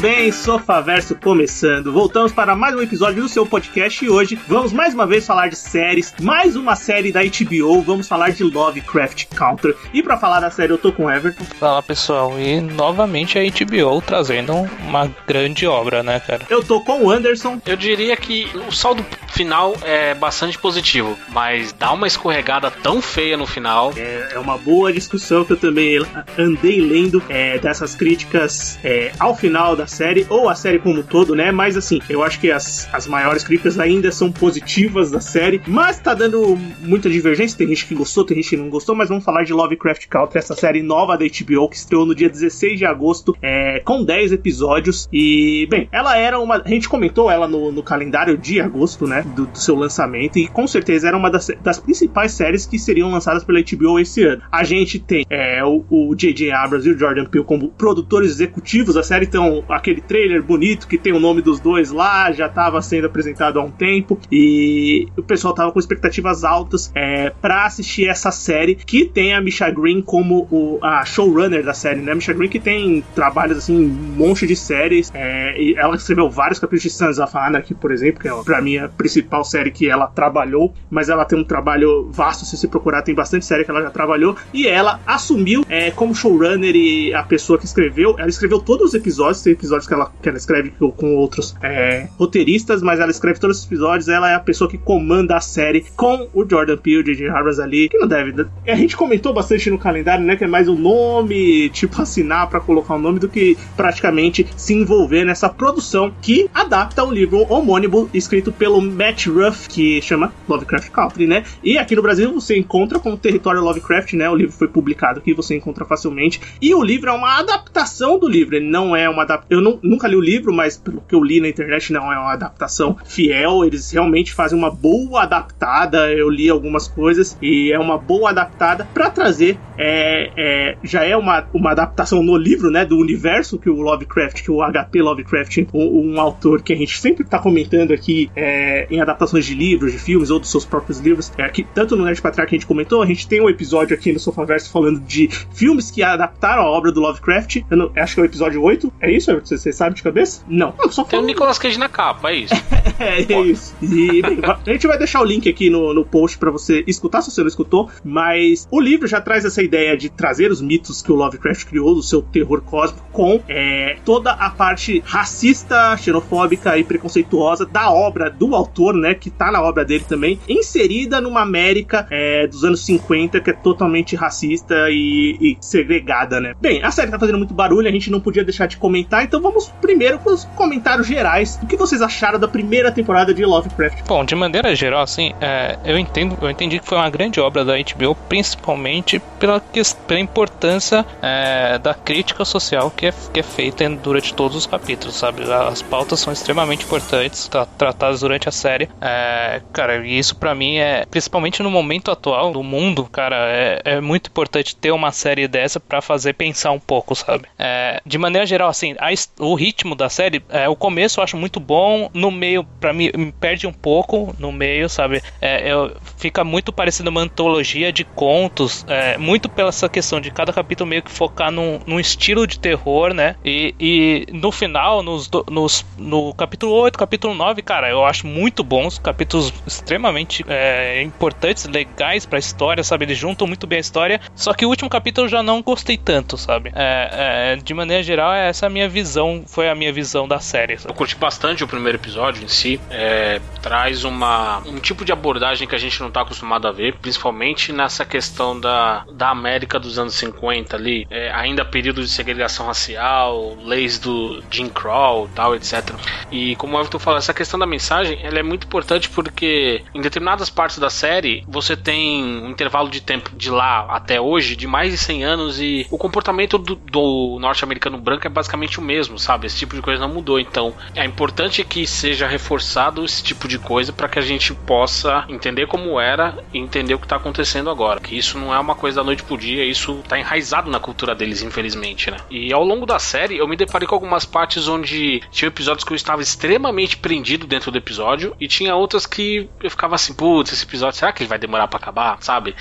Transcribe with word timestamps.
bem, 0.00 0.32
Sofaverso 0.32 1.14
começando. 1.14 1.92
Voltamos 1.92 2.32
para 2.32 2.56
mais 2.56 2.74
um 2.74 2.80
episódio 2.80 3.22
do 3.22 3.28
seu 3.28 3.44
podcast 3.44 4.02
e 4.02 4.08
hoje 4.08 4.38
vamos 4.48 4.72
mais 4.72 4.94
uma 4.94 5.06
vez 5.06 5.26
falar 5.26 5.48
de 5.48 5.56
séries, 5.56 6.14
mais 6.18 6.56
uma 6.56 6.74
série 6.74 7.12
da 7.12 7.20
HBO, 7.22 7.82
vamos 7.82 8.08
falar 8.08 8.30
de 8.30 8.42
Lovecraft 8.42 9.26
Country. 9.26 9.74
E 9.92 10.02
para 10.02 10.16
falar 10.16 10.40
da 10.40 10.50
série 10.50 10.72
eu 10.72 10.78
tô 10.78 10.90
com 10.90 11.04
o 11.04 11.10
Everton. 11.10 11.44
Fala 11.58 11.82
pessoal, 11.82 12.40
e 12.40 12.62
novamente 12.62 13.38
a 13.38 13.42
HBO 13.42 14.00
trazendo 14.00 14.54
uma 14.88 15.06
grande 15.26 15.66
obra, 15.66 16.02
né, 16.02 16.18
cara? 16.18 16.46
Eu 16.48 16.62
tô 16.62 16.80
com 16.80 17.04
o 17.04 17.10
Anderson. 17.10 17.60
Eu 17.66 17.76
diria 17.76 18.16
que 18.16 18.50
o 18.66 18.72
saldo 18.72 19.04
final 19.28 19.74
é 19.82 20.14
bastante 20.14 20.58
positivo, 20.58 21.16
mas 21.28 21.72
dá 21.72 21.92
uma 21.92 22.06
escorregada 22.06 22.70
tão 22.70 23.02
feia 23.02 23.36
no 23.36 23.46
final. 23.46 23.92
É, 23.94 24.30
é 24.32 24.38
uma 24.38 24.56
boa 24.56 24.90
discussão 24.92 25.44
que 25.44 25.52
eu 25.52 25.58
também 25.58 25.98
andei 26.38 26.80
lendo 26.80 27.22
é, 27.28 27.58
dessas 27.58 27.94
críticas 27.94 28.78
é, 28.82 29.12
ao 29.18 29.36
final 29.36 29.76
da 29.76 29.89
série, 29.90 30.26
ou 30.28 30.48
a 30.48 30.54
série 30.54 30.78
como 30.78 31.00
um 31.00 31.02
todo, 31.02 31.34
né? 31.34 31.50
Mas 31.50 31.76
assim, 31.76 32.00
eu 32.08 32.22
acho 32.22 32.40
que 32.40 32.50
as, 32.50 32.88
as 32.92 33.06
maiores 33.06 33.44
críticas 33.44 33.78
ainda 33.78 34.10
são 34.10 34.30
positivas 34.32 35.10
da 35.10 35.20
série, 35.20 35.60
mas 35.66 35.98
tá 35.98 36.14
dando 36.14 36.58
muita 36.80 37.10
divergência. 37.10 37.58
Tem 37.58 37.68
gente 37.68 37.86
que 37.86 37.94
gostou, 37.94 38.24
tem 38.24 38.36
gente 38.36 38.50
que 38.50 38.56
não 38.56 38.70
gostou, 38.70 38.94
mas 38.94 39.08
vamos 39.08 39.24
falar 39.24 39.44
de 39.44 39.52
Lovecraft 39.52 40.06
Country, 40.08 40.38
essa 40.38 40.54
série 40.54 40.82
nova 40.82 41.16
da 41.16 41.24
HBO 41.24 41.68
que 41.68 41.76
estreou 41.76 42.06
no 42.06 42.14
dia 42.14 42.28
16 42.28 42.78
de 42.78 42.86
agosto, 42.86 43.36
é, 43.42 43.80
com 43.80 44.04
10 44.04 44.32
episódios. 44.32 45.08
E, 45.12 45.66
bem, 45.68 45.88
ela 45.92 46.16
era 46.16 46.38
uma. 46.38 46.62
A 46.64 46.68
gente 46.68 46.88
comentou 46.88 47.30
ela 47.30 47.48
no, 47.48 47.72
no 47.72 47.82
calendário 47.82 48.38
de 48.38 48.60
agosto, 48.60 49.06
né? 49.06 49.22
Do, 49.34 49.46
do, 49.46 49.58
seu 49.58 49.74
lançamento, 49.74 50.38
e 50.38 50.46
com 50.46 50.66
certeza 50.66 51.08
era 51.08 51.16
uma 51.16 51.30
das, 51.30 51.50
das, 51.62 51.78
principais 51.78 52.32
séries 52.32 52.66
que 52.66 52.78
seriam 52.78 53.10
lançadas 53.10 53.44
pela 53.44 53.60
HBO 53.60 53.98
esse 53.98 54.22
ano. 54.24 54.42
A 54.50 54.64
gente 54.64 54.98
tem 54.98 55.24
é, 55.28 55.62
o 55.64 56.14
J.J. 56.14 56.50
Abrams 56.52 56.88
e 56.88 56.92
o 56.92 56.98
Jordan 56.98 57.26
Peele 57.26 57.44
como 57.44 57.68
produtores 57.68 58.30
executivos 58.30 58.94
da 58.94 59.02
série, 59.02 59.26
então 59.26 59.64
aquele 59.80 60.00
trailer 60.00 60.42
bonito 60.42 60.86
que 60.86 60.96
tem 60.96 61.12
o 61.12 61.18
nome 61.18 61.42
dos 61.42 61.58
dois 61.58 61.90
lá, 61.90 62.30
já 62.32 62.46
estava 62.46 62.80
sendo 62.80 63.06
apresentado 63.06 63.58
há 63.58 63.62
um 63.62 63.70
tempo 63.70 64.18
e 64.30 65.08
o 65.16 65.22
pessoal 65.22 65.54
tava 65.54 65.72
com 65.72 65.78
expectativas 65.78 66.44
altas 66.44 66.92
é, 66.94 67.30
para 67.40 67.64
assistir 67.64 68.08
essa 68.08 68.30
série 68.30 68.74
que 68.74 69.04
tem 69.06 69.34
a 69.34 69.40
Misha 69.40 69.70
Green 69.70 70.02
como 70.02 70.46
o, 70.50 70.78
a 70.82 71.04
showrunner 71.04 71.64
da 71.64 71.74
série, 71.74 72.00
né? 72.00 72.12
A 72.12 72.14
Misha 72.14 72.32
Green 72.32 72.48
que 72.48 72.60
tem 72.60 73.02
trabalhos 73.14 73.58
assim, 73.58 73.76
um 73.76 73.88
monte 73.88 74.46
de 74.46 74.54
séries, 74.54 75.10
é, 75.14 75.60
e 75.60 75.74
ela 75.74 75.96
escreveu 75.96 76.30
vários 76.30 76.58
capítulos 76.58 76.82
de 76.82 76.90
Sons 76.90 77.18
of 77.18 77.36
Anarchy, 77.36 77.74
por 77.74 77.90
exemplo, 77.90 78.20
que 78.20 78.28
é 78.28 78.42
pra 78.42 78.60
mim 78.60 78.76
a 78.76 78.88
principal 78.88 79.44
série 79.44 79.70
que 79.70 79.88
ela 79.88 80.06
trabalhou, 80.06 80.74
mas 80.90 81.08
ela 81.08 81.24
tem 81.24 81.38
um 81.38 81.44
trabalho 81.44 82.08
vasto, 82.10 82.44
se 82.44 82.56
você 82.56 82.68
procurar, 82.68 83.02
tem 83.02 83.14
bastante 83.14 83.44
série 83.44 83.64
que 83.64 83.70
ela 83.70 83.82
já 83.82 83.90
trabalhou, 83.90 84.36
e 84.52 84.66
ela 84.66 85.00
assumiu 85.06 85.64
é, 85.68 85.90
como 85.90 86.14
showrunner 86.14 86.76
e 86.76 87.14
a 87.14 87.22
pessoa 87.22 87.58
que 87.58 87.64
escreveu, 87.64 88.16
ela 88.18 88.28
escreveu 88.28 88.60
todos 88.60 88.88
os 88.88 88.94
episódios, 88.94 89.42
tem 89.42 89.52
episódios 89.52 89.69
que 89.78 89.94
ela, 89.94 90.12
que 90.22 90.28
ela 90.28 90.38
escreve 90.38 90.72
com 90.96 91.16
outros 91.16 91.56
é, 91.62 92.08
roteiristas, 92.18 92.82
mas 92.82 93.00
ela 93.00 93.10
escreve 93.10 93.40
todos 93.40 93.58
os 93.58 93.66
episódios, 93.66 94.08
ela 94.08 94.30
é 94.30 94.34
a 94.34 94.40
pessoa 94.40 94.68
que 94.68 94.78
comanda 94.78 95.36
a 95.36 95.40
série 95.40 95.84
com 95.96 96.28
o 96.34 96.48
Jordan 96.48 96.76
Peele, 96.76 97.02
J.J. 97.04 97.28
Harvard 97.28 97.60
ali, 97.60 97.88
que 97.88 97.98
não 97.98 98.08
deve. 98.08 98.46
A 98.66 98.74
gente 98.74 98.96
comentou 98.96 99.32
bastante 99.32 99.70
no 99.70 99.78
calendário, 99.78 100.24
né, 100.24 100.36
que 100.36 100.44
é 100.44 100.46
mais 100.46 100.68
o 100.68 100.72
um 100.72 100.78
nome, 100.78 101.68
tipo, 101.70 102.00
assinar 102.00 102.48
para 102.48 102.60
colocar 102.60 102.94
o 102.94 102.96
um 102.96 103.00
nome 103.00 103.18
do 103.18 103.28
que 103.28 103.56
praticamente 103.76 104.46
se 104.56 104.74
envolver 104.74 105.24
nessa 105.24 105.48
produção 105.48 106.12
que 106.20 106.48
adapta 106.54 107.04
um 107.04 107.12
livro 107.12 107.46
homônimo 107.48 108.08
escrito 108.12 108.52
pelo 108.52 108.80
Matt 108.80 109.26
Ruff, 109.26 109.68
que 109.68 110.00
chama 110.02 110.32
Lovecraft 110.48 110.90
Country, 110.90 111.26
né? 111.26 111.44
E 111.62 111.78
aqui 111.78 111.94
no 111.94 112.02
Brasil 112.02 112.32
você 112.32 112.56
encontra 112.56 112.98
como 112.98 113.16
Território 113.16 113.60
Lovecraft, 113.60 114.14
né? 114.14 114.28
O 114.28 114.34
livro 114.34 114.52
foi 114.52 114.68
publicado 114.68 115.18
aqui, 115.18 115.34
você 115.34 115.56
encontra 115.56 115.84
facilmente. 115.84 116.40
E 116.60 116.74
o 116.74 116.82
livro 116.82 117.10
é 117.10 117.12
uma 117.12 117.38
adaptação 117.38 118.18
do 118.18 118.28
livro, 118.28 118.56
ele 118.56 118.68
não 118.68 118.94
é 118.94 119.08
uma 119.08 119.22
adaptação. 119.22 119.59
Eu 119.60 119.64
não, 119.64 119.78
nunca 119.82 120.08
li 120.08 120.16
o 120.16 120.20
livro, 120.20 120.52
mas 120.52 120.78
pelo 120.78 121.02
que 121.02 121.14
eu 121.14 121.22
li 121.22 121.38
na 121.38 121.48
internet, 121.48 121.92
não 121.92 122.10
é 122.10 122.18
uma 122.18 122.32
adaptação 122.32 122.96
fiel. 123.04 123.62
Eles 123.62 123.90
realmente 123.90 124.32
fazem 124.32 124.58
uma 124.58 124.70
boa 124.70 125.22
adaptada. 125.22 126.10
Eu 126.12 126.30
li 126.30 126.48
algumas 126.48 126.88
coisas 126.88 127.36
e 127.42 127.70
é 127.70 127.78
uma 127.78 127.98
boa 127.98 128.30
adaptada 128.30 128.88
para 128.94 129.10
trazer. 129.10 129.58
É, 129.76 130.30
é, 130.36 130.76
já 130.82 131.04
é 131.04 131.14
uma, 131.16 131.46
uma 131.52 131.72
adaptação 131.72 132.22
no 132.22 132.36
livro, 132.36 132.70
né? 132.70 132.86
Do 132.86 132.96
universo 132.96 133.58
que 133.58 133.68
o 133.68 133.80
Lovecraft, 133.82 134.42
que 134.42 134.50
o 134.50 134.60
HP 134.62 135.02
Lovecraft, 135.02 135.58
um, 135.74 136.14
um 136.14 136.20
autor 136.20 136.62
que 136.62 136.72
a 136.72 136.76
gente 136.76 136.98
sempre 136.98 137.24
tá 137.24 137.38
comentando 137.38 137.92
aqui 137.92 138.30
é, 138.34 138.86
em 138.90 139.00
adaptações 139.00 139.44
de 139.44 139.54
livros, 139.54 139.92
de 139.92 139.98
filmes 139.98 140.30
ou 140.30 140.40
dos 140.40 140.50
seus 140.50 140.64
próprios 140.64 140.98
livros. 141.00 141.30
É, 141.36 141.42
aqui, 141.42 141.66
tanto 141.74 141.96
no 141.96 142.04
Nerd 142.04 142.22
Patriarca 142.22 142.50
que 142.50 142.56
a 142.56 142.58
gente 142.58 142.66
comentou, 142.66 143.02
a 143.02 143.06
gente 143.06 143.28
tem 143.28 143.42
um 143.42 143.48
episódio 143.48 143.94
aqui 143.94 144.10
no 144.10 144.18
Sofaverso 144.18 144.70
falando 144.70 145.00
de 145.00 145.28
filmes 145.52 145.90
que 145.90 146.02
adaptaram 146.02 146.62
a 146.62 146.70
obra 146.70 146.90
do 146.90 147.00
Lovecraft. 147.00 147.62
Eu 147.70 147.76
não, 147.76 147.92
acho 147.94 148.14
que 148.14 148.20
é 148.20 148.22
o 148.22 148.26
episódio 148.26 148.62
8. 148.62 148.92
É 149.00 149.10
isso, 149.10 149.30
Você, 149.50 149.58
você 149.58 149.72
sabe 149.72 149.96
de 149.96 150.02
cabeça? 150.02 150.42
Não. 150.46 150.74
só 150.90 151.04
tem 151.04 151.18
o 151.18 151.22
Nicolas 151.22 151.58
Cage 151.58 151.78
na 151.78 151.88
capa, 151.88 152.30
é 152.30 152.36
isso. 152.36 152.54
é, 152.98 153.20
é 153.20 153.40
isso. 153.42 153.74
E 153.82 154.22
bem, 154.22 154.38
a 154.44 154.72
gente 154.72 154.86
vai 154.86 154.98
deixar 154.98 155.20
o 155.20 155.24
link 155.24 155.48
aqui 155.48 155.70
no, 155.70 155.92
no 155.92 156.04
post 156.04 156.38
para 156.38 156.50
você 156.50 156.84
escutar 156.86 157.22
se 157.22 157.30
você 157.30 157.40
não 157.40 157.48
escutou, 157.48 157.90
mas 158.04 158.68
o 158.70 158.80
livro 158.80 159.08
já 159.08 159.20
traz 159.20 159.44
essa 159.44 159.62
ideia 159.62 159.96
de 159.96 160.08
trazer 160.08 160.50
os 160.50 160.60
mitos 160.60 161.02
que 161.02 161.10
o 161.10 161.14
Lovecraft 161.14 161.66
criou 161.66 161.94
do 161.94 162.02
seu 162.02 162.22
terror 162.22 162.60
cósmico 162.62 163.04
com 163.12 163.40
é, 163.48 163.96
toda 164.04 164.32
a 164.32 164.50
parte 164.50 165.02
racista, 165.04 165.96
xenofóbica 165.96 166.76
e 166.78 166.84
preconceituosa 166.84 167.66
da 167.66 167.90
obra 167.90 168.30
do 168.30 168.54
autor, 168.54 168.94
né, 168.94 169.14
que 169.14 169.30
tá 169.30 169.50
na 169.50 169.62
obra 169.62 169.84
dele 169.84 170.04
também, 170.06 170.38
inserida 170.48 171.20
numa 171.20 171.40
América 171.40 172.06
é, 172.10 172.46
dos 172.46 172.64
anos 172.64 172.84
50 172.84 173.40
que 173.40 173.50
é 173.50 173.52
totalmente 173.52 174.14
racista 174.14 174.90
e, 174.90 175.36
e, 175.40 175.56
segregada, 175.60 176.40
né. 176.40 176.54
Bem, 176.60 176.82
a 176.82 176.90
série 176.90 177.10
tá 177.10 177.18
fazendo 177.18 177.38
muito 177.38 177.54
barulho, 177.54 177.88
a 177.88 177.92
gente 177.92 178.10
não 178.10 178.20
podia 178.20 178.44
deixar 178.44 178.66
de 178.66 178.76
comentar, 178.76 179.24
então 179.30 179.40
vamos 179.40 179.72
primeiro 179.80 180.18
com 180.18 180.30
os 180.30 180.44
comentários 180.56 181.06
gerais. 181.06 181.56
O 181.62 181.66
que 181.66 181.76
vocês 181.76 182.02
acharam 182.02 182.36
da 182.36 182.48
primeira 182.48 182.90
temporada 182.90 183.32
de 183.32 183.44
Lovecraft? 183.44 184.02
Bom, 184.04 184.24
de 184.24 184.34
maneira 184.34 184.74
geral, 184.74 185.02
assim, 185.02 185.32
é, 185.40 185.78
eu 185.84 185.96
entendo, 185.96 186.36
eu 186.42 186.50
entendi 186.50 186.80
que 186.80 186.86
foi 186.86 186.98
uma 186.98 187.08
grande 187.08 187.40
obra 187.40 187.64
da 187.64 187.74
HBO, 187.74 188.16
principalmente 188.28 189.22
pela, 189.38 189.60
pela 190.08 190.18
importância 190.18 191.06
é, 191.22 191.78
da 191.78 191.94
crítica 191.94 192.44
social 192.44 192.90
que 192.90 193.06
é, 193.06 193.14
que 193.32 193.38
é 193.38 193.42
feita 193.44 193.88
durante 193.88 194.34
todos 194.34 194.56
os 194.56 194.66
capítulos, 194.66 195.14
sabe? 195.14 195.44
As 195.44 195.80
pautas 195.80 196.18
são 196.18 196.32
extremamente 196.32 196.84
importantes, 196.84 197.46
tá, 197.46 197.64
tratadas 197.64 198.20
durante 198.20 198.48
a 198.48 198.52
série. 198.52 198.88
É, 199.00 199.62
cara, 199.72 200.04
e 200.04 200.18
isso 200.18 200.34
para 200.34 200.56
mim 200.56 200.78
é, 200.78 201.06
principalmente 201.08 201.62
no 201.62 201.70
momento 201.70 202.10
atual 202.10 202.50
do 202.50 202.64
mundo, 202.64 203.04
cara, 203.04 203.36
é, 203.48 203.80
é 203.84 204.00
muito 204.00 204.28
importante 204.28 204.74
ter 204.74 204.90
uma 204.90 205.12
série 205.12 205.46
dessa 205.46 205.78
para 205.78 206.02
fazer 206.02 206.32
pensar 206.32 206.72
um 206.72 206.80
pouco, 206.80 207.14
sabe? 207.14 207.44
É, 207.56 208.00
de 208.04 208.18
maneira 208.18 208.44
geral, 208.44 208.68
assim, 208.68 208.96
a, 208.98 209.19
o 209.38 209.54
ritmo 209.54 209.94
da 209.94 210.08
série, 210.08 210.42
é, 210.48 210.68
o 210.68 210.76
começo 210.76 211.20
eu 211.20 211.24
acho 211.24 211.36
muito 211.36 211.58
bom, 211.58 212.10
no 212.12 212.30
meio, 212.30 212.64
para 212.78 212.92
mim, 212.92 213.10
me 213.16 213.32
perde 213.32 213.66
um 213.66 213.72
pouco 213.72 214.34
no 214.38 214.52
meio, 214.52 214.88
sabe? 214.88 215.22
É, 215.40 215.70
eu, 215.70 215.96
fica 216.16 216.44
muito 216.44 216.72
parecendo 216.72 217.10
uma 217.10 217.22
antologia 217.22 217.92
de 217.92 218.04
contos, 218.04 218.84
é, 218.88 219.16
muito 219.16 219.48
pela 219.48 219.70
essa 219.70 219.88
questão 219.88 220.20
de 220.20 220.30
cada 220.30 220.52
capítulo 220.52 220.88
meio 220.88 221.02
que 221.02 221.10
focar 221.10 221.50
num, 221.50 221.80
num 221.86 221.98
estilo 221.98 222.46
de 222.46 222.58
terror, 222.58 223.14
né? 223.14 223.36
E, 223.44 223.74
e 223.80 224.26
no 224.32 224.52
final, 224.52 225.02
nos, 225.02 225.30
nos, 225.48 225.86
no 225.96 226.34
capítulo 226.34 226.72
8, 226.72 226.98
capítulo 226.98 227.34
9, 227.34 227.62
cara, 227.62 227.88
eu 227.88 228.04
acho 228.04 228.26
muito 228.26 228.62
bons, 228.62 228.98
capítulos 228.98 229.52
extremamente 229.66 230.44
é, 230.48 231.02
importantes, 231.02 231.64
legais 231.66 232.26
pra 232.26 232.38
história, 232.38 232.84
sabe? 232.84 233.04
Eles 233.04 233.16
juntam 233.18 233.46
muito 233.46 233.66
bem 233.66 233.78
a 233.78 233.80
história, 233.80 234.20
só 234.34 234.52
que 234.52 234.66
o 234.66 234.68
último 234.68 234.90
capítulo 234.90 235.26
eu 235.26 235.30
já 235.30 235.42
não 235.42 235.62
gostei 235.62 235.96
tanto, 235.96 236.36
sabe? 236.36 236.72
É, 236.74 237.54
é, 237.54 237.56
de 237.56 237.72
maneira 237.72 238.02
geral, 238.02 238.32
essa 238.32 238.66
é 238.66 238.68
a 238.68 238.70
minha 238.70 238.88
visão, 238.88 239.09
foi 239.46 239.68
a 239.68 239.74
minha 239.74 239.92
visão 239.92 240.26
da 240.26 240.40
série. 240.40 240.78
Sabe? 240.78 240.90
Eu 240.90 240.96
curti 240.96 241.16
bastante 241.16 241.64
o 241.64 241.68
primeiro 241.68 241.98
episódio 241.98 242.44
em 242.44 242.48
si, 242.48 242.80
é, 242.90 243.40
traz 243.62 244.04
uma, 244.04 244.58
um 244.66 244.78
tipo 244.78 245.04
de 245.04 245.12
abordagem 245.12 245.66
que 245.66 245.74
a 245.74 245.78
gente 245.78 246.00
não 246.00 246.10
tá 246.10 246.22
acostumado 246.22 246.66
a 246.66 246.72
ver, 246.72 246.96
principalmente 246.96 247.72
nessa 247.72 248.04
questão 248.04 248.58
da, 248.58 249.04
da 249.12 249.30
América 249.30 249.78
dos 249.78 249.98
anos 249.98 250.14
50 250.14 250.76
ali, 250.76 251.06
é, 251.10 251.30
ainda 251.32 251.64
período 251.64 252.02
de 252.02 252.08
segregação 252.08 252.66
racial, 252.66 253.56
leis 253.62 253.98
do 253.98 254.42
Jim 254.50 254.68
Crow, 254.68 255.28
tal, 255.34 255.54
etc. 255.54 255.94
E 256.30 256.56
como 256.56 256.76
o 256.76 256.80
Everton 256.80 256.98
falou, 256.98 257.18
essa 257.18 257.34
questão 257.34 257.58
da 257.58 257.66
mensagem, 257.66 258.18
ela 258.22 258.38
é 258.38 258.42
muito 258.42 258.66
importante 258.66 259.08
porque 259.08 259.82
em 259.94 260.00
determinadas 260.00 260.50
partes 260.50 260.78
da 260.78 260.90
série 260.90 261.44
você 261.48 261.76
tem 261.76 262.22
um 262.22 262.50
intervalo 262.50 262.88
de 262.88 263.00
tempo 263.00 263.30
de 263.34 263.50
lá 263.50 263.86
até 263.88 264.20
hoje 264.20 264.56
de 264.56 264.66
mais 264.66 264.92
de 264.92 264.98
100 264.98 265.24
anos 265.24 265.60
e 265.60 265.86
o 265.90 265.98
comportamento 265.98 266.58
do, 266.58 266.74
do 266.74 267.38
norte-americano 267.40 267.98
branco 267.98 268.26
é 268.26 268.30
basicamente 268.30 268.78
o 268.78 268.82
mesmo, 268.82 268.99
sabe? 269.18 269.46
Esse 269.46 269.58
tipo 269.58 269.74
de 269.74 269.82
coisa 269.82 270.00
não 270.00 270.14
mudou. 270.14 270.38
Então 270.38 270.74
é 270.94 271.04
importante 271.04 271.64
que 271.64 271.86
seja 271.86 272.26
reforçado 272.26 273.04
esse 273.04 273.22
tipo 273.22 273.48
de 273.48 273.58
coisa 273.58 273.92
para 273.92 274.08
que 274.08 274.18
a 274.18 274.22
gente 274.22 274.54
possa 274.54 275.24
entender 275.28 275.66
como 275.66 276.00
era 276.00 276.38
e 276.52 276.58
entender 276.58 276.94
o 276.94 276.98
que 276.98 277.06
está 277.06 277.16
acontecendo 277.16 277.70
agora. 277.70 278.00
Que 278.00 278.16
isso 278.16 278.38
não 278.38 278.54
é 278.54 278.58
uma 278.58 278.74
coisa 278.74 279.00
da 279.00 279.04
noite 279.04 279.22
pro 279.22 279.38
dia, 279.38 279.64
isso 279.64 280.02
tá 280.08 280.18
enraizado 280.18 280.70
na 280.70 280.80
cultura 280.80 281.14
deles, 281.14 281.42
infelizmente, 281.42 282.10
né? 282.10 282.18
E 282.30 282.52
ao 282.52 282.64
longo 282.64 282.86
da 282.86 282.98
série 282.98 283.36
eu 283.36 283.48
me 283.48 283.56
deparei 283.56 283.86
com 283.86 283.94
algumas 283.94 284.24
partes 284.24 284.68
onde 284.68 285.20
tinha 285.30 285.48
episódios 285.48 285.84
que 285.84 285.92
eu 285.92 285.96
estava 285.96 286.22
extremamente 286.22 286.96
prendido 286.96 287.46
dentro 287.46 287.70
do 287.70 287.78
episódio 287.78 288.34
e 288.40 288.48
tinha 288.48 288.74
outras 288.74 289.06
que 289.06 289.48
eu 289.62 289.70
ficava 289.70 289.94
assim, 289.94 290.14
putz, 290.14 290.52
esse 290.52 290.64
episódio, 290.64 290.98
será 290.98 291.12
que 291.12 291.22
ele 291.22 291.28
vai 291.28 291.38
demorar 291.38 291.68
para 291.68 291.78
acabar, 291.78 292.18
sabe? 292.20 292.54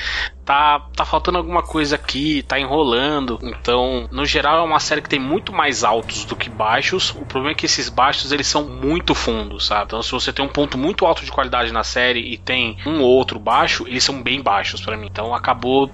tá, 0.49 0.79
tá 0.95 1.05
faltando 1.05 1.37
alguma 1.37 1.61
coisa 1.61 1.93
aqui, 1.93 2.41
tá 2.41 2.59
enrolando. 2.59 3.37
Então, 3.43 4.09
no 4.11 4.25
geral, 4.25 4.57
é 4.57 4.61
uma 4.63 4.79
série 4.79 4.99
que 4.99 5.07
tem 5.07 5.19
muito 5.19 5.53
mais 5.53 5.83
altos 5.83 6.25
do 6.29 6.35
que 6.35 6.49
baixos. 6.49 7.11
O 7.11 7.25
problema 7.25 7.51
é 7.51 7.55
que 7.55 7.65
esses 7.65 7.89
baixos 7.89 8.31
eles 8.31 8.47
são 8.47 8.63
muito 8.63 9.13
fundos, 9.13 9.65
sabe? 9.65 9.85
Então, 9.85 10.01
se 10.01 10.11
você 10.11 10.31
tem 10.31 10.43
um 10.43 10.49
ponto 10.49 10.77
muito 10.77 11.05
alto 11.05 11.25
de 11.25 11.31
qualidade 11.31 11.73
na 11.73 11.83
série 11.83 12.19
e 12.19 12.37
tem 12.37 12.77
um 12.85 13.01
ou 13.01 13.09
outro 13.09 13.39
baixo, 13.39 13.85
eles 13.87 14.03
são 14.03 14.21
bem 14.21 14.41
baixos 14.41 14.81
para 14.81 14.95
mim. 14.95 15.07
Então, 15.11 15.33
acabou 15.33 15.91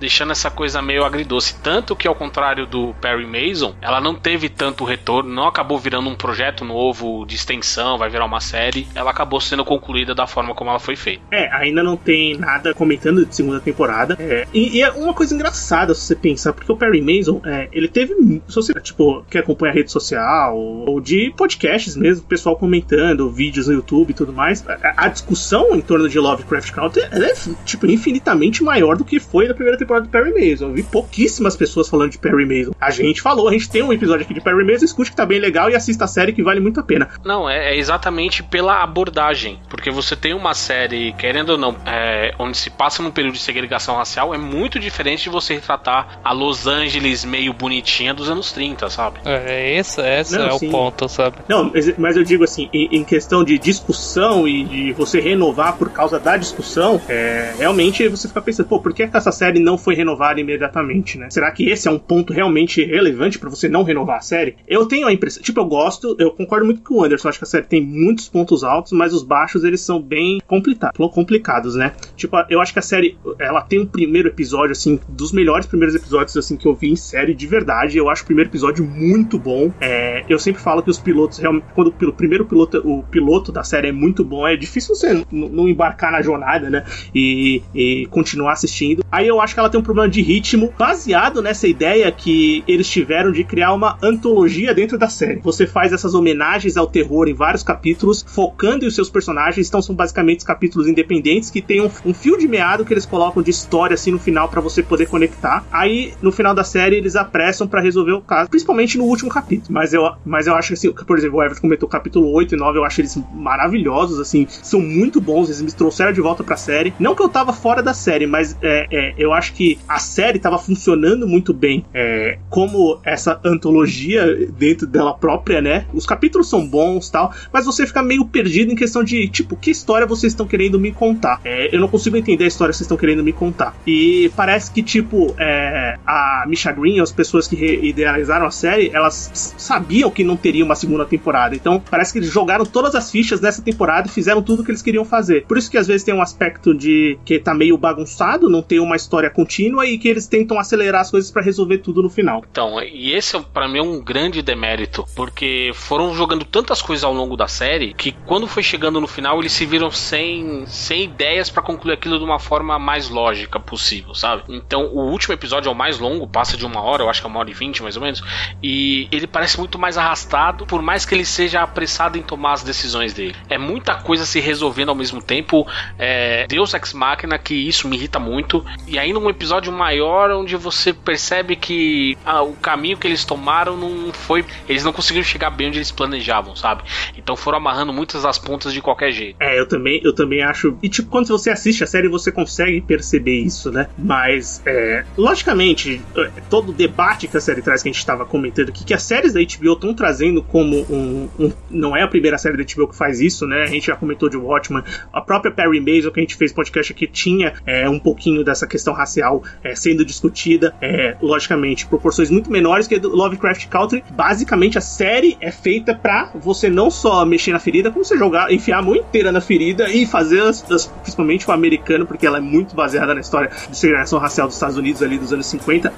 deixando 0.00 0.32
essa 0.32 0.50
coisa 0.50 0.82
meio 0.82 1.04
agridoce. 1.04 1.54
Tanto 1.62 1.94
que, 1.94 2.08
ao 2.08 2.14
contrário 2.14 2.66
do 2.66 2.94
Perry 3.00 3.26
Mason, 3.26 3.74
ela 3.80 4.00
não 4.00 4.14
teve 4.14 4.48
tanto 4.48 4.84
retorno, 4.84 5.32
não 5.32 5.46
acabou 5.46 5.78
virando 5.78 6.08
um 6.08 6.14
projeto 6.14 6.64
novo 6.64 7.24
de 7.26 7.36
extensão, 7.36 7.98
vai 7.98 8.08
virar 8.08 8.24
uma 8.24 8.40
série. 8.40 8.88
Ela 8.94 9.10
acabou 9.10 9.40
sendo 9.40 9.64
concluída 9.64 10.14
da 10.14 10.26
forma 10.26 10.54
como 10.54 10.70
ela 10.70 10.78
foi 10.78 10.96
feita. 10.96 11.22
É, 11.30 11.52
ainda 11.52 11.82
não 11.82 11.96
tem 11.96 12.36
nada 12.36 12.74
comentando 12.74 13.24
de 13.24 13.34
segunda 13.34 13.60
temporada. 13.60 14.16
É, 14.18 14.46
e, 14.52 14.78
e, 14.78 14.82
é 14.82 14.90
uma 14.90 15.12
coisa 15.12 15.34
engraçada 15.34 15.94
se 15.94 16.02
você 16.02 16.14
pensar, 16.14 16.52
porque 16.52 16.70
o 16.70 16.76
Perry 16.76 17.00
Mason, 17.00 17.40
é, 17.44 17.68
ele 17.72 17.88
teve. 17.88 18.14
Se 18.48 18.54
você, 18.54 18.72
tipo, 18.80 19.24
que 19.30 19.38
acompanha 19.66 19.70
a 19.70 19.72
rede 19.72 19.90
social, 19.90 20.56
ou 20.56 21.00
de 21.00 21.32
podcasts 21.36 21.96
mesmo, 21.96 22.26
pessoal 22.26 22.56
comentando, 22.56 23.30
vídeos 23.30 23.68
no 23.68 23.74
YouTube 23.74 24.10
e 24.10 24.14
tudo 24.14 24.32
mais, 24.32 24.64
a, 24.68 25.04
a 25.04 25.08
discussão 25.08 25.74
em 25.74 25.80
torno 25.80 26.08
de 26.08 26.18
Lovecraft 26.18 26.72
Country 26.72 27.02
é, 27.02 27.34
tipo, 27.64 27.86
infinitamente 27.86 28.62
maior 28.62 28.96
do 28.96 29.04
que 29.04 29.18
foi 29.18 29.48
na 29.48 29.54
primeira 29.54 29.78
temporada 29.78 30.06
do 30.06 30.10
Perry 30.10 30.32
Mason. 30.32 30.66
Eu 30.66 30.74
vi 30.74 30.82
pouquíssimas 30.82 31.56
pessoas 31.56 31.88
falando 31.88 32.12
de 32.12 32.18
Perry 32.18 32.46
Mason. 32.46 32.72
A 32.80 32.90
gente 32.90 33.20
falou, 33.20 33.48
a 33.48 33.52
gente 33.52 33.68
tem 33.70 33.82
um 33.82 33.92
episódio 33.92 34.24
aqui 34.24 34.34
de 34.34 34.40
Perry 34.40 34.64
Mason, 34.64 34.84
escute 34.84 35.10
que 35.10 35.16
tá 35.16 35.26
bem 35.26 35.38
legal 35.38 35.70
e 35.70 35.74
assista 35.74 36.04
a 36.04 36.08
série 36.08 36.32
que 36.32 36.42
vale 36.42 36.60
muito 36.60 36.80
a 36.80 36.82
pena. 36.82 37.08
Não, 37.24 37.48
é, 37.48 37.74
é 37.74 37.76
exatamente 37.76 38.42
pela 38.42 38.82
abordagem. 38.82 39.58
Porque 39.68 39.90
você 39.90 40.14
tem 40.14 40.34
uma 40.34 40.54
série, 40.54 41.12
querendo 41.14 41.50
ou 41.50 41.58
não, 41.58 41.76
é, 41.86 42.34
onde 42.38 42.56
se 42.56 42.70
passa 42.70 43.02
num 43.02 43.10
período 43.10 43.34
de 43.34 43.40
segregação 43.40 43.66
segregação 43.66 43.96
racial 43.96 44.34
é 44.34 44.38
muito 44.38 44.78
diferente 44.78 45.24
de 45.24 45.30
você 45.30 45.54
retratar 45.54 46.20
a 46.22 46.32
Los 46.32 46.66
Angeles 46.66 47.24
meio 47.24 47.52
bonitinha 47.52 48.12
dos 48.12 48.28
anos 48.30 48.52
30, 48.52 48.88
sabe? 48.90 49.20
É, 49.24 49.55
esse, 49.56 50.00
esse 50.00 50.36
Não, 50.36 50.46
é 50.46 50.58
sim. 50.58 50.68
o 50.68 50.70
ponto, 50.70 51.08
sabe? 51.08 51.36
Não, 51.48 51.72
mas 51.98 52.16
eu 52.16 52.24
digo 52.24 52.44
assim, 52.44 52.68
em, 52.72 53.04
questão 53.04 53.44
de 53.44 53.58
discussão 53.58 54.46
e 54.48 54.64
de 54.64 54.92
você 54.92 55.20
renovar 55.20 55.76
por 55.76 55.90
causa 55.90 56.18
da 56.18 56.36
discussão, 56.36 57.00
é, 57.08 57.54
realmente 57.58 58.08
você 58.08 58.28
fica 58.28 58.42
pensando, 58.42 58.66
pô, 58.66 58.80
por 58.80 58.92
que 58.92 59.08
essa 59.12 59.32
série 59.32 59.60
não 59.60 59.78
foi 59.78 59.94
renovada 59.94 60.40
imediatamente, 60.40 61.18
né? 61.18 61.28
Será 61.30 61.50
que 61.50 61.68
esse 61.68 61.86
é 61.88 61.90
um 61.90 61.98
ponto 61.98 62.32
realmente 62.32 62.84
relevante 62.84 63.38
para 63.38 63.48
você 63.48 63.68
não 63.68 63.82
renovar 63.82 64.18
a 64.18 64.20
série? 64.20 64.56
Eu 64.66 64.86
tenho 64.86 65.06
a 65.06 65.12
impressão, 65.12 65.42
tipo, 65.42 65.60
eu 65.60 65.64
gosto, 65.64 66.16
eu 66.18 66.30
concordo 66.32 66.66
muito 66.66 66.82
com 66.82 66.96
o 66.96 67.04
Anderson, 67.04 67.28
acho 67.28 67.38
que 67.38 67.44
a 67.44 67.48
série 67.48 67.66
tem 67.66 67.80
muitos 67.80 68.28
pontos 68.28 68.64
altos, 68.64 68.92
mas 68.92 69.12
os 69.12 69.22
baixos 69.22 69.64
eles 69.64 69.80
são 69.80 70.00
bem 70.00 70.40
complicados, 70.46 71.74
né? 71.74 71.92
Tipo, 72.16 72.36
eu 72.48 72.60
acho 72.60 72.72
que 72.72 72.78
a 72.78 72.82
série, 72.82 73.16
ela 73.38 73.62
tem 73.62 73.80
um 73.80 73.86
primeiro 73.86 74.28
episódio, 74.28 74.72
assim, 74.72 74.98
dos 75.08 75.32
melhores 75.32 75.66
primeiros 75.66 75.94
episódios, 75.94 76.36
assim, 76.36 76.56
que 76.56 76.66
eu 76.66 76.74
vi 76.74 76.90
em 76.90 76.96
série 76.96 77.34
de 77.34 77.46
verdade. 77.46 77.98
Eu 77.98 78.08
acho 78.08 78.22
o 78.22 78.26
primeiro 78.26 78.50
episódio 78.50 78.84
muito 78.84 79.38
bom. 79.46 79.72
É, 79.80 80.24
eu 80.28 80.40
sempre 80.40 80.60
falo 80.60 80.82
que 80.82 80.90
os 80.90 80.98
pilotos, 80.98 81.38
realmente, 81.38 81.66
quando 81.72 81.88
o 81.88 82.12
primeiro 82.12 82.44
piloto, 82.44 82.78
o 82.84 83.04
piloto 83.04 83.52
da 83.52 83.62
série 83.62 83.88
é 83.88 83.92
muito 83.92 84.24
bom, 84.24 84.46
é 84.46 84.56
difícil 84.56 84.94
você 84.96 85.24
não 85.30 85.68
embarcar 85.68 86.10
na 86.10 86.20
jornada, 86.20 86.68
né? 86.68 86.84
E, 87.14 87.62
e, 87.72 88.06
continuar 88.10 88.52
assistindo. 88.52 89.04
Aí 89.10 89.28
eu 89.28 89.40
acho 89.40 89.54
que 89.54 89.60
ela 89.60 89.70
tem 89.70 89.78
um 89.78 89.84
problema 89.84 90.08
de 90.08 90.20
ritmo 90.20 90.74
baseado 90.76 91.40
nessa 91.40 91.68
ideia 91.68 92.10
que 92.10 92.64
eles 92.66 92.90
tiveram 92.90 93.30
de 93.30 93.44
criar 93.44 93.72
uma 93.72 93.96
antologia 94.02 94.74
dentro 94.74 94.98
da 94.98 95.08
série. 95.08 95.40
Você 95.40 95.66
faz 95.66 95.92
essas 95.92 96.14
homenagens 96.14 96.76
ao 96.76 96.88
terror 96.88 97.28
em 97.28 97.34
vários 97.34 97.62
capítulos, 97.62 98.24
focando 98.26 98.84
em 98.84 98.90
seus 98.90 99.08
personagens. 99.08 99.68
Então 99.68 99.80
são 99.80 99.94
basicamente 99.94 100.44
capítulos 100.44 100.88
independentes 100.88 101.50
que 101.50 101.62
tem 101.62 101.80
um, 101.80 101.90
um 102.04 102.12
fio 102.12 102.36
de 102.36 102.48
meado 102.48 102.84
que 102.84 102.92
eles 102.92 103.06
colocam 103.06 103.42
de 103.42 103.50
história 103.50 103.94
assim 103.94 104.10
no 104.10 104.18
final 104.18 104.48
para 104.48 104.60
você 104.60 104.82
poder 104.82 105.06
conectar. 105.06 105.64
Aí 105.70 106.14
no 106.20 106.32
final 106.32 106.54
da 106.54 106.64
série 106.64 106.96
eles 106.96 107.14
apressam 107.14 107.68
para 107.68 107.80
resolver 107.80 108.12
o 108.12 108.20
caso, 108.20 108.50
principalmente 108.50 108.98
no 108.98 109.04
último 109.04 109.25
capítulo. 109.28 109.72
Mas 109.72 109.92
eu, 109.92 110.10
mas 110.24 110.46
eu 110.46 110.54
acho 110.54 110.68
que 110.68 110.74
assim, 110.74 110.92
por 110.92 111.18
exemplo, 111.18 111.38
o 111.38 111.42
Everton 111.42 111.62
comentou 111.62 111.88
capítulo 111.88 112.30
8 112.32 112.54
e 112.54 112.58
9, 112.58 112.78
eu 112.78 112.84
acho 112.84 113.00
eles 113.00 113.18
maravilhosos, 113.32 114.18
assim, 114.20 114.46
são 114.48 114.80
muito 114.80 115.20
bons, 115.20 115.48
eles 115.48 115.62
me 115.62 115.72
trouxeram 115.72 116.12
de 116.12 116.20
volta 116.20 116.42
pra 116.44 116.56
série. 116.56 116.94
Não 116.98 117.14
que 117.14 117.22
eu 117.22 117.28
tava 117.28 117.52
fora 117.52 117.82
da 117.82 117.94
série, 117.94 118.26
mas 118.26 118.56
é, 118.62 118.86
é, 118.90 119.14
eu 119.18 119.32
acho 119.32 119.52
que 119.52 119.78
a 119.88 119.98
série 119.98 120.38
tava 120.38 120.58
funcionando 120.58 121.26
muito 121.26 121.52
bem 121.52 121.84
é, 121.92 122.38
como 122.50 123.00
essa 123.04 123.40
antologia 123.44 124.46
dentro 124.50 124.86
dela 124.86 125.14
própria, 125.14 125.60
né? 125.60 125.86
Os 125.92 126.06
capítulos 126.06 126.48
são 126.48 126.66
bons 126.66 127.10
tal, 127.10 127.32
mas 127.52 127.64
você 127.64 127.86
fica 127.86 128.02
meio 128.02 128.24
perdido 128.24 128.72
em 128.72 128.76
questão 128.76 129.02
de, 129.02 129.28
tipo, 129.28 129.56
que 129.56 129.70
história 129.70 130.06
vocês 130.06 130.32
estão 130.32 130.46
querendo 130.46 130.78
me 130.78 130.92
contar? 130.92 131.40
É, 131.44 131.74
eu 131.74 131.80
não 131.80 131.88
consigo 131.88 132.16
entender 132.16 132.44
a 132.44 132.48
história 132.48 132.72
que 132.72 132.78
vocês 132.78 132.86
estão 132.86 132.96
querendo 132.96 133.22
me 133.22 133.32
contar. 133.32 133.74
E 133.86 134.30
parece 134.36 134.70
que, 134.70 134.82
tipo, 134.82 135.34
é, 135.38 135.98
a 136.06 136.44
Misha 136.46 136.72
Green, 136.72 137.00
as 137.00 137.12
pessoas 137.12 137.46
que 137.46 137.56
idealizaram 137.56 138.46
a 138.46 138.50
série, 138.50 138.90
elas 138.92 139.14
sabiam 139.32 140.10
que 140.10 140.24
não 140.24 140.36
teria 140.36 140.64
uma 140.64 140.74
segunda 140.74 141.04
temporada. 141.04 141.54
Então, 141.54 141.82
parece 141.90 142.12
que 142.12 142.18
eles 142.18 142.30
jogaram 142.30 142.64
todas 142.64 142.94
as 142.94 143.10
fichas 143.10 143.40
nessa 143.40 143.62
temporada 143.62 144.08
e 144.08 144.10
fizeram 144.10 144.42
tudo 144.42 144.62
o 144.62 144.64
que 144.64 144.70
eles 144.70 144.82
queriam 144.82 145.04
fazer. 145.04 145.46
Por 145.46 145.58
isso 145.58 145.70
que 145.70 145.78
às 145.78 145.86
vezes 145.86 146.04
tem 146.04 146.14
um 146.14 146.22
aspecto 146.22 146.74
de 146.74 147.18
que 147.24 147.38
tá 147.38 147.54
meio 147.54 147.76
bagunçado, 147.76 148.48
não 148.48 148.62
tem 148.62 148.78
uma 148.78 148.96
história 148.96 149.30
contínua 149.30 149.86
e 149.86 149.98
que 149.98 150.08
eles 150.08 150.26
tentam 150.26 150.58
acelerar 150.58 151.02
as 151.02 151.10
coisas 151.10 151.30
para 151.30 151.42
resolver 151.42 151.78
tudo 151.78 152.02
no 152.02 152.10
final. 152.10 152.42
Então, 152.50 152.80
e 152.82 153.12
esse 153.12 153.38
para 153.52 153.68
mim 153.68 153.78
é 153.78 153.82
um 153.82 154.02
grande 154.02 154.42
demérito, 154.42 155.04
porque 155.14 155.70
foram 155.74 156.14
jogando 156.14 156.44
tantas 156.44 156.80
coisas 156.82 157.04
ao 157.04 157.12
longo 157.12 157.36
da 157.36 157.46
série 157.46 157.94
que 157.94 158.12
quando 158.26 158.46
foi 158.46 158.62
chegando 158.62 159.00
no 159.00 159.06
final 159.06 159.40
eles 159.40 159.52
se 159.52 159.66
viram 159.66 159.90
sem, 159.90 160.64
sem 160.66 161.04
ideias 161.04 161.50
para 161.50 161.62
concluir 161.62 161.94
aquilo 161.94 162.18
de 162.18 162.24
uma 162.24 162.38
forma 162.38 162.78
mais 162.78 163.08
lógica 163.08 163.58
possível, 163.58 164.14
sabe? 164.14 164.42
Então 164.48 164.86
o 164.86 165.10
último 165.10 165.34
episódio 165.34 165.68
é 165.68 165.72
o 165.72 165.74
mais 165.74 165.98
longo, 165.98 166.26
passa 166.26 166.56
de 166.56 166.64
uma 166.64 166.80
hora, 166.80 167.02
eu 167.02 167.10
acho 167.10 167.20
que 167.20 167.26
é 167.26 167.30
uma 167.30 167.38
hora 167.38 167.50
e 167.50 167.54
vinte 167.54 167.82
mais 167.82 167.96
ou 167.96 168.02
menos, 168.02 168.22
e 168.62 169.05
ele 169.10 169.26
parece 169.26 169.58
muito 169.58 169.78
mais 169.78 169.96
arrastado, 169.98 170.66
por 170.66 170.82
mais 170.82 171.04
que 171.04 171.14
ele 171.14 171.24
seja 171.24 171.62
apressado 171.62 172.18
em 172.18 172.22
tomar 172.22 172.54
as 172.54 172.62
decisões 172.62 173.12
dele. 173.12 173.34
É 173.48 173.58
muita 173.58 173.94
coisa 173.96 174.24
se 174.24 174.40
resolvendo 174.40 174.90
ao 174.90 174.94
mesmo 174.94 175.22
tempo, 175.22 175.66
é, 175.98 176.46
Deus 176.46 176.74
Ex 176.74 176.92
Machina, 176.92 177.38
que 177.38 177.54
isso 177.54 177.88
me 177.88 177.96
irrita 177.96 178.18
muito, 178.18 178.64
e 178.86 178.98
aí 178.98 179.12
num 179.12 179.28
episódio 179.28 179.72
maior 179.72 180.30
onde 180.30 180.56
você 180.56 180.92
percebe 180.92 181.56
que 181.56 182.16
ah, 182.24 182.42
o 182.42 182.52
caminho 182.54 182.96
que 182.96 183.06
eles 183.06 183.24
tomaram 183.24 183.76
não 183.76 184.12
foi. 184.12 184.44
Eles 184.68 184.84
não 184.84 184.92
conseguiram 184.92 185.24
chegar 185.24 185.50
bem 185.50 185.68
onde 185.68 185.78
eles 185.78 185.90
planejavam, 185.90 186.56
sabe? 186.56 186.82
Então 187.16 187.36
foram 187.36 187.58
amarrando 187.58 187.92
muitas 187.92 188.22
das 188.22 188.38
pontas 188.38 188.72
de 188.72 188.80
qualquer 188.80 189.12
jeito. 189.12 189.36
É, 189.40 189.58
eu 189.58 189.66
também, 189.66 190.00
eu 190.04 190.14
também 190.14 190.42
acho. 190.42 190.76
E 190.82 190.88
tipo, 190.88 191.08
quando 191.08 191.28
você 191.28 191.50
assiste 191.50 191.82
a 191.84 191.86
série, 191.86 192.08
você 192.08 192.30
consegue 192.32 192.80
perceber 192.80 193.40
isso, 193.40 193.70
né? 193.70 193.88
Mas, 193.98 194.62
é, 194.66 195.04
logicamente, 195.16 196.00
é, 196.16 196.30
todo 196.48 196.70
o 196.70 196.72
debate 196.72 197.28
que 197.28 197.36
a 197.36 197.40
série 197.40 197.62
traz, 197.62 197.82
que 197.82 197.88
a 197.88 197.92
gente 197.92 197.98
estava 197.98 198.24
comentando 198.24 198.68
aqui, 198.68 198.84
que 198.84 198.94
as 198.96 199.02
séries 199.02 199.32
da 199.32 199.40
HBO 199.40 199.74
estão 199.74 199.94
trazendo 199.94 200.42
como 200.42 200.78
um, 200.90 201.28
um, 201.38 201.52
Não 201.70 201.96
é 201.96 202.02
a 202.02 202.08
primeira 202.08 202.38
série 202.38 202.56
da 202.56 202.64
HBO 202.64 202.88
que 202.88 202.96
faz 202.96 203.20
isso, 203.20 203.46
né? 203.46 203.62
A 203.62 203.66
gente 203.66 203.86
já 203.86 203.94
comentou 203.94 204.28
de 204.28 204.36
Watchmen, 204.36 204.82
a 205.12 205.20
própria 205.20 205.52
Perry 205.52 205.80
Mason, 205.80 206.10
que 206.10 206.18
a 206.18 206.22
gente 206.22 206.34
fez 206.34 206.52
podcast 206.52 206.92
aqui, 206.92 207.06
tinha 207.06 207.54
é, 207.66 207.88
um 207.88 207.98
pouquinho 207.98 208.42
dessa 208.42 208.66
questão 208.66 208.94
racial 208.94 209.42
é, 209.62 209.74
sendo 209.74 210.04
discutida, 210.04 210.74
é, 210.80 211.16
logicamente, 211.20 211.86
proporções 211.86 212.30
muito 212.30 212.50
menores 212.50 212.86
que 212.86 212.94
a 212.94 212.98
do 212.98 213.14
Lovecraft 213.14 213.68
Country. 213.68 214.02
Basicamente, 214.10 214.78
a 214.78 214.80
série 214.80 215.36
é 215.40 215.52
feita 215.52 215.94
para 215.94 216.30
você 216.34 216.70
não 216.70 216.90
só 216.90 217.24
mexer 217.26 217.52
na 217.52 217.58
ferida, 217.58 217.90
como 217.90 218.04
você 218.04 218.16
jogar, 218.16 218.50
enfiar 218.50 218.78
a 218.78 218.82
mão 218.82 218.96
inteira 218.96 219.30
na 219.30 219.40
ferida 219.40 219.90
e 219.90 220.06
fazer, 220.06 220.40
as, 220.40 220.68
as, 220.70 220.86
principalmente 220.86 221.48
o 221.48 221.52
americano, 221.52 222.06
porque 222.06 222.26
ela 222.26 222.38
é 222.38 222.40
muito 222.40 222.74
baseada 222.74 223.14
na 223.14 223.20
história 223.20 223.50
de 223.68 223.76
segregação 223.76 224.18
racial 224.18 224.46
dos 224.46 224.56
Estados 224.56 224.78
Unidos 224.78 225.02
ali 225.02 225.18
dos 225.18 225.32
anos 225.32 225.46
50, 225.46 225.92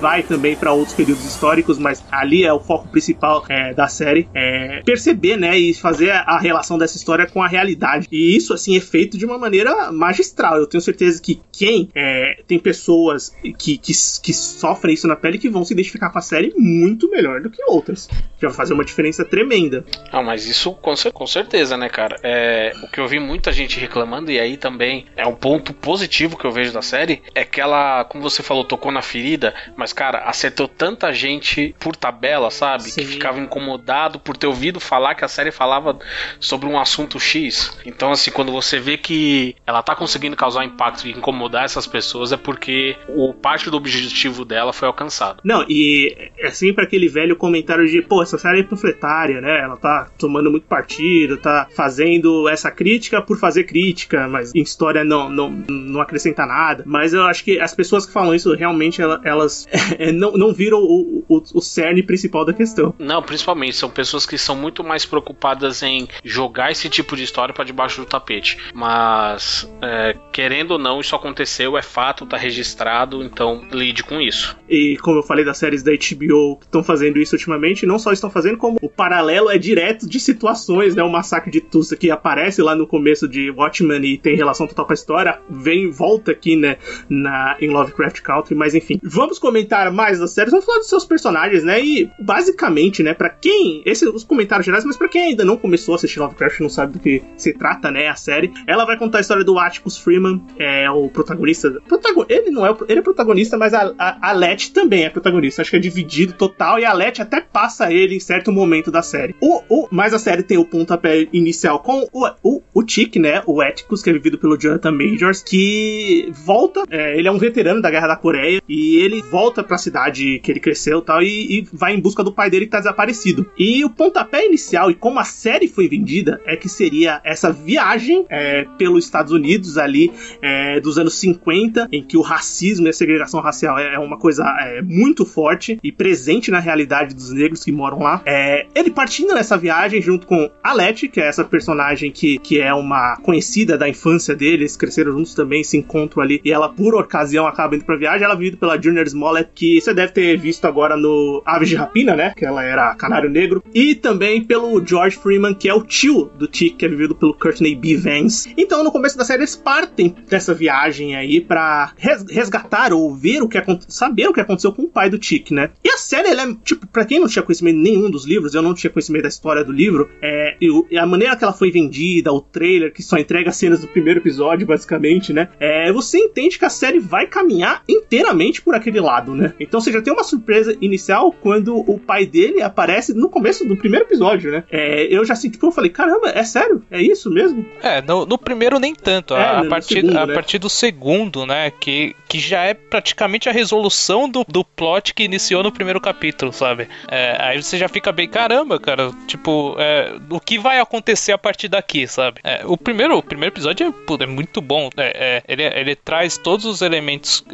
vai 0.00 0.22
também 0.22 0.54
para 0.54 0.72
outros 0.72 0.94
períodos 0.94 1.24
históricos, 1.24 1.78
mas 1.78 2.04
ali 2.10 2.41
é 2.44 2.52
o 2.52 2.60
foco 2.60 2.88
principal 2.88 3.44
é, 3.48 3.74
da 3.74 3.88
série. 3.88 4.28
É 4.34 4.82
perceber, 4.84 5.36
né, 5.36 5.58
e 5.58 5.74
fazer 5.74 6.10
a 6.10 6.38
relação 6.38 6.78
dessa 6.78 6.96
história 6.96 7.26
com 7.26 7.42
a 7.42 7.48
realidade. 7.48 8.08
E 8.10 8.36
isso, 8.36 8.52
assim, 8.52 8.76
é 8.76 8.80
feito 8.80 9.16
de 9.16 9.24
uma 9.24 9.38
maneira 9.38 9.90
magistral. 9.92 10.56
Eu 10.56 10.66
tenho 10.66 10.80
certeza 10.80 11.20
que 11.20 11.40
quem 11.52 11.88
é, 11.94 12.42
tem 12.46 12.58
pessoas 12.58 13.34
que, 13.58 13.78
que, 13.78 13.92
que 14.22 14.32
sofrem 14.32 14.94
isso 14.94 15.06
na 15.06 15.16
pele 15.16 15.38
que 15.38 15.48
vão 15.48 15.64
se 15.64 15.72
identificar 15.72 16.10
com 16.10 16.18
a 16.18 16.22
série 16.22 16.52
muito 16.56 17.10
melhor 17.10 17.40
do 17.40 17.50
que 17.50 17.62
outras. 17.64 18.08
Já 18.40 18.48
vai 18.48 18.56
fazer 18.56 18.74
uma 18.74 18.84
diferença 18.84 19.24
tremenda. 19.24 19.84
Ah, 20.10 20.22
mas 20.22 20.46
isso 20.46 20.72
com, 20.72 20.94
com 21.12 21.26
certeza, 21.26 21.76
né, 21.76 21.88
cara? 21.88 22.16
É, 22.22 22.72
o 22.82 22.88
que 22.88 23.00
eu 23.00 23.06
vi 23.06 23.18
muita 23.18 23.52
gente 23.52 23.78
reclamando, 23.78 24.30
e 24.30 24.38
aí 24.38 24.56
também 24.56 25.06
é 25.16 25.26
um 25.26 25.34
ponto 25.34 25.72
positivo 25.72 26.36
que 26.36 26.44
eu 26.44 26.52
vejo 26.52 26.72
da 26.72 26.82
série, 26.82 27.22
é 27.34 27.44
que 27.44 27.60
ela, 27.60 28.04
como 28.04 28.22
você 28.22 28.42
falou, 28.42 28.64
tocou 28.64 28.90
na 28.90 29.02
ferida, 29.02 29.54
mas, 29.76 29.92
cara, 29.92 30.24
acertou 30.24 30.66
tanta 30.66 31.12
gente 31.12 31.74
por 31.78 31.94
tabela, 31.96 32.31
sabe? 32.50 32.84
Sim. 32.84 33.02
Que 33.02 33.06
ficava 33.06 33.40
incomodado 33.40 34.18
por 34.18 34.36
ter 34.36 34.46
ouvido 34.46 34.80
falar 34.80 35.14
que 35.14 35.24
a 35.24 35.28
série 35.28 35.50
falava 35.50 35.98
sobre 36.40 36.68
um 36.68 36.78
assunto 36.78 37.18
X. 37.18 37.78
Então, 37.84 38.10
assim, 38.10 38.30
quando 38.30 38.52
você 38.52 38.78
vê 38.78 38.96
que 38.96 39.56
ela 39.66 39.82
tá 39.82 39.94
conseguindo 39.94 40.36
causar 40.36 40.64
impacto 40.64 41.06
e 41.06 41.12
incomodar 41.12 41.64
essas 41.64 41.86
pessoas, 41.86 42.32
é 42.32 42.36
porque 42.36 42.96
o 43.08 43.32
parte 43.32 43.70
do 43.70 43.76
objetivo 43.76 44.44
dela 44.44 44.72
foi 44.72 44.88
alcançado. 44.88 45.40
Não, 45.44 45.64
e 45.68 46.30
é 46.38 46.50
sempre 46.50 46.84
aquele 46.84 47.08
velho 47.08 47.36
comentário 47.36 47.86
de, 47.86 48.02
pô, 48.02 48.22
essa 48.22 48.38
série 48.38 48.60
é 48.60 48.62
panfletária, 48.62 49.40
né? 49.40 49.60
Ela 49.60 49.76
tá 49.76 50.08
tomando 50.18 50.50
muito 50.50 50.66
partido, 50.66 51.36
tá 51.36 51.66
fazendo 51.74 52.48
essa 52.48 52.70
crítica 52.70 53.20
por 53.20 53.38
fazer 53.38 53.64
crítica, 53.64 54.28
mas 54.28 54.54
em 54.54 54.62
história 54.62 55.04
não, 55.04 55.28
não, 55.28 55.50
não 55.50 56.00
acrescenta 56.00 56.46
nada. 56.46 56.82
Mas 56.86 57.12
eu 57.12 57.22
acho 57.24 57.44
que 57.44 57.58
as 57.60 57.74
pessoas 57.74 58.06
que 58.06 58.12
falam 58.12 58.34
isso 58.34 58.54
realmente 58.54 59.00
elas 59.24 59.66
é, 59.98 60.12
não, 60.12 60.32
não 60.32 60.52
viram 60.52 60.78
o, 60.78 61.24
o, 61.28 61.42
o 61.54 61.60
cerne 61.60 62.02
principal 62.02 62.21
da 62.44 62.52
questão. 62.52 62.94
Não, 62.98 63.22
principalmente, 63.22 63.76
são 63.76 63.90
pessoas 63.90 64.26
que 64.26 64.38
são 64.38 64.56
muito 64.56 64.82
mais 64.82 65.04
preocupadas 65.04 65.82
em 65.82 66.08
jogar 66.24 66.70
esse 66.70 66.88
tipo 66.88 67.16
de 67.16 67.22
história 67.22 67.54
para 67.54 67.64
debaixo 67.64 68.00
do 68.00 68.06
tapete. 68.06 68.58
Mas, 68.74 69.70
é, 69.80 70.16
querendo 70.32 70.72
ou 70.72 70.78
não, 70.78 71.00
isso 71.00 71.14
aconteceu, 71.14 71.76
é 71.76 71.82
fato, 71.82 72.26
tá 72.26 72.36
registrado, 72.36 73.22
então 73.22 73.66
lide 73.70 74.02
com 74.02 74.20
isso. 74.20 74.56
E 74.68 74.96
como 75.02 75.18
eu 75.18 75.22
falei 75.22 75.44
das 75.44 75.58
séries 75.58 75.82
da 75.82 75.92
HBO 75.92 76.56
que 76.58 76.66
estão 76.66 76.82
fazendo 76.82 77.18
isso 77.18 77.34
ultimamente, 77.34 77.86
não 77.86 77.98
só 77.98 78.12
estão 78.12 78.30
fazendo, 78.30 78.56
como 78.56 78.78
o 78.80 78.88
paralelo 78.88 79.50
é 79.50 79.58
direto 79.58 80.08
de 80.08 80.18
situações, 80.18 80.94
né? 80.94 81.02
O 81.02 81.10
massacre 81.10 81.50
de 81.50 81.60
Tulsa 81.60 81.96
que 81.96 82.10
aparece 82.10 82.62
lá 82.62 82.74
no 82.74 82.86
começo 82.86 83.28
de 83.28 83.50
Watchmen 83.50 84.04
e 84.04 84.18
tem 84.18 84.36
relação 84.36 84.66
total 84.66 84.86
com 84.86 84.92
a 84.92 84.94
história, 84.94 85.38
vem 85.48 85.90
volta 85.90 86.32
aqui, 86.32 86.56
né, 86.56 86.76
na, 87.08 87.56
em 87.60 87.68
Lovecraft 87.70 88.20
Country, 88.22 88.54
mas 88.54 88.74
enfim. 88.74 88.98
Vamos 89.02 89.38
comentar 89.38 89.92
mais 89.92 90.18
das 90.18 90.32
séries, 90.32 90.50
vamos 90.50 90.66
falar 90.66 90.78
dos 90.78 90.88
seus 90.88 91.04
personagens, 91.04 91.64
né? 91.64 91.80
E 91.80 92.10
basicamente, 92.18 93.02
né, 93.02 93.14
para 93.14 93.28
quem, 93.28 93.82
esses 93.84 94.08
os 94.08 94.24
comentários 94.24 94.66
gerais, 94.66 94.84
mas 94.84 94.96
para 94.96 95.08
quem 95.08 95.22
ainda 95.22 95.44
não 95.44 95.56
começou 95.56 95.94
a 95.94 95.96
assistir 95.96 96.20
Lovecraft, 96.20 96.60
não 96.60 96.68
sabe 96.68 96.94
do 96.94 96.98
que 96.98 97.22
se 97.36 97.52
trata, 97.52 97.90
né, 97.90 98.08
a 98.08 98.14
série, 98.14 98.52
ela 98.66 98.84
vai 98.84 98.96
contar 98.96 99.18
a 99.18 99.20
história 99.20 99.44
do 99.44 99.58
Atticus 99.58 99.96
Freeman, 99.98 100.42
é 100.58 100.90
o 100.90 101.08
protagonista. 101.08 101.70
Protagon, 101.86 102.24
ele 102.28 102.50
não 102.50 102.66
é, 102.66 102.76
ele 102.88 103.00
é 103.00 103.02
protagonista, 103.02 103.56
mas 103.56 103.74
a, 103.74 103.92
a, 103.98 104.30
a 104.30 104.32
Let 104.32 104.70
também 104.72 105.04
é 105.04 105.10
protagonista. 105.10 105.62
Acho 105.62 105.70
que 105.70 105.76
é 105.76 105.80
dividido 105.80 106.32
total 106.34 106.78
e 106.78 106.84
a 106.84 106.92
Let 106.92 107.20
até 107.20 107.40
passa 107.40 107.92
ele 107.92 108.16
em 108.16 108.20
certo 108.20 108.52
momento 108.52 108.90
da 108.90 109.02
série. 109.02 109.34
O, 109.40 109.62
o, 109.68 109.88
mas 109.90 110.14
a 110.14 110.18
série 110.18 110.42
tem 110.42 110.58
o 110.58 110.64
pontapé 110.64 111.28
inicial 111.32 111.80
com 111.80 112.08
o, 112.12 112.26
o, 112.42 112.62
o 112.74 112.82
né, 113.18 113.42
o 113.46 113.60
Atticus, 113.60 114.02
que 114.02 114.10
é 114.10 114.12
vivido 114.12 114.38
pelo 114.38 114.56
Jonathan 114.56 114.92
Majors, 114.92 115.42
que 115.42 116.30
volta, 116.44 116.82
é, 116.90 117.18
ele 117.18 117.28
é 117.28 117.32
um 117.32 117.38
veterano 117.38 117.80
da 117.80 117.90
Guerra 117.90 118.08
da 118.08 118.16
Coreia 118.16 118.60
e 118.68 118.96
ele 118.96 119.22
volta 119.22 119.62
para 119.62 119.76
a 119.76 119.78
cidade 119.78 120.38
que 120.40 120.50
ele 120.50 120.60
cresceu 120.60 121.00
tal, 121.00 121.22
e, 121.22 121.58
e 121.58 121.68
vai 121.72 121.91
em 121.92 122.00
busca 122.00 122.22
do 122.22 122.32
pai 122.32 122.50
dele 122.50 122.66
que 122.66 122.72
tá 122.72 122.78
desaparecido. 122.78 123.46
E 123.58 123.84
o 123.84 123.90
pontapé 123.90 124.46
inicial 124.46 124.90
e 124.90 124.94
como 124.94 125.18
a 125.18 125.24
série 125.24 125.68
foi 125.68 125.88
vendida 125.88 126.40
é 126.46 126.56
que 126.56 126.68
seria 126.68 127.20
essa 127.24 127.52
viagem 127.52 128.24
é, 128.28 128.66
pelos 128.78 129.04
Estados 129.04 129.32
Unidos 129.32 129.78
ali 129.78 130.12
é, 130.40 130.80
dos 130.80 130.98
anos 130.98 131.14
50, 131.14 131.88
em 131.92 132.02
que 132.02 132.16
o 132.16 132.20
racismo 132.20 132.86
e 132.86 132.90
a 132.90 132.92
segregação 132.92 133.40
racial 133.40 133.78
é, 133.78 133.94
é 133.94 133.98
uma 133.98 134.18
coisa 134.18 134.44
é, 134.60 134.82
muito 134.82 135.24
forte 135.24 135.78
e 135.82 135.92
presente 135.92 136.50
na 136.50 136.58
realidade 136.58 137.14
dos 137.14 137.32
negros 137.32 137.64
que 137.64 137.72
moram 137.72 138.00
lá. 138.00 138.22
É, 138.24 138.66
ele 138.74 138.90
partindo 138.90 139.34
nessa 139.34 139.56
viagem 139.56 140.00
junto 140.00 140.26
com 140.26 140.50
a 140.62 140.72
Letty, 140.72 141.08
que 141.08 141.20
é 141.20 141.26
essa 141.26 141.44
personagem 141.44 142.10
que, 142.10 142.38
que 142.38 142.60
é 142.60 142.72
uma 142.72 143.16
conhecida 143.16 143.76
da 143.76 143.88
infância 143.88 144.34
deles, 144.34 144.76
cresceram 144.76 145.12
juntos 145.12 145.34
também, 145.34 145.62
se 145.64 145.76
encontram 145.76 146.22
ali, 146.22 146.40
e 146.44 146.52
ela, 146.52 146.68
por 146.68 146.94
ocasião, 146.94 147.46
acaba 147.46 147.76
indo 147.76 147.84
pra 147.84 147.96
viagem. 147.96 148.24
Ela 148.24 148.34
vive 148.34 148.56
pela 148.56 148.80
Junior 148.80 149.06
Smollett, 149.06 149.50
que 149.54 149.80
você 149.80 149.92
deve 149.94 150.12
ter 150.12 150.36
visto 150.38 150.64
agora 150.66 150.96
no 150.96 151.42
Aves 151.44 151.68
de 151.68 151.76
Rapina, 151.82 152.16
né? 152.16 152.32
Que 152.36 152.44
ela 152.44 152.64
era 152.64 152.94
canário 152.94 153.30
negro. 153.30 153.62
E 153.74 153.94
também 153.94 154.42
pelo 154.42 154.84
George 154.84 155.16
Freeman, 155.16 155.54
que 155.54 155.68
é 155.68 155.74
o 155.74 155.82
tio 155.82 156.30
do 156.38 156.46
Tick, 156.46 156.76
que 156.76 156.84
é 156.84 156.88
vivido 156.88 157.14
pelo 157.14 157.34
Courtney 157.34 157.74
B. 157.74 157.96
Vance. 157.96 158.52
Então, 158.56 158.82
no 158.82 158.92
começo 158.92 159.16
da 159.16 159.24
série, 159.24 159.40
eles 159.40 159.56
partem 159.56 160.14
dessa 160.28 160.54
viagem 160.54 161.14
aí 161.16 161.40
pra 161.40 161.92
resgatar 161.98 162.92
ou 162.92 163.14
ver 163.14 163.42
o 163.42 163.48
que 163.48 163.62
saber 163.88 164.28
o 164.28 164.32
que 164.32 164.40
aconteceu 164.40 164.72
com 164.72 164.82
o 164.82 164.88
pai 164.88 165.10
do 165.10 165.18
Tick, 165.18 165.50
né? 165.50 165.70
E 165.84 165.88
a 165.88 165.96
série, 165.96 166.28
ela 166.28 166.42
é, 166.42 166.54
tipo, 166.64 166.86
pra 166.86 167.04
quem 167.04 167.20
não 167.20 167.28
tinha 167.28 167.42
conhecimento 167.42 167.78
nenhum 167.78 168.10
dos 168.10 168.24
livros, 168.24 168.54
eu 168.54 168.62
não 168.62 168.74
tinha 168.74 168.90
conhecimento 168.90 169.22
da 169.22 169.28
história 169.28 169.64
do 169.64 169.72
livro, 169.72 170.08
é, 170.20 170.56
e 170.60 170.98
a 170.98 171.06
maneira 171.06 171.36
que 171.36 171.44
ela 171.44 171.52
foi 171.52 171.70
vendida, 171.70 172.32
o 172.32 172.40
trailer, 172.40 172.92
que 172.92 173.02
só 173.02 173.18
entrega 173.18 173.52
cenas 173.52 173.80
do 173.80 173.88
primeiro 173.88 174.20
episódio, 174.20 174.66
basicamente, 174.66 175.32
né? 175.32 175.48
É, 175.58 175.92
você 175.92 176.18
entende 176.18 176.58
que 176.58 176.64
a 176.64 176.70
série 176.70 176.98
vai 176.98 177.26
caminhar 177.26 177.82
inteiramente 177.88 178.60
por 178.62 178.74
aquele 178.74 179.00
lado, 179.00 179.34
né? 179.34 179.54
Então 179.58 179.80
você 179.80 179.92
já 179.92 180.00
tem 180.00 180.12
uma 180.12 180.24
surpresa 180.24 180.76
inicial 180.80 181.32
quando 181.32 181.71
o 181.78 181.98
pai 181.98 182.26
dele 182.26 182.62
aparece 182.62 183.14
no 183.14 183.28
começo 183.28 183.66
do 183.66 183.76
primeiro 183.76 184.06
episódio, 184.06 184.50
né? 184.50 184.64
É, 184.70 185.04
eu 185.04 185.24
já 185.24 185.34
senti, 185.34 185.52
tipo, 185.52 185.66
eu 185.66 185.72
falei, 185.72 185.90
caramba, 185.90 186.30
é 186.30 186.44
sério? 186.44 186.82
É 186.90 187.00
isso 187.00 187.30
mesmo? 187.30 187.64
É, 187.82 188.00
no, 188.02 188.26
no 188.26 188.38
primeiro 188.38 188.78
nem 188.78 188.94
tanto. 188.94 189.34
É, 189.34 189.56
a, 189.56 189.64
partir, 189.64 189.94
segundo, 189.94 190.18
a 190.18 190.26
né? 190.26 190.34
partir 190.34 190.58
do 190.58 190.68
segundo, 190.68 191.46
né? 191.46 191.70
Que, 191.70 192.14
que 192.28 192.38
já 192.38 192.62
é 192.62 192.74
praticamente 192.74 193.48
a 193.48 193.52
resolução 193.52 194.28
do, 194.28 194.44
do 194.46 194.64
plot 194.64 195.14
que 195.14 195.24
iniciou 195.24 195.62
no 195.62 195.72
primeiro 195.72 196.00
capítulo, 196.00 196.52
sabe? 196.52 196.88
É, 197.08 197.36
aí 197.40 197.62
você 197.62 197.78
já 197.78 197.88
fica 197.88 198.12
bem, 198.12 198.28
caramba, 198.28 198.78
cara, 198.78 199.10
tipo, 199.26 199.76
é, 199.78 200.16
o 200.30 200.40
que 200.40 200.58
vai 200.58 200.78
acontecer 200.78 201.32
a 201.32 201.38
partir 201.38 201.68
daqui, 201.68 202.06
sabe? 202.06 202.40
É, 202.44 202.62
o, 202.64 202.76
primeiro, 202.76 203.16
o 203.16 203.22
primeiro 203.22 203.54
episódio 203.54 203.86
é, 203.86 204.22
é 204.22 204.26
muito 204.26 204.60
bom. 204.60 204.88
É, 204.96 205.42
é, 205.46 205.52
ele, 205.52 205.62
ele 205.62 205.96
traz 205.96 206.38
todos 206.38 206.64
os 206.64 206.82
elementos 206.82 207.44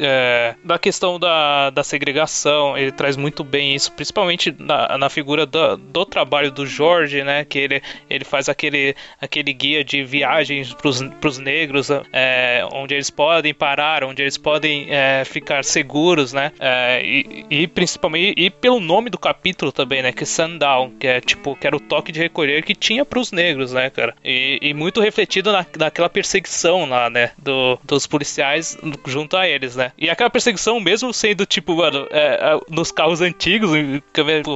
da 0.63 0.77
questão 0.79 1.19
da, 1.19 1.69
da 1.69 1.83
segregação, 1.83 2.77
ele 2.77 2.91
traz 2.91 3.15
muito 3.15 3.43
bem 3.43 3.75
isso, 3.75 3.91
principalmente 3.91 4.08
na, 4.59 4.97
na 4.97 5.09
figura 5.09 5.45
do, 5.45 5.77
do 5.77 6.05
trabalho 6.05 6.51
do 6.51 6.65
Jorge, 6.65 7.23
né? 7.23 7.45
Que 7.45 7.59
ele, 7.59 7.81
ele 8.09 8.25
faz 8.25 8.49
aquele, 8.49 8.95
aquele 9.21 9.53
guia 9.53 9.83
de 9.83 10.03
viagens 10.03 10.73
para 10.73 11.29
os 11.29 11.37
negros, 11.37 11.89
é, 12.13 12.67
onde 12.71 12.93
eles 12.93 13.09
podem 13.09 13.53
parar, 13.53 14.03
onde 14.03 14.21
eles 14.21 14.37
podem 14.37 14.87
é, 14.89 15.23
ficar 15.25 15.63
seguros, 15.63 16.33
né? 16.33 16.51
É, 16.59 17.01
e, 17.03 17.45
e, 17.49 17.67
principalmente 17.67 18.33
e 18.37 18.49
pelo 18.49 18.79
nome 18.79 19.09
do 19.09 19.17
capítulo 19.17 19.71
também, 19.71 20.01
né? 20.01 20.11
Que 20.11 20.23
é 20.23 20.25
Sundown, 20.25 20.91
que 20.99 21.07
é 21.07 21.21
tipo 21.21 21.55
que 21.55 21.67
era 21.67 21.75
o 21.75 21.79
toque 21.79 22.11
de 22.11 22.19
recolher 22.19 22.63
que 22.63 22.75
tinha 22.75 23.05
para 23.05 23.19
os 23.19 23.31
negros, 23.31 23.73
né, 23.73 23.89
cara? 23.89 24.15
E, 24.23 24.59
e 24.61 24.73
muito 24.73 25.01
refletido 25.01 25.51
na, 25.51 25.65
naquela 25.77 26.09
perseguição 26.09 26.87
lá, 26.87 27.09
né? 27.09 27.31
Do, 27.37 27.79
dos 27.83 28.05
policiais 28.07 28.77
junto 29.05 29.37
a 29.37 29.47
eles, 29.47 29.75
né? 29.75 29.91
E 29.97 30.09
aquela 30.09 30.29
perseguição 30.29 30.79
mesmo 30.79 31.13
sendo 31.13 31.45
tipo, 31.45 31.75
mano, 31.75 32.07
nos 32.69 32.91
carros 32.91 33.21
antigos, 33.21 33.71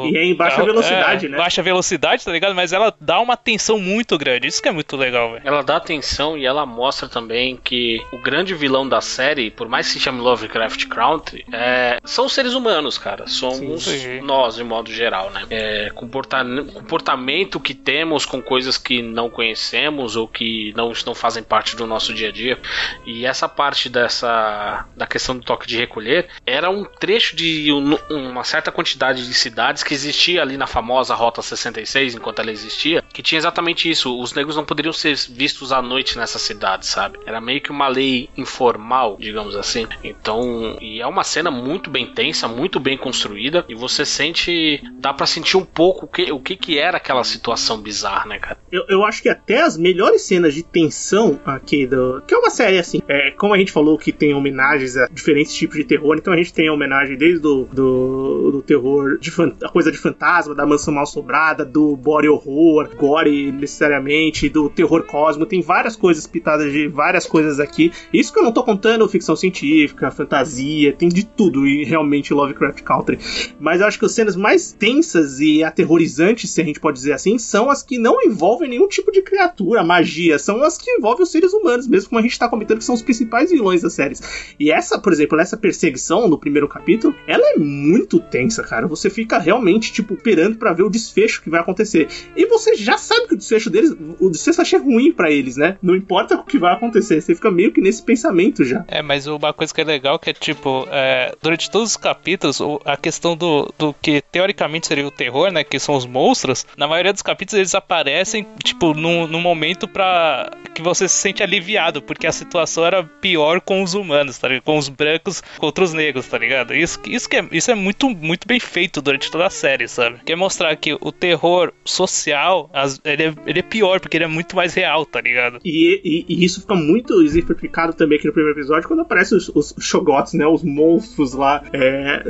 e 0.09 0.17
é 0.17 0.23
em 0.23 0.35
baixa 0.35 0.57
carro, 0.57 0.67
velocidade, 0.67 1.29
né? 1.29 1.37
Baixa 1.37 1.61
velocidade, 1.61 2.25
tá 2.25 2.31
ligado? 2.31 2.55
Mas 2.55 2.73
ela 2.73 2.93
dá 2.99 3.19
uma 3.19 3.37
tensão 3.37 3.79
muito 3.79 4.17
grande. 4.17 4.47
Isso 4.47 4.61
que 4.61 4.69
é 4.69 4.71
muito 4.71 4.95
legal, 4.95 5.33
velho. 5.33 5.41
Ela 5.45 5.61
dá 5.61 5.77
atenção 5.77 6.37
e 6.37 6.45
ela 6.45 6.65
mostra 6.65 7.07
também 7.07 7.57
que 7.57 8.01
o 8.11 8.17
grande 8.21 8.53
vilão 8.53 8.87
da 8.87 9.01
série, 9.01 9.51
por 9.51 9.67
mais 9.67 9.87
que 9.87 9.93
se 9.93 9.99
chame 9.99 10.19
Lovecraft 10.19 10.87
Country, 10.87 11.45
é, 11.51 11.99
são 12.03 12.27
seres 12.27 12.53
humanos, 12.53 12.97
cara. 12.97 13.27
Somos 13.27 13.83
sim, 13.83 14.21
nós, 14.21 14.55
de 14.55 14.63
modo 14.63 14.91
geral, 14.91 15.29
né? 15.31 15.45
É, 15.49 15.91
comportamento 15.91 17.59
que 17.59 17.73
temos 17.73 18.25
com 18.25 18.41
coisas 18.41 18.77
que 18.77 19.01
não 19.01 19.29
conhecemos 19.29 20.15
ou 20.15 20.27
que 20.27 20.73
não, 20.75 20.91
não 21.05 21.15
fazem 21.15 21.43
parte 21.43 21.75
do 21.75 21.85
nosso 21.85 22.13
dia 22.13 22.29
a 22.29 22.31
dia. 22.31 22.57
E 23.05 23.25
essa 23.25 23.47
parte 23.47 23.89
dessa 23.89 24.85
da 24.95 25.05
questão 25.05 25.37
do 25.37 25.43
toque 25.43 25.67
de 25.67 25.77
recolher 25.77 26.27
era 26.45 26.69
um 26.69 26.83
trecho 26.83 27.35
de 27.35 27.71
um, 27.71 27.95
uma 28.09 28.43
certa 28.43 28.71
quantidade 28.71 29.25
de 29.25 29.32
cidades 29.33 29.83
que 29.83 29.93
existia 29.93 30.41
ali 30.41 30.57
na 30.57 30.67
famosa 30.67 31.15
Rota 31.15 31.41
66, 31.41 32.15
enquanto 32.15 32.39
ela 32.39 32.51
existia, 32.51 33.03
que 33.13 33.21
tinha 33.21 33.37
exatamente 33.37 33.89
isso. 33.89 34.19
Os 34.19 34.33
negros 34.33 34.55
não 34.55 34.65
poderiam 34.65 34.93
ser 34.93 35.15
vistos 35.29 35.71
à 35.71 35.81
noite 35.81 36.17
nessa 36.17 36.39
cidade, 36.39 36.85
sabe? 36.85 37.19
Era 37.25 37.39
meio 37.39 37.61
que 37.61 37.71
uma 37.71 37.87
lei 37.87 38.29
informal, 38.37 39.17
digamos 39.19 39.55
assim. 39.55 39.87
Então, 40.03 40.77
e 40.81 41.01
é 41.01 41.07
uma 41.07 41.23
cena 41.23 41.51
muito 41.51 41.89
bem 41.89 42.07
tensa, 42.07 42.47
muito 42.47 42.79
bem 42.79 42.97
construída, 42.97 43.65
e 43.67 43.75
você 43.75 44.05
sente, 44.05 44.81
dá 44.93 45.13
para 45.13 45.25
sentir 45.25 45.57
um 45.57 45.65
pouco 45.65 46.05
o 46.05 46.07
que, 46.07 46.31
o 46.31 46.39
que 46.39 46.55
que 46.55 46.77
era 46.77 46.97
aquela 46.97 47.23
situação 47.23 47.79
bizarra, 47.79 48.25
né, 48.25 48.39
cara? 48.39 48.57
Eu, 48.71 48.85
eu 48.87 49.05
acho 49.05 49.21
que 49.21 49.29
até 49.29 49.61
as 49.61 49.77
melhores 49.77 50.21
cenas 50.21 50.53
de 50.53 50.63
tensão 50.63 51.39
aqui 51.45 51.85
do. 51.85 52.21
Que 52.27 52.33
é 52.33 52.37
uma 52.37 52.49
série 52.49 52.77
assim. 52.77 53.01
É, 53.07 53.31
como 53.31 53.53
a 53.53 53.57
gente 53.57 53.71
falou 53.71 53.97
que 53.97 54.11
tem 54.11 54.33
homenagens 54.33 54.97
a 54.97 55.07
diferentes 55.07 55.53
tipos 55.53 55.77
de 55.77 55.83
terror. 55.83 56.15
Então 56.17 56.33
a 56.33 56.37
gente 56.37 56.53
tem 56.53 56.67
a 56.67 56.73
homenagem 56.73 57.17
desde 57.17 57.39
do, 57.39 57.65
do, 57.65 58.51
do 58.51 58.61
terror, 58.61 59.17
de 59.23 59.31
a 59.63 59.69
coisa 59.69 59.91
de 59.91 59.97
fantasma, 59.97 60.53
da 60.53 60.65
mansão 60.65 60.93
mal 60.93 61.05
sobrada, 61.05 61.63
do 61.63 61.95
body 61.95 62.27
horror, 62.27 62.89
gore 62.95 63.51
necessariamente, 63.51 64.49
do 64.49 64.69
terror 64.69 65.03
cósmico. 65.03 65.49
Tem 65.49 65.61
várias 65.61 65.95
coisas 65.95 66.27
pitadas 66.27 66.71
de 66.71 66.87
várias 66.87 67.25
coisas 67.25 67.59
aqui. 67.59 67.91
Isso 68.13 68.33
que 68.33 68.39
eu 68.39 68.43
não 68.43 68.51
tô 68.51 68.63
contando 68.63 69.07
ficção 69.07 69.35
científica, 69.35 70.11
fantasia, 70.11 70.93
tem 70.93 71.07
de 71.07 71.25
tudo 71.25 71.65
e 71.65 71.85
realmente 71.85 72.33
Lovecraft 72.33 72.81
Country. 72.83 73.17
Mas 73.59 73.79
eu 73.79 73.87
acho 73.87 73.97
que 73.97 74.05
as 74.05 74.11
cenas 74.11 74.35
mais 74.35 74.73
tensas 74.73 75.39
e 75.39 75.63
aterrorizantes, 75.63 76.51
se 76.51 76.61
a 76.61 76.65
gente 76.65 76.79
pode 76.79 76.97
dizer 76.97 77.13
assim, 77.13 77.37
são 77.37 77.69
as 77.69 77.81
que 77.81 77.97
não 77.97 78.21
envolvem 78.21 78.69
nenhum 78.69 78.87
tipo 78.87 79.11
de 79.11 79.21
criatura, 79.21 79.83
magia, 79.83 80.37
são 80.37 80.61
as 80.63 80.77
que 80.77 80.91
envolvem 80.91 81.23
os 81.23 81.31
seres 81.31 81.53
humanos, 81.53 81.87
mesmo 81.87 82.09
como 82.09 82.19
a 82.19 82.21
gente 82.21 82.37
tá 82.37 82.49
comentando 82.49 82.79
que 82.79 82.85
são 82.85 82.95
os 82.95 83.01
principais 83.01 83.51
vilões 83.51 83.81
das 83.81 83.93
séries. 83.93 84.21
E 84.59 84.71
essa, 84.71 84.99
por 84.99 85.13
exemplo, 85.13 85.39
essa 85.39 85.55
perseguição 85.55 86.27
no 86.27 86.37
primeiro 86.37 86.67
capítulo, 86.67 87.15
ela 87.27 87.43
é 87.53 87.57
muito 87.57 88.19
tensa, 88.19 88.63
cara. 88.63 88.87
Você 88.87 89.09
fica 89.13 89.37
realmente, 89.37 89.91
tipo, 89.91 90.13
esperando 90.13 90.57
para 90.57 90.73
ver 90.73 90.83
o 90.83 90.89
desfecho 90.89 91.41
que 91.41 91.49
vai 91.49 91.61
acontecer. 91.61 92.07
E 92.35 92.45
você 92.47 92.75
já 92.75 92.97
sabe 92.97 93.27
que 93.27 93.35
o 93.35 93.37
desfecho 93.37 93.69
deles, 93.69 93.95
o 94.19 94.29
desfecho 94.29 94.61
achei 94.61 94.79
ruim 94.79 95.11
para 95.11 95.31
eles, 95.31 95.57
né? 95.57 95.77
Não 95.81 95.95
importa 95.95 96.35
o 96.35 96.43
que 96.43 96.57
vai 96.57 96.73
acontecer, 96.73 97.21
você 97.21 97.35
fica 97.35 97.51
meio 97.51 97.71
que 97.71 97.81
nesse 97.81 98.01
pensamento 98.01 98.63
já. 98.63 98.83
É, 98.87 99.01
mas 99.01 99.27
uma 99.27 99.53
coisa 99.53 99.73
que 99.73 99.81
é 99.81 99.83
legal 99.83 100.19
que 100.19 100.29
é, 100.29 100.33
tipo, 100.33 100.87
é, 100.91 101.35
durante 101.41 101.69
todos 101.69 101.91
os 101.91 101.97
capítulos, 101.97 102.59
a 102.85 102.97
questão 102.97 103.35
do, 103.35 103.71
do 103.77 103.93
que 104.01 104.21
teoricamente 104.31 104.87
seria 104.87 105.07
o 105.07 105.11
terror, 105.11 105.51
né? 105.51 105.63
Que 105.63 105.79
são 105.79 105.95
os 105.95 106.05
monstros, 106.05 106.65
na 106.77 106.87
maioria 106.87 107.13
dos 107.13 107.21
capítulos 107.21 107.59
eles 107.59 107.75
aparecem, 107.75 108.45
tipo, 108.63 108.93
num, 108.93 109.27
num 109.27 109.41
momento 109.41 109.87
pra 109.87 110.51
que 110.73 110.81
você 110.81 111.07
se 111.07 111.15
sente 111.15 111.43
aliviado, 111.43 112.01
porque 112.01 112.25
a 112.25 112.31
situação 112.31 112.85
era 112.85 113.03
pior 113.03 113.61
com 113.61 113.83
os 113.83 113.93
humanos, 113.93 114.37
tá 114.37 114.47
ligado? 114.47 114.63
Com 114.63 114.77
os 114.77 114.89
brancos 114.89 115.43
contra 115.57 115.83
os 115.83 115.93
negros, 115.93 116.27
tá 116.27 116.37
ligado? 116.37 116.73
Isso, 116.73 116.99
isso, 117.05 117.29
que 117.29 117.37
é, 117.37 117.47
isso 117.51 117.69
é 117.69 117.75
muito, 117.75 118.09
muito 118.09 118.47
bem 118.47 118.59
feito 118.59 119.01
durante 119.03 119.29
toda 119.29 119.45
a 119.45 119.49
série, 119.49 119.87
sabe? 119.87 120.17
Quer 120.25 120.35
mostrar 120.35 120.75
que 120.75 120.97
o 120.99 121.11
terror 121.11 121.71
social, 121.83 122.69
ele 123.03 123.23
é, 123.23 123.33
ele 123.45 123.59
é 123.59 123.63
pior, 123.63 123.99
porque 123.99 124.17
ele 124.17 124.23
é 124.23 124.27
muito 124.27 124.55
mais 124.55 124.73
real, 124.73 125.05
tá 125.05 125.21
ligado? 125.21 125.59
E, 125.63 126.01
e, 126.03 126.25
e 126.27 126.45
isso 126.45 126.61
fica 126.61 126.75
muito 126.75 127.21
exemplificado 127.21 127.93
também 127.93 128.17
aqui 128.17 128.27
no 128.27 128.33
primeiro 128.33 128.57
episódio, 128.57 128.87
quando 128.87 129.01
aparecem 129.01 129.37
os, 129.37 129.49
os 129.49 129.75
Shogots, 129.79 130.33
né? 130.33 130.47
Os 130.47 130.63
monstros 130.63 131.33
lá 131.33 131.63
é, 131.73 132.23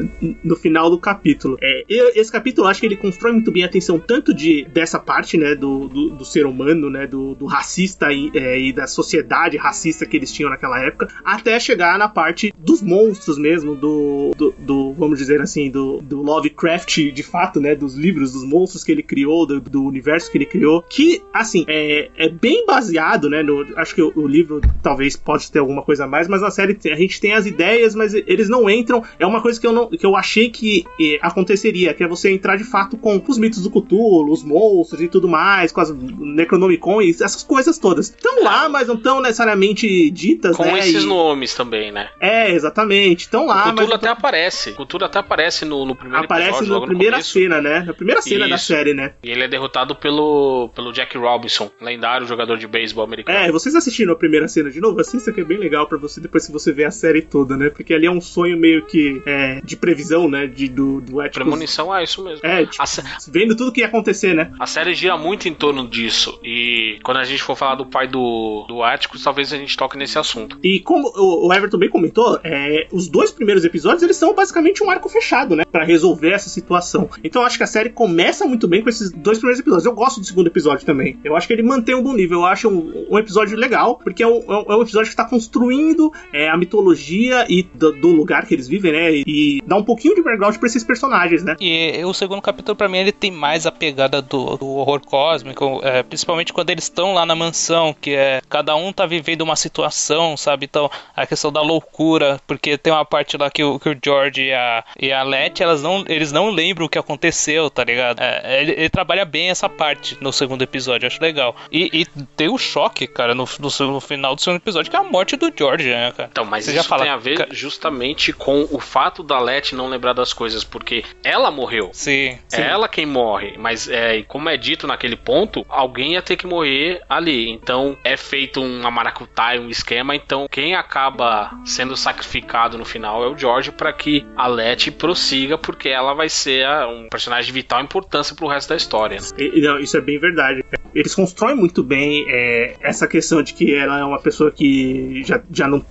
no 0.44 0.56
final 0.56 0.90
do 0.90 0.98
capítulo. 0.98 1.58
É, 1.62 1.84
esse 1.88 2.32
capítulo, 2.32 2.68
eu 2.68 2.72
acho 2.72 2.80
que 2.80 2.86
ele 2.86 2.98
constrói 2.98 3.32
muito 3.32 3.52
bem 3.52 3.64
a 3.64 3.68
atenção 3.68 4.00
tanto 4.00 4.34
de 4.34 4.66
dessa 4.66 5.00
parte, 5.00 5.38
né? 5.38 5.56
Do, 5.56 5.88
do, 5.88 6.10
do 6.10 6.26
ser 6.26 6.46
humano, 6.46 6.90
né? 6.90 7.08
Do, 7.08 7.36
do 7.36 7.46
racista 7.46 8.12
e, 8.12 8.32
é, 8.34 8.60
e 8.60 8.74
da 8.74 8.88
sociedade 8.88 9.58
racista 9.58 10.06
que 10.06 10.18
eles 10.18 10.32
tinham 10.32 10.50
naquela 10.50 10.80
época, 10.82 11.08
até 11.24 11.60
chegar 11.60 11.98
na 11.98 12.08
parte 12.08 12.54
dos 12.58 12.82
monstros 12.82 13.38
mesmo, 13.38 13.76
do, 13.76 14.32
do, 14.36 14.54
do 14.58 14.94
vamos 14.94 15.20
dizer 15.20 15.42
assim, 15.42 15.70
do, 15.70 16.02
do 16.02 16.22
Lovecraft 16.54 17.12
de 17.12 17.24
fato, 17.24 17.60
né? 17.60 17.76
Dos 17.76 17.96
livros, 17.96 18.32
dos 18.32 18.44
monstros 18.44 18.84
que 18.84 18.92
ele 18.92 19.04
criou, 19.04 19.46
do, 19.46 19.60
do 19.60 19.84
universo 19.84 20.32
que 20.32 20.38
ele 20.38 20.46
criou, 20.46 20.82
que, 20.82 21.22
assim, 21.34 21.66
é, 21.68 22.10
é 22.18 22.30
bem 22.30 22.66
baseado, 22.66 23.30
né? 23.30 23.42
No, 23.44 23.66
acho 23.78 23.96
que 23.96 24.02
o, 24.02 24.14
o 24.16 24.28
livro 24.28 24.62
talvez 24.82 25.16
pode 25.16 25.52
ter 25.52 25.60
alguma 25.60 25.82
coisa 25.82 26.06
a 26.06 26.08
mais, 26.08 26.28
mas 26.28 26.42
na 26.42 26.52
série 26.52 26.78
a 26.86 26.96
gente 26.96 27.20
tem 27.20 27.34
as 27.34 27.46
ideias, 27.46 27.96
mas 27.96 28.14
eles 28.14 28.48
não 28.48 28.70
entram. 28.70 29.04
É 29.20 29.26
uma 29.26 29.42
coisa 29.42 29.60
que 29.60 29.68
eu, 29.68 29.74
não, 29.74 29.90
que 29.90 30.06
eu 30.06 30.16
achei 30.16 30.50
que 30.50 30.86
eh, 31.00 31.20
aconteceria, 31.22 31.94
que 31.94 32.04
é 32.04 32.08
você 32.08 32.32
entrar 32.32 32.56
de 32.56 32.64
fato 32.64 32.98
com 32.98 33.22
os 33.28 33.38
mitos 33.38 33.62
do 33.62 33.70
Cthulhu, 33.70 34.32
os 34.32 34.44
monstros 34.44 35.02
e 35.02 35.08
tudo 35.08 35.28
mais, 35.28 35.72
com 35.72 35.82
as 35.82 35.92
Necronomicon 35.92 37.02
e 37.02 37.10
essas 37.10 37.44
coisas 37.44 37.78
todas. 37.78 38.10
Estão 38.10 38.44
lá, 38.44 38.70
mas 38.70 38.88
não 38.88 38.96
estão 38.96 39.22
necessariamente 39.22 40.10
ditas, 40.10 40.56
com 40.56 40.64
né? 40.64 40.80
esses 40.80 41.04
e... 41.04 41.06
nomes 41.06 41.56
também, 41.56 41.92
né? 41.92 42.10
É, 42.20 42.52
exatamente. 42.52 43.22
Estão 43.22 43.46
lá, 43.46 43.70
o 43.70 43.72
Cthulhu 43.72 43.88
mas. 43.88 43.96
até 43.96 44.10
aparece. 44.10 44.70
O 44.72 44.86
Cthulhu 44.86 45.06
até 45.06 45.20
aparece 45.20 45.66
no, 45.66 45.86
no 45.86 45.96
primeiro 45.96 46.26
aparece 46.26 46.43
episódio. 46.50 46.80
na 46.82 46.88
primeira 46.88 47.22
cena, 47.22 47.62
né? 47.62 47.80
Na 47.86 47.94
primeira 47.94 48.22
cena 48.22 48.42
Isso. 48.42 48.50
da 48.50 48.58
série, 48.58 48.94
né? 48.94 49.14
E 49.24 49.30
ele 49.32 49.44
é 49.44 49.48
derrotado 49.48 49.96
pelo, 49.96 50.70
pelo 50.76 50.92
Jack 50.92 51.18
Robinson, 51.18 51.70
lendário 51.82 52.26
jogador 52.28 52.58
de 52.58 52.68
beisebol 52.68 53.04
americano. 53.04 53.38
É, 53.38 53.52
vocês 53.52 53.76
assistiram 53.76 54.14
a 54.14 54.16
primeira 54.16 54.48
cena 54.48 54.70
de 54.70 54.80
novo? 54.80 55.00
Assista 55.00 55.32
que 55.32 55.42
é 55.42 55.44
bem 55.44 55.58
legal 55.58 55.88
pra 55.88 55.98
você 55.98 56.20
depois 56.20 56.46
que 56.46 56.52
você 56.52 56.72
vê 56.72 56.86
a 56.86 56.92
série 56.92 57.22
toda, 57.22 57.56
né? 57.58 57.70
Porque 57.70 57.94
ali 57.94 58.06
é 58.06 58.12
um 58.12 58.22
sonho 58.22 58.58
meio 58.58 58.86
que 58.86 59.22
é, 59.26 59.62
de 59.64 59.76
previsão, 59.76 60.30
né? 60.30 60.48
De, 60.48 60.68
do, 60.70 61.02
do 61.02 61.20
Atticus. 61.20 61.44
Premonição 61.44 61.96
é 61.96 62.04
isso 62.04 62.24
mesmo. 62.24 62.46
É, 62.46 62.66
tipo, 62.66 62.86
sé- 62.88 63.04
vendo 63.30 63.56
tudo 63.56 63.72
que 63.72 63.82
ia 63.82 63.88
acontecer, 63.88 64.34
né? 64.34 64.52
a 64.60 64.66
série 64.66 64.94
gira 64.94 65.18
muito 65.18 65.48
em 65.48 65.54
torno 65.54 65.88
disso. 65.88 66.40
E 66.44 66.98
quando 67.04 67.18
a 67.18 67.24
gente 67.24 67.42
for 67.44 67.56
falar 67.56 67.76
do 67.76 67.86
pai 67.86 68.08
do, 68.08 68.66
do 68.68 68.82
Atticus, 68.84 69.24
talvez 69.24 69.52
a 69.54 69.58
gente 69.58 69.76
toque 69.76 69.98
nesse 69.98 70.18
assunto. 70.18 70.58
E 70.64 70.80
como 70.80 71.12
o 71.16 71.34
o 71.48 71.54
Everton 71.54 71.78
bem 71.78 71.90
comentou, 71.90 72.40
é, 72.44 72.88
os 72.92 73.08
dois 73.08 73.32
primeiros 73.32 73.66
episódios 73.66 74.02
eles 74.04 74.16
são 74.16 74.34
basicamente 74.34 74.84
um 74.84 74.90
arco 74.90 75.10
fechado, 75.10 75.56
né? 75.56 75.66
Pra 75.66 75.84
resolver 75.84 76.33
essa 76.34 76.50
situação. 76.50 77.10
Então 77.24 77.44
acho 77.44 77.58
que 77.58 77.64
a 77.64 77.68
série 77.68 77.90
começa 77.90 78.46
muito 78.46 78.68
bem 78.68 78.82
com 78.82 78.90
esses 78.90 79.12
dois 79.12 79.38
primeiros 79.38 79.60
episódios. 79.60 79.86
Eu 79.86 79.94
gosto 79.94 80.20
do 80.20 80.26
segundo 80.26 80.48
episódio 80.48 80.86
também. 80.86 81.18
Eu 81.24 81.36
acho 81.36 81.48
que 81.48 81.54
ele 81.54 81.64
mantém 81.64 81.96
um 81.96 82.04
bom 82.04 82.14
nível. 82.14 82.40
Eu 82.40 82.46
acho 82.46 82.70
um, 82.70 83.08
um 83.12 83.18
episódio 83.20 83.58
legal, 83.58 83.98
porque 84.04 84.24
é 84.24 84.28
um, 84.28 84.44
é 84.52 84.74
um- 84.76 84.80
é 84.80 84.84
episódio 84.84 85.10
que 85.10 85.16
tá 85.16 85.26
construindo 85.26 86.12
é, 86.32 86.50
a 86.50 86.58
mitologia 86.58 87.46
e 87.50 87.64
do, 87.64 87.92
do 87.94 88.08
lugar 88.10 88.46
que 88.46 88.54
eles 88.54 88.68
vivem, 88.68 88.92
né? 88.92 89.12
E 89.26 89.62
dá 89.66 89.76
um 89.78 89.84
pouquinho 89.84 90.16
de 90.16 90.22
background 90.22 90.58
pra 90.58 90.68
esses 90.68 90.84
personagens, 90.84 91.44
né? 91.44 91.56
E 91.60 92.04
o 92.04 92.14
segundo 92.14 92.42
capítulo, 92.42 92.76
pra 92.76 92.88
mim, 92.90 92.98
ele 92.98 93.12
tem 93.12 93.32
mais 93.32 93.66
a 93.66 93.72
pegada 93.72 94.22
do, 94.22 94.58
do 94.58 94.68
horror 94.68 95.02
cósmico, 95.06 95.80
é, 95.84 96.04
principalmente 96.04 96.52
quando 96.54 96.70
eles 96.70 96.84
estão 96.86 97.14
lá 97.14 97.26
na 97.26 97.36
mansão, 97.36 97.96
que 98.00 98.12
é 98.12 98.42
cada 98.50 98.76
um 98.76 98.92
tá 98.92 99.06
vivendo 99.06 99.42
uma 99.42 99.56
situação, 99.56 100.36
sabe? 100.38 100.66
Então, 100.66 100.90
a 101.16 101.26
questão 101.26 101.52
da 101.52 101.62
loucura, 101.62 102.40
porque 102.48 102.78
tem 102.78 102.92
uma 102.94 103.06
parte 103.06 103.38
lá 103.38 103.50
que 103.50 103.64
o, 103.64 103.80
que 103.80 103.90
o 103.90 103.98
George 104.04 104.42
e 104.44 104.54
a, 104.54 104.84
e 105.00 105.12
a 105.12 105.24
Letty, 105.24 105.64
elas 105.64 105.82
não, 105.84 106.04
eles 106.08 106.23
não 106.32 106.50
lembram 106.50 106.86
o 106.86 106.90
que 106.90 107.00
aconteceu, 107.00 107.70
tá 107.70 107.84
ligado? 107.84 108.20
É, 108.22 108.62
ele, 108.62 108.72
ele 108.72 108.90
trabalha 108.90 109.26
bem 109.26 109.50
essa 109.50 109.70
parte 109.70 110.18
no 110.22 110.32
segundo 110.32 110.62
episódio, 110.62 111.08
acho 111.08 111.22
legal. 111.22 111.56
E, 111.72 111.90
e 111.94 112.06
tem 112.36 112.50
o 112.50 112.58
choque, 112.58 113.08
cara, 113.08 113.34
no, 113.34 113.48
no, 113.60 113.88
no 113.88 114.00
final 114.00 114.36
do 114.36 114.42
segundo 114.42 114.62
episódio, 114.62 114.90
que 114.90 114.98
é 114.98 115.00
a 115.00 115.04
morte 115.04 115.36
do 115.36 115.52
George, 115.56 115.90
né, 115.90 116.12
cara? 116.16 116.30
Então, 116.32 116.46
mas 116.46 116.66
Você 116.66 116.72
isso 116.72 116.82
já 116.82 116.88
fala, 116.88 117.04
tem 117.04 117.12
a 117.12 117.18
ver 117.18 117.48
justamente 117.52 118.34
com 118.34 118.68
o 118.72 118.80
fato 118.80 119.24
da 119.24 119.40
Letty 119.40 119.76
não 119.76 119.88
lembrar 119.88 120.14
das 120.14 120.34
coisas, 120.34 120.64
porque 120.64 121.04
ela 121.24 121.52
morreu. 121.52 121.90
Sim, 121.94 122.38
É 122.52 122.62
ela 122.62 122.88
quem 122.88 123.06
morre, 123.06 123.56
mas 123.58 123.88
é, 123.90 124.22
como 124.24 124.50
é 124.50 124.58
dito 124.58 124.88
naquele 124.88 125.16
ponto, 125.16 125.66
alguém 125.70 126.14
ia 126.14 126.22
ter 126.22 126.36
que 126.36 126.48
morrer 126.48 127.02
ali. 127.10 127.50
Então 127.50 127.98
é 128.04 128.16
feito 128.18 128.62
uma 128.62 128.90
maracutaia, 128.90 129.60
um 129.62 129.70
esquema. 129.70 130.16
Então 130.16 130.48
quem 130.50 130.76
acaba 130.76 131.52
sendo 131.66 131.96
sacrificado 131.96 132.78
no 132.78 132.86
final 132.86 133.24
é 133.24 133.28
o 133.28 133.38
George 133.38 133.72
para 133.72 133.92
que 133.92 134.26
a 134.36 134.48
Letty 134.48 134.92
prossiga, 134.92 135.58
porque 135.58 135.90
ela 135.90 136.13
vai 136.14 136.30
ser 136.30 136.66
a- 136.66 136.88
um 136.88 137.08
personagem 137.10 137.46
de 137.48 137.52
vital 137.54 137.82
importância 137.82 138.36
pro 138.36 138.48
resto 138.48 138.70
da 138.70 138.76
história. 138.76 139.18
né? 139.20 139.28
E- 139.38 139.62
não, 139.62 139.80
isso 139.80 139.98
é 139.98 140.02
bem 140.02 140.20
verdade. 140.20 140.64
Eles 140.94 141.16
constroem 141.16 141.56
muito 141.56 141.82
bem 141.84 142.26
é, 142.30 142.76
essa 142.82 143.08
questão 143.08 143.42
de 143.42 143.54
que 143.54 143.74
ela 143.74 144.00
é 144.00 144.04
uma 144.04 144.20
pessoa 144.20 144.52
que 144.52 145.24
já, 145.26 145.42
já 145.52 145.68
não, 145.68 145.84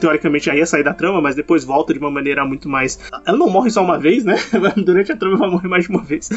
teoricamente, 0.00 0.46
já 0.46 0.54
ia 0.54 0.66
sair 0.66 0.82
da 0.84 0.94
trama, 0.94 1.20
mas 1.20 1.34
depois 1.34 1.64
volta 1.64 1.92
de 1.92 1.98
uma 1.98 2.10
maneira 2.10 2.44
muito 2.44 2.68
mais. 2.68 2.98
Ela 3.26 3.36
não 3.36 3.48
morre 3.50 3.70
só 3.70 3.82
uma 3.82 3.98
vez, 3.98 4.24
né? 4.24 4.36
Durante 4.76 5.12
a 5.12 5.16
trama 5.16 5.36
ela 5.36 5.48
morre 5.50 5.68
mais 5.68 5.84
de 5.84 5.90
uma 5.90 6.02
vez. 6.02 6.28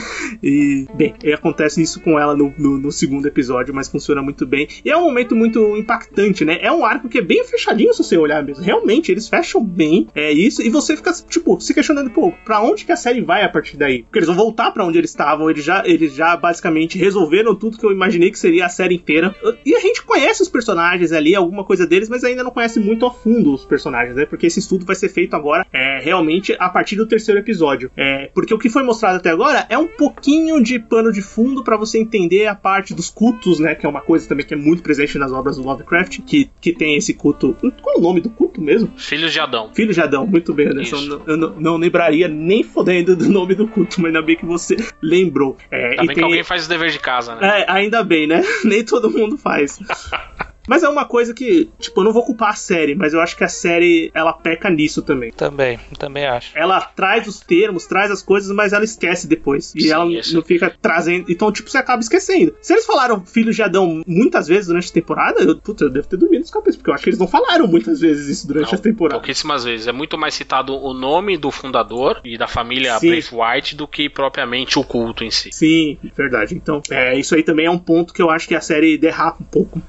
E, 0.42 0.88
bem, 0.96 1.14
acontece 1.34 1.82
isso 1.82 2.00
com 2.02 2.20
ela 2.20 2.36
no, 2.36 2.54
no, 2.58 2.78
no 2.78 2.92
segundo 2.92 3.28
episódio, 3.28 3.74
mas 3.74 3.88
funciona 3.88 4.22
muito 4.22 4.46
bem. 4.46 4.68
E 4.84 4.90
é 4.90 4.98
um 4.98 5.04
momento 5.04 5.36
muito 5.36 5.76
impactante, 5.78 6.44
né? 6.44 6.58
É 6.62 6.72
um 6.72 6.86
arco 6.86 7.08
que 7.10 7.20
é 7.20 7.22
bem 7.22 7.44
fechadinho 7.46 7.94
se 7.94 8.04
você 8.04 8.18
olhar 8.18 8.44
mesmo. 8.44 8.64
Realmente, 8.64 9.12
eles 9.12 9.28
fecham 9.28 9.64
bem 9.64 10.08
é 10.16 10.32
isso, 10.32 10.62
e 10.62 10.70
você 10.70 10.96
fica, 10.96 11.12
tipo, 11.30 11.60
se 11.62 11.74
questionando, 11.74 12.10
pô, 12.10 12.32
pra 12.46 12.62
onde 12.62 12.86
que 12.86 12.92
a 12.92 12.96
série 12.96 13.22
vai 13.28 13.44
a 13.44 13.50
partir 13.50 13.76
daí? 13.78 14.04
Porque 14.04 14.20
eles 14.20 14.28
vão 14.28 14.36
voltar 14.36 14.72
pra 14.72 14.86
onde 14.86 14.98
eles 14.98 15.10
estavam, 15.10 15.50
eles 15.50 15.64
já, 15.64 15.84
eles 15.86 16.14
já 16.16 16.36
basicamente 16.38 16.98
resolveram 16.98 17.54
tudo 17.54 17.78
que 17.78 17.86
eu 17.86 17.92
imaginei 17.92 18.32
que 18.32 18.40
seria 18.40 18.66
a 18.66 18.70
série 18.70 18.96
inteira. 18.96 19.36
E 19.66 19.76
a 19.76 19.80
gente 19.80 20.02
conhece 20.04 20.42
os 20.42 20.50
personagens 20.50 21.12
ali, 21.12 21.36
alguma 21.36 21.64
coisa 21.64 21.86
deles, 21.86 22.08
mas 22.10 22.24
ainda 22.24 22.44
não 22.44 22.52
conhece 22.52 22.80
muito 22.80 23.06
a 23.06 23.12
fundo 23.12 23.54
os 23.54 23.66
personagens, 23.66 24.16
né? 24.16 24.26
Porque 24.26 24.48
esse 24.48 24.60
estudo 24.60 24.86
vai 24.86 24.96
ser 24.96 25.10
feito 25.10 25.36
agora 25.36 25.66
é, 25.74 26.00
realmente 26.02 26.56
a 26.58 26.70
partir 26.70 26.96
do 26.96 27.06
terceiro 27.06 27.40
episódio. 27.40 27.92
É, 27.98 28.30
porque 28.34 28.54
o 28.54 28.58
que 28.58 28.70
foi 28.70 28.82
mostrado 28.84 29.18
até 29.18 29.30
agora 29.30 29.66
é 29.70 29.78
um 29.78 29.88
pouquinho 29.88 30.64
de 30.64 30.80
pano 30.80 31.12
de 31.12 31.22
fundo 31.22 31.64
pra 31.64 31.76
você 31.76 32.00
entender 32.00 32.48
a 32.48 32.56
parte 32.56 32.94
dos 32.94 33.10
cultos, 33.10 33.60
né? 33.60 33.76
Que 33.76 33.86
é 33.86 33.90
uma 33.90 34.02
coisa 34.02 34.28
também 34.28 34.46
que 34.46 34.54
é 34.54 34.58
muito 34.58 34.82
presente 34.82 35.18
nas 35.18 35.32
obras 35.34 35.58
do 35.58 35.64
Lovecraft, 35.64 36.20
que, 36.26 36.50
que 36.62 36.72
tem 36.72 36.96
esse 36.96 37.14
culto. 37.14 37.56
Qual 37.82 37.96
é 37.96 38.00
o 38.00 38.02
nome 38.02 38.22
do 38.22 38.30
culto 38.30 38.62
mesmo? 38.62 38.90
Filhos 38.96 39.34
de 39.34 39.40
Adão. 39.40 39.72
Filho 39.74 39.94
de 39.94 40.00
Adão, 40.02 40.26
muito 40.26 40.54
bem, 40.54 40.68
Anderson. 40.68 40.96
Isso. 40.98 41.12
Eu, 41.12 41.18
não- 41.18 41.24
eu 41.28 41.38
não, 41.38 41.60
não 41.60 41.78
lembraria 41.78 42.28
nem 42.28 42.64
fodendo 42.64 43.17
do 43.18 43.30
nome 43.30 43.56
do 43.56 43.68
culto, 43.68 44.00
mas 44.02 44.08
ainda 44.08 44.22
bem 44.22 44.36
que 44.36 44.46
você 44.46 44.78
lembrou. 45.02 45.58
É, 45.72 45.90
Ainda 45.92 45.98
bem 45.98 46.08
tem- 46.08 46.16
que 46.16 46.24
alguém 46.24 46.44
faz 46.44 46.66
o 46.66 46.70
dever 46.70 46.90
de 46.92 47.00
casa, 47.00 47.36
né? 47.36 47.62
é, 47.62 47.66
ainda 47.68 48.04
bem, 48.04 48.28
né? 48.28 48.42
Nem 48.64 48.84
todo 48.84 49.10
mundo 49.10 49.38
faz. 49.38 49.80
Mas 50.68 50.84
é 50.84 50.90
uma 50.90 51.06
coisa 51.06 51.34
que, 51.34 51.70
tipo, 51.80 52.02
eu 52.02 52.04
não 52.04 52.14
vou 52.14 52.26
culpar 52.26 52.50
a 52.50 52.56
série, 52.56 52.94
mas 52.94 53.14
eu 53.14 53.22
acho 53.22 53.38
que 53.38 53.44
a 53.44 53.48
série 53.48 54.12
ela 54.14 54.34
peca 54.34 54.70
nisso 54.70 55.02
também. 55.02 55.32
Também, 55.32 55.80
também 55.98 56.26
acho. 56.26 56.52
Ela 56.58 56.82
traz 56.82 57.28
os 57.28 57.40
termos, 57.40 57.88
traz 57.88 58.12
as 58.12 58.22
coisas, 58.22 58.54
mas 58.54 58.74
ela 58.74 58.84
esquece 58.84 59.28
depois. 59.28 59.74
E 59.76 59.84
Sim, 59.84 59.92
ela 59.92 60.12
isso. 60.12 60.36
não 60.36 60.44
fica 60.44 60.76
trazendo. 60.82 61.32
Então, 61.32 61.52
tipo, 61.52 61.70
você 61.70 61.78
acaba 61.78 62.02
esquecendo. 62.02 62.54
Se 62.62 62.74
eles 62.74 62.86
falaram 62.86 63.26
filhos 63.26 63.56
de 63.56 63.64
Adão 63.64 64.04
muitas 64.06 64.48
vezes 64.48 64.68
durante 64.68 64.90
a 64.90 64.94
temporada, 64.94 65.42
eu, 65.42 65.56
puta, 65.58 65.86
eu 65.86 65.90
devo 65.90 66.08
ter 66.08 66.18
dormido 66.18 66.42
nos 66.42 66.52
capítulos, 66.52 66.76
porque 66.76 66.90
eu 66.90 66.94
acho 66.94 67.04
que 67.04 67.10
eles 67.10 67.20
não 67.20 67.28
falaram 67.28 67.68
muitas 67.68 68.02
vezes 68.02 68.28
isso 68.28 68.48
durante 68.48 68.72
Não, 68.74 68.80
a 68.80 68.82
temporada. 68.82 69.20
Pouquíssimas 69.20 69.64
vezes. 69.64 69.88
É 69.88 69.92
muito 69.92 70.18
mais 70.18 70.34
citado 70.34 70.74
o 70.76 70.94
nome 70.94 71.38
do 71.38 71.50
fundador 71.50 72.20
e 72.24 72.38
da 72.38 72.48
família 72.48 73.00
Sim. 73.00 73.10
Braithwaite 73.10 73.76
do 73.76 73.88
que 73.88 74.10
propriamente 74.10 74.78
o 74.78 74.84
culto 74.84 75.24
em 75.24 75.32
si. 75.32 75.50
Sim, 75.52 75.98
verdade. 76.16 76.56
Então, 76.56 76.82
é, 76.90 77.18
isso 77.18 77.36
aí 77.36 77.44
também 77.44 77.66
é 77.66 77.72
um 77.72 77.80
ponto 77.80 78.14
que 78.14 78.22
eu 78.22 78.30
acho 78.30 78.48
que 78.48 78.56
a 78.56 78.62
série 78.62 78.98
derrapa 78.98 79.42
um 79.42 79.46
pouco. 79.46 79.82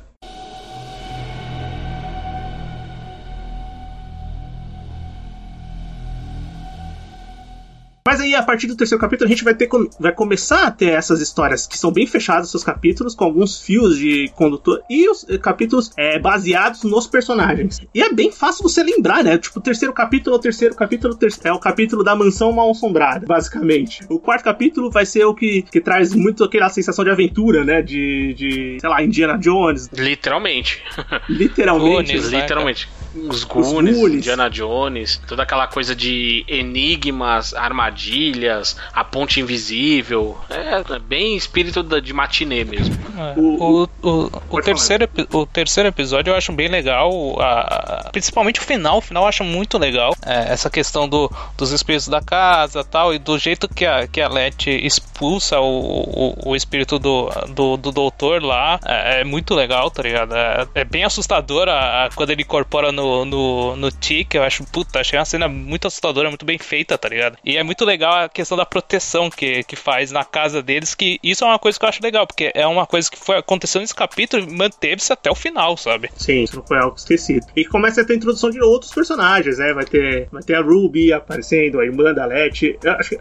Mas 8.09 8.23
aí, 8.23 8.35
a 8.35 8.43
partir 8.43 8.67
do 8.67 8.75
terceiro 8.75 8.99
capítulo, 8.99 9.29
a 9.29 9.31
gente 9.31 9.45
vai, 9.45 9.55
ter, 9.55 9.69
vai 10.01 10.13
começar 10.13 10.67
a 10.67 10.71
ter 10.71 10.93
essas 10.93 11.21
histórias 11.21 11.67
que 11.67 11.77
são 11.77 11.93
bem 11.93 12.07
fechadas, 12.07 12.51
seus 12.51 12.65
capítulos, 12.65 13.15
com 13.15 13.23
alguns 13.23 13.61
fios 13.61 13.99
de 13.99 14.33
condutor, 14.35 14.81
e 14.89 15.07
os 15.11 15.27
eh, 15.29 15.37
capítulos 15.37 15.91
eh, 15.95 16.19
baseados 16.19 16.85
nos 16.85 17.07
personagens. 17.07 17.83
E 17.95 18.03
é 18.03 18.11
bem 18.11 18.33
fácil 18.33 18.63
você 18.63 18.83
lembrar, 18.83 19.23
né? 19.23 19.37
Tipo, 19.37 19.59
o 19.59 19.63
terceiro 19.63 19.93
capítulo, 19.93 20.37
o 20.37 20.39
terceiro 20.39 20.75
capítulo 20.75 21.15
ter- 21.17 21.35
é 21.45 21.53
o 21.53 21.59
capítulo 21.59 22.03
da 22.03 22.17
mansão 22.17 22.51
mal 22.51 22.71
assombrada, 22.71 23.27
basicamente. 23.27 24.01
O 24.09 24.19
quarto 24.19 24.43
capítulo 24.43 24.91
vai 24.91 25.05
ser 25.05 25.27
o 25.27 25.35
que, 25.35 25.61
que 25.71 25.79
traz 25.79 26.15
muito 26.15 26.43
aquela 26.45 26.71
sensação 26.71 27.05
de 27.05 27.11
aventura, 27.11 27.63
né? 27.63 27.83
De, 27.83 28.33
de 28.33 28.79
sei 28.81 28.89
lá, 28.89 29.03
Indiana 29.03 29.37
Jones, 29.37 29.91
Literalmente. 29.93 30.83
literalmente. 31.29 32.17
Né, 32.17 32.41
Literalmente. 32.41 32.89
Os 33.15 33.45
Goonies, 33.45 33.97
Goonies. 33.97 34.19
Indiana 34.19 34.49
Jones, 34.51 35.21
toda 35.27 35.43
aquela 35.43 35.67
coisa 35.67 35.95
de 35.97 36.45
enigmas, 36.47 37.55
armadilhas, 37.55 38.77
a 38.93 39.03
ponte 39.05 39.41
invisível. 39.41 40.37
É, 40.51 40.95
é 40.95 40.99
bem 40.99 41.37
espírito 41.37 41.83
de 42.01 42.13
matinê 42.13 42.65
mesmo. 42.65 42.95
É. 43.19 43.35
O- 43.39 43.59
O, 43.69 43.89
o, 44.09 44.31
o, 44.51 44.61
terceiro, 44.63 45.09
o 45.33 45.47
terceiro 45.47 45.89
episódio 45.89 46.31
eu 46.31 46.37
acho 46.37 46.53
bem 46.53 46.69
legal, 46.69 47.11
a- 47.41 48.05
a- 48.07 48.11
principalmente 48.11 48.61
o 48.61 48.63
final. 48.63 48.99
O 48.99 49.01
final 49.01 49.25
eu 49.25 49.29
acho 49.29 49.43
muito 49.45 49.79
legal. 49.79 50.15
É, 50.25 50.53
essa 50.53 50.71
questão 50.71 51.09
do, 51.09 51.31
dos 51.57 51.73
espíritos 51.73 52.09
da 52.09 52.21
casa 52.21 52.85
tal, 52.85 53.13
e 53.15 53.19
do 53.19 53.39
jeito 53.39 53.69
que 53.69 53.85
a, 53.87 54.07
que 54.07 54.21
a 54.21 54.29
Letty 54.29 54.71
expulsa 54.85 55.59
o, 55.61 56.35
o, 56.45 56.51
o 56.51 56.57
espírito 56.57 56.99
do, 56.99 57.29
do, 57.49 57.77
do 57.77 57.91
doutor 57.93 58.43
lá. 58.43 58.79
É, 58.85 59.21
é 59.21 59.25
muito 59.25 59.55
legal, 59.55 59.91
tá 59.91 60.03
ligado? 60.03 60.35
É, 60.35 60.67
é 60.75 60.85
bem 60.85 61.05
assustador 61.05 61.69
a- 61.69 62.05
a- 62.07 62.11
quando 62.15 62.31
ele 62.31 62.43
incorpora 62.43 62.93
no, 62.99 63.25
no, 63.25 63.77
no 63.77 63.91
Tic. 63.91 64.35
Eu 64.35 64.43
acho, 64.43 64.65
puta, 64.65 65.01
achei 65.01 65.19
uma 65.19 65.25
cena 65.25 65.49
muito 65.49 65.87
assustadora, 65.87 66.29
muito 66.29 66.45
bem 66.45 66.59
feita, 66.59 66.99
tá 66.99 67.09
ligado? 67.09 67.39
E 67.45 67.57
é 67.57 67.63
muito 67.63 67.85
legal 67.85 68.13
a 68.25 68.29
questão 68.29 68.57
da 68.57 68.67
proteção 68.67 69.31
que, 69.31 69.63
que 69.65 69.77
faz 69.77 70.11
na 70.13 70.25
casa 70.25 70.63
deles, 70.63 70.95
que 70.95 71.19
isso 71.23 71.45
é 71.45 71.47
uma 71.47 71.59
coisa 71.59 71.79
que 71.79 71.85
eu 71.85 71.89
acho 71.89 72.03
legal, 72.03 72.27
porque 72.27 72.51
é 72.55 72.67
uma 72.67 72.87
coisa 72.87 73.11
que 73.11 73.19
foi 73.19 73.37
aconteceu 73.39 73.81
nesse 73.81 73.95
capítulo 73.95 74.43
e 74.43 74.53
manteve-se 74.53 75.13
até 75.13 75.31
o 75.31 75.35
final, 75.35 75.77
sabe? 75.77 76.11
Sim, 76.17 76.43
isso 76.43 76.57
não 76.57 76.67
foi 76.67 76.79
algo 76.79 76.97
esquecido. 76.97 77.47
E 77.57 77.65
começa 77.65 78.01
a 78.01 78.05
ter 78.05 78.15
a 78.15 78.17
introdução 78.17 78.51
de 78.51 78.61
outros 78.61 78.93
personagens, 78.93 79.59
né? 79.59 79.73
Vai 79.73 79.85
ter, 79.85 80.29
vai 80.33 80.43
ter 80.43 80.55
a 80.55 80.61
Ruby 80.61 81.13
aparecendo, 81.13 81.81
a 81.81 81.85
irmã 81.85 82.13
da 82.13 82.27
Letty. 82.27 82.79
Acho 82.99 83.11
que 83.11 83.19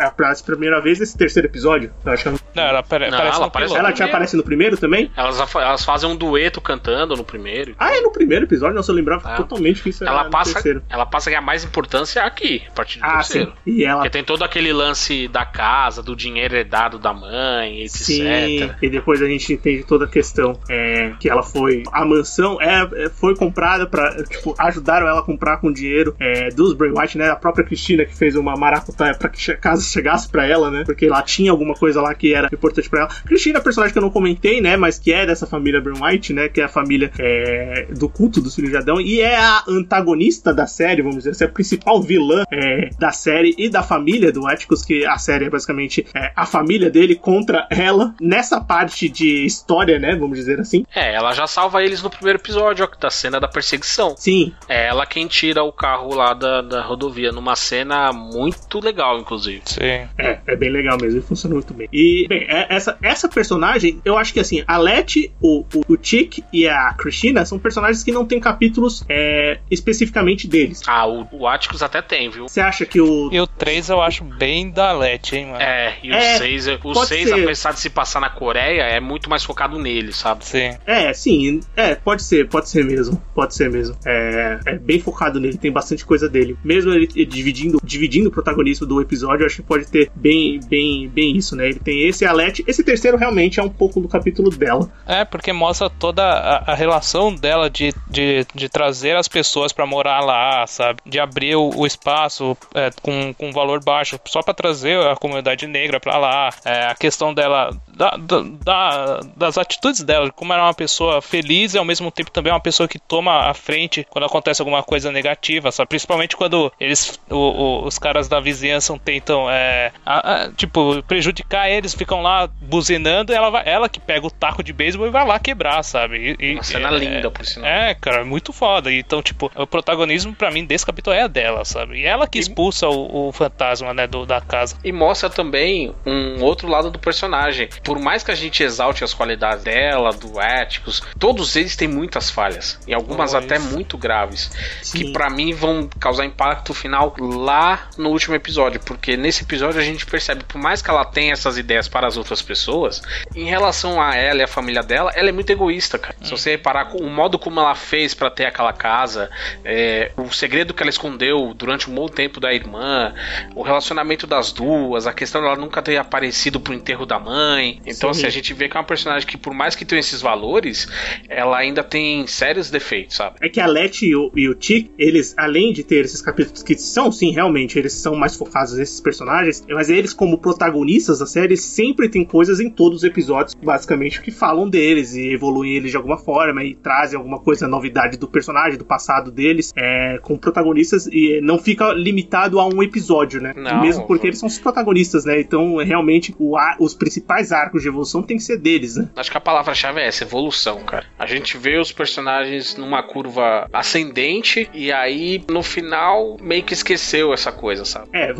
aparece 0.00 0.42
pela 0.42 0.56
primeira 0.56 0.80
vez 0.80 0.98
nesse 0.98 1.16
terceiro 1.16 1.48
episódio. 1.48 1.92
Eu 2.04 2.12
acho 2.12 2.22
que 2.22 2.28
ela, 2.28 2.38
Não, 2.54 2.62
ela 2.62 2.78
apare- 2.80 3.08
Não, 3.10 3.14
aparece 3.18 3.36
ela 3.36 3.40
no 3.40 3.46
aparece- 3.46 3.74
ela 3.74 3.82
já 3.88 3.92
primeiro. 3.94 4.10
aparece 4.12 4.36
no 4.36 4.42
primeiro 4.42 4.76
também? 4.76 5.10
Elas, 5.16 5.54
elas 5.54 5.84
fazem 5.84 6.08
um 6.10 6.16
dueto 6.16 6.60
cantando 6.60 7.16
no 7.16 7.24
primeiro. 7.24 7.74
Ah, 7.78 7.96
é 7.96 8.00
no 8.00 8.10
primeiro 8.12 8.44
episódio? 8.44 8.74
Nossa, 8.74 8.90
eu 8.90 8.96
lembrava 9.16 9.34
É. 9.34 9.36
totalmente 9.36 9.82
que 9.82 9.90
isso 9.90 10.04
era 10.04 10.12
Ela 10.12 10.24
no 10.24 10.30
passa, 10.30 10.52
terceiro. 10.54 10.82
ela 10.88 11.06
passa 11.06 11.28
a 11.28 11.30
ganhar 11.30 11.42
mais 11.42 11.64
importância 11.64 12.22
aqui, 12.24 12.62
a 12.68 12.72
partir 12.72 12.98
do 12.98 13.04
Ah, 13.04 13.14
terceiro. 13.16 13.52
sim. 13.64 13.70
E 13.72 13.84
ela 13.84 13.96
Porque 14.02 14.10
tem 14.10 14.24
todo 14.24 14.42
aquele 14.44 14.72
lance 14.72 15.28
da 15.28 15.44
casa, 15.44 16.02
do 16.02 16.14
dinheiro 16.16 16.54
herdado 16.56 16.98
da 16.98 17.12
mãe, 17.12 17.82
etc. 17.82 17.92
Sim, 17.96 18.70
e 18.82 18.88
depois 18.90 19.20
a 19.22 19.26
gente 19.26 19.52
entende 19.52 19.84
toda 19.84 20.04
a 20.04 20.08
questão 20.08 20.58
é, 20.68 21.12
que 21.18 21.28
ela 21.28 21.42
foi. 21.42 21.82
A 21.92 22.04
mansão 22.04 22.60
é, 22.60 22.88
é, 22.94 23.08
foi 23.08 23.34
comprada 23.36 23.86
pra. 23.86 24.22
Tipo, 24.24 24.54
ajudaram 24.58 25.06
ela 25.08 25.20
a 25.20 25.22
comprar 25.22 25.58
com 25.58 25.72
dinheiro 25.72 26.14
é, 26.20 26.48
dos 26.50 26.74
Bray 26.74 26.90
White, 26.90 27.18
né? 27.18 27.30
A 27.30 27.36
própria 27.36 27.64
Cristina 27.64 28.04
que 28.04 28.14
fez 28.14 28.36
uma 28.36 28.56
maracutaia 28.56 29.14
pra 29.14 29.28
que 29.28 29.50
a 29.50 29.56
casa 29.56 29.82
chegasse 29.82 30.28
pra 30.28 30.46
ela, 30.46 30.70
né? 30.70 30.84
Porque 30.84 31.08
lá 31.08 31.22
tinha 31.22 31.50
alguma 31.50 31.74
coisa 31.74 32.00
lá 32.00 32.14
que 32.14 32.34
era 32.34 32.48
importante 32.52 32.88
pra 32.88 33.00
ela. 33.00 33.08
Cristina 33.26 33.58
é 33.58 33.62
personagem 33.62 33.92
que 33.92 33.98
eu 33.98 34.02
não 34.02 34.10
comentei, 34.10 34.60
né? 34.60 34.76
Mas 34.76 34.98
que 34.98 35.12
é 35.12 35.26
dessa 35.26 35.46
família 35.46 35.80
Bray 35.80 35.94
White, 36.00 36.32
né? 36.32 36.48
Que 36.48 36.60
é 36.60 36.64
a 36.64 36.68
família 36.68 37.10
é, 37.18 37.86
do 37.96 38.08
culto 38.08 38.40
de 38.42 38.76
Adão. 38.76 39.00
E 39.02 39.20
é 39.20 39.36
a 39.36 39.62
antagonista 39.68 40.52
da 40.54 40.66
série, 40.66 41.02
vamos 41.02 41.18
dizer 41.18 41.30
assim, 41.30 41.44
a 41.44 41.48
principal 41.48 42.00
vilã 42.02 42.44
é, 42.50 42.90
da 42.98 43.12
série 43.12 43.54
e 43.58 43.68
da 43.68 43.82
família 43.82 44.32
do 44.32 44.46
Atticus, 44.46 44.84
que 44.84 45.04
a 45.06 45.18
série 45.18 45.46
é 45.46 45.50
basicamente 45.50 46.06
é, 46.14 46.32
a 46.34 46.46
família 46.46 46.90
dele 46.90 47.14
contra 47.14 47.66
ela. 47.70 48.14
Nessa 48.20 48.60
parte 48.60 49.08
de 49.08 49.44
história, 49.44 49.98
né? 49.98 50.14
Vamos 50.16 50.38
dizer 50.38 50.60
assim. 50.60 50.84
É, 50.94 51.14
ela 51.14 51.32
já 51.32 51.46
salva 51.46 51.82
eles 51.82 52.02
no 52.02 52.10
primeiro 52.10 52.38
episódio, 52.38 52.84
ó, 52.84 53.00
da 53.00 53.10
cena 53.10 53.38
da 53.40 53.48
perseguição. 53.48 54.14
Sim, 54.16 54.52
É 54.68 54.86
ela 54.86 55.06
quem 55.06 55.26
tira 55.26 55.62
o 55.62 55.72
carro 55.72 56.14
lá 56.14 56.34
da, 56.34 56.60
da 56.62 56.82
rodovia, 56.82 57.32
numa 57.32 57.56
cena 57.56 58.12
muito 58.12 58.80
legal, 58.80 59.18
inclusive. 59.18 59.62
Sim. 59.64 59.80
É, 60.18 60.38
é 60.46 60.56
bem 60.56 60.70
legal 60.70 60.98
mesmo, 61.00 61.18
e 61.18 61.22
funciona 61.22 61.54
muito 61.54 61.72
bem. 61.74 61.88
E, 61.92 62.26
bem, 62.28 62.44
é- 62.48 62.66
essa, 62.68 62.98
essa 63.02 63.28
personagem, 63.28 64.00
eu 64.04 64.16
acho 64.18 64.32
que 64.32 64.40
assim, 64.40 64.62
a 64.66 64.76
Letty, 64.78 65.32
o, 65.40 65.64
o, 65.74 65.94
o 65.94 65.98
Chick 66.00 66.42
e 66.52 66.68
a 66.68 66.92
Christina 66.94 67.44
são 67.44 67.58
personagens 67.58 68.02
que 68.02 68.12
não 68.12 68.24
têm 68.26 68.40
capítulos 68.40 68.91
é, 69.08 69.58
especificamente 69.70 70.46
deles. 70.48 70.82
Ah, 70.86 71.06
o, 71.06 71.26
o 71.32 71.46
Atticus 71.46 71.82
até 71.82 72.00
tem, 72.02 72.30
viu? 72.30 72.48
Você 72.48 72.60
acha 72.60 72.84
que 72.86 73.00
o. 73.00 73.30
E 73.32 73.40
o 73.40 73.46
3 73.46 73.90
eu 73.90 74.00
acho 74.00 74.24
bem 74.24 74.70
da 74.70 74.92
Let, 74.92 75.32
hein, 75.32 75.46
mano? 75.46 75.62
É, 75.62 75.96
e 76.02 76.10
o 76.10 76.14
É, 76.14 76.38
6, 76.38 76.68
o 76.68 76.78
pode 76.78 77.06
6 77.08 77.28
ser. 77.28 77.42
apesar 77.42 77.72
de 77.72 77.80
se 77.80 77.90
passar 77.90 78.20
na 78.20 78.30
Coreia, 78.30 78.82
é 78.82 79.00
muito 79.00 79.28
mais 79.28 79.44
focado 79.44 79.78
nele, 79.78 80.12
sabe? 80.12 80.44
Sim. 80.44 80.76
É, 80.86 81.12
sim, 81.12 81.60
é, 81.76 81.94
pode 81.94 82.22
ser, 82.22 82.48
pode 82.48 82.68
ser 82.68 82.84
mesmo, 82.84 83.22
pode 83.34 83.54
ser 83.54 83.70
mesmo. 83.70 83.96
É, 84.04 84.58
é 84.66 84.78
bem 84.78 85.00
focado 85.00 85.38
nele, 85.40 85.58
tem 85.58 85.70
bastante 85.72 86.04
coisa 86.04 86.28
dele. 86.28 86.56
Mesmo 86.64 86.92
ele 86.92 87.06
dividindo, 87.06 87.78
dividindo 87.84 88.28
o 88.28 88.32
protagonismo 88.32 88.86
do 88.86 89.00
episódio, 89.00 89.42
eu 89.42 89.46
acho 89.46 89.56
que 89.56 89.62
pode 89.62 89.86
ter 89.86 90.10
bem, 90.14 90.60
bem, 90.68 91.08
bem 91.08 91.36
isso, 91.36 91.54
né? 91.56 91.66
Ele 91.66 91.78
tem 91.78 92.06
esse 92.08 92.24
e 92.24 92.26
a 92.26 92.32
Letty. 92.32 92.64
Esse 92.66 92.82
terceiro 92.84 93.16
realmente 93.16 93.58
é 93.58 93.62
um 93.62 93.68
pouco 93.68 94.00
do 94.00 94.08
capítulo 94.08 94.50
dela. 94.50 94.90
É, 95.06 95.24
porque 95.24 95.52
mostra 95.52 95.90
toda 95.90 96.22
a, 96.22 96.72
a 96.72 96.74
relação 96.74 97.34
dela 97.34 97.68
de, 97.68 97.92
de, 98.10 98.46
de 98.54 98.68
trazer 98.82 99.16
as 99.16 99.28
pessoas 99.28 99.72
pra 99.72 99.86
morar 99.86 100.20
lá, 100.20 100.66
sabe? 100.66 101.00
De 101.06 101.20
abrir 101.20 101.54
o, 101.54 101.70
o 101.76 101.86
espaço 101.86 102.56
é, 102.74 102.90
com, 103.00 103.32
com 103.32 103.52
valor 103.52 103.82
baixo, 103.82 104.18
só 104.24 104.42
pra 104.42 104.52
trazer 104.52 104.98
a 105.06 105.14
comunidade 105.14 105.68
negra 105.68 106.00
pra 106.00 106.18
lá. 106.18 106.50
É, 106.64 106.86
a 106.86 106.94
questão 106.94 107.32
dela, 107.32 107.70
da, 107.96 108.10
da- 108.16 108.42
da- 108.64 109.20
das 109.36 109.58
atitudes 109.58 110.02
dela, 110.02 110.30
como 110.30 110.52
ela 110.52 110.62
é 110.62 110.66
uma 110.66 110.74
pessoa 110.74 111.20
feliz 111.22 111.74
e 111.74 111.78
ao 111.78 111.84
mesmo 111.84 112.10
tempo 112.10 112.30
também 112.30 112.50
é 112.50 112.54
uma 112.54 112.60
pessoa 112.60 112.88
que 112.88 112.98
toma 112.98 113.48
a 113.50 113.54
frente 113.54 114.06
quando 114.08 114.24
acontece 114.24 114.60
alguma 114.62 114.82
coisa 114.82 115.10
negativa, 115.12 115.70
sabe? 115.70 115.88
Principalmente 115.88 116.36
quando 116.36 116.72
eles, 116.80 117.20
o- 117.30 117.36
o- 117.36 117.84
os 117.86 117.98
caras 117.98 118.28
da 118.28 118.40
vizinhança 118.40 118.98
tentam, 119.04 119.50
é, 119.50 119.92
a- 120.04 120.44
a- 120.44 120.52
tipo, 120.52 121.02
prejudicar 121.04 121.68
eles, 121.70 121.94
ficam 121.94 122.22
lá 122.22 122.46
buzinando, 122.60 123.32
e 123.32 123.36
ela, 123.36 123.50
vai, 123.50 123.62
ela 123.66 123.88
que 123.88 124.00
pega 124.00 124.26
o 124.26 124.30
taco 124.30 124.62
de 124.62 124.72
beisebol 124.72 125.06
e 125.06 125.10
vai 125.10 125.26
lá 125.26 125.38
quebrar, 125.38 125.82
sabe? 125.82 126.36
E- 126.40 126.44
e- 126.50 126.54
Uma 126.54 126.62
cena 126.62 126.88
é- 126.88 126.98
linda, 126.98 127.30
por 127.30 127.44
sinal. 127.44 127.68
É, 127.70 127.94
cara, 127.94 128.24
muito 128.24 128.52
foda. 128.52 128.92
Então, 128.92 129.22
tipo, 129.22 129.50
o 129.54 129.66
protagonismo 129.66 130.34
pra 130.34 130.50
mim 130.50 130.64
desse 130.64 130.84
capítulo 130.86 131.14
é 131.14 131.22
a 131.22 131.26
dela, 131.28 131.64
sabe? 131.64 131.98
E 132.00 132.04
ela 132.06 132.26
que 132.26 132.38
expulsa 132.38 132.88
o, 132.88 133.28
o 133.28 133.32
fantasma, 133.32 133.92
né, 133.92 134.06
do, 134.06 134.24
da 134.26 134.40
casa. 134.40 134.76
E 134.84 134.92
mostra 134.92 135.28
também 135.30 135.92
um 136.06 136.42
outro 136.42 136.68
lado 136.68 136.90
do 136.90 136.98
personagem. 136.98 137.68
Por 137.82 137.98
mais 137.98 138.22
que 138.22 138.30
a 138.30 138.34
gente 138.34 138.62
exalte 138.62 139.02
as 139.04 139.12
qualidades 139.12 139.64
dela, 139.64 140.10
do 140.12 140.38
Atticus, 140.38 141.02
todos 141.18 141.56
eles 141.56 141.76
têm 141.76 141.88
muitas 141.88 142.30
falhas. 142.30 142.78
E 142.86 142.94
algumas 142.94 143.34
Oh, 143.34 143.38
até 143.38 143.56
isso. 143.56 143.72
muito 143.72 143.98
graves. 143.98 144.50
Sim. 144.82 144.98
Que 144.98 145.12
pra 145.12 145.28
mim 145.30 145.52
vão 145.52 145.88
causar 145.98 146.24
impacto 146.24 146.72
final 146.74 147.14
lá 147.18 147.88
no 147.96 148.10
último 148.10 148.34
episódio. 148.34 148.80
Porque 148.80 149.16
nesse 149.16 149.42
episódio 149.42 149.80
a 149.80 149.84
gente 149.84 150.06
percebe, 150.06 150.44
por 150.44 150.58
mais 150.60 150.82
que 150.82 150.90
ela 150.90 151.04
tenha 151.04 151.32
essas 151.32 151.58
ideias 151.58 151.88
para 151.88 152.06
as 152.06 152.16
outras 152.16 152.40
pessoas, 152.42 153.02
em 153.34 153.44
relação 153.44 154.00
a 154.00 154.14
ela 154.14 154.40
e 154.40 154.42
a 154.44 154.48
família 154.48 154.82
dela, 154.82 155.10
ela 155.14 155.28
é 155.28 155.32
muito 155.32 155.50
egoísta, 155.50 155.98
cara. 155.98 156.14
Se 156.22 156.30
você 156.30 156.50
reparar 156.52 156.86
com 156.86 156.98
o 156.98 157.10
modo 157.10 157.38
como 157.38 157.58
ela 157.60 157.74
fez 157.74 158.14
pra 158.14 158.30
ter 158.30 158.46
aquela 158.46 158.72
casa, 158.72 159.30
é, 159.64 160.12
o 160.16 160.30
segredo 160.32 160.74
que 160.74 160.82
ela 160.82 160.90
escondeu 160.90 161.52
durante 161.54 161.90
um 161.90 161.94
bom 161.94 162.08
tempo 162.08 162.38
da 162.40 162.52
irmã, 162.52 163.14
o 163.54 163.62
relacionamento 163.62 164.26
das 164.26 164.52
duas, 164.52 165.06
a 165.06 165.12
questão 165.12 165.42
dela 165.42 165.56
nunca 165.56 165.82
ter 165.82 165.96
aparecido 165.96 166.60
pro 166.60 166.74
enterro 166.74 167.06
da 167.06 167.18
mãe. 167.18 167.71
Então, 167.80 168.12
Sim. 168.12 168.20
assim, 168.20 168.26
a 168.26 168.30
gente 168.30 168.54
vê 168.54 168.68
que 168.68 168.76
é 168.76 168.80
uma 168.80 168.86
personagem 168.86 169.26
que, 169.26 169.36
por 169.36 169.54
mais 169.54 169.74
que 169.74 169.84
tenha 169.84 170.00
esses 170.00 170.20
valores, 170.20 170.88
ela 171.28 171.58
ainda 171.58 171.82
tem 171.82 172.26
sérios 172.26 172.70
defeitos, 172.70 173.16
sabe? 173.16 173.36
É 173.40 173.48
que 173.48 173.60
a 173.60 173.66
Letty 173.66 174.06
e 174.06 174.16
o, 174.16 174.30
e 174.34 174.48
o 174.48 174.56
Chick, 174.58 174.90
eles, 174.98 175.34
além 175.36 175.72
de 175.72 175.84
ter 175.84 176.04
esses 176.04 176.22
capítulos 176.22 176.62
que 176.62 176.76
são, 176.76 177.12
sim, 177.12 177.30
realmente, 177.32 177.78
eles 177.78 177.92
são 177.92 178.14
mais 178.14 178.36
focados 178.36 178.74
nesses 178.74 179.00
personagens, 179.00 179.64
mas 179.68 179.90
eles, 179.90 180.12
como 180.12 180.38
protagonistas 180.38 181.18
da 181.18 181.26
série, 181.26 181.56
sempre 181.56 182.08
tem 182.08 182.24
coisas 182.24 182.60
em 182.60 182.70
todos 182.70 182.98
os 182.98 183.04
episódios, 183.04 183.54
basicamente, 183.54 184.20
que 184.20 184.30
falam 184.30 184.68
deles 184.68 185.14
e 185.14 185.32
evoluem 185.32 185.72
eles 185.72 185.90
de 185.90 185.96
alguma 185.96 186.18
forma 186.18 186.64
e 186.64 186.74
trazem 186.74 187.16
alguma 187.16 187.38
coisa, 187.38 187.68
novidade 187.68 188.16
do 188.16 188.28
personagem, 188.28 188.78
do 188.78 188.84
passado 188.84 189.30
deles, 189.30 189.72
é, 189.76 190.18
com 190.22 190.36
protagonistas 190.36 191.06
e 191.06 191.40
não 191.42 191.58
fica 191.58 191.92
limitado 191.92 192.58
a 192.60 192.66
um 192.66 192.82
episódio, 192.82 193.40
né? 193.40 193.52
Não, 193.56 193.80
Mesmo 193.80 194.06
porque 194.06 194.26
eles 194.26 194.38
são 194.38 194.46
os 194.46 194.58
protagonistas, 194.58 195.24
né? 195.24 195.40
Então, 195.40 195.76
realmente, 195.76 196.34
o 196.38 196.52
os 196.78 196.94
principais 196.94 197.52
arcos 197.62 197.82
de 197.82 197.88
evolução 197.88 198.22
tem 198.22 198.36
que 198.36 198.42
ser 198.42 198.58
deles, 198.58 198.96
né? 198.96 199.08
Acho 199.16 199.30
que 199.30 199.36
a 199.36 199.40
palavra-chave 199.40 200.00
é 200.00 200.06
essa, 200.06 200.24
evolução, 200.24 200.80
cara. 200.80 201.06
A 201.18 201.26
gente 201.26 201.56
vê 201.56 201.78
os 201.78 201.92
personagens 201.92 202.76
numa 202.76 203.02
curva 203.02 203.68
ascendente 203.72 204.68
e 204.72 204.92
aí, 204.92 205.42
no 205.50 205.62
final, 205.62 206.36
meio 206.40 206.62
que 206.62 206.74
esqueceu 206.74 207.32
essa 207.32 207.52
coisa, 207.52 207.84
sabe? 207.84 208.08
É, 208.12 208.32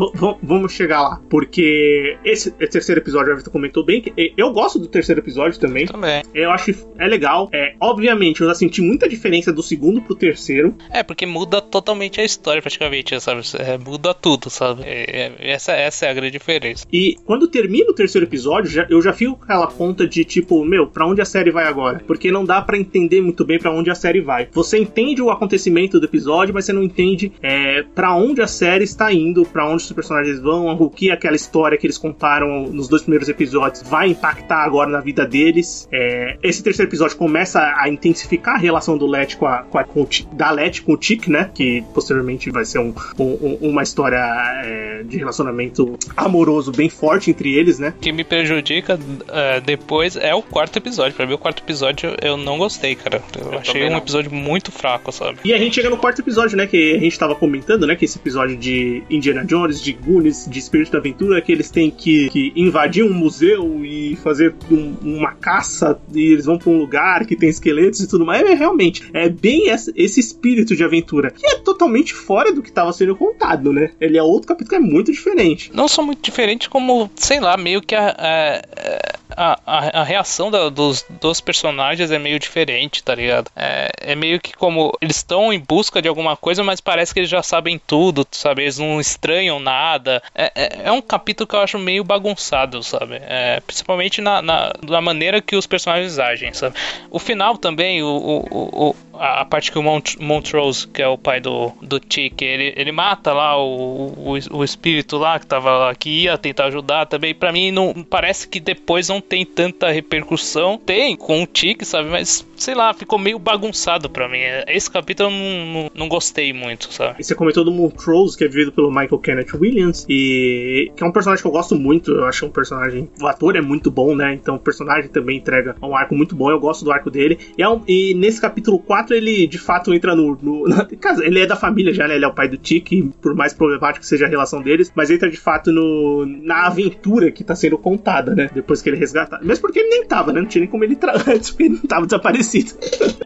vamos 0.43 0.73
chegar 0.73 1.03
lá. 1.03 1.21
Porque 1.31 2.19
esse, 2.25 2.55
esse 2.59 2.73
terceiro 2.73 3.01
episódio, 3.01 3.33
a 3.33 3.37
Vitor 3.37 3.53
comentou 3.53 3.85
bem, 3.85 4.01
que 4.01 4.13
eu 4.37 4.53
gosto 4.53 4.79
do 4.79 4.89
terceiro 4.89 5.21
episódio 5.21 5.59
também. 5.59 5.87
Também. 5.87 6.23
Eu 6.35 6.51
acho 6.51 6.73
que 6.73 6.87
é 6.99 7.07
legal. 7.07 7.49
É, 7.53 7.75
obviamente, 7.81 8.41
eu 8.41 8.49
já 8.49 8.55
senti 8.55 8.81
muita 8.81 9.09
diferença 9.09 9.53
do 9.53 9.63
segundo 9.63 10.03
pro 10.03 10.15
terceiro. 10.15 10.75
É, 10.91 11.03
porque 11.03 11.27
muda 11.27 11.61
totalmente 11.61 12.21
a 12.21 12.25
história, 12.25 12.61
praticamente, 12.61 13.19
sabe? 13.21 13.43
É, 13.59 13.79
muda 13.79 14.15
tudo, 14.15 14.51
sabe? 14.51 14.83
É, 14.85 15.33
é, 15.41 15.51
essa, 15.51 15.73
essa 15.73 16.07
é 16.07 16.11
a 16.11 16.15
grande 16.15 16.33
diferença. 16.33 16.87
E 16.93 17.17
quando 17.25 17.49
termina 17.49 17.91
o 17.91 17.95
terceiro 17.95 18.27
episódio, 18.27 18.71
já, 18.71 18.87
eu 18.89 19.01
já 19.03 19.12
fico 19.13 19.37
com 19.37 19.45
aquela 19.45 19.67
ponta 19.67 20.07
de 20.07 20.25
tipo, 20.25 20.65
meu, 20.65 20.87
pra 20.87 21.07
onde 21.07 21.21
a 21.21 21.25
série 21.25 21.51
vai 21.51 21.67
agora? 21.67 22.03
Porque 22.07 22.31
não 22.31 22.45
dá 22.45 22.61
para 22.61 22.79
entender 22.79 23.21
muito 23.21 23.45
bem 23.45 23.59
para 23.59 23.71
onde 23.71 23.91
a 23.91 23.95
série 23.95 24.21
vai. 24.21 24.49
Você 24.53 24.79
entende 24.79 25.23
o 25.23 25.31
acontecimento 25.31 26.01
do 26.01 26.07
episódio, 26.07 26.55
mas 26.55 26.65
você 26.65 26.73
não 26.73 26.83
entende 26.83 27.33
é, 27.43 27.85
para 27.95 28.15
onde 28.15 28.43
a 28.43 28.47
série 28.47 28.85
está 28.85 29.13
indo, 29.13 29.45
para 29.45 29.67
onde 29.67 29.83
os 29.83 29.93
personagens 29.93 30.41
vão, 30.41 30.69
o 30.73 30.91
que 30.91 31.11
aquela 31.11 31.37
história 31.37 31.79
que 31.79 31.87
eles 31.87 31.99
contaram 31.99 32.67
nos 32.69 32.89
dois 32.89 33.03
primeiros 33.03 33.29
episódios 33.29 33.83
vai 33.89 34.09
impactar 34.09 34.65
agora 34.65 34.91
na 34.91 35.01
vida 35.01 35.27
deles. 35.27 35.89
É, 35.93 36.37
esse 36.43 36.63
terceiro 36.63 36.91
episódio 36.91 37.17
começa 37.17 37.75
a 37.77 37.89
intensificar 37.89 38.57
a 38.57 38.59
relação 38.59 38.97
do 38.97 39.07
Let 39.07 39.37
com 39.37 39.47
a, 39.47 39.59
com 39.63 39.79
a 39.79 39.85
com 39.85 40.03
o, 40.03 40.09
da 40.33 40.51
Let 40.51 40.81
com 40.83 40.93
o 40.93 40.97
Tick, 40.97 41.29
né? 41.29 41.51
Que 41.55 41.83
posteriormente 41.95 42.51
vai 42.51 42.65
ser 42.65 42.79
um, 42.79 42.95
um, 43.19 43.59
uma 43.61 43.83
história 43.83 44.19
é, 44.65 45.03
de 45.05 45.19
relacionamento 45.19 45.99
amoroso 46.17 46.73
bem 46.73 46.89
forte 46.89 47.31
entre 47.31 47.55
eles, 47.55 47.79
né? 47.79 47.95
Que 48.01 48.13
me 48.13 48.25
prejudica 48.25 48.97
é, 49.29 49.61
depois 49.61 50.17
é 50.17 50.35
o 50.35 50.43
quarto 50.43 50.77
episódio. 50.77 51.15
Pra 51.15 51.27
mim, 51.27 51.35
o 51.35 51.39
quarto 51.39 51.63
episódio 51.63 52.15
eu 52.21 52.37
não 52.37 52.59
gostei, 52.59 52.95
cara. 52.95 53.23
Eu, 53.39 53.53
eu 53.53 53.59
achei 53.59 53.89
um 53.89 53.97
episódio 53.97 54.33
muito 54.33 54.73
fraco, 54.73 55.13
sabe? 55.13 55.39
E 55.45 55.53
a 55.53 55.59
gente 55.59 55.75
chega 55.75 55.91
no 55.91 55.97
quarto 55.97 56.21
episódio, 56.21 56.57
né? 56.57 56.67
Que 56.67 56.95
a 56.97 56.99
gente 56.99 57.19
tava 57.19 57.35
comentando, 57.35 57.87
né? 57.87 57.97
Que 57.97 58.05
esse 58.05 58.19
episódio 58.19 58.57
de 58.57 59.03
Indiana 59.11 59.45
Jones, 59.45 59.81
de 59.81 59.93
Goonies, 59.93 60.47
de 60.49 60.59
Espírito 60.59 60.93
da 60.93 60.99
Aventura, 60.99 61.41
que 61.41 61.53
eles 61.53 61.71
têm 61.71 61.91
que, 61.91 62.29
que 62.31 62.53
invadir 62.57 63.05
um 63.05 63.13
museu 63.13 63.85
e 63.85 64.17
fazer 64.17 64.55
um, 64.71 64.95
uma 65.03 65.33
caça 65.33 66.01
e 66.15 66.33
eles 66.33 66.47
vão 66.47 66.59
pra 66.59 66.71
um 66.71 66.79
lugar 66.79 67.27
que 67.27 67.37
tem 67.37 67.49
esqueletos 67.49 68.01
e 68.01 68.09
tudo 68.09 68.25
mais. 68.25 68.43
É 68.43 68.55
realmente, 68.55 69.09
é 69.13 69.29
bem 69.29 69.69
esse 69.69 70.21
espírito 70.21 70.75
de 70.75 70.85
aventura, 70.85 71.31
que 71.31 71.47
é 71.47 71.59
totalmente 71.59 72.15
fora 72.15 72.53
do 72.53 72.63
que 72.63 72.69
estava 72.69 72.93
sendo 72.93 73.17
contado, 73.17 73.73
né? 73.73 73.91
Ele 74.01 74.19
é 74.19 74.23
outro 74.23 74.49
capítulo 74.49 74.71
que 74.71 74.77
é 74.77 74.81
muito 74.81 75.13
diferente. 75.13 75.71
Não 75.75 75.89
são 75.89 76.05
muito 76.05 76.23
diferentes 76.23 76.69
como, 76.69 77.11
sei 77.17 77.41
lá, 77.41 77.57
meio 77.57 77.81
que 77.81 77.95
a, 77.95 78.17
a, 78.19 78.63
uh, 78.93 79.22
a, 79.37 80.01
a 80.01 80.05
reação 80.05 80.51
da, 80.51 80.69
dos, 80.69 81.05
dos 81.09 81.41
personagens 81.41 82.11
é 82.11 82.19
meio 82.19 82.39
diferente, 82.39 83.03
tá 83.03 83.15
ligado? 83.15 83.51
É, 83.55 83.91
é 83.99 84.15
meio 84.15 84.41
que 84.41 84.53
como 84.53 84.93
eles 85.01 85.17
estão 85.17 85.53
em 85.53 85.59
busca 85.59 86.01
de 86.03 86.09
alguma 86.09 86.37
coisa, 86.37 86.63
mas 86.63 86.81
parece 86.81 87.13
que 87.13 87.21
eles 87.21 87.31
já 87.31 87.43
sabem 87.43 87.81
tudo, 87.87 88.27
sabe? 88.31 88.63
Eles 88.63 88.79
não 88.79 89.01
estranham 89.01 89.59
nada. 89.59 90.23
É, 90.35 90.53
é, 90.55 90.81
é 90.85 90.93
um 90.93 91.03
capítulo 91.03 91.47
que 91.47 91.55
eu 91.55 91.61
acho 91.61 91.79
meio 91.79 92.05
bagunçado, 92.05 92.83
sabe? 92.83 93.21
É, 93.23 93.61
principalmente 93.61 94.21
na, 94.21 94.43
na, 94.43 94.73
na, 94.83 95.01
maneira 95.01 95.41
que 95.41 95.57
os 95.57 95.67
personagens 95.67 96.19
agem, 96.19 96.53
sabe? 96.53 96.77
O 97.11 97.19
final 97.19 97.57
também, 97.57 98.03
o, 98.03 98.07
o, 98.07 98.89
o 98.91 98.97
a, 99.15 99.45
parte 99.45 99.71
que 99.71 99.79
o 99.79 99.83
Mont 99.83 100.17
Montrose, 100.21 100.87
que 100.89 101.01
é 101.01 101.07
o 101.07 101.17
pai 101.17 101.41
do, 101.41 101.73
do 101.81 102.01
Tick, 102.01 102.43
ele, 102.43 102.75
ele 102.77 102.91
mata 102.93 103.33
lá 103.33 103.57
o, 103.57 104.09
o, 104.17 104.59
o 104.59 104.65
espírito 104.65 105.17
lá 105.17 105.39
que 105.39 105.47
tava 105.47 105.71
lá, 105.71 105.95
que 105.95 106.25
ia 106.25 106.37
tentar 106.37 106.67
ajudar 106.67 107.07
também. 107.07 107.35
Para 107.35 107.53
mim, 107.53 107.71
não 107.71 107.95
parece 108.03 108.49
que 108.49 108.59
depois 108.59 109.09
não 109.09 109.21
tem 109.29 109.45
tanta 109.45 109.91
repercussão. 109.91 110.79
Tem 110.79 111.17
com 111.17 111.43
o 111.43 111.47
Tick, 111.47 111.85
sabe? 111.85 112.11
Mas 112.11 112.47
sei 112.63 112.75
lá, 112.75 112.95
ficou 112.95 113.19
meio 113.19 113.39
bagunçado 113.39 114.09
para 114.09 114.29
mim. 114.29 114.39
Esse 114.69 114.91
capítulo 114.91 115.29
eu 115.29 115.33
não, 115.33 115.67
não, 115.67 115.91
não, 115.95 116.09
gostei 116.09 116.53
muito, 116.53 116.93
sabe? 116.93 117.17
E 117.19 117.25
você 117.25 117.35
comentou 117.35 117.65
do 117.65 117.73
Montrose, 117.73 118.39
que 118.39 118.45
é 118.45 118.49
vivido 118.49 118.73
pelo 118.73 118.89
Michael 118.89 119.19
Kenneth 119.19 119.55
Williams, 119.55 120.07
e 120.09 120.93
que 120.97 121.03
é 121.03 121.07
um 121.07 121.13
personagem 121.13 121.43
que 121.43 121.49
eu 121.49 121.53
gosto 121.53 121.75
muito. 121.75 122.13
Eu 122.13 122.25
acho 122.25 122.47
um 122.47 122.51
personagem. 122.51 123.11
O 123.21 123.27
ator 123.27 123.57
é 123.57 123.61
muito 123.61 123.91
bom, 123.91 124.15
né? 124.15 124.33
Então 124.35 124.55
o 124.55 124.61
personagem 124.61 125.11
também 125.11 125.39
entrega 125.39 125.75
um 125.83 125.97
arco 125.97 126.15
muito 126.15 126.37
bom. 126.37 126.51
Eu 126.51 126.61
gosto 126.61 126.85
do 126.85 126.93
arco 126.93 127.11
dele. 127.11 127.39
E, 127.59 127.63
é 127.63 127.69
um, 127.69 127.83
e 127.87 128.15
nesse 128.15 128.41
capítulo 128.41 128.79
4 128.79 129.17
ele 129.17 129.47
de 129.47 129.59
fato 129.59 129.93
entra 129.93 130.15
no. 130.15 130.39
no 130.41 130.65
ele 131.23 131.41
é 131.41 131.47
da 131.47 131.57
família 131.57 131.93
já, 131.93 132.07
né? 132.07 132.15
Ele 132.15 132.25
é 132.25 132.29
o 132.29 132.35
pai 132.35 132.49
do 132.49 132.57
Tiki, 132.57 133.11
por 133.21 133.35
mais 133.35 133.53
problemático 133.53 134.01
que 134.01 134.07
seja 134.07 134.27
a 134.27 134.29
relação 134.29 134.63
deles, 134.63 134.93
mas 134.95 135.11
entra 135.11 135.29
de 135.29 135.37
fato 135.37 135.73
no, 135.73 136.25
na 136.27 136.67
aventura 136.67 137.31
que 137.31 137.43
tá 137.43 137.55
sendo 137.55 137.77
contada, 137.77 138.35
né? 138.35 138.49
Depois 138.55 138.81
que 138.81 138.89
ele 138.89 138.97
resgata. 139.13 139.39
Mesmo 139.43 139.63
porque 139.63 139.79
ele 139.79 139.91
nem 139.91 140.05
tava, 140.07 140.33
né? 140.33 140.41
Não 140.41 140.49
tinha 140.49 140.61
nem 140.61 140.71
como 140.71 140.85
ele 140.85 140.99
antes, 141.29 141.51
porque 141.51 141.65
ele 141.65 141.75
não 141.75 141.83
tava 141.83 142.07
desaparecido. 142.07 142.73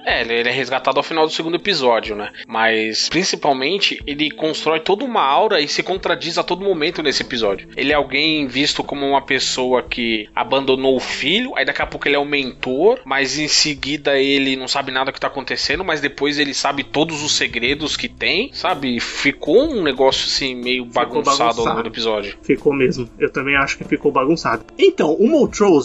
É, 0.04 0.22
ele 0.22 0.48
é 0.48 0.52
resgatado 0.52 0.98
ao 0.98 1.02
final 1.02 1.26
do 1.26 1.32
segundo 1.32 1.56
episódio, 1.56 2.16
né? 2.16 2.32
Mas 2.46 3.08
principalmente 3.08 4.02
ele 4.06 4.30
constrói 4.30 4.80
toda 4.80 5.04
uma 5.04 5.22
aura 5.22 5.60
e 5.60 5.68
se 5.68 5.82
contradiz 5.82 6.38
a 6.38 6.42
todo 6.42 6.64
momento 6.64 7.02
nesse 7.02 7.22
episódio. 7.22 7.68
Ele 7.76 7.92
é 7.92 7.94
alguém 7.94 8.46
visto 8.46 8.82
como 8.82 9.06
uma 9.06 9.22
pessoa 9.22 9.82
que 9.82 10.28
abandonou 10.34 10.96
o 10.96 11.00
filho, 11.00 11.56
aí 11.56 11.64
daqui 11.64 11.82
a 11.82 11.86
pouco 11.86 12.08
ele 12.08 12.16
é 12.16 12.18
o 12.18 12.24
mentor, 12.24 13.00
mas 13.04 13.38
em 13.38 13.48
seguida 13.48 14.18
ele 14.18 14.56
não 14.56 14.68
sabe 14.68 14.90
nada 14.92 15.12
que 15.12 15.20
tá 15.20 15.26
acontecendo, 15.26 15.84
mas 15.84 16.00
depois 16.00 16.38
ele 16.38 16.54
sabe 16.54 16.84
todos 16.84 17.22
os 17.22 17.32
segredos 17.32 17.96
que 17.96 18.08
tem, 18.08 18.50
sabe? 18.52 18.98
Ficou 19.00 19.68
um 19.70 19.82
negócio 19.82 20.26
assim 20.26 20.54
meio 20.54 20.84
bagunçado, 20.84 21.38
bagunçado. 21.38 21.60
ao 21.60 21.66
longo 21.66 21.82
do 21.82 21.88
episódio. 21.88 22.36
Ficou 22.42 22.72
mesmo. 22.72 23.08
Eu 23.18 23.30
também 23.30 23.56
acho 23.56 23.78
que 23.78 23.84
ficou 23.84 24.10
bagunçado. 24.10 24.64
Então, 24.78 25.16
o 25.18 25.28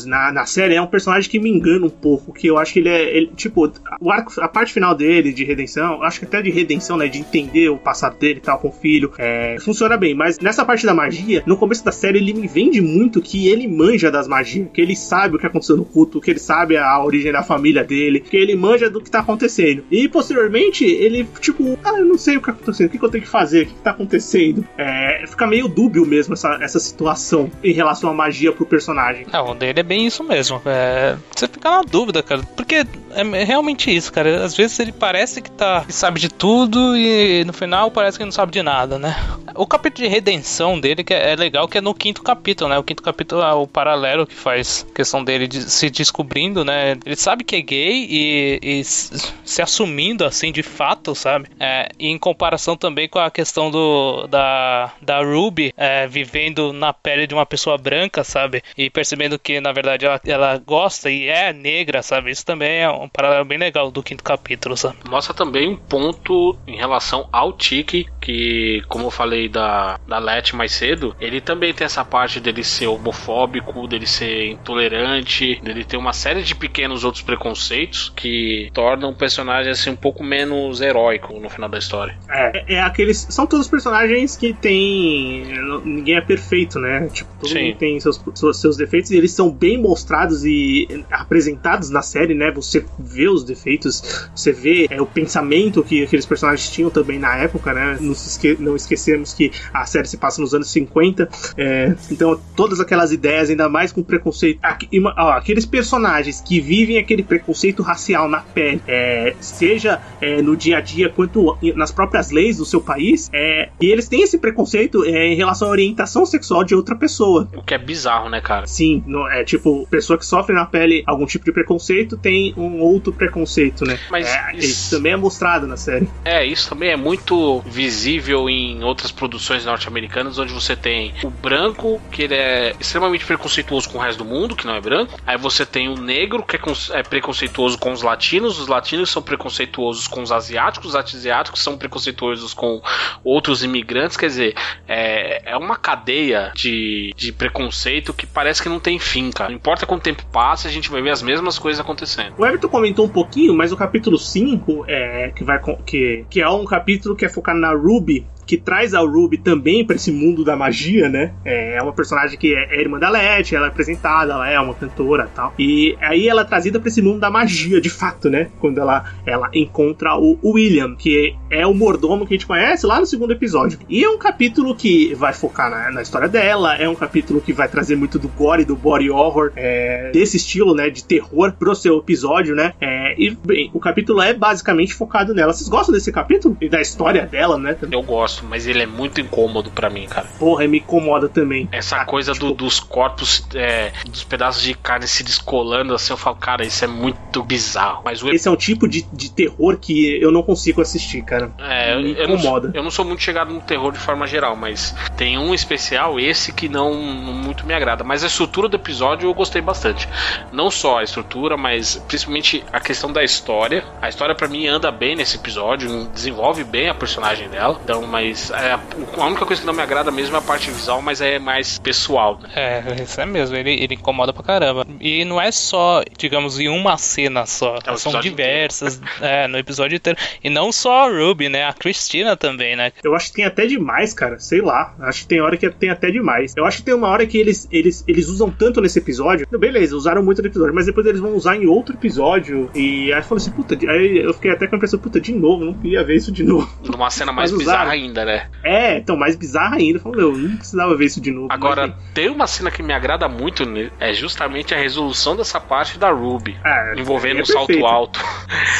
Na, 0.06 0.32
na 0.32 0.46
série 0.46 0.76
é 0.76 0.82
um 0.82 0.88
personagem 0.88 1.30
que 1.30 1.40
me 1.40 1.50
engana 1.50 1.86
um 1.86 1.90
pouco, 1.90 2.34
que 2.34 2.48
eu 2.48 2.58
acho 2.58 2.74
que 2.74 2.80
ele 2.80 2.90
é. 2.90 3.18
Ele, 3.18 3.28
tipo, 3.36 3.72
o 4.00 4.12
arco, 4.12 4.34
a 4.42 4.48
parte 4.48 4.74
final 4.74 4.96
dele 4.96 5.34
de 5.34 5.44
redenção, 5.44 6.02
acho 6.04 6.20
que 6.20 6.26
até 6.26 6.42
de 6.42 6.50
redenção, 6.50 6.98
né? 6.98 7.08
De 7.08 7.20
entender 7.20 7.70
o 7.70 7.78
passado 7.78 8.18
dele 8.18 8.40
e 8.40 8.42
tal 8.42 8.60
com 8.60 8.70
o 8.70 8.72
filho, 8.72 9.12
é, 9.18 9.58
funciona 9.60 9.98
bem. 9.98 10.16
Mas 10.16 10.40
nessa 10.40 10.66
parte 10.66 10.86
da 10.86 10.94
magia, 10.94 11.44
no 11.46 11.58
começo 11.58 11.84
da 11.84 11.92
série, 11.92 12.20
ele 12.20 12.34
me 12.34 12.48
vende 12.48 12.82
muito 12.82 13.22
que 13.22 13.48
ele 13.48 13.68
manja 13.68 14.12
das 14.12 14.28
magias, 14.28 14.68
que 14.74 14.82
ele 14.82 14.96
sabe 14.96 15.36
o 15.36 15.40
que 15.40 15.46
aconteceu 15.46 15.78
no 15.78 15.86
culto, 15.86 16.22
que 16.22 16.32
ele 16.32 16.40
sabe 16.40 16.78
a 16.78 17.04
origem 17.04 17.32
da 17.32 17.44
família 17.44 17.84
dele, 17.84 18.20
que 18.20 18.38
ele 18.38 18.56
manja 18.56 18.90
do 18.90 19.02
que 19.02 19.10
tá 19.10 19.20
acontecendo. 19.20 19.84
E 19.92 20.08
posteriormente, 20.08 20.86
ele, 20.86 21.28
tipo, 21.40 21.78
ah, 21.84 22.00
eu 22.00 22.06
não 22.06 22.18
sei 22.18 22.38
o 22.38 22.40
que 22.40 22.48
tá 22.48 22.52
acontecendo, 22.52 22.88
o 22.88 22.90
que, 22.90 23.04
eu 23.04 23.10
tenho 23.10 23.24
que 23.24 23.30
fazer, 23.30 23.64
o 23.64 23.66
que, 23.68 23.74
tá 23.76 23.92
acontecendo. 23.92 24.66
É, 24.78 25.24
fica 25.28 25.48
meio 25.48 25.68
dúbio 25.68 26.06
mesmo 26.06 26.34
essa, 26.34 26.58
essa 26.62 26.80
situação 26.80 27.50
em 27.64 27.74
relação 27.74 28.10
à 28.10 28.14
magia 28.14 28.52
pro 28.52 28.66
personagem. 28.66 29.26
É, 29.32 29.40
o 29.40 29.54
dele 29.54 29.81
é 29.82 29.84
bem 29.84 30.06
isso 30.06 30.24
mesmo. 30.24 30.62
É, 30.65 31.17
você 31.36 31.48
fica 31.48 31.70
na 31.70 31.82
dúvida, 31.82 32.24
cara, 32.24 32.41
porque 32.56 32.86
é 33.13 33.44
realmente 33.44 33.94
isso, 33.94 34.12
cara. 34.12 34.44
Às 34.44 34.56
vezes 34.56 34.80
ele 34.80 34.91
parece 34.91 35.41
que 35.41 35.52
tá 35.52 35.84
que 35.86 35.94
sabe 35.94 36.20
de 36.20 36.30
tudo 36.30 36.96
e 36.96 37.44
no 37.46 37.54
final 37.54 37.91
parece 37.91 38.17
que 38.17 38.24
não 38.24 38.32
sabe 38.32 38.52
de 38.52 38.63
nada, 38.63 38.98
né? 38.98 39.15
O 39.56 39.67
capítulo 39.67 40.08
de 40.08 40.13
redenção 40.13 40.80
dele 40.80 41.04
que 41.04 41.13
é, 41.13 41.34
é 41.34 41.36
legal, 41.36 41.67
que 41.67 41.78
é 41.78 41.82
no 41.82 41.94
quinto 41.94 42.22
capítulo, 42.24 42.70
né? 42.70 42.78
O 42.78 42.84
quinto 42.84 43.04
capítulo 43.04 43.41
é 43.41 43.54
o 43.54 43.67
paralelo 43.67 44.26
que 44.26 44.36
faz 44.36 44.86
questão 44.96 45.24
dele 45.24 45.48
de 45.48 45.70
se 45.70 45.89
descobrindo, 45.89 46.63
né? 46.63 46.98
Ele 47.06 47.15
sabe 47.15 47.44
que 47.44 47.56
é 47.56 47.62
gay 47.62 48.08
e, 48.10 48.60
e 48.62 48.84
se 48.84 49.62
assumindo 49.62 50.24
assim 50.24 50.52
de 50.52 50.63
fato, 50.63 51.13
sabe? 51.15 51.50
É, 51.60 51.89
e 52.00 52.08
em 52.08 52.17
comparação 52.17 52.78
também 52.78 53.10
com 53.10 53.20
a 53.20 53.32
questão 53.32 53.70
do 53.70 54.28
da, 54.28 54.94
da 55.02 55.24
Ruby 55.24 55.74
é, 55.76 56.08
vivendo 56.08 56.72
na 56.72 56.94
pele 56.94 57.28
de 57.28 57.34
uma 57.34 57.46
pessoa 57.46 57.78
branca, 57.78 58.24
sabe? 58.24 58.63
E 58.78 58.89
percebendo 58.89 59.39
que 59.39 59.60
na 59.60 59.71
verdade 59.72 60.06
ela, 60.06 60.22
ela 60.26 60.58
gosta 60.58 61.10
e 61.10 61.28
é 61.28 61.54
negra, 61.54 62.02
sabe? 62.02 62.32
Isso 62.32 62.46
também 62.46 62.82
é 62.82 62.90
um 62.90 63.10
paralelo 63.10 63.46
bem 63.46 63.58
legal 63.58 63.92
do 63.92 64.04
quinto 64.04 64.24
capítulo, 64.24 64.76
sabe? 64.78 64.98
Mostra 65.10 65.34
também 65.34 65.70
um 65.70 65.76
ponto 65.76 66.58
em 66.68 66.78
relação 66.78 67.28
ao 67.32 67.54
Tiki, 67.54 68.08
que, 68.20 68.82
como 68.88 69.06
eu 69.06 69.12
falei 69.12 69.50
da, 69.50 70.00
da 70.08 70.20
Let 70.20 70.54
mais 70.54 70.72
cedo, 70.72 71.16
ele 71.20 71.42
também 71.42 71.74
tem 71.74 71.86
essa 71.86 72.04
parte 72.04 72.40
dele 72.40 72.64
ser 72.64 72.88
homofóbico, 72.88 73.88
dele 73.88 74.08
ser 74.08 74.48
intolerante, 74.48 75.60
dele 75.62 75.84
ter 75.84 75.98
uma 75.98 76.14
série 76.14 76.44
de 76.44 76.56
pequenos 76.56 77.04
outros 77.04 77.24
preconceitos 77.24 78.12
que 78.16 78.70
tornam 78.74 79.10
o 79.10 79.16
personagem 79.16 79.72
assim 79.72 79.90
um 79.90 79.96
pouco 79.96 80.24
menos 80.24 80.82
heróico 80.82 81.40
no 81.40 81.50
final 81.50 81.70
da 81.70 81.78
história. 81.78 82.18
É, 82.30 82.76
é 82.76 82.82
aqueles. 82.82 83.28
São 83.30 83.46
todos 83.46 83.68
personagens 83.68 84.36
que 84.36 84.54
tem. 84.54 85.44
Ninguém 85.84 86.16
é 86.16 86.22
perfeito, 86.22 86.80
né? 86.80 87.08
Tipo, 87.12 87.30
todo 87.40 87.50
Sim. 87.50 87.66
mundo 87.66 87.78
tem 87.78 88.00
seus, 88.00 88.22
seus 88.54 88.78
defeitos 88.78 89.12
e 89.12 89.18
eles 89.18 89.32
são 89.32 89.50
bem 89.62 89.78
mostrados 89.78 90.43
e 90.43 90.88
apresentados 91.12 91.91
na 91.91 92.02
série, 92.02 92.34
né? 92.34 92.50
Você 92.52 92.84
vê 92.97 93.30
os 93.30 93.43
defeitos, 93.43 94.28
você 94.36 94.52
vê 94.52 94.88
é, 94.89 95.00
o 95.00 95.06
pensamento 95.06 95.84
que 95.84 96.04
aqueles 96.04 96.26
personagens 96.26 96.67
tinham 96.71 96.89
também 96.89 97.19
na 97.19 97.36
época, 97.36 97.71
né? 97.71 98.00
não, 98.02 98.12
esque 98.12 98.58
não 98.60 98.76
esquecemos 98.76 99.36
que 99.36 99.52
a 99.71 99.86
série 99.86 100.08
se 100.08 100.17
passa 100.17 100.41
nos 100.41 100.56
anos 100.56 100.71
50. 100.71 101.30
É, 101.56 101.95
então, 102.10 102.41
todas 102.56 102.80
aquelas 102.80 103.12
ideias, 103.12 103.52
ainda 103.52 103.69
mais 103.69 103.91
com 103.91 104.02
preconceito. 104.02 104.60
Aqui, 104.63 104.89
ó, 105.00 105.32
aqueles 105.32 105.65
personagens 105.67 106.41
que 106.41 106.60
vivem 106.60 106.97
aquele 106.97 107.21
preconceito 107.21 107.84
racial 107.84 108.28
na 108.28 108.39
pele, 108.39 108.82
é, 108.88 109.36
seja 109.39 110.02
é, 110.19 110.41
no 110.41 110.58
dia 110.58 110.80
a 110.80 110.82
dia 110.82 111.08
quanto 111.08 111.56
nas 111.76 111.91
próprias 111.91 112.32
leis 112.32 112.58
do 112.58 112.65
seu 112.65 112.82
país, 112.82 113.30
é, 113.32 113.69
e 113.80 113.86
eles 113.91 114.08
têm 114.08 114.24
esse 114.24 114.39
preconceito 114.39 115.06
é, 115.06 115.28
em 115.28 115.36
relação 115.36 115.67
à 115.67 115.71
orientação 115.71 116.26
sexual 116.26 116.63
de 116.63 116.74
outra 116.74 116.95
pessoa. 116.95 117.47
O 117.56 117.62
que 117.62 117.76
é 117.76 117.78
bizarro, 117.78 118.28
né, 118.28 118.41
cara? 118.41 118.65
Sim, 118.65 119.04
é 119.32 119.43
tipo, 119.52 119.86
pessoa 119.88 120.18
que 120.18 120.26
sofre 120.26 120.56
na 120.56 120.66
pele 120.66 121.04
algum 121.06 121.26
tipo 121.26 121.44
de 121.44 121.52
preconceito 121.52 122.18
tem 122.18 122.54
um 122.56 122.80
outro 122.80 123.12
preconceito, 123.12 123.86
né? 123.86 124.00
Mas 124.10 124.28
é, 124.28 124.56
isso... 124.56 124.68
isso 124.68 124.96
também 124.96 125.14
é 125.14 125.18
mostrado 125.18 125.68
na 125.68 125.76
série. 125.76 126.10
É, 126.24 126.46
isso 126.46 126.70
também 126.70 126.90
é 126.90 126.96
muito 126.96 127.60
visível 127.66 128.50
em 128.50 128.84
outras 128.84 129.12
produções 129.12 129.66
norte-americanas, 129.66 130.38
onde 130.38 130.54
você 130.54 130.76
tem 130.76 131.14
o 131.24 131.30
branco, 131.30 132.02
que 132.12 132.24
ele 132.24 132.36
é 132.36 132.76
extremamente 132.80 133.26
preconceituoso 133.26 133.90
com 133.90 133.98
o 133.98 134.02
resto 134.02 134.20
do 134.20 134.26
mundo, 134.26 134.56
que 134.56 134.66
não 134.66 134.76
é 134.76 134.82
branco. 134.82 135.20
Aí 135.26 135.38
você 135.38 135.66
tem 135.66 135.90
o 135.90 135.96
negro, 135.96 136.44
que 136.44 136.56
é, 136.56 136.60
é 136.94 137.04
preconceituoso 137.04 137.78
com 137.78 137.92
os 137.92 138.02
latinos, 138.02 138.60
os 138.60 138.68
latinos 138.68 139.10
são 139.10 139.22
preconceituosos 139.22 140.08
com 140.08 140.22
os 140.22 140.32
asiáticos, 140.32 140.90
os 140.90 140.96
asiáticos 140.96 141.62
são 141.62 141.78
preconceituosos 141.78 142.54
com 142.54 142.82
outros 143.24 143.64
imigrantes. 143.64 144.16
Quer 144.16 144.28
dizer, 144.28 144.56
é, 144.88 145.52
é 145.52 145.58
uma 145.58 145.76
cadeia 145.76 146.52
de, 146.56 147.14
de 147.16 147.32
preconceito 147.32 148.14
que 148.14 148.26
parece 148.26 148.62
que 148.62 148.70
não 148.70 148.80
tem 148.80 148.98
fim, 148.98 149.30
cara. 149.32 149.41
Não 149.48 149.56
importa 149.56 149.86
quanto 149.86 150.04
tempo 150.04 150.24
passa, 150.32 150.68
a 150.68 150.72
gente 150.72 150.90
vai 150.90 151.02
ver 151.02 151.12
as 151.12 151.22
mesmas 151.22 151.58
coisas 151.58 151.80
acontecendo. 151.80 152.34
O 152.38 152.46
Everton 152.46 152.68
comentou 152.68 153.06
um 153.06 153.10
pouquinho, 153.10 153.54
mas 153.54 153.72
o 153.72 153.78
capítulo 153.78 154.18
5, 154.18 154.86
é, 154.88 155.32
que, 155.36 155.44
vai, 155.44 155.60
que, 155.86 156.26
que 156.30 156.42
é 156.42 156.50
um 156.50 156.66
capítulo 156.66 157.16
que 157.16 157.26
é 157.26 157.30
focado 157.30 157.60
na 157.60 157.74
Ruby, 157.74 158.26
que 158.52 158.58
traz 158.58 158.94
a 158.94 159.00
Ruby 159.00 159.38
também 159.38 159.86
para 159.86 159.96
esse 159.96 160.12
mundo 160.12 160.44
da 160.44 160.58
magia, 160.58 161.08
né? 161.08 161.32
É, 161.46 161.78
é 161.78 161.82
uma 161.82 161.94
personagem 161.94 162.38
que 162.38 162.54
é, 162.54 162.76
é 162.76 162.82
irmã 162.82 163.00
da 163.00 163.10
Letty, 163.10 163.56
ela 163.56 163.68
é 163.68 163.70
apresentada, 163.70 164.34
ela 164.34 164.50
é 164.50 164.60
uma 164.60 164.74
cantora 164.74 165.30
tal. 165.34 165.54
E 165.58 165.96
aí 166.02 166.28
ela 166.28 166.42
é 166.42 166.44
trazida 166.44 166.78
para 166.78 166.90
esse 166.90 167.02
mundo 167.02 167.22
da 167.22 167.32
magia, 167.32 167.80
de 167.80 167.90
fato, 167.90 168.30
né? 168.30 168.50
Quando 168.60 168.78
ela, 168.78 169.06
ela 169.26 169.50
encontra 169.54 170.18
o, 170.18 170.38
William, 170.44 170.98
que 170.98 171.34
é 171.50 171.66
o 171.66 171.74
mordomo 171.74 172.28
que 172.28 172.34
a 172.34 172.38
gente 172.38 172.46
conhece 172.46 172.86
lá 172.86 173.00
no 173.00 173.06
segundo 173.06 173.32
episódio. 173.32 173.80
E 173.88 174.04
é 174.04 174.10
um 174.10 174.18
capítulo 174.18 174.76
que 174.76 175.16
vai 175.16 175.32
focar 175.32 175.72
na, 175.72 175.90
na 175.90 176.02
história 176.02 176.28
dela, 176.28 176.76
é 176.76 176.90
um 176.90 176.96
capítulo 176.96 177.40
que 177.40 177.54
vai 177.54 177.70
trazer 177.70 177.96
muito 177.96 178.20
do 178.20 178.28
gore, 178.28 178.66
do 178.66 178.76
body 178.76 179.10
horror, 179.10 179.54
é, 179.56 180.12
desse 180.12 180.36
estilo, 180.36 180.76
né? 180.76 180.90
De 180.90 181.06
terror 181.06 181.54
pro 181.54 181.74
seu 181.74 182.00
episódio, 182.00 182.54
né? 182.54 182.74
É, 182.82 183.16
e, 183.18 183.30
bem, 183.30 183.72
o 183.74 183.80
capítulo 183.80 184.22
é 184.22 184.34
basicamente 184.34 184.94
focado 184.94 185.34
nela. 185.34 185.54
Vocês 185.54 185.70
gostam 185.70 185.94
desse 185.94 186.12
capítulo? 186.12 186.58
E 186.60 186.68
da 186.68 186.82
história 186.82 187.26
dela, 187.26 187.58
né? 187.58 187.78
Eu 187.90 188.04
gosto 188.04 188.41
mas 188.44 188.68
ele 188.68 188.82
é 188.82 188.86
muito 188.86 189.20
incômodo 189.22 189.70
para 189.72 189.90
mim, 189.90 190.08
cara. 190.08 190.28
Porra, 190.40 190.68
me 190.68 190.80
incomoda 190.80 191.30
também. 191.30 191.68
Essa 191.72 191.98
ah, 191.98 192.06
coisa 192.06 192.34
tipo... 192.34 192.48
do, 192.48 192.54
dos 192.54 192.80
corpos, 192.80 193.46
é, 193.54 193.92
dos 194.06 194.24
pedaços 194.24 194.62
de 194.62 194.74
carne 194.74 195.08
se 195.08 195.24
descolando, 195.24 195.94
assim, 195.94 196.14
eu 196.14 196.18
falo, 196.18 196.36
cara, 196.36 196.66
isso 196.66 196.84
é 196.84 196.88
muito 196.88 197.44
bizarro. 197.44 198.02
Mas 198.04 198.22
o... 198.24 198.30
Esse 198.30 198.48
é 198.48 198.52
um 198.52 198.56
tipo 198.56 198.88
de, 198.88 199.04
de 199.14 199.32
terror 199.32 199.78
que 199.78 200.22
eu 200.22 200.32
não 200.32 200.44
consigo 200.44 200.82
assistir, 200.82 201.22
cara. 201.24 201.52
É, 201.60 201.96
me 201.98 202.14
eu, 202.14 202.24
incomoda. 202.26 202.68
Eu 202.68 202.72
não, 202.72 202.80
eu 202.80 202.84
não 202.84 202.92
sou 202.92 203.06
muito 203.06 203.22
chegado 203.22 203.54
no 203.54 203.62
terror 203.62 203.92
de 203.92 204.00
forma 204.00 204.26
geral, 204.28 204.56
mas 204.56 204.96
tem 205.18 205.38
um 205.38 205.54
especial, 205.54 206.20
esse 206.20 206.52
que 206.52 206.68
não, 206.68 206.94
não 206.94 207.34
muito 207.34 207.66
me 207.66 207.74
agrada. 207.74 208.04
Mas 208.04 208.24
a 208.24 208.28
estrutura 208.28 208.68
do 208.68 208.76
episódio 208.76 209.30
eu 209.30 209.34
gostei 209.34 209.62
bastante. 209.62 210.08
Não 210.52 210.70
só 210.70 211.00
a 211.00 211.04
estrutura, 211.04 211.58
mas 211.58 211.96
principalmente 212.08 212.64
a 212.72 212.80
questão 212.80 213.12
da 213.12 213.24
história. 213.24 213.84
A 214.02 214.10
história 214.10 214.36
para 214.36 214.48
mim 214.48 214.68
anda 214.68 214.92
bem 214.92 215.16
nesse 215.16 215.38
episódio, 215.38 216.06
desenvolve 216.08 216.64
bem 216.64 216.90
a 216.90 216.94
personagem 216.94 217.50
dela. 217.50 217.80
Então, 217.84 218.06
mas 218.08 218.31
mas 218.32 218.50
é, 218.50 218.72
a 218.72 219.26
única 219.26 219.46
coisa 219.46 219.62
que 219.62 219.67
não 219.67 219.74
me 219.74 219.82
agrada 219.82 220.10
mesmo 220.10 220.36
é 220.36 220.39
a 220.39 220.41
parte 220.41 220.72
visual, 220.72 221.02
mas 221.02 221.20
é 221.20 221.38
mais 221.38 221.78
pessoal. 221.78 222.39
Né? 222.41 222.50
É, 222.56 223.04
isso 223.04 223.20
é 223.20 223.26
mesmo, 223.26 223.56
ele, 223.58 223.72
ele 223.72 223.96
incomoda 223.96 224.32
pra 224.32 224.41
caramba. 224.41 224.88
E 225.02 225.26
não 225.26 225.39
é 225.39 225.52
só, 225.52 226.02
digamos, 226.17 226.58
em 226.60 226.70
uma 226.70 226.98
cena 226.98 227.46
só, 227.46 227.78
é 227.86 227.98
são 227.98 228.20
diversas 228.22 229.02
é, 229.22 229.48
no 229.48 229.58
episódio 229.58 229.98
inteiro. 229.98 230.17
E 230.41 230.50
não 230.50 230.72
só 230.72 231.08
a 231.08 231.10
Ruby, 231.10 231.50
né? 231.50 231.65
A 231.65 231.74
Cristina 231.74 232.38
também, 232.38 232.76
né? 232.76 232.94
Eu 233.04 233.13
acho 233.13 233.28
que 233.28 233.34
tem 233.34 233.46
até 233.46 233.65
demais, 233.65 234.13
cara. 234.13 234.39
Sei 234.39 234.62
lá. 234.62 234.96
Acho 235.02 235.22
que 235.22 235.28
tem 235.28 235.41
hora 235.41 235.58
que 235.58 235.70
tem 235.70 235.89
até 235.89 236.10
demais. 236.10 236.54
Eu 236.56 236.65
acho 236.65 236.78
que 236.78 236.84
tem 236.84 236.94
uma 236.94 237.10
hora 237.10 237.26
que 237.26 237.38
eles, 237.38 237.67
eles, 237.70 238.04
eles 238.08 238.30
usam 238.30 238.50
tanto 238.50 238.80
nesse 238.80 239.00
episódio. 239.00 239.46
Beleza, 239.60 239.96
usaram 239.96 240.24
muito 240.24 240.41
no 240.41 240.48
episódio, 240.48 240.74
mas 240.74 240.86
depois 240.86 241.06
eles 241.06 241.20
vão 241.20 241.36
usar 241.36 241.58
em 241.58 241.65
outro 241.65 241.96
episódio. 241.96 242.70
E 242.74 243.12
aí 243.12 243.20
eu 243.20 243.24
falei 243.24 243.41
assim, 243.44 243.52
puta, 243.52 243.78
aí 243.89 244.20
eu 244.20 244.34
fiquei 244.34 244.52
até 244.52 244.67
com 244.67 244.76
a 244.76 244.78
impressão, 244.78 245.00
puta, 245.00 245.20
de 245.20 245.34
novo, 245.34 245.65
não 245.65 245.74
queria 245.74 246.04
ver 246.04 246.15
isso 246.15 246.32
de 246.32 246.44
novo. 246.44 246.70
Numa 246.86 247.10
cena 247.10 247.32
mais 247.32 247.52
bizarra 247.52 247.91
ainda 247.91 248.11
ainda, 248.12 248.26
né? 248.26 248.50
É, 248.63 248.97
então, 248.97 249.17
mais 249.17 249.36
bizarra 249.36 249.78
ainda. 249.78 250.00
Falei, 250.00 250.19
meu, 250.19 250.38
não 250.38 250.58
precisava 250.58 250.95
ver 250.95 251.06
isso 251.06 251.21
de 251.21 251.32
novo. 251.32 251.47
Agora, 251.50 251.88
mas, 251.88 252.13
tem 252.13 252.30
uma 252.30 252.45
cena 252.45 252.69
que 252.69 252.84
me 252.84 252.93
agrada 252.93 253.28
muito, 253.28 253.65
né? 253.65 253.89
é 254.00 254.13
justamente 254.13 254.76
a 254.76 254.78
resolução 254.78 255.36
dessa 255.36 255.60
parte 255.60 255.97
da 255.97 256.12
Ruby. 256.12 256.58
Ah, 256.63 256.93
envolvendo 256.97 257.39
é 257.39 257.41
um 257.41 257.45
salto 257.45 257.86
alto. 257.86 258.19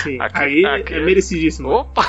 Sim, 0.04 0.18
aqui, 0.22 0.44
aí 0.44 0.66
aqui... 0.66 0.94
é 0.94 1.00
merecidíssimo. 1.00 1.70
Opa! 1.70 2.06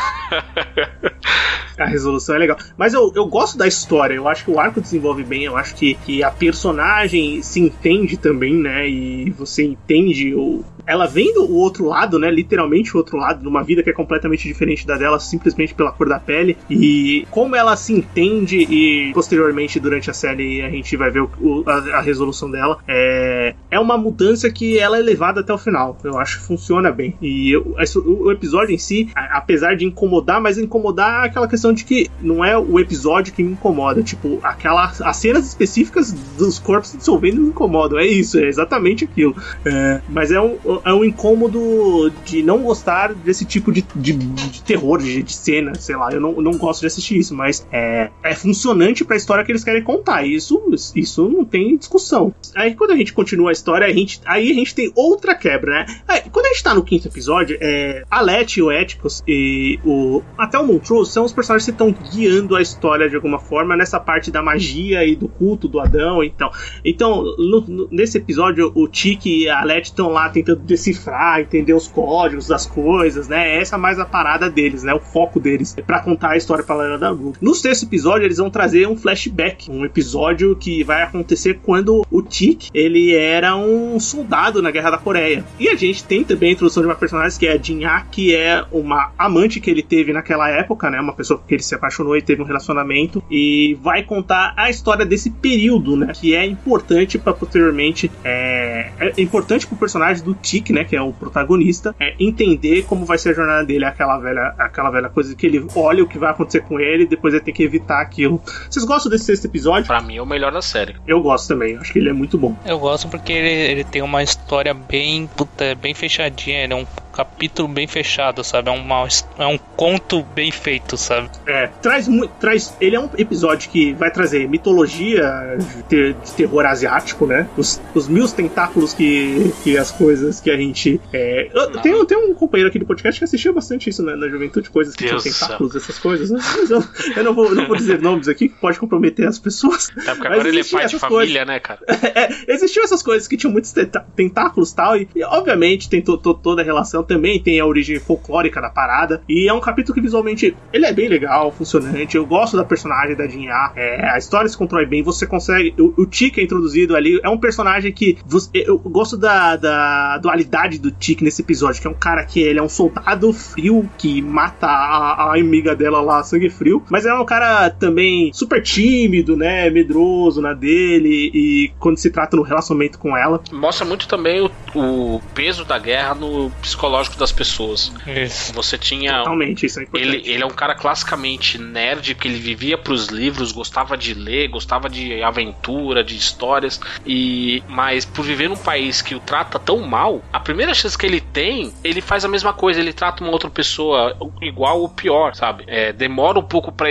a 1.78 1.86
resolução 1.86 2.34
é 2.34 2.38
legal. 2.38 2.56
Mas 2.76 2.92
eu, 2.92 3.12
eu 3.14 3.26
gosto 3.26 3.56
da 3.56 3.66
história, 3.66 4.14
eu 4.14 4.28
acho 4.28 4.44
que 4.44 4.50
o 4.50 4.60
arco 4.60 4.80
desenvolve 4.80 5.22
bem, 5.22 5.44
eu 5.44 5.56
acho 5.56 5.74
que, 5.74 5.94
que 5.94 6.22
a 6.22 6.30
personagem 6.30 7.42
se 7.42 7.60
entende 7.60 8.16
também, 8.16 8.54
né? 8.54 8.88
E 8.88 9.30
você 9.30 9.64
entende 9.64 10.34
o, 10.34 10.64
ela 10.86 11.06
vendo 11.06 11.44
o 11.44 11.54
outro 11.54 11.86
lado, 11.86 12.18
né? 12.18 12.30
Literalmente 12.30 12.94
o 12.94 12.98
outro 12.98 13.16
lado, 13.16 13.42
numa 13.44 13.62
vida 13.62 13.82
que 13.82 13.90
é 13.90 13.92
completamente 13.92 14.46
diferente 14.46 14.86
da 14.86 14.96
dela, 14.96 15.18
simplesmente 15.18 15.74
pela 15.74 15.92
cor 15.92 16.08
da 16.08 16.18
pele. 16.18 16.56
E 16.68 17.26
como 17.30 17.54
ela 17.56 17.76
se 17.76 17.92
entende, 17.92 18.56
e 18.58 19.12
posteriormente, 19.12 19.78
durante 19.78 20.10
a 20.10 20.14
série, 20.14 20.62
a 20.62 20.70
gente 20.70 20.96
vai 20.96 21.10
ver 21.10 21.22
o, 21.22 21.64
a, 21.66 21.98
a, 21.98 22.00
resolução 22.00 22.50
dela. 22.50 22.78
É, 22.86 23.54
é 23.70 23.78
uma 23.78 23.96
mudança 23.96 24.50
que 24.50 24.78
ela 24.78 24.98
é 24.98 25.02
levada 25.02 25.40
até 25.40 25.52
o 25.52 25.58
final. 25.58 25.96
Eu 26.02 26.18
acho 26.18 26.40
que 26.40 26.46
funciona 26.46 26.90
bem. 26.90 27.16
E 27.20 27.52
eu, 27.52 27.76
o, 27.96 28.24
o 28.26 28.32
episódio 28.32 28.74
em 28.74 28.78
si, 28.78 29.08
apesar 29.14 29.76
de 29.76 29.84
incomodar, 29.84 30.40
mas 30.40 30.58
incomodar 30.58 31.24
aquela 31.24 31.48
questão 31.48 31.72
de 31.72 31.84
que 31.84 32.10
não 32.20 32.44
é 32.44 32.58
o 32.58 32.78
episódio 32.78 33.32
que 33.32 33.42
me 33.42 33.52
incomoda. 33.52 34.02
Tipo, 34.02 34.38
aquela, 34.42 34.84
as 34.84 35.16
cenas 35.16 35.46
específicas 35.46 36.12
dos 36.36 36.58
corpos 36.58 36.92
dissolvendo 36.92 37.40
me 37.40 37.48
incomodam. 37.48 37.98
É 37.98 38.06
isso, 38.06 38.38
é 38.38 38.46
exatamente 38.46 39.04
aquilo. 39.04 39.36
É, 39.64 40.00
mas 40.08 40.30
é 40.30 40.40
um 40.40 40.58
é 40.84 40.92
um 40.92 41.04
incômodo 41.04 42.10
de 42.24 42.42
não 42.42 42.58
gostar 42.62 43.12
desse 43.14 43.44
tipo 43.44 43.72
de, 43.72 43.84
de, 43.94 44.12
de 44.12 44.62
terror, 44.62 44.98
de, 44.98 45.22
de, 45.22 45.32
cena, 45.32 45.74
sei 45.74 45.96
lá. 45.96 46.10
Eu 46.10 46.20
não, 46.20 46.32
não 46.40 46.52
gosto 46.52 46.80
de 46.80 46.86
assistir 46.86 47.18
isso, 47.18 47.34
mas 47.34 47.66
é, 47.72 48.10
é 48.22 48.34
funcionante 48.34 49.04
pra 49.04 49.16
história 49.16 49.44
que 49.44 49.52
eles 49.52 49.64
querem 49.64 49.82
contar. 49.82 50.24
Isso, 50.26 50.62
isso 50.94 51.28
não 51.28 51.44
tem 51.44 51.76
discussão. 51.76 52.34
Aí 52.54 52.74
quando 52.74 52.92
a 52.92 52.96
gente 52.96 53.12
continua 53.12 53.50
a 53.50 53.52
história, 53.52 53.86
a 53.86 53.92
gente, 53.92 54.20
aí 54.24 54.50
a 54.50 54.54
gente 54.54 54.74
tem 54.74 54.92
outra 54.94 55.34
quebra, 55.34 55.72
né? 55.72 55.86
Aí, 56.06 56.22
quando 56.30 56.46
a 56.46 56.48
gente 56.50 56.62
tá 56.62 56.74
no 56.74 56.84
quinto 56.84 57.08
episódio, 57.08 57.56
é, 57.60 58.04
a 58.10 58.20
Letty, 58.20 58.62
o 58.62 58.70
Eticos 58.70 59.22
e 59.26 59.78
o, 59.84 60.22
até 60.36 60.58
o 60.58 60.66
Montrose 60.66 61.12
são 61.12 61.24
os 61.24 61.32
personagens 61.32 61.64
que 61.64 61.72
estão 61.72 61.94
guiando 62.12 62.56
a 62.56 62.62
história 62.62 63.08
de 63.08 63.16
alguma 63.16 63.38
forma 63.38 63.76
nessa 63.76 63.98
parte 63.98 64.30
da 64.30 64.42
magia 64.42 65.04
e 65.04 65.16
do 65.16 65.28
culto 65.28 65.68
do 65.68 65.80
Adão. 65.80 66.22
Então, 66.22 66.50
então 66.84 67.24
no, 67.38 67.60
no, 67.60 67.88
nesse 67.90 68.18
episódio, 68.18 68.72
o 68.74 68.88
Tiki 68.88 69.42
e 69.42 69.48
a 69.48 69.62
Letty 69.64 69.90
estão 69.90 70.08
lá 70.08 70.28
tentando 70.28 70.61
decifrar, 70.62 71.40
entender 71.40 71.74
os 71.74 71.88
códigos 71.88 72.48
das 72.48 72.66
coisas, 72.66 73.28
né? 73.28 73.58
Essa 73.58 73.76
é 73.76 73.78
mais 73.78 73.98
a 73.98 74.04
parada 74.04 74.48
deles, 74.48 74.82
né? 74.82 74.94
O 74.94 75.00
foco 75.00 75.40
deles 75.40 75.74
é 75.76 75.82
para 75.82 76.00
contar 76.00 76.30
a 76.30 76.36
história 76.36 76.64
paralela 76.64 76.98
da 76.98 77.10
Ruby. 77.10 77.38
No 77.40 77.54
sexto 77.54 77.84
episódio, 77.84 78.26
eles 78.26 78.38
vão 78.38 78.50
trazer 78.50 78.86
um 78.86 78.96
flashback, 78.96 79.70
um 79.70 79.84
episódio 79.84 80.56
que 80.56 80.82
vai 80.82 81.02
acontecer 81.02 81.60
quando 81.62 82.06
o 82.10 82.22
Tik 82.22 82.70
ele 82.72 83.14
era 83.14 83.56
um 83.56 83.98
soldado 83.98 84.62
na 84.62 84.70
Guerra 84.70 84.90
da 84.90 84.98
Coreia. 84.98 85.44
E 85.58 85.68
a 85.68 85.74
gente 85.74 86.04
tem 86.04 86.24
também 86.24 86.50
a 86.50 86.52
introdução 86.52 86.82
de 86.82 86.88
uma 86.88 86.94
personagem 86.94 87.38
que 87.38 87.46
é 87.46 87.52
a 87.52 87.58
Jin 87.58 87.84
Ha, 87.84 88.06
que 88.10 88.34
é 88.34 88.64
uma 88.70 89.12
amante 89.18 89.60
que 89.60 89.70
ele 89.70 89.82
teve 89.82 90.12
naquela 90.12 90.48
época, 90.48 90.90
né? 90.90 91.00
Uma 91.00 91.12
pessoa 91.12 91.42
que 91.46 91.54
ele 91.54 91.62
se 91.62 91.74
apaixonou 91.74 92.16
e 92.16 92.22
teve 92.22 92.42
um 92.42 92.46
relacionamento 92.46 93.22
e 93.30 93.76
vai 93.82 94.02
contar 94.02 94.54
a 94.56 94.70
história 94.70 95.04
desse 95.04 95.30
período, 95.30 95.96
né? 95.96 96.12
Que 96.14 96.34
é 96.34 96.44
importante 96.44 97.18
para 97.18 97.32
posteriormente 97.32 98.10
é, 98.24 98.90
é 98.98 99.20
importante 99.20 99.66
pro 99.66 99.76
personagem 99.76 100.24
do 100.24 100.34
Tik 100.34 100.51
né, 100.72 100.84
que 100.84 100.96
é 100.96 101.00
o 101.00 101.12
protagonista, 101.12 101.94
é 102.00 102.14
entender 102.18 102.82
como 102.82 103.04
vai 103.04 103.18
ser 103.18 103.30
a 103.30 103.34
jornada 103.34 103.64
dele, 103.64 103.84
aquela 103.84 104.18
velha, 104.18 104.54
aquela 104.58 104.90
velha 104.90 105.08
coisa 105.08 105.34
que 105.34 105.46
ele 105.46 105.66
olha 105.74 106.02
o 106.04 106.08
que 106.08 106.18
vai 106.18 106.30
acontecer 106.30 106.62
com 106.62 106.78
ele 106.78 107.04
e 107.04 107.06
depois 107.06 107.34
ele 107.34 107.42
tem 107.42 107.54
que 107.54 107.62
evitar 107.62 108.00
aquilo. 108.00 108.40
Vocês 108.68 108.84
gostam 108.84 109.10
desse 109.10 109.24
sexto 109.24 109.46
episódio? 109.46 109.86
Pra 109.86 110.00
mim 110.00 110.16
é 110.16 110.22
o 110.22 110.26
melhor 110.26 110.52
da 110.52 110.62
série. 110.62 110.96
Eu 111.06 111.20
gosto 111.20 111.48
também, 111.48 111.76
acho 111.76 111.92
que 111.92 111.98
ele 111.98 112.10
é 112.10 112.12
muito 112.12 112.36
bom. 112.36 112.56
Eu 112.64 112.78
gosto 112.78 113.08
porque 113.08 113.32
ele, 113.32 113.72
ele 113.72 113.84
tem 113.84 114.02
uma 114.02 114.22
história 114.22 114.74
bem, 114.74 115.28
puta, 115.36 115.74
bem 115.74 115.94
fechadinha, 115.94 116.64
ele 116.64 116.72
é 116.72 116.76
um 116.76 116.86
capítulo 117.12 117.68
bem 117.68 117.86
fechado, 117.86 118.42
sabe? 118.42 118.68
É, 118.68 118.72
uma, 118.72 119.06
é 119.38 119.46
um 119.46 119.58
conto 119.58 120.22
bem 120.34 120.50
feito, 120.50 120.96
sabe? 120.96 121.30
É, 121.46 121.68
traz 121.80 122.08
muito. 122.08 122.32
Traz, 122.40 122.74
ele 122.80 122.96
é 122.96 123.00
um 123.00 123.10
episódio 123.16 123.70
que 123.70 123.92
vai 123.92 124.10
trazer 124.10 124.48
mitologia 124.48 125.56
de, 125.58 125.82
ter, 125.84 126.14
de 126.14 126.32
terror 126.32 126.64
asiático, 126.64 127.26
né? 127.26 127.48
Os, 127.56 127.80
os 127.94 128.08
mil 128.08 128.28
tentáculos 128.28 128.94
que, 128.94 129.52
que 129.62 129.76
as 129.76 129.90
coisas 129.90 130.40
que 130.40 130.50
a 130.50 130.56
gente. 130.56 131.00
É, 131.12 131.50
eu, 131.52 131.72
tem, 131.80 132.06
tem 132.06 132.18
um 132.18 132.34
companheiro 132.34 132.68
aqui 132.68 132.78
do 132.78 132.86
podcast 132.86 133.18
que 133.18 133.24
assistia 133.24 133.52
bastante 133.52 133.90
isso 133.90 134.02
né, 134.02 134.14
na 134.14 134.28
juventude, 134.28 134.70
coisas 134.70 134.94
que 134.94 135.04
Deus 135.04 135.22
tinham 135.22 135.34
tentáculos, 135.34 135.76
essas 135.76 135.98
coisas, 135.98 136.30
né? 136.30 136.40
Mas 136.56 136.70
eu, 136.70 136.82
eu 137.16 137.24
não, 137.24 137.34
vou, 137.34 137.54
não 137.54 137.66
vou 137.66 137.76
dizer 137.76 138.00
nomes 138.00 138.28
aqui 138.28 138.48
que 138.48 138.58
pode 138.58 138.78
comprometer 138.78 139.26
as 139.26 139.38
pessoas. 139.38 139.90
É 139.96 140.14
porque 140.14 140.26
agora 140.26 140.48
ele 140.48 140.60
é 140.60 140.64
pai 140.64 140.86
de 140.86 140.98
família, 140.98 141.44
coisas. 141.44 141.46
né, 141.46 141.60
cara? 141.60 141.80
é, 142.14 142.52
existiam 142.52 142.84
essas 142.84 143.02
coisas 143.02 143.28
que 143.28 143.36
tinham 143.36 143.52
muitos 143.52 143.74
tentáculos 144.16 144.72
tal, 144.72 144.96
e, 144.96 145.08
e 145.14 145.22
obviamente 145.24 145.88
tem 145.88 146.00
to, 146.00 146.16
to, 146.16 146.34
toda 146.34 146.62
a 146.62 146.64
relação 146.64 147.01
também, 147.02 147.40
tem 147.40 147.60
a 147.60 147.66
origem 147.66 147.98
folclórica 147.98 148.60
da 148.60 148.70
parada. 148.70 149.22
E 149.28 149.48
é 149.48 149.52
um 149.52 149.60
capítulo 149.60 149.94
que 149.94 150.00
visualmente 150.00 150.56
ele 150.72 150.86
é 150.86 150.92
bem 150.92 151.08
legal, 151.08 151.50
funcionante. 151.52 152.16
Eu 152.16 152.26
gosto 152.26 152.56
da 152.56 152.64
personagem 152.64 153.16
da 153.16 153.26
Jinha. 153.26 153.72
É, 153.76 154.10
a 154.10 154.18
história 154.18 154.48
se 154.48 154.56
constrói 154.56 154.86
bem, 154.86 155.02
você 155.02 155.26
consegue. 155.26 155.74
O, 155.78 156.02
o 156.02 156.08
é 156.12 156.42
introduzido 156.42 156.96
ali, 156.96 157.20
é 157.22 157.28
um 157.28 157.38
personagem 157.38 157.92
que. 157.92 158.18
Você, 158.26 158.50
eu 158.54 158.78
gosto 158.78 159.16
da, 159.16 159.56
da 159.56 160.18
dualidade 160.18 160.78
do 160.78 160.90
Tika 160.90 161.24
nesse 161.24 161.42
episódio, 161.42 161.80
que 161.80 161.86
é 161.86 161.90
um 161.90 161.94
cara 161.94 162.24
que 162.24 162.40
ele 162.40 162.58
é 162.58 162.62
um 162.62 162.68
soldado 162.68 163.32
frio 163.32 163.88
que 163.98 164.22
mata 164.22 164.66
a, 164.66 165.30
a 165.30 165.34
amiga 165.38 165.74
dela 165.74 166.00
lá, 166.00 166.22
sangue 166.22 166.48
frio, 166.48 166.82
mas 166.90 167.06
é 167.06 167.14
um 167.14 167.24
cara 167.24 167.70
também 167.70 168.30
super 168.32 168.62
tímido, 168.62 169.36
né? 169.36 169.68
Medroso 169.70 170.40
na 170.40 170.54
dele, 170.54 171.30
e 171.34 171.72
quando 171.78 171.98
se 171.98 172.10
trata 172.10 172.36
no 172.36 172.42
relacionamento 172.42 172.98
com 172.98 173.16
ela. 173.16 173.42
Mostra 173.52 173.84
muito 173.84 174.06
também 174.06 174.40
o, 174.40 174.50
o 174.74 175.20
peso 175.34 175.64
da 175.64 175.78
guerra 175.78 176.14
no 176.14 176.50
psicológico 176.92 177.16
das 177.16 177.32
pessoas. 177.32 177.92
Isso. 178.06 178.52
Você 178.52 178.76
tinha. 178.76 179.18
Totalmente, 179.18 179.66
isso 179.66 179.80
é 179.80 179.82
importante. 179.84 180.08
Ele, 180.08 180.30
ele 180.30 180.42
é 180.42 180.46
um 180.46 180.50
cara 180.50 180.74
classicamente 180.74 181.58
nerd, 181.58 182.14
que 182.14 182.28
ele 182.28 182.38
vivia 182.38 182.76
pros 182.76 183.06
livros, 183.06 183.50
gostava 183.50 183.96
de 183.96 184.12
ler, 184.12 184.48
gostava 184.48 184.88
de 184.88 185.22
aventura, 185.22 186.04
de 186.04 186.16
histórias. 186.16 186.80
E 187.06 187.62
Mas 187.68 188.04
por 188.04 188.24
viver 188.24 188.48
num 188.48 188.56
país 188.56 189.00
que 189.00 189.14
o 189.14 189.20
trata 189.20 189.58
tão 189.58 189.80
mal, 189.80 190.22
a 190.32 190.40
primeira 190.40 190.74
chance 190.74 190.96
que 190.96 191.06
ele 191.06 191.20
tem, 191.20 191.72
ele 191.82 192.00
faz 192.00 192.24
a 192.24 192.28
mesma 192.28 192.52
coisa, 192.52 192.80
ele 192.80 192.92
trata 192.92 193.22
uma 193.24 193.32
outra 193.32 193.48
pessoa 193.48 194.16
igual 194.40 194.80
ou 194.80 194.88
pior, 194.88 195.34
sabe? 195.34 195.64
É, 195.66 195.92
demora 195.92 196.38
um 196.38 196.44
pouco 196.44 196.70
para 196.72 196.90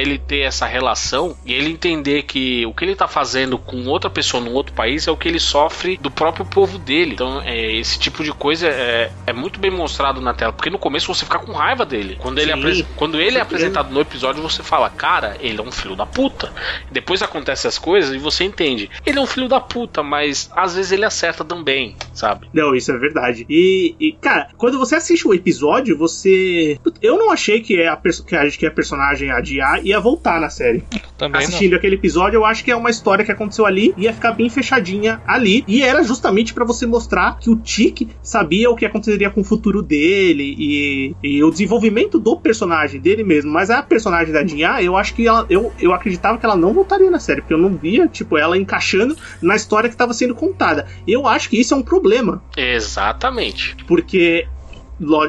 ele 0.00 0.18
ter 0.18 0.40
essa 0.40 0.66
relação 0.66 1.36
e 1.44 1.52
ele 1.52 1.70
entender 1.70 2.22
que 2.22 2.64
o 2.66 2.72
que 2.72 2.84
ele 2.84 2.96
tá 2.96 3.06
fazendo 3.06 3.58
com 3.58 3.86
outra 3.86 4.08
pessoa 4.08 4.42
num 4.42 4.52
outro 4.52 4.72
país 4.72 5.06
é 5.06 5.10
o 5.10 5.16
que 5.16 5.28
ele 5.28 5.40
sofre 5.40 5.98
do 5.98 6.10
próprio 6.10 6.46
povo 6.46 6.78
dele. 6.78 7.12
Então, 7.14 7.40
é, 7.42 7.72
esse 7.76 7.98
tipo 7.98 8.24
de 8.24 8.32
coisa 8.32 8.68
é, 8.68 9.10
é 9.26 9.32
muito 9.42 9.58
bem 9.58 9.70
mostrado 9.70 10.20
na 10.20 10.32
tela, 10.32 10.52
porque 10.52 10.70
no 10.70 10.78
começo 10.78 11.12
você 11.12 11.24
fica 11.24 11.38
com 11.40 11.52
raiva 11.52 11.84
dele. 11.84 12.16
Quando 12.20 12.38
ele, 12.38 12.52
apres... 12.52 12.84
Quando 12.96 13.20
ele 13.20 13.38
é 13.38 13.40
apresentado 13.40 13.92
no 13.92 14.00
episódio, 14.00 14.40
você 14.40 14.62
fala, 14.62 14.88
cara, 14.88 15.36
ele 15.40 15.58
é 15.58 15.62
um 15.62 15.72
filho 15.72 15.96
da 15.96 16.06
puta. 16.06 16.52
Depois 16.90 17.20
acontecem 17.22 17.68
as 17.68 17.78
coisas 17.78 18.14
e 18.14 18.18
você 18.18 18.44
entende. 18.44 18.88
Ele 19.04 19.18
é 19.18 19.20
um 19.20 19.26
filho 19.26 19.48
da 19.48 19.60
puta, 19.60 20.02
mas 20.02 20.48
às 20.54 20.76
vezes 20.76 20.92
ele 20.92 21.04
acerta 21.04 21.44
também, 21.44 21.96
sabe? 22.14 22.48
Não, 22.52 22.74
isso 22.74 22.92
é 22.92 22.98
verdade. 22.98 23.44
E, 23.48 23.96
e 23.98 24.12
cara, 24.12 24.48
quando 24.56 24.78
você 24.78 24.94
assiste 24.94 25.26
o 25.26 25.34
episódio, 25.34 25.98
você. 25.98 26.78
Eu 27.00 27.18
não 27.18 27.32
achei 27.32 27.60
que, 27.60 27.80
é 27.80 27.88
a, 27.88 27.96
que, 27.96 28.36
a, 28.36 28.50
que 28.50 28.66
a 28.66 28.70
personagem 28.70 29.30
a 29.30 29.40
Dia 29.40 29.80
ia 29.82 29.98
voltar 29.98 30.40
na 30.40 30.48
série. 30.48 30.84
Também 31.18 31.42
Assistindo 31.42 31.72
não. 31.72 31.78
aquele 31.78 31.96
episódio, 31.96 32.36
eu 32.38 32.44
acho 32.44 32.64
que 32.64 32.70
é 32.70 32.76
uma 32.76 32.90
história 32.90 33.24
que 33.24 33.32
aconteceu 33.32 33.66
ali, 33.66 33.92
ia 33.96 34.12
ficar 34.12 34.32
bem 34.32 34.48
fechadinha 34.48 35.20
ali. 35.26 35.64
E 35.66 35.82
era 35.82 36.02
justamente 36.02 36.54
para 36.54 36.64
você 36.64 36.86
mostrar 36.86 37.38
que 37.38 37.50
o 37.50 37.56
Tic 37.56 38.08
sabia 38.22 38.70
o 38.70 38.76
que 38.76 38.84
aconteceria 38.84 39.30
com 39.32 39.40
o 39.40 39.44
futuro 39.44 39.82
dele 39.82 40.54
e, 40.58 41.16
e 41.22 41.44
o 41.44 41.50
desenvolvimento 41.50 42.18
do 42.18 42.36
personagem 42.36 43.00
dele 43.00 43.24
mesmo. 43.24 43.50
Mas 43.50 43.70
a 43.70 43.82
personagem 43.82 44.32
da 44.32 44.46
Jinha, 44.46 44.82
eu 44.82 44.96
acho 44.96 45.14
que 45.14 45.26
ela, 45.26 45.46
eu, 45.48 45.72
eu 45.80 45.92
acreditava 45.92 46.38
que 46.38 46.44
ela 46.44 46.56
não 46.56 46.72
voltaria 46.72 47.10
na 47.10 47.18
série, 47.18 47.40
porque 47.40 47.54
eu 47.54 47.58
não 47.58 47.76
via, 47.76 48.06
tipo, 48.08 48.36
ela 48.36 48.56
encaixando 48.56 49.16
na 49.40 49.56
história 49.56 49.88
que 49.88 49.94
estava 49.94 50.12
sendo 50.12 50.34
contada. 50.34 50.86
Eu 51.06 51.26
acho 51.26 51.48
que 51.48 51.60
isso 51.60 51.74
é 51.74 51.76
um 51.76 51.82
problema. 51.82 52.42
Exatamente. 52.56 53.76
Porque 53.86 54.46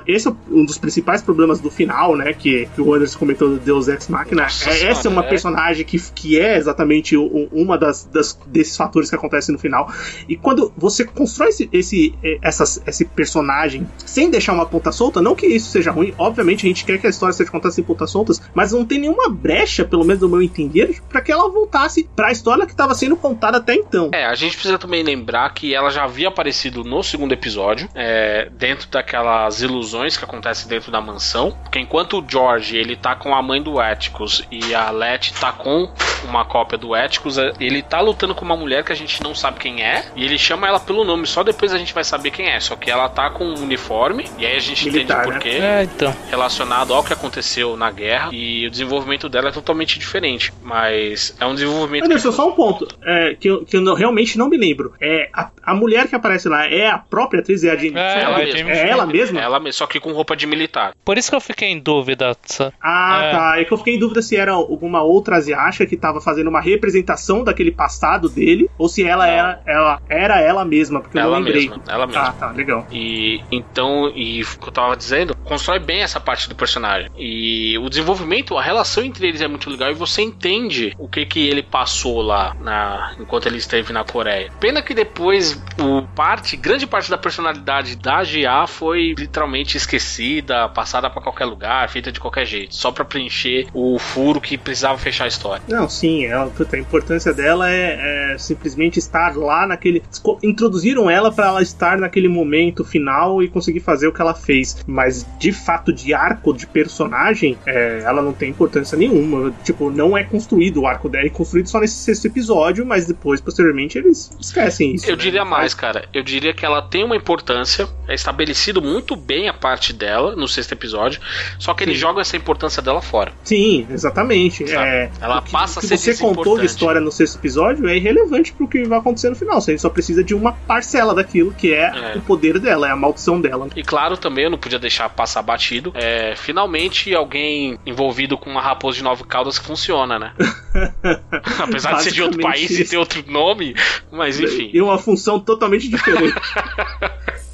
esse 0.05 0.27
é 0.27 0.33
um 0.49 0.65
dos 0.65 0.77
principais 0.77 1.21
problemas 1.21 1.59
do 1.59 1.69
final, 1.69 2.15
né? 2.15 2.33
Que, 2.33 2.67
que 2.73 2.81
o 2.81 2.93
Anderson 2.93 3.19
comentou 3.19 3.49
do 3.49 3.57
Deus 3.57 3.87
Ex 3.87 4.07
Machina. 4.07 4.43
Nossa 4.43 4.69
é, 4.69 4.85
essa 4.85 5.07
é 5.07 5.11
uma 5.11 5.23
é. 5.23 5.29
personagem 5.29 5.85
que, 5.85 5.99
que 6.11 6.39
é 6.39 6.57
exatamente 6.57 7.15
uma 7.17 7.77
das, 7.77 8.05
das, 8.05 8.37
desses 8.47 8.75
fatores 8.75 9.09
que 9.09 9.15
acontecem 9.15 9.53
no 9.53 9.59
final. 9.59 9.91
E 10.27 10.35
quando 10.35 10.71
você 10.77 11.05
constrói 11.05 11.49
esse, 11.49 11.69
esse, 11.71 12.13
essas, 12.41 12.81
esse 12.85 13.05
personagem 13.05 13.87
sem 13.97 14.29
deixar 14.29 14.53
uma 14.53 14.65
ponta 14.65 14.91
solta, 14.91 15.21
não 15.21 15.35
que 15.35 15.45
isso 15.47 15.69
seja 15.69 15.91
ruim, 15.91 16.13
obviamente 16.17 16.65
a 16.65 16.67
gente 16.67 16.85
quer 16.85 16.99
que 16.99 17.07
a 17.07 17.09
história 17.09 17.33
seja 17.33 17.49
contada 17.49 17.73
sem 17.73 17.83
pontas 17.83 18.11
soltas, 18.11 18.41
mas 18.53 18.71
não 18.71 18.85
tem 18.85 18.99
nenhuma 18.99 19.29
brecha, 19.29 19.85
pelo 19.85 20.05
menos 20.05 20.21
no 20.21 20.29
meu 20.29 20.41
entender, 20.41 21.01
para 21.09 21.21
que 21.21 21.31
ela 21.31 21.49
voltasse 21.49 22.07
para 22.15 22.27
a 22.27 22.31
história 22.31 22.65
que 22.65 22.71
estava 22.71 22.93
sendo 22.93 23.15
contada 23.15 23.57
até 23.57 23.73
então. 23.73 24.09
É, 24.13 24.25
a 24.25 24.35
gente 24.35 24.53
precisa 24.53 24.77
também 24.77 25.03
lembrar 25.03 25.53
que 25.53 25.73
ela 25.73 25.89
já 25.89 26.03
havia 26.03 26.27
aparecido 26.27 26.83
no 26.83 27.01
segundo 27.03 27.33
episódio, 27.33 27.89
é, 27.95 28.49
dentro 28.51 28.89
daquelas 28.89 29.62
ilusões 29.63 30.17
que 30.17 30.23
acontecem 30.23 30.67
dentro 30.67 30.91
da 30.91 31.01
mansão. 31.01 31.57
Porque 31.63 31.79
enquanto 31.79 32.19
o 32.19 32.25
George 32.27 32.77
ele 32.77 32.95
tá 32.95 33.15
com 33.15 33.33
a 33.33 33.41
mãe 33.41 33.61
do 33.61 33.79
Atticus 33.79 34.45
e 34.51 34.75
a 34.75 34.91
Letty 34.91 35.33
tá 35.33 35.51
com 35.51 35.89
uma 36.23 36.45
cópia 36.45 36.77
do 36.77 36.93
Atticus, 36.93 37.37
é, 37.37 37.51
ele 37.59 37.81
tá 37.81 37.99
lutando 37.99 38.35
com 38.35 38.45
uma 38.45 38.55
mulher 38.55 38.83
que 38.83 38.91
a 38.91 38.95
gente 38.95 39.21
não 39.23 39.33
sabe 39.33 39.59
quem 39.59 39.83
é. 39.83 40.05
E 40.15 40.23
ele 40.23 40.37
chama 40.37 40.67
ela 40.67 40.79
pelo 40.79 41.03
nome, 41.03 41.25
só 41.25 41.43
depois 41.43 41.73
a 41.73 41.77
gente 41.77 41.93
vai 41.93 42.03
saber 42.03 42.31
quem 42.31 42.49
é. 42.49 42.59
Só 42.59 42.75
que 42.75 42.89
ela 42.89 43.09
tá 43.09 43.29
com 43.29 43.45
um 43.45 43.63
uniforme, 43.63 44.25
e 44.37 44.45
aí 44.45 44.55
a 44.55 44.59
gente 44.59 44.85
Militar, 44.85 45.21
entende 45.21 45.33
por 45.33 45.41
quê. 45.41 45.59
Né? 45.59 45.81
É, 45.81 45.83
então. 45.83 46.15
Relacionado 46.29 46.93
ao 46.93 47.03
que 47.03 47.13
aconteceu 47.13 47.75
na 47.75 47.91
guerra. 47.91 48.29
E 48.31 48.67
o 48.67 48.71
desenvolvimento 48.71 49.29
dela 49.29 49.49
é 49.49 49.51
totalmente 49.51 49.99
diferente. 49.99 50.53
Mas 50.61 51.35
é 51.39 51.45
um 51.45 51.53
desenvolvimento. 51.53 52.05
Anderson, 52.05 52.29
que... 52.29 52.35
só 52.35 52.49
um 52.49 52.53
ponto 52.53 52.87
é, 53.03 53.35
que, 53.39 53.49
eu, 53.49 53.65
que 53.65 53.77
eu 53.77 53.81
não, 53.81 53.93
realmente 53.93 54.37
não 54.37 54.49
me 54.49 54.57
lembro. 54.57 54.93
É, 54.99 55.29
a, 55.33 55.49
a 55.63 55.73
mulher 55.73 56.07
que 56.07 56.15
aparece 56.15 56.47
lá 56.47 56.65
é 56.65 56.87
a 56.87 56.97
própria 56.97 57.41
atriz, 57.41 57.63
é 57.63 57.71
a 57.71 57.75
Jane 57.75 57.97
é, 57.97 58.21
ela, 58.21 58.37
mesma. 58.37 58.71
é 58.71 58.89
ela 58.89 59.05
mesma? 59.05 59.41
Ela 59.43 59.59
mesma, 59.59 59.73
só 59.73 59.87
que 59.87 59.99
com 59.99 60.11
roupa 60.13 60.35
de 60.35 60.47
militar. 60.47 60.93
Por 61.03 61.17
isso 61.17 61.29
que 61.29 61.35
eu 61.35 61.41
fiquei 61.41 61.69
em 61.69 61.79
dúvida. 61.79 62.35
Ah, 62.81 63.23
é. 63.23 63.31
tá. 63.31 63.59
É 63.59 63.65
que 63.65 63.73
eu 63.73 63.77
fiquei 63.77 63.95
em 63.95 63.99
dúvida 63.99 64.21
se 64.21 64.35
era 64.35 64.53
alguma 64.53 65.01
outra 65.01 65.37
asiática 65.37 65.85
que 65.85 65.97
tava 65.97 66.21
fazendo 66.21 66.47
uma 66.47 66.61
representação 66.61 67.43
daquele 67.43 67.71
passado 67.71 68.29
dele, 68.29 68.69
ou 68.77 68.87
se 68.87 69.03
ela 69.03 69.27
era 69.27 69.61
ela, 69.65 70.01
era 70.09 70.39
ela 70.39 70.65
mesma, 70.65 71.01
porque 71.01 71.17
ela 71.17 71.27
eu 71.27 71.31
não 71.31 71.39
lembrei. 71.39 71.69
Mesma, 71.69 71.83
ela 71.87 72.07
mesma. 72.07 72.21
Ah, 72.23 72.33
tá, 72.33 72.51
legal. 72.51 72.87
E 72.91 73.41
então, 73.51 74.11
e 74.15 74.41
o 74.41 74.59
que 74.59 74.67
eu 74.67 74.71
tava 74.71 74.95
dizendo, 74.95 75.35
constrói 75.43 75.79
bem 75.79 76.01
essa 76.01 76.19
parte 76.19 76.47
do 76.47 76.55
personagem. 76.55 77.09
E 77.17 77.77
o 77.77 77.89
desenvolvimento, 77.89 78.57
a 78.57 78.61
relação 78.61 79.03
entre 79.03 79.27
eles 79.27 79.41
é 79.41 79.47
muito 79.47 79.69
legal 79.69 79.91
e 79.91 79.93
você 79.93 80.21
entende 80.21 80.93
o 80.97 81.07
que 81.07 81.25
que 81.25 81.47
ele 81.47 81.63
passou 81.63 82.21
lá 82.21 82.55
na, 82.59 83.15
enquanto 83.19 83.47
ele 83.47 83.57
esteve 83.57 83.91
na 83.93 84.03
Coreia. 84.03 84.51
Pena 84.59 84.81
que 84.81 84.93
depois 84.93 85.61
o 85.79 86.03
parte, 86.15 86.55
grande 86.55 86.85
parte 86.85 87.09
da 87.09 87.17
personalidade 87.17 87.95
da 87.95 88.23
GA 88.23 88.67
foi 88.67 89.13
literalmente 89.33 89.75
esquecida, 89.75 90.69
passada 90.69 91.09
para 91.09 91.19
qualquer 91.19 91.45
lugar, 91.45 91.89
feita 91.89 92.11
de 92.11 92.19
qualquer 92.19 92.45
jeito, 92.45 92.75
só 92.75 92.91
para 92.91 93.03
preencher 93.03 93.65
o 93.73 93.97
furo 93.97 94.39
que 94.39 94.57
precisava 94.57 94.95
fechar 94.99 95.23
a 95.23 95.27
história. 95.27 95.63
Não, 95.67 95.89
sim, 95.89 96.25
ela, 96.25 96.51
a 96.71 96.77
importância 96.77 97.33
dela 97.33 97.67
é, 97.69 98.33
é, 98.33 98.37
simplesmente 98.37 98.99
estar 98.99 99.35
lá 99.35 99.65
naquele. 99.65 100.03
Introduziram 100.43 101.09
ela 101.09 101.31
para 101.31 101.47
ela 101.47 101.61
estar 101.63 101.97
naquele 101.97 102.27
momento 102.27 102.85
final 102.85 103.41
e 103.41 103.47
conseguir 103.47 103.79
fazer 103.79 104.07
o 104.07 104.13
que 104.13 104.21
ela 104.21 104.35
fez, 104.35 104.83
mas 104.85 105.25
de 105.39 105.51
fato, 105.51 105.91
de 105.91 106.13
arco 106.13 106.53
de 106.53 106.67
personagem, 106.67 107.57
é, 107.65 108.03
ela 108.05 108.21
não 108.21 108.33
tem 108.33 108.51
importância 108.51 108.95
nenhuma. 108.95 109.51
Tipo, 109.63 109.89
não 109.89 110.15
é 110.15 110.23
construído 110.23 110.81
o 110.81 110.87
arco 110.87 111.09
dela, 111.09 111.25
é 111.25 111.29
construído 111.29 111.67
só 111.67 111.79
nesse 111.79 111.95
sexto 111.95 112.25
episódio, 112.25 112.85
mas 112.85 113.07
depois, 113.07 113.41
posteriormente, 113.41 113.97
eles 113.97 114.29
esquecem 114.39 114.93
isso. 114.93 115.07
Eu 115.07 115.15
né? 115.15 115.23
diria 115.23 115.43
mais, 115.43 115.73
cara. 115.73 116.07
Eu 116.13 116.21
diria 116.21 116.53
que 116.53 116.63
ela 116.63 116.83
tem 116.83 117.03
uma 117.03 117.15
importância, 117.15 117.87
é 118.07 118.13
estabelecido 118.13 118.81
muito 118.81 119.15
bem 119.25 119.47
a 119.47 119.53
parte 119.53 119.93
dela 119.93 120.35
no 120.35 120.47
sexto 120.47 120.73
episódio, 120.73 121.21
só 121.57 121.73
que 121.73 121.83
eles 121.83 121.97
jogam 121.97 122.21
essa 122.21 122.35
importância 122.35 122.81
dela 122.81 123.01
fora. 123.01 123.31
Sim, 123.43 123.87
exatamente. 123.89 124.63
É, 124.71 125.09
ela 125.19 125.41
que, 125.41 125.51
passa 125.51 125.79
a 125.79 125.83
ser. 125.83 125.95
O 125.95 125.97
que 125.97 126.03
você 126.03 126.17
contou 126.17 126.59
de 126.59 126.65
história 126.65 126.99
no 126.99 127.11
sexto 127.11 127.37
episódio 127.37 127.87
é 127.87 127.95
irrelevante 127.95 128.53
pro 128.53 128.67
que 128.67 128.83
vai 128.83 128.99
acontecer 128.99 129.29
no 129.29 129.35
final. 129.35 129.59
Você 129.59 129.77
só 129.77 129.89
precisa 129.89 130.23
de 130.23 130.33
uma 130.33 130.51
parcela 130.51 131.13
daquilo 131.13 131.53
que 131.53 131.73
é, 131.73 132.13
é. 132.13 132.17
o 132.17 132.21
poder 132.21 132.59
dela, 132.59 132.87
é 132.87 132.91
a 132.91 132.95
maldição 132.95 133.39
dela. 133.39 133.67
E 133.75 133.83
claro, 133.83 134.17
também 134.17 134.45
eu 134.45 134.49
não 134.49 134.57
podia 134.57 134.79
deixar 134.79 135.09
passar 135.09 135.41
batido. 135.41 135.91
É, 135.95 136.35
finalmente 136.35 137.13
alguém 137.13 137.79
envolvido 137.85 138.37
com 138.37 138.49
uma 138.49 138.61
raposa 138.61 138.97
de 138.97 139.03
nove 139.03 139.23
caudas 139.23 139.57
que 139.57 139.65
funciona, 139.65 140.19
né? 140.19 140.33
Apesar 141.59 141.93
de 141.95 142.03
ser 142.03 142.11
de 142.11 142.21
outro 142.21 142.41
país 142.41 142.69
isso. 142.69 142.81
e 142.81 142.85
ter 142.85 142.97
outro 142.97 143.23
nome, 143.27 143.75
mas 144.11 144.39
enfim. 144.39 144.69
E 144.73 144.81
uma 144.81 144.97
função 144.97 145.39
totalmente 145.39 145.87
diferente. 145.87 146.33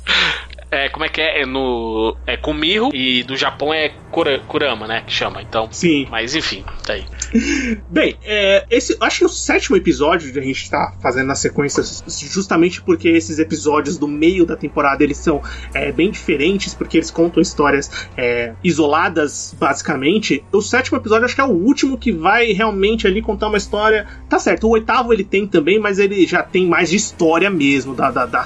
É, 0.71 0.89
como 0.89 1.05
é 1.05 1.09
que 1.09 1.19
é? 1.19 1.41
É 1.41 1.45
no. 1.45 2.15
É 2.27 2.37
Kumiho 2.37 2.89
e 2.93 3.23
do 3.23 3.35
Japão 3.35 3.73
é 3.73 3.89
Kura, 4.11 4.39
Kurama, 4.47 4.87
né? 4.87 5.03
Que 5.05 5.11
chama. 5.11 5.41
Então. 5.41 5.67
Sim. 5.71 6.07
Mas 6.09 6.35
enfim, 6.35 6.63
tá 6.85 6.93
aí. 6.93 7.05
Bem, 7.89 8.15
é, 8.23 8.65
esse, 8.69 8.95
acho 8.99 9.19
que 9.19 9.25
o 9.25 9.29
sétimo 9.29 9.75
episódio 9.75 10.31
que 10.31 10.37
a 10.37 10.41
gente 10.41 10.69
tá 10.69 10.93
fazendo 11.01 11.27
na 11.27 11.35
sequência, 11.35 11.83
justamente 12.07 12.81
porque 12.81 13.09
esses 13.09 13.39
episódios 13.39 13.97
do 13.97 14.07
meio 14.07 14.45
da 14.45 14.55
temporada 14.55 15.03
eles 15.03 15.17
são 15.17 15.41
é, 15.73 15.91
bem 15.91 16.11
diferentes, 16.11 16.73
porque 16.73 16.97
eles 16.97 17.09
contam 17.09 17.41
histórias 17.41 18.07
é, 18.15 18.53
isoladas, 18.63 19.55
basicamente. 19.59 20.43
O 20.51 20.61
sétimo 20.61 20.97
episódio 20.97 21.25
acho 21.25 21.35
que 21.35 21.41
é 21.41 21.45
o 21.45 21.51
último 21.51 21.97
que 21.97 22.11
vai 22.11 22.51
realmente 22.51 23.07
ali 23.07 23.21
contar 23.21 23.47
uma 23.47 23.57
história. 23.57 24.07
Tá 24.27 24.37
certo, 24.37 24.67
o 24.67 24.71
oitavo 24.71 25.13
ele 25.13 25.23
tem 25.23 25.47
também, 25.47 25.79
mas 25.79 25.97
ele 25.97 26.27
já 26.27 26.43
tem 26.43 26.67
mais 26.67 26.89
de 26.89 26.95
história 26.95 27.49
mesmo, 27.49 27.95
da, 27.95 28.11
da, 28.11 28.25
da, 28.25 28.45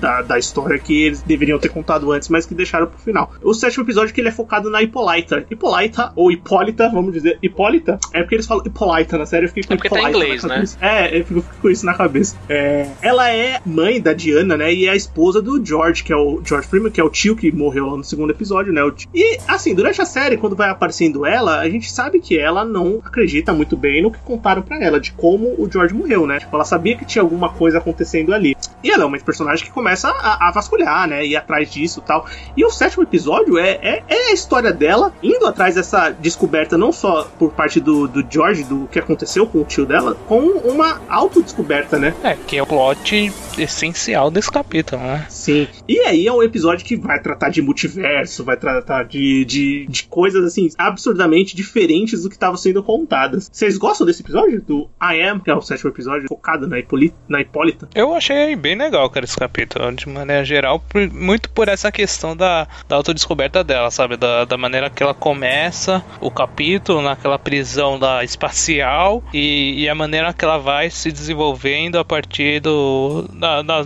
da, 0.00 0.22
da 0.22 0.38
história 0.38 0.78
que 0.78 1.02
eles 1.02 1.22
deveriam 1.22 1.55
ter 1.58 1.68
contado 1.68 2.10
antes, 2.12 2.28
mas 2.28 2.46
que 2.46 2.54
deixaram 2.54 2.86
pro 2.86 2.98
final. 2.98 3.32
O 3.42 3.54
sétimo 3.54 3.84
episódio 3.84 4.14
que 4.14 4.20
ele 4.20 4.28
é 4.28 4.32
focado 4.32 4.70
na 4.70 4.82
Hippolyta. 4.82 5.44
Hippolyta, 5.50 6.12
ou 6.16 6.30
Hipólita, 6.30 6.88
vamos 6.88 7.12
dizer, 7.12 7.38
Hipólita, 7.42 7.98
é 8.12 8.22
porque 8.22 8.36
eles 8.36 8.46
falam 8.46 8.64
Hippolyta 8.66 9.18
na 9.18 9.26
série, 9.26 9.46
eu 9.46 9.48
fiquei 9.48 9.64
com 9.64 9.74
é 9.74 9.76
porque 9.76 9.88
tá 9.88 10.00
em 10.00 10.08
inglês, 10.08 10.44
né? 10.44 10.64
É, 10.80 11.18
eu 11.18 11.24
fico, 11.24 11.44
com 11.60 11.70
isso 11.70 11.84
na 11.84 11.94
cabeça. 11.94 12.36
É, 12.48 12.88
ela 13.02 13.30
é 13.30 13.60
mãe 13.64 14.00
da 14.00 14.12
Diana, 14.12 14.56
né, 14.56 14.72
e 14.72 14.86
é 14.86 14.90
a 14.90 14.96
esposa 14.96 15.40
do 15.40 15.64
George, 15.64 16.02
que 16.02 16.12
é 16.12 16.16
o 16.16 16.40
George 16.44 16.68
Freeman, 16.68 16.90
que 16.90 17.00
é 17.00 17.04
o 17.04 17.10
tio 17.10 17.36
que 17.36 17.50
morreu 17.52 17.86
lá 17.86 17.96
no 17.96 18.04
segundo 18.04 18.30
episódio, 18.30 18.72
né, 18.72 18.82
e, 19.14 19.38
assim, 19.48 19.74
durante 19.74 20.00
a 20.00 20.04
série, 20.04 20.36
quando 20.36 20.54
vai 20.54 20.68
aparecendo 20.68 21.26
ela, 21.26 21.60
a 21.60 21.68
gente 21.68 21.90
sabe 21.90 22.20
que 22.20 22.38
ela 22.38 22.64
não 22.64 23.00
acredita 23.04 23.52
muito 23.52 23.76
bem 23.76 24.02
no 24.02 24.10
que 24.10 24.18
contaram 24.18 24.62
para 24.62 24.82
ela, 24.82 25.00
de 25.00 25.12
como 25.12 25.48
o 25.58 25.68
George 25.70 25.94
morreu, 25.94 26.26
né, 26.26 26.38
tipo, 26.38 26.54
ela 26.54 26.64
sabia 26.64 26.96
que 26.96 27.04
tinha 27.04 27.22
alguma 27.22 27.50
coisa 27.50 27.78
acontecendo 27.78 28.32
ali. 28.32 28.56
E 28.82 28.90
ela 28.90 29.04
é 29.04 29.06
uma 29.06 29.18
personagem 29.18 29.64
que 29.64 29.72
começa 29.72 30.08
a, 30.08 30.48
a 30.48 30.52
vasculhar, 30.52 31.08
né, 31.08 31.26
ir 31.26 31.36
atrás 31.46 31.70
disso 31.70 32.00
e 32.00 32.06
tal. 32.06 32.26
E 32.56 32.64
o 32.64 32.70
sétimo 32.70 33.04
episódio 33.04 33.58
é, 33.58 33.78
é, 33.80 34.02
é, 34.08 34.30
a 34.30 34.32
história 34.32 34.72
dela 34.72 35.14
indo 35.22 35.46
atrás 35.46 35.76
dessa 35.76 36.10
descoberta, 36.10 36.76
não 36.76 36.92
só 36.92 37.24
por 37.38 37.52
parte 37.52 37.80
do, 37.80 38.08
do 38.08 38.26
George, 38.28 38.64
do 38.64 38.88
que 38.88 38.98
aconteceu 38.98 39.46
com 39.46 39.60
o 39.60 39.64
tio 39.64 39.86
dela, 39.86 40.16
com 40.26 40.40
uma 40.40 41.00
autodescoberta, 41.08 41.98
né? 41.98 42.14
É, 42.22 42.34
que 42.34 42.56
é 42.56 42.62
o 42.62 42.66
plot 42.66 43.32
essencial 43.56 44.30
desse 44.30 44.50
capítulo, 44.50 45.00
né? 45.00 45.26
Sim. 45.28 45.68
E 45.88 46.00
aí 46.00 46.26
é 46.26 46.32
um 46.32 46.42
episódio 46.42 46.84
que 46.84 46.96
vai 46.96 47.20
tratar 47.20 47.48
de 47.48 47.62
multiverso, 47.62 48.44
vai 48.44 48.56
tratar 48.56 49.04
de, 49.04 49.44
de, 49.44 49.86
de 49.88 50.04
coisas, 50.04 50.44
assim, 50.44 50.68
absurdamente 50.76 51.54
diferentes 51.54 52.22
do 52.22 52.28
que 52.28 52.34
estavam 52.34 52.56
sendo 52.56 52.82
contadas. 52.82 53.48
Vocês 53.52 53.78
gostam 53.78 54.06
desse 54.06 54.22
episódio? 54.22 54.60
Do 54.60 54.88
I 55.00 55.22
Am, 55.22 55.40
que 55.40 55.50
é 55.50 55.54
o 55.54 55.60
sétimo 55.60 55.90
episódio, 55.90 56.26
focado 56.28 56.66
na, 56.66 56.78
Hipólita? 56.78 57.16
Na 57.28 57.40
Hipólita? 57.40 57.88
Eu 57.94 58.14
achei 58.14 58.56
bem 58.56 58.76
legal, 58.76 59.08
cara, 59.10 59.24
esse 59.24 59.36
capítulo, 59.36 59.92
de 59.92 60.08
maneira 60.08 60.44
geral, 60.44 60.82
muito 61.12 61.35
por 61.38 61.68
essa 61.68 61.90
questão 61.90 62.36
da, 62.36 62.66
da 62.88 62.96
autodescoberta 62.96 63.62
dela, 63.62 63.90
sabe? 63.90 64.16
Da, 64.16 64.44
da 64.44 64.56
maneira 64.56 64.90
que 64.90 65.02
ela 65.02 65.14
começa 65.14 66.04
o 66.20 66.30
capítulo 66.30 67.02
naquela 67.02 67.38
prisão 67.38 67.98
da 67.98 68.24
espacial 68.24 69.22
e, 69.32 69.82
e 69.82 69.88
a 69.88 69.94
maneira 69.94 70.32
que 70.32 70.44
ela 70.44 70.58
vai 70.58 70.90
se 70.90 71.10
desenvolvendo 71.12 71.98
a 71.98 72.04
partir 72.04 72.60
do, 72.60 73.28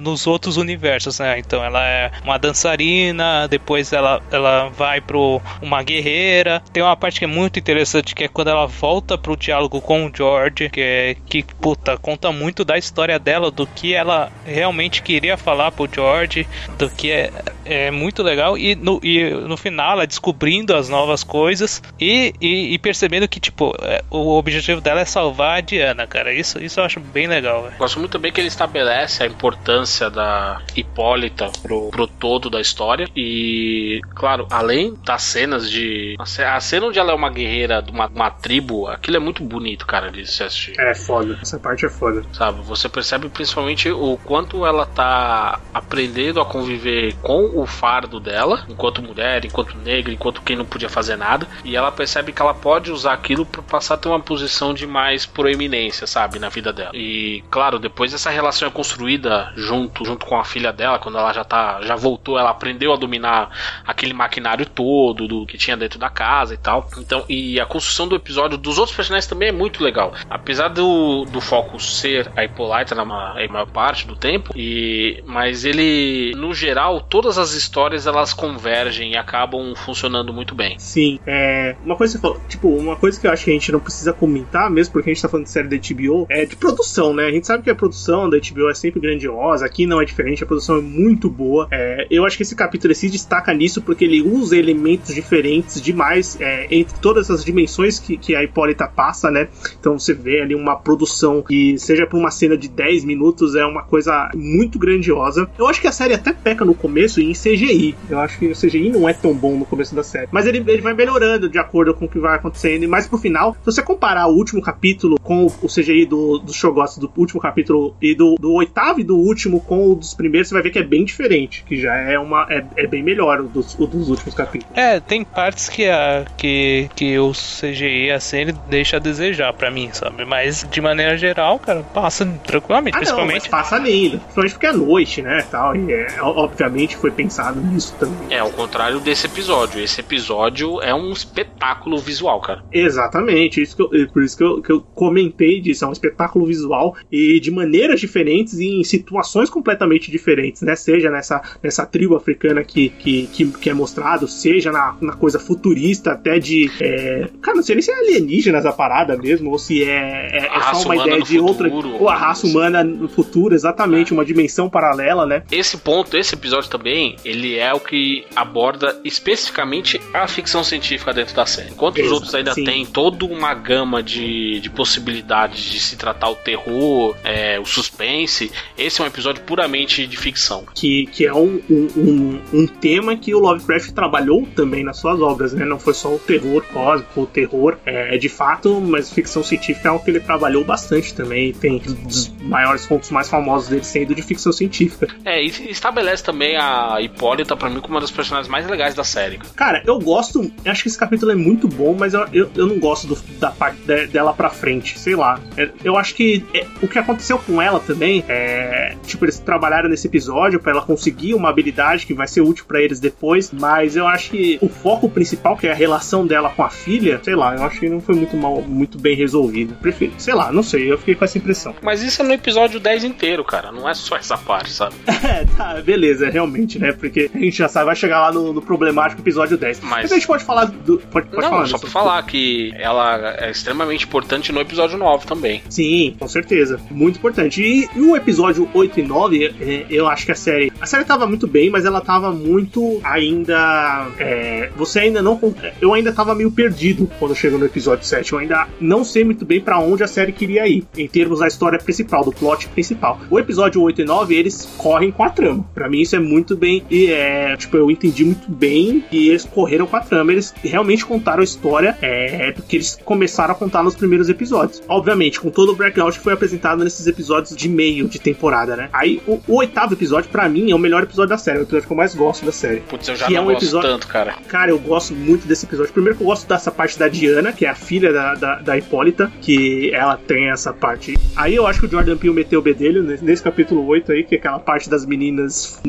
nos 0.00 0.26
outros 0.26 0.56
universos, 0.56 1.18
né? 1.18 1.38
Então 1.38 1.64
ela 1.64 1.86
é 1.86 2.10
uma 2.24 2.38
dançarina, 2.38 3.46
depois 3.48 3.92
ela, 3.92 4.22
ela 4.30 4.68
vai 4.68 5.00
pro 5.00 5.40
uma 5.60 5.82
guerreira. 5.82 6.62
Tem 6.72 6.82
uma 6.82 6.96
parte 6.96 7.18
que 7.18 7.24
é 7.24 7.28
muito 7.28 7.58
interessante 7.58 8.14
que 8.14 8.24
é 8.24 8.28
quando 8.28 8.48
ela 8.48 8.66
volta 8.66 9.16
pro 9.18 9.36
diálogo 9.36 9.80
com 9.80 10.06
o 10.06 10.12
George, 10.14 10.68
que 10.70 10.80
é 10.80 11.16
que 11.26 11.42
puta, 11.42 11.96
conta 11.96 12.32
muito 12.32 12.64
da 12.64 12.78
história 12.78 13.18
dela, 13.18 13.50
do 13.50 13.66
que 13.66 13.94
ela 13.94 14.30
realmente 14.44 15.02
queria 15.02 15.36
falar 15.36 15.70
pro 15.70 15.88
George, 15.92 16.46
do 16.78 16.88
que 16.90 17.30
é, 17.64 17.86
é 17.86 17.90
muito 17.90 18.22
legal 18.22 18.56
e 18.56 18.74
no, 18.74 19.00
e 19.02 19.30
no 19.30 19.56
final 19.56 19.92
ela 19.92 20.06
descobrindo 20.06 20.74
as 20.74 20.88
novas 20.88 21.22
coisas 21.22 21.82
e, 21.98 22.34
e, 22.40 22.74
e 22.74 22.78
percebendo 22.78 23.28
que 23.28 23.40
tipo 23.40 23.74
é, 23.80 24.02
o 24.10 24.36
objetivo 24.36 24.80
dela 24.80 25.00
é 25.00 25.04
salvar 25.04 25.58
a 25.58 25.60
Diana, 25.60 26.06
cara. 26.06 26.32
Isso, 26.32 26.62
isso 26.62 26.80
eu 26.80 26.84
acho 26.84 27.00
bem 27.00 27.26
legal. 27.26 27.62
Véio. 27.62 27.74
Gosto 27.78 27.98
muito 27.98 28.18
bem 28.18 28.32
que 28.32 28.40
ele 28.40 28.48
estabelece 28.48 29.22
a 29.22 29.26
importância 29.26 30.10
da 30.10 30.62
Hipólita 30.76 31.50
pro, 31.62 31.90
pro 31.90 32.06
todo 32.06 32.50
da 32.50 32.60
história 32.60 33.08
e 33.16 34.00
claro, 34.14 34.46
além 34.50 34.94
das 35.04 35.22
cenas 35.22 35.70
de 35.70 36.16
a 36.18 36.60
cena 36.60 36.86
onde 36.86 36.98
ela 36.98 37.12
é 37.12 37.14
uma 37.14 37.30
guerreira 37.30 37.82
de 37.82 37.90
uma, 37.90 38.06
uma 38.06 38.30
tribo, 38.30 38.86
aquilo 38.86 39.16
é 39.16 39.20
muito 39.20 39.42
bonito, 39.42 39.86
cara, 39.86 40.10
de 40.10 40.26
se 40.26 40.42
assistir. 40.42 40.78
É 40.78 40.94
foda, 40.94 41.38
essa 41.40 41.58
parte 41.58 41.86
é 41.86 41.88
foda. 41.88 42.24
Sabe, 42.32 42.62
você 42.62 42.88
percebe 42.88 43.28
principalmente 43.28 43.90
o 43.90 44.18
quanto 44.24 44.64
ela 44.66 44.86
tá 44.86 45.60
aprendendo 45.72 46.40
a 46.40 46.44
conviver 46.44 47.14
com 47.22 47.29
o 47.38 47.66
fardo 47.66 48.18
dela, 48.18 48.64
enquanto 48.68 49.02
mulher, 49.02 49.44
enquanto 49.44 49.76
negra, 49.76 50.12
enquanto 50.12 50.42
quem 50.42 50.56
não 50.56 50.64
podia 50.64 50.88
fazer 50.88 51.16
nada, 51.16 51.46
e 51.64 51.76
ela 51.76 51.92
percebe 51.92 52.32
que 52.32 52.42
ela 52.42 52.54
pode 52.54 52.90
usar 52.90 53.12
aquilo 53.12 53.44
para 53.46 53.62
passar 53.62 53.94
a 53.94 53.96
ter 53.96 54.08
uma 54.08 54.20
posição 54.20 54.74
de 54.74 54.86
mais 54.86 55.26
proeminência, 55.26 56.06
sabe, 56.06 56.38
na 56.38 56.48
vida 56.48 56.72
dela. 56.72 56.90
E 56.94 57.42
claro, 57.50 57.78
depois 57.78 58.12
essa 58.12 58.30
relação 58.30 58.68
é 58.68 58.70
construída 58.70 59.52
junto, 59.56 60.04
junto 60.04 60.26
com 60.26 60.38
a 60.38 60.44
filha 60.44 60.72
dela, 60.72 60.98
quando 60.98 61.18
ela 61.18 61.32
já 61.32 61.44
tá, 61.44 61.80
já 61.82 61.96
voltou, 61.96 62.38
ela 62.38 62.50
aprendeu 62.50 62.92
a 62.92 62.96
dominar 62.96 63.50
aquele 63.86 64.12
maquinário 64.12 64.66
todo 64.66 65.28
do 65.28 65.46
que 65.46 65.58
tinha 65.58 65.76
dentro 65.76 65.98
da 65.98 66.10
casa 66.10 66.54
e 66.54 66.56
tal. 66.56 66.88
Então, 66.98 67.24
e 67.28 67.60
a 67.60 67.66
construção 67.66 68.08
do 68.08 68.16
episódio 68.16 68.56
dos 68.56 68.78
outros 68.78 68.96
personagens 68.96 69.26
também 69.26 69.48
é 69.48 69.52
muito 69.52 69.82
legal. 69.82 70.12
Apesar 70.28 70.68
do, 70.68 71.24
do 71.26 71.40
foco 71.40 71.78
ser 71.80 72.30
a 72.36 72.44
Hippolyta 72.44 72.94
na 72.94 73.04
maior 73.04 73.66
parte 73.66 74.06
do 74.06 74.16
tempo, 74.16 74.52
e 74.56 75.22
mas 75.26 75.64
ele 75.64 76.32
no 76.36 76.54
geral 76.54 77.00
todas 77.20 77.36
as 77.36 77.52
histórias 77.52 78.06
elas 78.06 78.32
convergem 78.32 79.12
e 79.12 79.16
acabam 79.16 79.74
funcionando 79.74 80.32
muito 80.32 80.54
bem. 80.54 80.78
Sim, 80.78 81.20
é 81.26 81.76
uma 81.84 81.94
coisa 81.94 82.16
que 82.16 82.22
falou, 82.22 82.40
tipo, 82.48 82.68
uma 82.68 82.96
coisa 82.96 83.20
que 83.20 83.26
eu 83.26 83.30
acho 83.30 83.44
que 83.44 83.50
a 83.50 83.52
gente 83.52 83.70
não 83.70 83.78
precisa 83.78 84.10
comentar 84.10 84.70
mesmo 84.70 84.94
porque 84.94 85.10
a 85.10 85.12
gente 85.12 85.20
tá 85.20 85.28
falando 85.28 85.44
de 85.44 85.52
série 85.52 85.68
da 85.68 85.76
HBO 85.76 86.26
é 86.30 86.46
de 86.46 86.56
produção, 86.56 87.12
né? 87.12 87.26
A 87.26 87.30
gente 87.30 87.46
sabe 87.46 87.62
que 87.62 87.68
a 87.68 87.74
produção 87.74 88.30
da 88.30 88.38
HBO 88.38 88.70
é 88.70 88.74
sempre 88.74 89.00
grandiosa, 89.00 89.66
aqui 89.66 89.84
não 89.84 90.00
é 90.00 90.04
diferente, 90.06 90.42
a 90.42 90.46
produção 90.46 90.78
é 90.78 90.80
muito 90.80 91.28
boa. 91.28 91.68
É, 91.70 92.06
eu 92.10 92.24
acho 92.24 92.38
que 92.38 92.42
esse 92.42 92.56
capítulo 92.56 92.94
se 92.94 93.10
destaca 93.10 93.52
nisso 93.52 93.82
porque 93.82 94.06
ele 94.06 94.22
usa 94.22 94.56
elementos 94.56 95.14
diferentes 95.14 95.78
demais 95.78 96.40
é, 96.40 96.68
entre 96.70 96.98
todas 97.00 97.30
as 97.30 97.44
dimensões 97.44 97.98
que, 97.98 98.16
que 98.16 98.34
a 98.34 98.42
Hipólita 98.42 98.88
passa, 98.88 99.30
né? 99.30 99.48
Então 99.78 99.98
você 99.98 100.14
vê 100.14 100.40
ali 100.40 100.54
uma 100.54 100.74
produção 100.74 101.42
que, 101.42 101.76
seja 101.76 102.06
por 102.06 102.18
uma 102.18 102.30
cena 102.30 102.56
de 102.56 102.68
10 102.68 103.04
minutos, 103.04 103.54
é 103.54 103.66
uma 103.66 103.82
coisa 103.82 104.30
muito 104.34 104.78
grandiosa. 104.78 105.50
Eu 105.58 105.68
acho 105.68 105.82
que 105.82 105.86
a 105.86 105.92
série 105.92 106.14
até 106.14 106.32
peca 106.32 106.64
no 106.64 106.74
começo 106.74 107.09
em 107.18 107.32
CGI. 107.32 107.94
Eu 108.08 108.18
acho 108.20 108.38
que 108.38 108.46
o 108.46 108.54
CGI 108.54 108.90
não 108.90 109.08
é 109.08 109.12
tão 109.12 109.34
bom 109.34 109.56
no 109.56 109.64
começo 109.64 109.94
da 109.94 110.02
série. 110.02 110.28
Mas 110.30 110.46
ele, 110.46 110.58
ele 110.66 110.82
vai 110.82 110.94
melhorando 110.94 111.48
de 111.48 111.58
acordo 111.58 111.94
com 111.94 112.04
o 112.04 112.08
que 112.08 112.18
vai 112.18 112.36
acontecendo. 112.36 112.82
E 112.82 112.86
mais 112.86 113.06
pro 113.06 113.18
final, 113.18 113.54
se 113.54 113.66
você 113.66 113.82
comparar 113.82 114.26
o 114.26 114.34
último 114.34 114.60
capítulo 114.60 115.18
com 115.20 115.46
o 115.46 115.66
CGI 115.66 116.06
do, 116.06 116.38
do 116.38 116.52
Shogots 116.52 116.98
do 116.98 117.10
último 117.16 117.40
capítulo 117.40 117.94
e 118.00 118.14
do, 118.14 118.34
do 118.34 118.52
oitavo 118.52 119.00
e 119.00 119.04
do 119.04 119.16
último 119.16 119.60
com 119.60 119.90
o 119.90 119.94
dos 119.94 120.14
primeiros, 120.14 120.48
você 120.48 120.54
vai 120.54 120.62
ver 120.62 120.70
que 120.70 120.78
é 120.78 120.82
bem 120.82 121.04
diferente. 121.04 121.64
Que 121.64 121.76
já 121.76 121.94
é 121.94 122.18
uma. 122.18 122.46
É, 122.50 122.64
é 122.76 122.86
bem 122.86 123.02
melhor 123.02 123.40
o 123.40 123.48
dos, 123.48 123.78
o 123.78 123.86
dos 123.86 124.08
últimos 124.08 124.34
capítulos. 124.34 124.76
É, 124.76 125.00
tem 125.00 125.24
partes 125.24 125.68
que, 125.68 125.88
a, 125.88 126.24
que, 126.36 126.88
que 126.94 127.18
o 127.18 127.32
CGI 127.32 128.10
assim 128.10 128.38
ele 128.38 128.54
deixa 128.68 128.96
a 128.96 129.00
desejar 129.00 129.52
para 129.52 129.70
mim, 129.70 129.90
sabe? 129.92 130.24
Mas 130.24 130.66
de 130.70 130.80
maneira 130.80 131.16
geral, 131.16 131.58
cara, 131.58 131.82
passa 131.82 132.26
tranquilamente. 132.44 132.96
Ah, 132.96 132.98
principalmente. 132.98 133.44
Não, 133.44 133.50
passa 133.50 133.78
lindo. 133.78 134.18
Principalmente 134.18 134.52
porque 134.52 134.66
é 134.66 134.72
noite, 134.72 135.22
né? 135.22 135.44
Tal, 135.50 135.76
e 135.76 135.92
é, 135.92 136.08
obviamente 136.20 136.89
foi 136.96 137.10
pensado 137.10 137.60
nisso 137.60 137.94
também. 137.98 138.16
É, 138.30 138.38
ao 138.38 138.50
contrário 138.50 139.00
desse 139.00 139.26
episódio. 139.26 139.80
Esse 139.80 140.00
episódio 140.00 140.80
é 140.82 140.94
um 140.94 141.12
espetáculo 141.12 141.98
visual, 141.98 142.40
cara. 142.40 142.64
Exatamente. 142.72 143.62
Isso 143.62 143.76
eu, 143.92 144.08
por 144.08 144.22
isso 144.22 144.36
que 144.36 144.44
eu, 144.44 144.62
que 144.62 144.72
eu 144.72 144.80
comentei 144.80 145.60
disso. 145.60 145.84
É 145.84 145.88
um 145.88 145.92
espetáculo 145.92 146.46
visual 146.46 146.96
e 147.10 147.40
de 147.40 147.50
maneiras 147.50 148.00
diferentes 148.00 148.58
e 148.58 148.80
em 148.80 148.84
situações 148.84 149.50
completamente 149.50 150.10
diferentes, 150.10 150.62
né? 150.62 150.76
Seja 150.76 151.10
nessa, 151.10 151.42
nessa 151.62 151.86
tribo 151.86 152.16
africana 152.16 152.62
que, 152.64 152.88
que, 152.90 153.26
que, 153.26 153.46
que 153.46 153.70
é 153.70 153.74
mostrado, 153.74 154.26
seja 154.28 154.72
na, 154.72 154.96
na 155.00 155.12
coisa 155.12 155.38
futurista, 155.38 156.12
até 156.12 156.38
de. 156.38 156.70
É... 156.80 157.28
Cara, 157.40 157.56
não 157.56 157.62
sei 157.62 157.76
nem 157.76 157.82
se 157.82 157.90
é 157.90 157.94
alienígenas 157.94 158.66
a 158.66 158.72
parada 158.72 159.16
mesmo, 159.16 159.50
ou 159.50 159.58
se 159.58 159.82
é, 159.82 160.28
é, 160.32 160.46
é 160.46 160.74
só 160.74 160.84
uma 160.84 160.96
ideia 160.96 161.22
de 161.22 161.38
outra. 161.38 161.70
Ou 161.70 162.08
a 162.08 162.16
raça 162.16 162.46
humana 162.46 162.82
no 162.82 163.08
futuro, 163.08 163.54
exatamente, 163.54 164.12
é. 164.12 164.14
uma 164.14 164.24
dimensão 164.24 164.68
paralela, 164.68 165.26
né? 165.26 165.42
Esse 165.50 165.76
ponto, 165.76 166.16
esse 166.16 166.34
episódio 166.34 166.70
também, 166.70 166.79
ele 166.88 167.58
é 167.58 167.72
o 167.72 167.80
que 167.80 168.24
aborda 168.34 168.98
especificamente 169.04 170.00
a 170.12 170.26
ficção 170.26 170.62
científica 170.62 171.12
dentro 171.12 171.34
da 171.34 171.46
série. 171.46 171.70
Enquanto 171.70 171.98
Exato, 171.98 172.06
os 172.06 172.12
outros 172.12 172.34
ainda 172.34 172.54
sim. 172.54 172.64
têm 172.64 172.86
toda 172.86 173.24
uma 173.24 173.54
gama 173.54 174.02
de, 174.02 174.60
de 174.60 174.70
possibilidades 174.70 175.62
de 175.62 175.80
se 175.80 175.96
tratar 175.96 176.30
o 176.30 176.34
terror, 176.34 177.16
é, 177.24 177.58
o 177.58 177.64
suspense, 177.64 178.50
esse 178.76 179.00
é 179.00 179.04
um 179.04 179.06
episódio 179.06 179.42
puramente 179.42 180.06
de 180.06 180.16
ficção. 180.16 180.64
Que, 180.74 181.06
que 181.06 181.26
é 181.26 181.34
um, 181.34 181.60
um, 181.68 182.40
um, 182.52 182.66
tema 182.66 183.16
que 183.16 183.34
o 183.34 183.38
Lovecraft 183.38 183.92
trabalhou 183.92 184.46
também 184.54 184.84
nas 184.84 184.98
suas 184.98 185.20
obras, 185.20 185.52
né? 185.52 185.64
Não 185.64 185.78
foi 185.78 185.94
só 185.94 186.14
o 186.14 186.18
terror 186.18 186.64
cósmico, 186.72 187.22
o 187.22 187.26
terror 187.26 187.76
é, 187.84 188.16
de 188.16 188.28
fato, 188.28 188.80
mas 188.80 189.12
ficção 189.12 189.42
científica 189.42 189.88
é 189.88 189.90
algo 189.90 190.04
que 190.04 190.10
ele 190.10 190.20
trabalhou 190.20 190.64
bastante 190.64 191.14
também. 191.14 191.52
Tem 191.52 191.82
os 192.06 192.32
maiores 192.40 192.86
pontos 192.86 193.10
mais 193.10 193.28
famosos 193.28 193.68
dele 193.68 193.84
sendo 193.84 194.14
de 194.14 194.22
ficção 194.22 194.52
científica. 194.52 195.08
É, 195.24 195.42
e 195.42 195.48
estabelece 195.70 196.22
também 196.22 196.56
a 196.56 196.69
a 196.70 197.00
Hipólita, 197.00 197.56
pra 197.56 197.68
mim, 197.68 197.80
como 197.80 197.94
uma 197.94 198.00
das 198.00 198.10
personagens 198.10 198.48
mais 198.48 198.66
legais 198.66 198.94
da 198.94 199.02
série. 199.02 199.38
Cara, 199.56 199.82
eu 199.86 199.98
gosto. 199.98 200.50
Eu 200.64 200.72
acho 200.72 200.82
que 200.82 200.88
esse 200.88 200.98
capítulo 200.98 201.32
é 201.32 201.34
muito 201.34 201.66
bom, 201.66 201.94
mas 201.98 202.14
eu, 202.14 202.26
eu, 202.32 202.50
eu 202.54 202.66
não 202.66 202.78
gosto 202.78 203.06
do, 203.06 203.18
da 203.38 203.50
parte 203.50 203.80
de, 203.82 204.06
dela 204.06 204.32
pra 204.32 204.50
frente. 204.50 204.98
Sei 204.98 205.16
lá. 205.16 205.40
É, 205.56 205.70
eu 205.82 205.96
acho 205.96 206.14
que 206.14 206.44
é, 206.54 206.66
o 206.80 206.88
que 206.88 206.98
aconteceu 206.98 207.38
com 207.38 207.60
ela 207.60 207.80
também 207.80 208.24
é. 208.28 208.96
Tipo, 209.04 209.24
eles 209.24 209.38
trabalharam 209.38 209.88
nesse 209.88 210.06
episódio 210.06 210.60
para 210.60 210.72
ela 210.72 210.82
conseguir 210.82 211.34
uma 211.34 211.48
habilidade 211.48 212.06
que 212.06 212.14
vai 212.14 212.28
ser 212.28 212.40
útil 212.40 212.64
para 212.66 212.80
eles 212.80 213.00
depois. 213.00 213.50
Mas 213.52 213.96
eu 213.96 214.06
acho 214.06 214.30
que 214.30 214.58
o 214.60 214.68
foco 214.68 215.08
principal, 215.08 215.56
que 215.56 215.66
é 215.66 215.72
a 215.72 215.74
relação 215.74 216.26
dela 216.26 216.50
com 216.50 216.62
a 216.62 216.70
filha, 216.70 217.20
sei 217.22 217.34
lá, 217.34 217.56
eu 217.56 217.64
acho 217.64 217.80
que 217.80 217.88
não 217.88 218.00
foi 218.00 218.14
muito 218.14 218.36
mal, 218.36 218.62
muito 218.62 218.98
bem 218.98 219.16
resolvido. 219.16 219.74
Prefiro, 219.74 220.12
sei 220.18 220.34
lá, 220.34 220.52
não 220.52 220.62
sei, 220.62 220.90
eu 220.90 220.98
fiquei 220.98 221.14
com 221.14 221.24
essa 221.24 221.38
impressão. 221.38 221.74
Mas 221.82 222.02
isso 222.02 222.22
é 222.22 222.24
no 222.24 222.32
episódio 222.32 222.78
10 222.78 223.04
inteiro, 223.04 223.44
cara. 223.44 223.72
Não 223.72 223.88
é 223.88 223.94
só 223.94 224.16
essa 224.16 224.36
parte, 224.36 224.70
sabe? 224.70 224.94
é, 225.24 225.44
tá, 225.56 225.80
beleza, 225.80 226.28
realmente, 226.30 226.59
né? 226.78 226.92
Porque 226.92 227.30
a 227.34 227.38
gente 227.38 227.56
já 227.56 227.68
sabe, 227.68 227.86
vai 227.86 227.96
chegar 227.96 228.20
lá 228.20 228.32
no, 228.32 228.52
no 228.52 228.62
problemático 228.62 229.20
episódio 229.20 229.56
10. 229.56 229.80
Mas... 229.80 230.02
Mas, 230.02 230.12
a 230.12 230.14
gente 230.14 230.26
pode 230.26 230.44
falar 230.44 230.64
do. 230.66 230.98
Pode, 230.98 231.28
pode 231.28 231.42
não, 231.42 231.50
falar 231.50 231.66
só 231.66 231.78
pra 231.78 231.90
falar 231.90 232.22
que 232.22 232.72
ela 232.76 233.36
é 233.38 233.50
extremamente 233.50 234.04
importante 234.04 234.52
no 234.52 234.60
episódio 234.60 234.98
9 234.98 235.26
também. 235.26 235.62
Sim, 235.68 236.16
com 236.18 236.28
certeza. 236.28 236.80
Muito 236.90 237.18
importante. 237.18 237.62
E, 237.62 237.88
e 237.94 238.00
o 238.00 238.16
episódio 238.16 238.68
8 238.72 239.00
e 239.00 239.02
9, 239.02 239.54
é, 239.60 239.86
eu 239.90 240.08
acho 240.08 240.26
que 240.26 240.32
a 240.32 240.34
série. 240.34 240.72
A 240.80 240.86
série 240.86 241.04
tava 241.04 241.26
muito 241.26 241.46
bem, 241.46 241.70
mas 241.70 241.84
ela 241.84 242.00
tava 242.00 242.32
muito 242.32 243.00
ainda. 243.02 244.08
É, 244.18 244.70
você 244.76 245.00
ainda 245.00 245.22
não. 245.22 245.40
Eu 245.80 245.94
ainda 245.94 246.12
tava 246.12 246.34
meio 246.34 246.50
perdido 246.50 247.10
quando 247.18 247.34
chegou 247.34 247.58
no 247.58 247.66
episódio 247.66 248.04
7. 248.04 248.32
Eu 248.32 248.38
ainda 248.38 248.66
não 248.80 249.04
sei 249.04 249.24
muito 249.24 249.44
bem 249.44 249.60
para 249.60 249.78
onde 249.78 250.02
a 250.02 250.08
série 250.08 250.32
queria 250.32 250.66
ir, 250.66 250.84
em 250.96 251.08
termos 251.08 251.40
da 251.40 251.46
história 251.46 251.78
principal, 251.78 252.24
do 252.24 252.32
plot 252.32 252.68
principal. 252.68 253.20
O 253.30 253.38
episódio 253.38 253.82
8 253.82 254.02
e 254.02 254.04
9, 254.04 254.34
eles 254.34 254.68
correm 254.76 255.10
com 255.10 255.22
a 255.22 255.30
trama. 255.30 255.64
Para 255.74 255.88
mim, 255.88 256.00
isso 256.00 256.16
é 256.16 256.20
muito 256.20 256.49
bem. 256.56 256.82
E 256.90 257.06
é. 257.10 257.56
Tipo, 257.56 257.76
eu 257.76 257.90
entendi 257.90 258.24
muito 258.24 258.50
bem 258.50 259.04
que 259.10 259.28
eles 259.28 259.44
correram 259.44 259.86
com 259.86 259.96
a 259.96 260.00
trama. 260.00 260.32
Eles 260.32 260.54
realmente 260.62 261.04
contaram 261.04 261.40
a 261.40 261.44
história 261.44 261.96
é, 262.02 262.54
que 262.68 262.76
eles 262.76 262.98
começaram 263.04 263.52
a 263.52 263.54
contar 263.54 263.82
nos 263.82 263.94
primeiros 263.94 264.28
episódios. 264.28 264.82
Obviamente, 264.88 265.40
com 265.40 265.50
todo 265.50 265.72
o 265.72 265.76
background 265.76 266.14
que 266.14 266.20
foi 266.20 266.32
apresentado 266.32 266.82
nesses 266.82 267.06
episódios 267.06 267.56
de 267.56 267.68
meio 267.68 268.08
de 268.08 268.18
temporada, 268.18 268.76
né? 268.76 268.88
Aí, 268.92 269.22
o, 269.26 269.40
o 269.46 269.56
oitavo 269.56 269.94
episódio, 269.94 270.30
para 270.30 270.48
mim, 270.48 270.70
é 270.70 270.74
o 270.74 270.78
melhor 270.78 271.02
episódio 271.02 271.30
da 271.30 271.38
série. 271.38 271.58
É 271.58 271.60
o 271.60 271.64
episódio 271.64 271.86
que 271.86 271.92
eu 271.92 271.96
mais 271.96 272.14
gosto 272.14 272.44
da 272.44 272.52
série. 272.52 272.80
Putz, 272.80 273.08
eu 273.08 273.16
já 273.16 273.26
que 273.26 273.32
não 273.32 273.40
é 273.40 273.42
um 273.42 273.46
gosto 273.46 273.64
episódio... 273.64 273.90
tanto, 273.90 274.06
cara. 274.06 274.34
Cara, 274.48 274.70
eu 274.70 274.78
gosto 274.78 275.14
muito 275.14 275.46
desse 275.46 275.66
episódio. 275.66 275.92
Primeiro 275.92 276.16
que 276.16 276.22
eu 276.22 276.26
gosto 276.26 276.48
dessa 276.48 276.70
parte 276.70 276.98
da 276.98 277.08
Diana, 277.08 277.52
que 277.52 277.64
é 277.64 277.68
a 277.68 277.74
filha 277.74 278.12
da, 278.12 278.34
da, 278.34 278.54
da 278.56 278.78
Hipólita, 278.78 279.30
que 279.40 279.90
ela 279.94 280.16
tem 280.16 280.50
essa 280.50 280.72
parte. 280.72 281.16
Aí 281.36 281.54
eu 281.54 281.66
acho 281.66 281.80
que 281.80 281.86
o 281.86 281.90
Jordan 281.90 282.16
Peele 282.16 282.34
meteu 282.34 282.60
o 282.60 282.62
bedelho 282.62 283.02
nesse, 283.02 283.24
nesse 283.24 283.42
capítulo 283.42 283.86
8 283.86 284.12
aí, 284.12 284.24
que 284.24 284.34
é 284.34 284.38
aquela 284.38 284.58
parte 284.58 284.88
das 284.88 285.04
meninas 285.06 285.80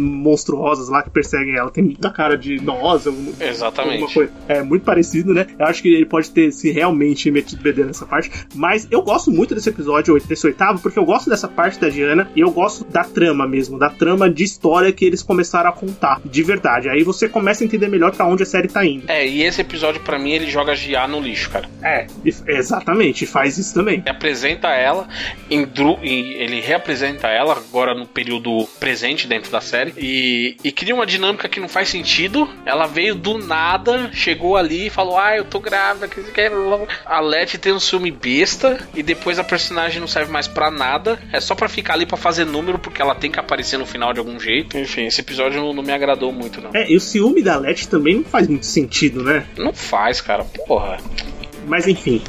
monstruosas 0.51 0.89
lá 0.89 1.01
que 1.01 1.09
perseguem 1.09 1.55
ela. 1.55 1.71
Tem 1.71 1.83
muita 1.83 2.09
cara 2.09 2.37
de 2.37 2.61
nós, 2.61 3.07
Exatamente. 3.39 4.13
Coisa. 4.13 4.31
É 4.47 4.61
muito 4.61 4.83
parecido, 4.83 5.33
né? 5.33 5.47
Eu 5.57 5.65
acho 5.65 5.81
que 5.81 5.93
ele 5.93 6.05
pode 6.05 6.29
ter 6.31 6.51
se 6.51 6.71
realmente 6.71 7.31
metido 7.31 7.61
bedelho 7.61 7.87
nessa 7.87 8.05
parte. 8.05 8.31
Mas 8.53 8.87
eu 8.91 9.01
gosto 9.01 9.31
muito 9.31 9.55
desse 9.55 9.69
episódio, 9.69 10.19
desse 10.19 10.45
oitavo, 10.45 10.79
porque 10.79 10.99
eu 10.99 11.05
gosto 11.05 11.29
dessa 11.29 11.47
parte 11.47 11.79
da 11.79 11.89
Diana 11.89 12.29
e 12.35 12.41
eu 12.41 12.51
gosto 12.51 12.85
da 12.85 13.03
trama 13.03 13.47
mesmo, 13.47 13.77
da 13.77 13.89
trama 13.89 14.29
de 14.29 14.43
história 14.43 14.91
que 14.91 15.05
eles 15.05 15.23
começaram 15.23 15.69
a 15.69 15.73
contar, 15.73 16.21
de 16.25 16.43
verdade. 16.43 16.89
Aí 16.89 17.03
você 17.03 17.29
começa 17.29 17.63
a 17.63 17.65
entender 17.65 17.87
melhor 17.87 18.11
para 18.11 18.25
onde 18.25 18.43
a 18.43 18.45
série 18.45 18.67
tá 18.67 18.85
indo. 18.85 19.09
É, 19.09 19.25
e 19.25 19.43
esse 19.43 19.61
episódio 19.61 20.01
para 20.01 20.19
mim 20.19 20.31
ele 20.31 20.49
joga 20.49 20.75
Gia 20.75 21.07
no 21.07 21.19
lixo, 21.19 21.49
cara. 21.49 21.69
É, 21.81 22.07
exatamente, 22.47 23.25
faz 23.25 23.57
isso 23.57 23.73
também. 23.73 23.99
Ele 23.99 24.09
apresenta 24.09 24.69
ela, 24.69 25.07
ele 25.49 26.61
reapresenta 26.61 27.27
ela 27.27 27.53
agora 27.53 27.93
no 27.93 28.05
período 28.05 28.67
presente 28.79 29.27
dentro 29.27 29.51
da 29.51 29.61
série 29.61 29.93
e, 29.97 30.40
e 30.63 30.71
cria 30.71 30.93
uma 30.93 31.05
dinâmica 31.05 31.47
que 31.47 31.59
não 31.59 31.67
faz 31.67 31.89
sentido. 31.89 32.47
Ela 32.65 32.87
veio 32.87 33.15
do 33.15 33.37
nada, 33.37 34.09
chegou 34.13 34.57
ali 34.57 34.87
e 34.87 34.89
falou: 34.89 35.17
Ah, 35.17 35.35
eu 35.35 35.45
tô 35.45 35.59
grávida, 35.59 36.07
que 36.07 36.21
quer. 36.31 36.51
A 37.05 37.19
Letty 37.19 37.57
tem 37.57 37.73
um 37.73 37.79
ciúme 37.79 38.11
besta 38.11 38.79
e 38.95 39.03
depois 39.03 39.39
a 39.39 39.43
personagem 39.43 39.99
não 39.99 40.07
serve 40.07 40.31
mais 40.31 40.47
para 40.47 40.71
nada. 40.71 41.19
É 41.31 41.39
só 41.39 41.55
para 41.55 41.69
ficar 41.69 41.93
ali 41.93 42.05
para 42.05 42.17
fazer 42.17 42.45
número, 42.45 42.79
porque 42.79 43.01
ela 43.01 43.15
tem 43.15 43.31
que 43.31 43.39
aparecer 43.39 43.77
no 43.77 43.85
final 43.85 44.13
de 44.13 44.19
algum 44.19 44.39
jeito. 44.39 44.77
Enfim, 44.77 45.05
esse 45.05 45.21
episódio 45.21 45.61
não, 45.61 45.73
não 45.73 45.83
me 45.83 45.91
agradou 45.91 46.31
muito, 46.31 46.61
não. 46.61 46.71
É, 46.73 46.89
e 46.89 46.95
o 46.95 46.99
ciúme 46.99 47.41
da 47.41 47.57
Letty 47.57 47.87
também 47.87 48.15
não 48.15 48.23
faz 48.23 48.47
muito 48.47 48.65
sentido, 48.65 49.23
né? 49.23 49.45
Não 49.57 49.73
faz, 49.73 50.21
cara. 50.21 50.43
Porra. 50.67 50.97
Mas 51.67 51.87
enfim. 51.87 52.21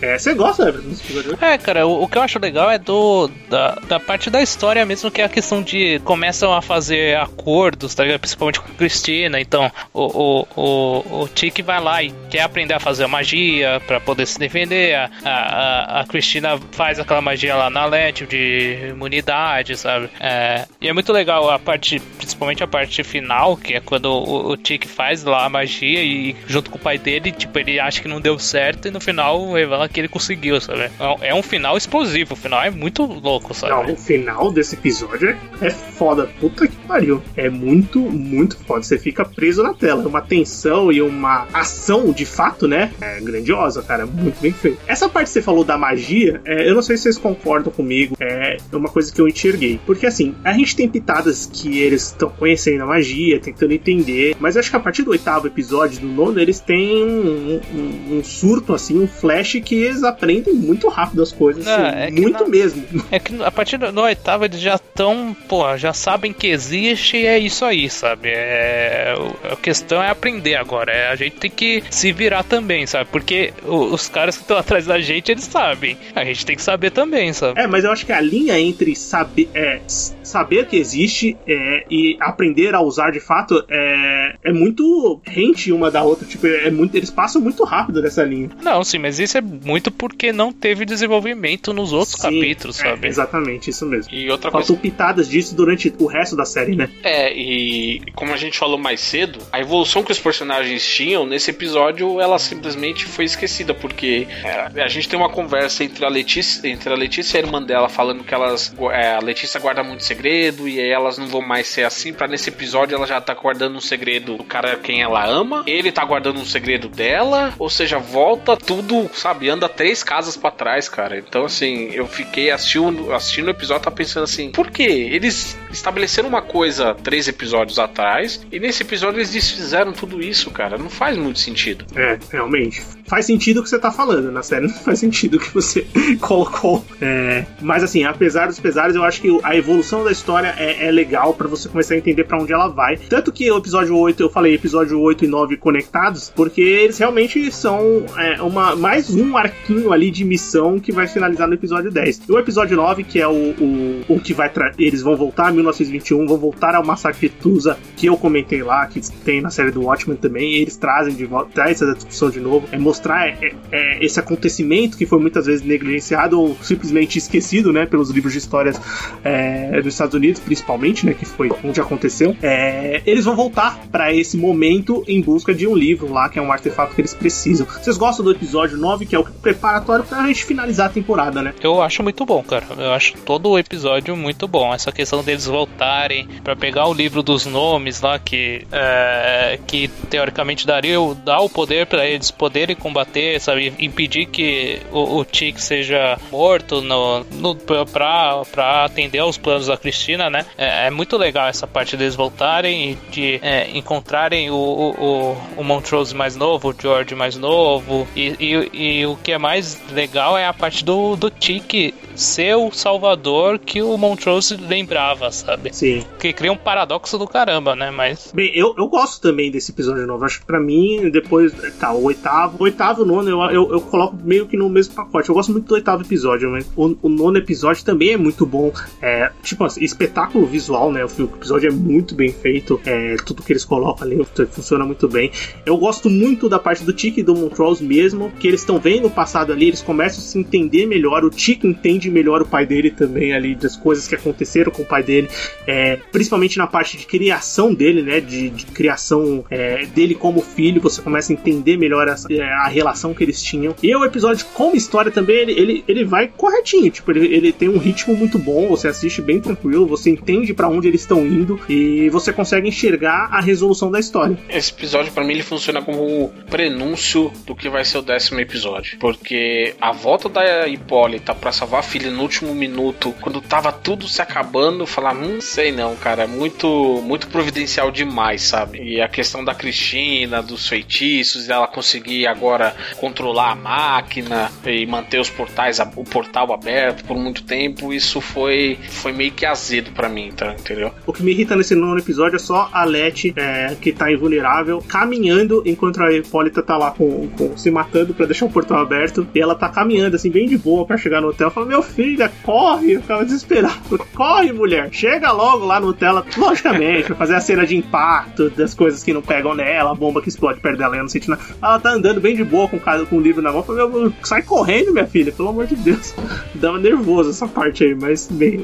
É, 0.00 0.18
você 0.18 0.34
gosta 0.34 0.68
episódio? 0.68 1.38
É, 1.40 1.56
cara, 1.58 1.86
o, 1.86 2.02
o, 2.02 2.08
que 2.08 2.18
eu 2.18 2.22
acho 2.22 2.38
legal 2.38 2.70
é 2.70 2.78
do 2.78 3.30
da, 3.48 3.74
da 3.88 4.00
parte 4.00 4.28
da 4.28 4.42
história 4.42 4.84
mesmo, 4.84 5.10
que 5.10 5.20
é 5.20 5.24
a 5.24 5.28
questão 5.28 5.62
de 5.62 5.98
começam 6.00 6.52
a 6.52 6.60
fazer 6.60 7.16
acordos, 7.16 7.94
tá 7.94 8.02
ligado? 8.02 8.20
Principalmente 8.20 8.60
com 8.60 8.70
a 8.70 8.74
Cristina. 8.74 9.40
Então, 9.40 9.70
o, 9.92 10.02
o, 10.04 10.46
o, 10.56 11.22
o 11.22 11.28
Tiki 11.28 11.62
vai 11.62 11.80
lá 11.80 12.02
e 12.02 12.12
quer 12.30 12.42
aprender 12.42 12.74
a 12.74 12.80
fazer 12.80 13.06
magia 13.06 13.80
para 13.86 14.00
poder 14.00 14.26
se 14.26 14.38
defender. 14.38 14.94
A, 14.94 15.10
a, 15.24 16.00
a 16.00 16.06
Cristina 16.06 16.58
faz 16.72 16.98
aquela 16.98 17.20
magia 17.20 17.56
lá 17.56 17.70
na 17.70 17.86
LED 17.86 18.26
de 18.26 18.88
imunidade, 18.90 19.76
sabe? 19.76 20.10
É, 20.20 20.66
e 20.80 20.88
é 20.88 20.92
muito 20.92 21.12
legal 21.12 21.50
a 21.50 21.58
parte, 21.58 22.00
principalmente 22.18 22.62
a 22.62 22.66
parte 22.66 23.02
final, 23.02 23.56
que 23.56 23.74
é 23.74 23.80
quando 23.80 24.06
o, 24.06 24.50
o 24.50 24.56
Tiki 24.56 24.86
faz 24.86 25.24
lá 25.24 25.46
a 25.46 25.48
magia 25.48 26.02
e 26.02 26.36
junto 26.46 26.70
com 26.70 26.76
o 26.76 26.80
pai 26.80 26.98
dele, 26.98 27.32
tipo, 27.32 27.58
ele 27.58 27.80
acha 27.80 28.00
que 28.02 28.08
não 28.08 28.20
deu 28.20 28.38
certo 28.38 28.88
e 28.88 28.90
no 28.90 29.00
final 29.00 29.52
revela 29.52 29.85
que 29.88 30.00
ele 30.00 30.08
conseguiu, 30.08 30.60
sabe? 30.60 30.90
É 31.20 31.34
um 31.34 31.42
final 31.42 31.76
explosivo, 31.76 32.34
o 32.34 32.36
final 32.36 32.62
é 32.62 32.70
muito 32.70 33.04
louco, 33.04 33.54
sabe? 33.54 33.72
Não, 33.72 33.92
o 33.94 33.96
final 33.96 34.50
desse 34.50 34.74
episódio 34.74 35.30
é, 35.30 35.66
é 35.66 35.70
foda. 35.70 36.28
Puta 36.40 36.66
que 36.66 36.76
pariu. 36.76 37.22
É 37.36 37.48
muito, 37.48 38.00
muito 38.00 38.56
foda. 38.58 38.82
Você 38.82 38.98
fica 38.98 39.24
preso 39.24 39.62
na 39.62 39.74
tela. 39.74 40.06
Uma 40.06 40.20
tensão 40.20 40.92
e 40.92 41.00
uma 41.00 41.46
ação 41.52 42.12
de 42.12 42.24
fato, 42.24 42.68
né? 42.68 42.92
É 43.00 43.20
grandiosa, 43.20 43.82
cara. 43.82 44.06
Muito 44.06 44.40
bem 44.40 44.52
feito. 44.52 44.78
Essa 44.86 45.08
parte 45.08 45.28
que 45.28 45.32
você 45.32 45.42
falou 45.42 45.64
da 45.64 45.76
magia, 45.76 46.40
é, 46.44 46.68
eu 46.68 46.74
não 46.74 46.82
sei 46.82 46.96
se 46.96 47.04
vocês 47.04 47.18
concordam 47.18 47.72
comigo. 47.72 48.16
É 48.20 48.56
uma 48.72 48.88
coisa 48.88 49.12
que 49.12 49.20
eu 49.20 49.28
enxerguei. 49.28 49.80
Porque 49.86 50.06
assim, 50.06 50.34
a 50.44 50.52
gente 50.52 50.76
tem 50.76 50.88
pitadas 50.88 51.46
que 51.46 51.78
eles 51.78 52.06
estão 52.06 52.28
conhecendo 52.30 52.82
a 52.82 52.86
magia, 52.86 53.40
tentando 53.40 53.72
entender. 53.72 54.36
Mas 54.38 54.56
acho 54.56 54.70
que 54.70 54.76
a 54.76 54.80
partir 54.80 55.02
do 55.02 55.10
oitavo 55.10 55.46
episódio, 55.46 56.00
do 56.00 56.06
nono, 56.06 56.40
eles 56.40 56.60
têm 56.60 57.04
um, 57.04 57.60
um, 57.74 58.18
um 58.18 58.24
surto, 58.24 58.74
assim, 58.74 58.98
um 59.00 59.06
flash 59.06 59.60
que 59.64 59.75
eles 59.78 60.02
aprendem 60.02 60.54
muito 60.54 60.88
rápido 60.88 61.22
as 61.22 61.32
coisas. 61.32 61.64
Não, 61.64 61.74
assim, 61.74 61.96
é 61.96 62.10
muito 62.10 62.44
na, 62.44 62.48
mesmo. 62.48 62.84
É 63.10 63.18
que 63.18 63.42
a 63.42 63.50
partir 63.50 63.78
do 63.78 64.00
oitavo 64.00 64.44
eles 64.44 64.60
já 64.60 64.74
estão, 64.74 65.36
pô, 65.48 65.76
já 65.76 65.92
sabem 65.92 66.32
que 66.32 66.46
existe 66.48 67.16
e 67.16 67.26
é 67.26 67.38
isso 67.38 67.64
aí, 67.64 67.88
sabe? 67.88 68.28
É, 68.30 69.14
a 69.50 69.56
questão 69.56 70.02
é 70.02 70.10
aprender 70.10 70.54
agora. 70.54 70.92
É, 70.92 71.08
a 71.08 71.16
gente 71.16 71.36
tem 71.36 71.50
que 71.50 71.82
se 71.90 72.12
virar 72.12 72.42
também, 72.42 72.86
sabe? 72.86 73.08
Porque 73.10 73.52
os 73.64 74.08
caras 74.08 74.36
que 74.36 74.42
estão 74.42 74.56
atrás 74.56 74.86
da 74.86 74.98
gente, 74.98 75.30
eles 75.30 75.44
sabem. 75.44 75.96
A 76.14 76.24
gente 76.24 76.44
tem 76.46 76.56
que 76.56 76.62
saber 76.62 76.90
também, 76.90 77.32
sabe? 77.32 77.60
É, 77.60 77.66
mas 77.66 77.84
eu 77.84 77.90
acho 77.90 78.06
que 78.06 78.12
a 78.12 78.20
linha 78.20 78.58
entre 78.58 78.94
saber, 78.96 79.48
é, 79.54 79.80
saber 79.86 80.66
que 80.66 80.76
existe 80.76 81.36
é, 81.46 81.84
e 81.90 82.16
aprender 82.20 82.74
a 82.74 82.80
usar 82.80 83.10
de 83.10 83.20
fato 83.20 83.64
é, 83.68 84.34
é 84.44 84.52
muito 84.52 85.20
rente 85.24 85.72
uma 85.72 85.90
da 85.90 86.02
outra. 86.02 86.26
Tipo, 86.26 86.46
é 86.46 86.70
muito, 86.70 86.94
eles 86.94 87.10
passam 87.10 87.40
muito 87.40 87.64
rápido 87.64 88.02
dessa 88.02 88.22
linha. 88.22 88.50
Não, 88.62 88.82
sim, 88.84 88.98
mas 88.98 89.18
isso 89.18 89.38
é 89.38 89.40
muito 89.66 89.90
porque 89.90 90.32
não 90.32 90.52
teve 90.52 90.84
desenvolvimento 90.84 91.72
nos 91.72 91.92
outros 91.92 92.20
Sim, 92.20 92.22
capítulos, 92.22 92.80
é, 92.80 92.90
sabe? 92.90 93.08
exatamente, 93.08 93.70
isso 93.70 93.84
mesmo. 93.84 94.14
E 94.14 94.30
outra 94.30 94.50
Faltam 94.50 94.76
coisa... 94.76 94.80
pitadas 94.80 95.28
disso 95.28 95.56
durante 95.56 95.92
o 95.98 96.06
resto 96.06 96.36
da 96.36 96.44
série, 96.44 96.76
né? 96.76 96.88
É, 97.02 97.32
e 97.36 98.00
como 98.14 98.32
a 98.32 98.36
gente 98.36 98.56
falou 98.58 98.78
mais 98.78 99.00
cedo, 99.00 99.40
a 99.52 99.60
evolução 99.60 100.04
que 100.04 100.12
os 100.12 100.20
personagens 100.20 100.86
tinham 100.86 101.26
nesse 101.26 101.50
episódio, 101.50 102.20
ela 102.20 102.38
simplesmente 102.38 103.04
foi 103.04 103.24
esquecida, 103.24 103.74
porque 103.74 104.28
é, 104.44 104.82
a 104.82 104.88
gente 104.88 105.08
tem 105.08 105.18
uma 105.18 105.28
conversa 105.28 105.82
entre 105.82 106.04
a 106.04 106.08
Letícia, 106.08 106.68
entre 106.68 106.92
a 106.92 106.96
Letícia 106.96 107.36
e 107.36 107.40
a 107.40 107.44
irmã 107.44 107.60
dela 107.60 107.88
falando 107.88 108.22
que 108.22 108.34
elas 108.34 108.72
é, 108.92 109.14
a 109.14 109.18
Letícia 109.18 109.58
guarda 109.58 109.82
muito 109.82 110.04
segredo 110.04 110.68
e 110.68 110.78
elas 110.80 111.18
não 111.18 111.26
vão 111.26 111.42
mais 111.42 111.66
ser 111.66 111.84
assim, 111.84 112.12
para 112.12 112.28
nesse 112.28 112.50
episódio 112.50 112.94
ela 112.94 113.06
já 113.06 113.20
tá 113.20 113.34
guardando 113.34 113.76
um 113.76 113.80
segredo 113.80 114.36
do 114.36 114.44
cara 114.44 114.76
quem 114.76 115.02
ela 115.02 115.26
ama, 115.26 115.64
ele 115.66 115.90
tá 115.90 116.04
guardando 116.04 116.40
um 116.40 116.44
segredo 116.44 116.88
dela, 116.88 117.52
ou 117.58 117.68
seja, 117.68 117.98
volta 117.98 118.56
tudo, 118.56 119.10
sabe, 119.12 119.48
anda 119.56 119.68
três 119.68 120.02
casas 120.02 120.36
para 120.36 120.50
trás, 120.50 120.88
cara. 120.88 121.18
Então, 121.18 121.44
assim, 121.44 121.90
eu 121.92 122.06
fiquei 122.06 122.50
assistindo, 122.50 123.12
assistindo 123.12 123.48
o 123.48 123.50
episódio, 123.50 123.84
tá 123.84 123.90
pensando 123.90 124.24
assim, 124.24 124.50
por 124.50 124.70
quê? 124.70 125.08
Eles 125.10 125.58
estabeleceram 125.70 126.28
uma 126.28 126.42
coisa 126.42 126.94
três 126.94 127.26
episódios 127.28 127.78
atrás, 127.78 128.46
e 128.50 128.60
nesse 128.60 128.82
episódio 128.82 129.18
eles 129.18 129.32
desfizeram 129.32 129.92
tudo 129.92 130.22
isso, 130.22 130.50
cara. 130.50 130.78
Não 130.78 130.90
faz 130.90 131.16
muito 131.16 131.38
sentido. 131.38 131.84
É, 131.96 132.18
realmente. 132.30 132.82
Faz 133.06 133.26
sentido 133.26 133.60
o 133.60 133.62
que 133.62 133.68
você 133.68 133.78
tá 133.78 133.90
falando. 133.90 134.30
Na 134.30 134.42
série 134.42 134.66
não 134.66 134.74
faz 134.74 134.98
sentido 134.98 135.36
o 135.36 135.40
que 135.40 135.52
você 135.52 135.86
colocou. 136.20 136.84
É, 137.00 137.44
mas 137.60 137.82
assim, 137.82 138.04
apesar 138.04 138.46
dos 138.46 138.58
pesares, 138.58 138.96
eu 138.96 139.04
acho 139.04 139.20
que 139.20 139.38
a 139.42 139.56
evolução 139.56 140.04
da 140.04 140.12
história 140.12 140.54
é, 140.58 140.86
é 140.86 140.90
legal 140.90 141.34
para 141.34 141.48
você 141.48 141.68
começar 141.68 141.94
a 141.94 141.98
entender 141.98 142.24
para 142.24 142.38
onde 142.38 142.52
ela 142.52 142.68
vai. 142.68 142.96
Tanto 142.96 143.32
que 143.32 143.50
o 143.50 143.58
episódio 143.58 143.96
8, 143.96 144.22
eu 144.22 144.30
falei 144.30 144.54
episódio 144.54 145.00
8 145.00 145.24
e 145.24 145.28
9 145.28 145.56
conectados, 145.56 146.32
porque 146.34 146.60
eles 146.60 146.98
realmente 146.98 147.50
são 147.52 148.04
é, 148.16 148.42
uma 148.42 148.74
mais 148.74 149.14
um 149.14 149.36
arquinho 149.36 149.92
ali 149.92 150.10
de 150.10 150.24
missão 150.24 150.78
que 150.78 150.92
vai 150.92 151.06
finalizar 151.06 151.46
no 151.46 151.54
episódio 151.54 151.90
10. 151.90 152.22
E 152.28 152.32
o 152.32 152.38
episódio 152.38 152.76
9, 152.76 153.04
que 153.04 153.20
é 153.20 153.28
o, 153.28 153.32
o, 153.32 154.04
o 154.08 154.20
que 154.20 154.34
vai 154.34 154.50
eles 154.78 155.02
vão 155.02 155.16
voltar 155.16 155.48
a 155.48 155.52
1921, 155.52 156.26
vão 156.26 156.38
voltar 156.38 156.74
ao 156.74 156.84
Massacre 156.84 157.28
Tusa, 157.28 157.78
que 157.96 158.06
eu 158.06 158.16
comentei 158.16 158.62
lá, 158.62 158.86
que 158.86 159.00
tem 159.24 159.40
na 159.40 159.50
série 159.50 159.70
do 159.70 159.82
Watchmen 159.82 160.16
também, 160.16 160.54
eles 160.54 160.76
trazem 160.76 161.14
de 161.14 161.26
volta, 161.26 161.50
traz 161.52 161.82
essa 161.82 161.94
discussão 161.94 162.30
de 162.30 162.40
novo, 162.40 162.66
é 162.72 162.78
mostrar 162.96 163.28
é, 163.28 163.52
é, 163.70 164.04
esse 164.04 164.18
acontecimento 164.18 164.96
que 164.96 165.04
foi 165.04 165.20
muitas 165.20 165.46
vezes 165.46 165.64
negligenciado 165.64 166.40
ou 166.40 166.56
simplesmente 166.62 167.18
esquecido, 167.18 167.72
né, 167.72 167.84
pelos 167.84 168.10
livros 168.10 168.32
de 168.32 168.38
histórias 168.38 168.80
é, 169.22 169.80
dos 169.82 169.92
Estados 169.92 170.14
Unidos, 170.14 170.40
principalmente, 170.40 171.04
né, 171.04 171.12
que 171.12 171.26
foi 171.26 171.50
onde 171.62 171.80
aconteceu. 171.80 172.34
É, 172.42 173.02
eles 173.04 173.24
vão 173.24 173.36
voltar 173.36 173.78
para 173.92 174.12
esse 174.12 174.36
momento 174.36 175.04
em 175.06 175.20
busca 175.20 175.54
de 175.54 175.66
um 175.66 175.74
livro 175.74 176.10
lá, 176.10 176.28
que 176.28 176.38
é 176.38 176.42
um 176.42 176.50
artefato 176.50 176.94
que 176.94 177.00
eles 177.00 177.12
precisam. 177.12 177.66
Vocês 177.66 177.98
gostam 177.98 178.24
do 178.24 178.30
episódio 178.32 178.78
9, 178.78 179.04
que 179.04 179.14
é 179.14 179.18
o 179.18 179.24
preparatório 179.24 180.04
pra 180.04 180.26
gente 180.26 180.44
finalizar 180.44 180.86
a 180.86 180.90
temporada, 180.90 181.42
né? 181.42 181.54
Eu 181.62 181.82
acho 181.82 182.02
muito 182.02 182.24
bom, 182.24 182.42
cara. 182.42 182.64
Eu 182.78 182.92
acho 182.92 183.14
todo 183.24 183.50
o 183.50 183.58
episódio 183.58 184.16
muito 184.16 184.48
bom. 184.48 184.72
Essa 184.72 184.90
questão 184.90 185.22
deles 185.22 185.46
voltarem 185.46 186.26
para 186.42 186.56
pegar 186.56 186.86
o 186.86 186.94
livro 186.94 187.22
dos 187.22 187.44
nomes 187.44 188.00
lá, 188.00 188.18
que, 188.18 188.66
é, 188.72 189.58
que 189.66 189.88
teoricamente 190.08 190.66
daria 190.66 190.96
dá 191.24 191.40
o 191.40 191.48
poder 191.48 191.86
para 191.86 192.06
eles 192.06 192.30
poderem 192.30 192.76
combater, 192.86 193.40
sabe? 193.40 193.72
Impedir 193.78 194.26
que 194.26 194.80
o, 194.92 195.20
o 195.20 195.26
seja 195.56 196.18
morto 196.30 196.80
no, 196.80 197.24
no, 197.32 197.56
pra, 197.56 198.42
pra 198.50 198.84
atender 198.84 199.18
aos 199.18 199.36
planos 199.36 199.66
da 199.66 199.76
Cristina, 199.76 200.30
né? 200.30 200.46
É, 200.56 200.86
é 200.86 200.90
muito 200.90 201.16
legal 201.16 201.48
essa 201.48 201.66
parte 201.66 201.96
deles 201.96 202.14
voltarem 202.14 202.92
e 202.92 202.94
de 203.10 203.40
é, 203.42 203.70
encontrarem 203.76 204.50
o, 204.50 204.54
o, 204.54 205.36
o 205.56 205.64
Montrose 205.64 206.14
mais 206.14 206.36
novo, 206.36 206.70
o 206.70 206.74
George 206.80 207.14
mais 207.14 207.36
novo. 207.36 208.06
E, 208.14 208.36
e, 208.38 209.00
e, 209.00 209.06
o 209.06 209.16
que 209.16 209.32
é 209.32 209.38
mais 209.38 209.80
legal 209.90 210.38
é 210.38 210.46
a 210.46 210.52
parte 210.52 210.84
do, 210.84 211.16
do 211.16 211.28
Tick 211.28 211.92
ser 212.14 212.56
o 212.56 212.70
salvador 212.70 213.58
que 213.58 213.82
o 213.82 213.96
Montrose 213.98 214.56
lembrava, 214.56 215.30
sabe? 215.30 215.74
Sim. 215.74 216.04
Que 216.18 216.32
cria 216.32 216.52
um 216.52 216.56
paradoxo 216.56 217.18
do 217.18 217.26
caramba, 217.26 217.74
né? 217.74 217.90
Mas. 217.90 218.32
Bem, 218.32 218.50
eu, 218.54 218.74
eu 218.78 218.88
gosto 218.88 219.20
também 219.20 219.50
desse 219.50 219.72
episódio 219.72 220.06
novo. 220.06 220.24
Acho 220.24 220.40
que 220.40 220.46
pra 220.46 220.60
mim, 220.60 221.10
depois. 221.10 221.52
Tá, 221.78 221.92
o 221.92 222.04
oitavo. 222.04 222.62
Oitavo 222.76 223.00
e 223.00 223.04
o 223.04 223.06
nono 223.06 223.30
eu, 223.30 223.40
eu, 223.50 223.72
eu, 223.72 223.80
coloco 223.80 224.18
meio 224.22 224.46
que 224.46 224.54
no 224.54 224.68
mesmo 224.68 224.94
pacote. 224.94 225.30
Eu 225.30 225.34
gosto 225.34 225.50
muito 225.50 225.66
do 225.66 225.74
oitavo 225.74 226.02
episódio, 226.02 226.50
mas 226.50 226.70
o, 226.76 226.94
o 227.00 227.08
nono 227.08 227.38
episódio 227.38 227.82
também 227.82 228.12
é 228.12 228.16
muito 228.18 228.44
bom. 228.44 228.70
É, 229.00 229.32
tipo 229.42 229.64
assim, 229.64 229.82
espetáculo 229.82 230.44
visual, 230.46 230.92
né? 230.92 231.02
O, 231.02 231.22
episódio 231.22 231.68
é 231.68 231.72
muito 231.72 232.14
bem 232.14 232.30
feito. 232.30 232.78
É, 232.84 233.16
tudo 233.24 233.42
que 233.42 233.50
eles 233.50 233.64
colocam 233.64 234.06
ali 234.06 234.22
funciona 234.50 234.84
muito 234.84 235.08
bem. 235.08 235.32
Eu 235.64 235.78
gosto 235.78 236.10
muito 236.10 236.50
da 236.50 236.58
parte 236.58 236.84
do 236.84 236.92
Tiki 236.92 237.20
e 237.20 237.22
do 237.22 237.34
Montrose 237.34 237.82
mesmo, 237.82 238.30
que 238.38 238.46
eles 238.46 238.60
estão 238.60 238.78
vendo 238.78 239.06
o 239.06 239.10
passado 239.10 239.54
ali, 239.54 239.68
eles 239.68 239.80
começam 239.80 240.20
a 240.20 240.22
se 240.22 240.38
entender 240.38 240.84
melhor. 240.84 241.24
O 241.24 241.30
Tiki 241.30 241.66
entende 241.66 242.10
melhor 242.10 242.42
o 242.42 242.46
pai 242.46 242.66
dele 242.66 242.90
também 242.90 243.32
ali, 243.32 243.54
das 243.54 243.74
coisas 243.74 244.06
que 244.06 244.14
aconteceram 244.14 244.70
com 244.70 244.82
o 244.82 244.86
pai 244.86 245.02
dele, 245.02 245.30
é, 245.66 245.96
principalmente 246.12 246.58
na 246.58 246.66
parte 246.66 246.98
de 246.98 247.06
criação 247.06 247.72
dele, 247.72 248.02
né? 248.02 248.20
De, 248.20 248.50
de 248.50 248.66
criação 248.66 249.46
é, 249.48 249.86
dele 249.86 250.14
como 250.14 250.42
filho, 250.42 250.78
você 250.78 251.00
começa 251.00 251.32
a 251.32 251.34
entender 251.34 251.78
melhor 251.78 252.06
a, 252.06 252.16
é, 252.30 252.65
a, 252.66 252.68
relação 252.68 253.14
que 253.14 253.22
eles 253.22 253.42
tinham. 253.42 253.74
E 253.82 253.94
o 253.94 254.04
episódio, 254.04 254.46
como 254.54 254.76
história 254.76 255.10
também, 255.10 255.36
ele, 255.36 255.52
ele, 255.52 255.84
ele 255.86 256.04
vai 256.04 256.28
corretinho, 256.28 256.90
tipo, 256.90 257.10
ele, 257.10 257.34
ele 257.34 257.52
tem 257.52 257.68
um 257.68 257.78
ritmo 257.78 258.14
muito 258.14 258.38
bom, 258.38 258.68
você 258.68 258.88
assiste 258.88 259.22
bem 259.22 259.40
tranquilo, 259.40 259.86
você 259.86 260.10
entende 260.10 260.52
para 260.52 260.68
onde 260.68 260.88
eles 260.88 261.02
estão 261.02 261.26
indo 261.26 261.60
e 261.68 262.08
você 262.10 262.32
consegue 262.32 262.68
enxergar 262.68 263.28
a 263.30 263.40
resolução 263.40 263.90
da 263.90 263.98
história. 263.98 264.38
Esse 264.48 264.72
episódio, 264.72 265.12
para 265.12 265.24
mim, 265.24 265.34
ele 265.34 265.42
funciona 265.42 265.82
como 265.82 266.32
prenúncio 266.50 267.32
do 267.46 267.54
que 267.54 267.68
vai 267.68 267.84
ser 267.84 267.98
o 267.98 268.02
décimo 268.02 268.40
episódio, 268.40 268.98
porque 268.98 269.74
a 269.80 269.92
volta 269.92 270.28
da 270.28 270.66
Hipólita 270.66 271.34
para 271.34 271.52
salvar 271.52 271.80
a 271.80 271.82
filha 271.82 272.10
no 272.10 272.22
último 272.22 272.54
minuto, 272.54 273.14
quando 273.20 273.40
tava 273.40 273.72
tudo 273.72 274.08
se 274.08 274.20
acabando, 274.20 274.86
falar, 274.86 275.14
hum, 275.14 275.40
sei 275.40 275.72
não, 275.72 275.96
cara, 275.96 276.26
muito, 276.26 277.02
muito 277.02 277.28
providencial 277.28 277.90
demais, 277.90 278.42
sabe? 278.42 278.82
E 278.82 279.00
a 279.00 279.08
questão 279.08 279.44
da 279.44 279.54
Cristina, 279.54 280.42
dos 280.42 280.68
feitiços, 280.68 281.46
dela 281.46 281.66
conseguir 281.66 282.26
agora 282.26 282.55
controlar 282.98 283.52
a 283.52 283.54
máquina 283.54 284.50
e 284.64 284.86
manter 284.86 285.20
os 285.20 285.30
portais, 285.30 285.78
o 285.78 286.04
portal 286.04 286.52
aberto 286.52 287.04
por 287.04 287.16
muito 287.16 287.44
tempo, 287.44 287.92
isso 287.92 288.20
foi, 288.20 288.78
foi 288.88 289.12
meio 289.12 289.32
que 289.32 289.44
azedo 289.44 289.90
para 289.92 290.08
mim, 290.08 290.32
tá? 290.34 290.54
Entendeu? 290.58 290.92
O 291.06 291.12
que 291.12 291.22
me 291.22 291.32
irrita 291.32 291.56
nesse 291.56 291.74
nono 291.74 291.98
episódio 291.98 292.36
é 292.36 292.38
só 292.38 292.68
a 292.72 292.84
Leti, 292.84 293.32
é, 293.36 293.76
que 293.80 293.92
tá 293.92 294.10
invulnerável, 294.10 294.82
caminhando 294.86 295.62
enquanto 295.64 296.02
a 296.02 296.12
Hipólita 296.12 296.62
tá 296.62 296.76
lá 296.76 296.90
com, 296.90 297.28
com 297.28 297.56
se 297.56 297.70
matando 297.70 298.14
para 298.14 298.26
deixar 298.26 298.46
o 298.46 298.50
portal 298.50 298.80
aberto. 298.80 299.26
E 299.34 299.40
ela 299.40 299.54
tá 299.54 299.68
caminhando 299.68 300.16
assim, 300.16 300.30
bem 300.30 300.48
de 300.48 300.56
boa 300.56 300.86
para 300.86 300.96
chegar 300.96 301.20
no 301.20 301.28
hotel. 301.28 301.50
Fala, 301.50 301.66
meu 301.66 301.82
filho, 301.82 302.28
corre! 302.42 302.92
Eu 302.92 303.02
ficava 303.02 303.24
desesperado. 303.24 303.76
Corre, 304.14 304.52
mulher! 304.52 304.88
Chega 304.92 305.30
logo 305.30 305.66
lá 305.66 305.78
no 305.78 305.88
hotel, 305.88 306.24
logicamente, 306.36 307.12
fazer 307.14 307.34
a 307.34 307.40
cena 307.40 307.66
de 307.66 307.76
impacto 307.76 308.50
das 308.50 308.74
coisas 308.74 309.02
que 309.04 309.12
não 309.12 309.20
pegam 309.20 309.54
nela, 309.54 309.92
a 309.92 309.94
bomba 309.94 310.22
que 310.22 310.28
explode 310.28 310.60
perto 310.60 310.78
dela, 310.78 310.96
eu 310.96 311.04
não 311.04 311.08
nada. 311.28 311.42
Ela 311.62 311.78
tá 311.78 311.90
andando 311.90 312.20
bem 312.20 312.34
de 312.34 312.44
boa 312.46 312.68
com 312.68 312.76
o, 312.76 313.06
com 313.06 313.16
o 313.16 313.20
livro 313.20 313.42
na 313.42 313.52
mão. 313.52 313.62
Falei, 313.62 313.86
meu, 313.86 314.12
sai 314.22 314.42
correndo, 314.42 314.92
minha 314.92 315.06
filha, 315.06 315.32
pelo 315.32 315.48
amor 315.48 315.66
de 315.66 315.76
Deus. 315.76 316.14
Dava 316.54 316.78
nervoso 316.78 317.30
essa 317.30 317.46
parte 317.46 317.84
aí, 317.84 317.94
mas 317.94 318.28
bem, 318.30 318.60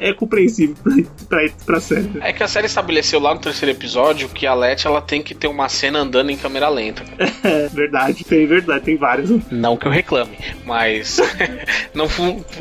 é, 0.00 0.08
é 0.08 0.12
compreensível 0.12 0.76
pra, 0.82 0.94
pra, 1.28 1.48
pra 1.64 1.80
série. 1.80 2.10
É 2.20 2.32
que 2.32 2.42
a 2.42 2.48
série 2.48 2.66
estabeleceu 2.66 3.20
lá 3.20 3.34
no 3.34 3.40
terceiro 3.40 3.76
episódio 3.76 4.28
que 4.28 4.46
a 4.46 4.54
Letty 4.54 4.86
ela 4.86 5.00
tem 5.00 5.22
que 5.22 5.34
ter 5.34 5.48
uma 5.48 5.68
cena 5.68 6.00
andando 6.00 6.30
em 6.30 6.36
câmera 6.36 6.68
lenta. 6.68 7.04
É, 7.46 7.68
verdade, 7.68 8.24
tem 8.24 8.44
verdade, 8.46 8.84
tem 8.84 8.96
várias. 8.96 9.30
Não 9.50 9.76
que 9.76 9.86
eu 9.86 9.92
reclame, 9.92 10.36
mas 10.64 11.20
não 11.94 12.08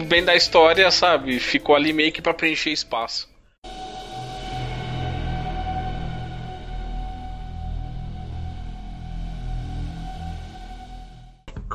bem 0.07 0.23
da 0.23 0.35
história, 0.35 0.91
sabe? 0.91 1.39
Ficou 1.39 1.75
ali 1.75 1.91
meio 1.91 2.11
que 2.11 2.21
para 2.21 2.33
preencher 2.33 2.71
espaço. 2.71 3.27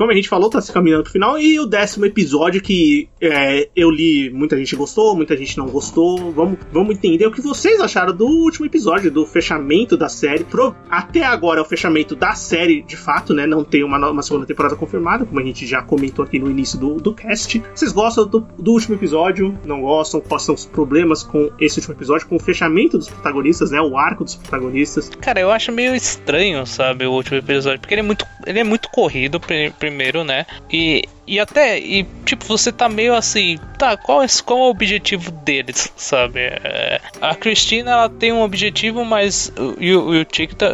Como 0.01 0.11
a 0.11 0.15
gente 0.15 0.29
falou, 0.29 0.49
tá 0.49 0.59
se 0.59 0.71
caminhando 0.71 1.03
pro 1.03 1.11
final. 1.11 1.37
E 1.37 1.59
o 1.59 1.65
décimo 1.67 2.07
episódio 2.07 2.59
que 2.59 3.07
é, 3.21 3.69
eu 3.75 3.91
li, 3.91 4.31
muita 4.31 4.57
gente 4.57 4.75
gostou, 4.75 5.15
muita 5.15 5.37
gente 5.37 5.55
não 5.59 5.67
gostou. 5.67 6.31
Vamos, 6.31 6.57
vamos 6.71 6.95
entender 6.95 7.27
o 7.27 7.31
que 7.31 7.39
vocês 7.39 7.79
acharam 7.79 8.11
do 8.15 8.25
último 8.25 8.65
episódio, 8.65 9.11
do 9.11 9.27
fechamento 9.27 9.95
da 9.95 10.09
série. 10.09 10.43
Pro, 10.43 10.75
até 10.89 11.23
agora 11.23 11.59
é 11.59 11.61
o 11.61 11.65
fechamento 11.65 12.15
da 12.15 12.33
série, 12.33 12.81
de 12.81 12.97
fato, 12.97 13.31
né? 13.31 13.45
Não 13.45 13.63
tem 13.63 13.83
uma, 13.83 14.09
uma 14.09 14.23
segunda 14.23 14.43
temporada 14.43 14.75
confirmada, 14.75 15.23
como 15.23 15.39
a 15.39 15.43
gente 15.43 15.67
já 15.67 15.83
comentou 15.83 16.25
aqui 16.25 16.39
no 16.39 16.49
início 16.49 16.79
do, 16.79 16.95
do 16.95 17.13
cast. 17.13 17.61
Vocês 17.71 17.91
gostam 17.91 18.25
do, 18.25 18.39
do 18.57 18.71
último 18.71 18.95
episódio? 18.95 19.55
Não 19.63 19.81
gostam? 19.81 20.19
Quais 20.19 20.41
são 20.41 20.55
os 20.55 20.65
problemas 20.65 21.21
com 21.21 21.51
esse 21.59 21.77
último 21.77 21.93
episódio, 21.93 22.27
com 22.27 22.37
o 22.37 22.39
fechamento 22.39 22.97
dos 22.97 23.07
protagonistas, 23.07 23.69
né? 23.69 23.79
O 23.79 23.95
arco 23.95 24.23
dos 24.23 24.33
protagonistas. 24.33 25.09
Cara, 25.21 25.39
eu 25.39 25.51
acho 25.51 25.71
meio 25.71 25.93
estranho, 25.93 26.65
sabe, 26.65 27.05
o 27.05 27.11
último 27.11 27.37
episódio, 27.37 27.79
porque 27.79 27.93
ele 27.93 28.01
é 28.01 28.05
muito, 28.05 28.25
ele 28.47 28.59
é 28.59 28.63
muito 28.63 28.89
corrido, 28.89 29.39
primeiro, 29.39 29.75
né? 30.23 30.45
E 30.71 31.03
e 31.27 31.39
até, 31.39 31.79
e 31.79 32.05
tipo, 32.25 32.45
você 32.45 32.71
tá 32.71 32.89
meio 32.89 33.13
assim, 33.13 33.57
tá, 33.77 33.95
qual 33.95 34.23
é, 34.23 34.27
qual 34.45 34.59
é 34.59 34.61
o 34.63 34.69
objetivo 34.69 35.31
deles, 35.31 35.91
sabe? 35.95 36.39
É, 36.39 36.99
a 37.21 37.35
Cristina, 37.35 37.91
ela 37.91 38.09
tem 38.09 38.31
um 38.31 38.41
objetivo, 38.41 39.05
mas 39.05 39.51
o, 39.57 39.75
o, 39.79 40.21
o, 40.21 40.25
Chick, 40.31 40.55
tá, 40.55 40.67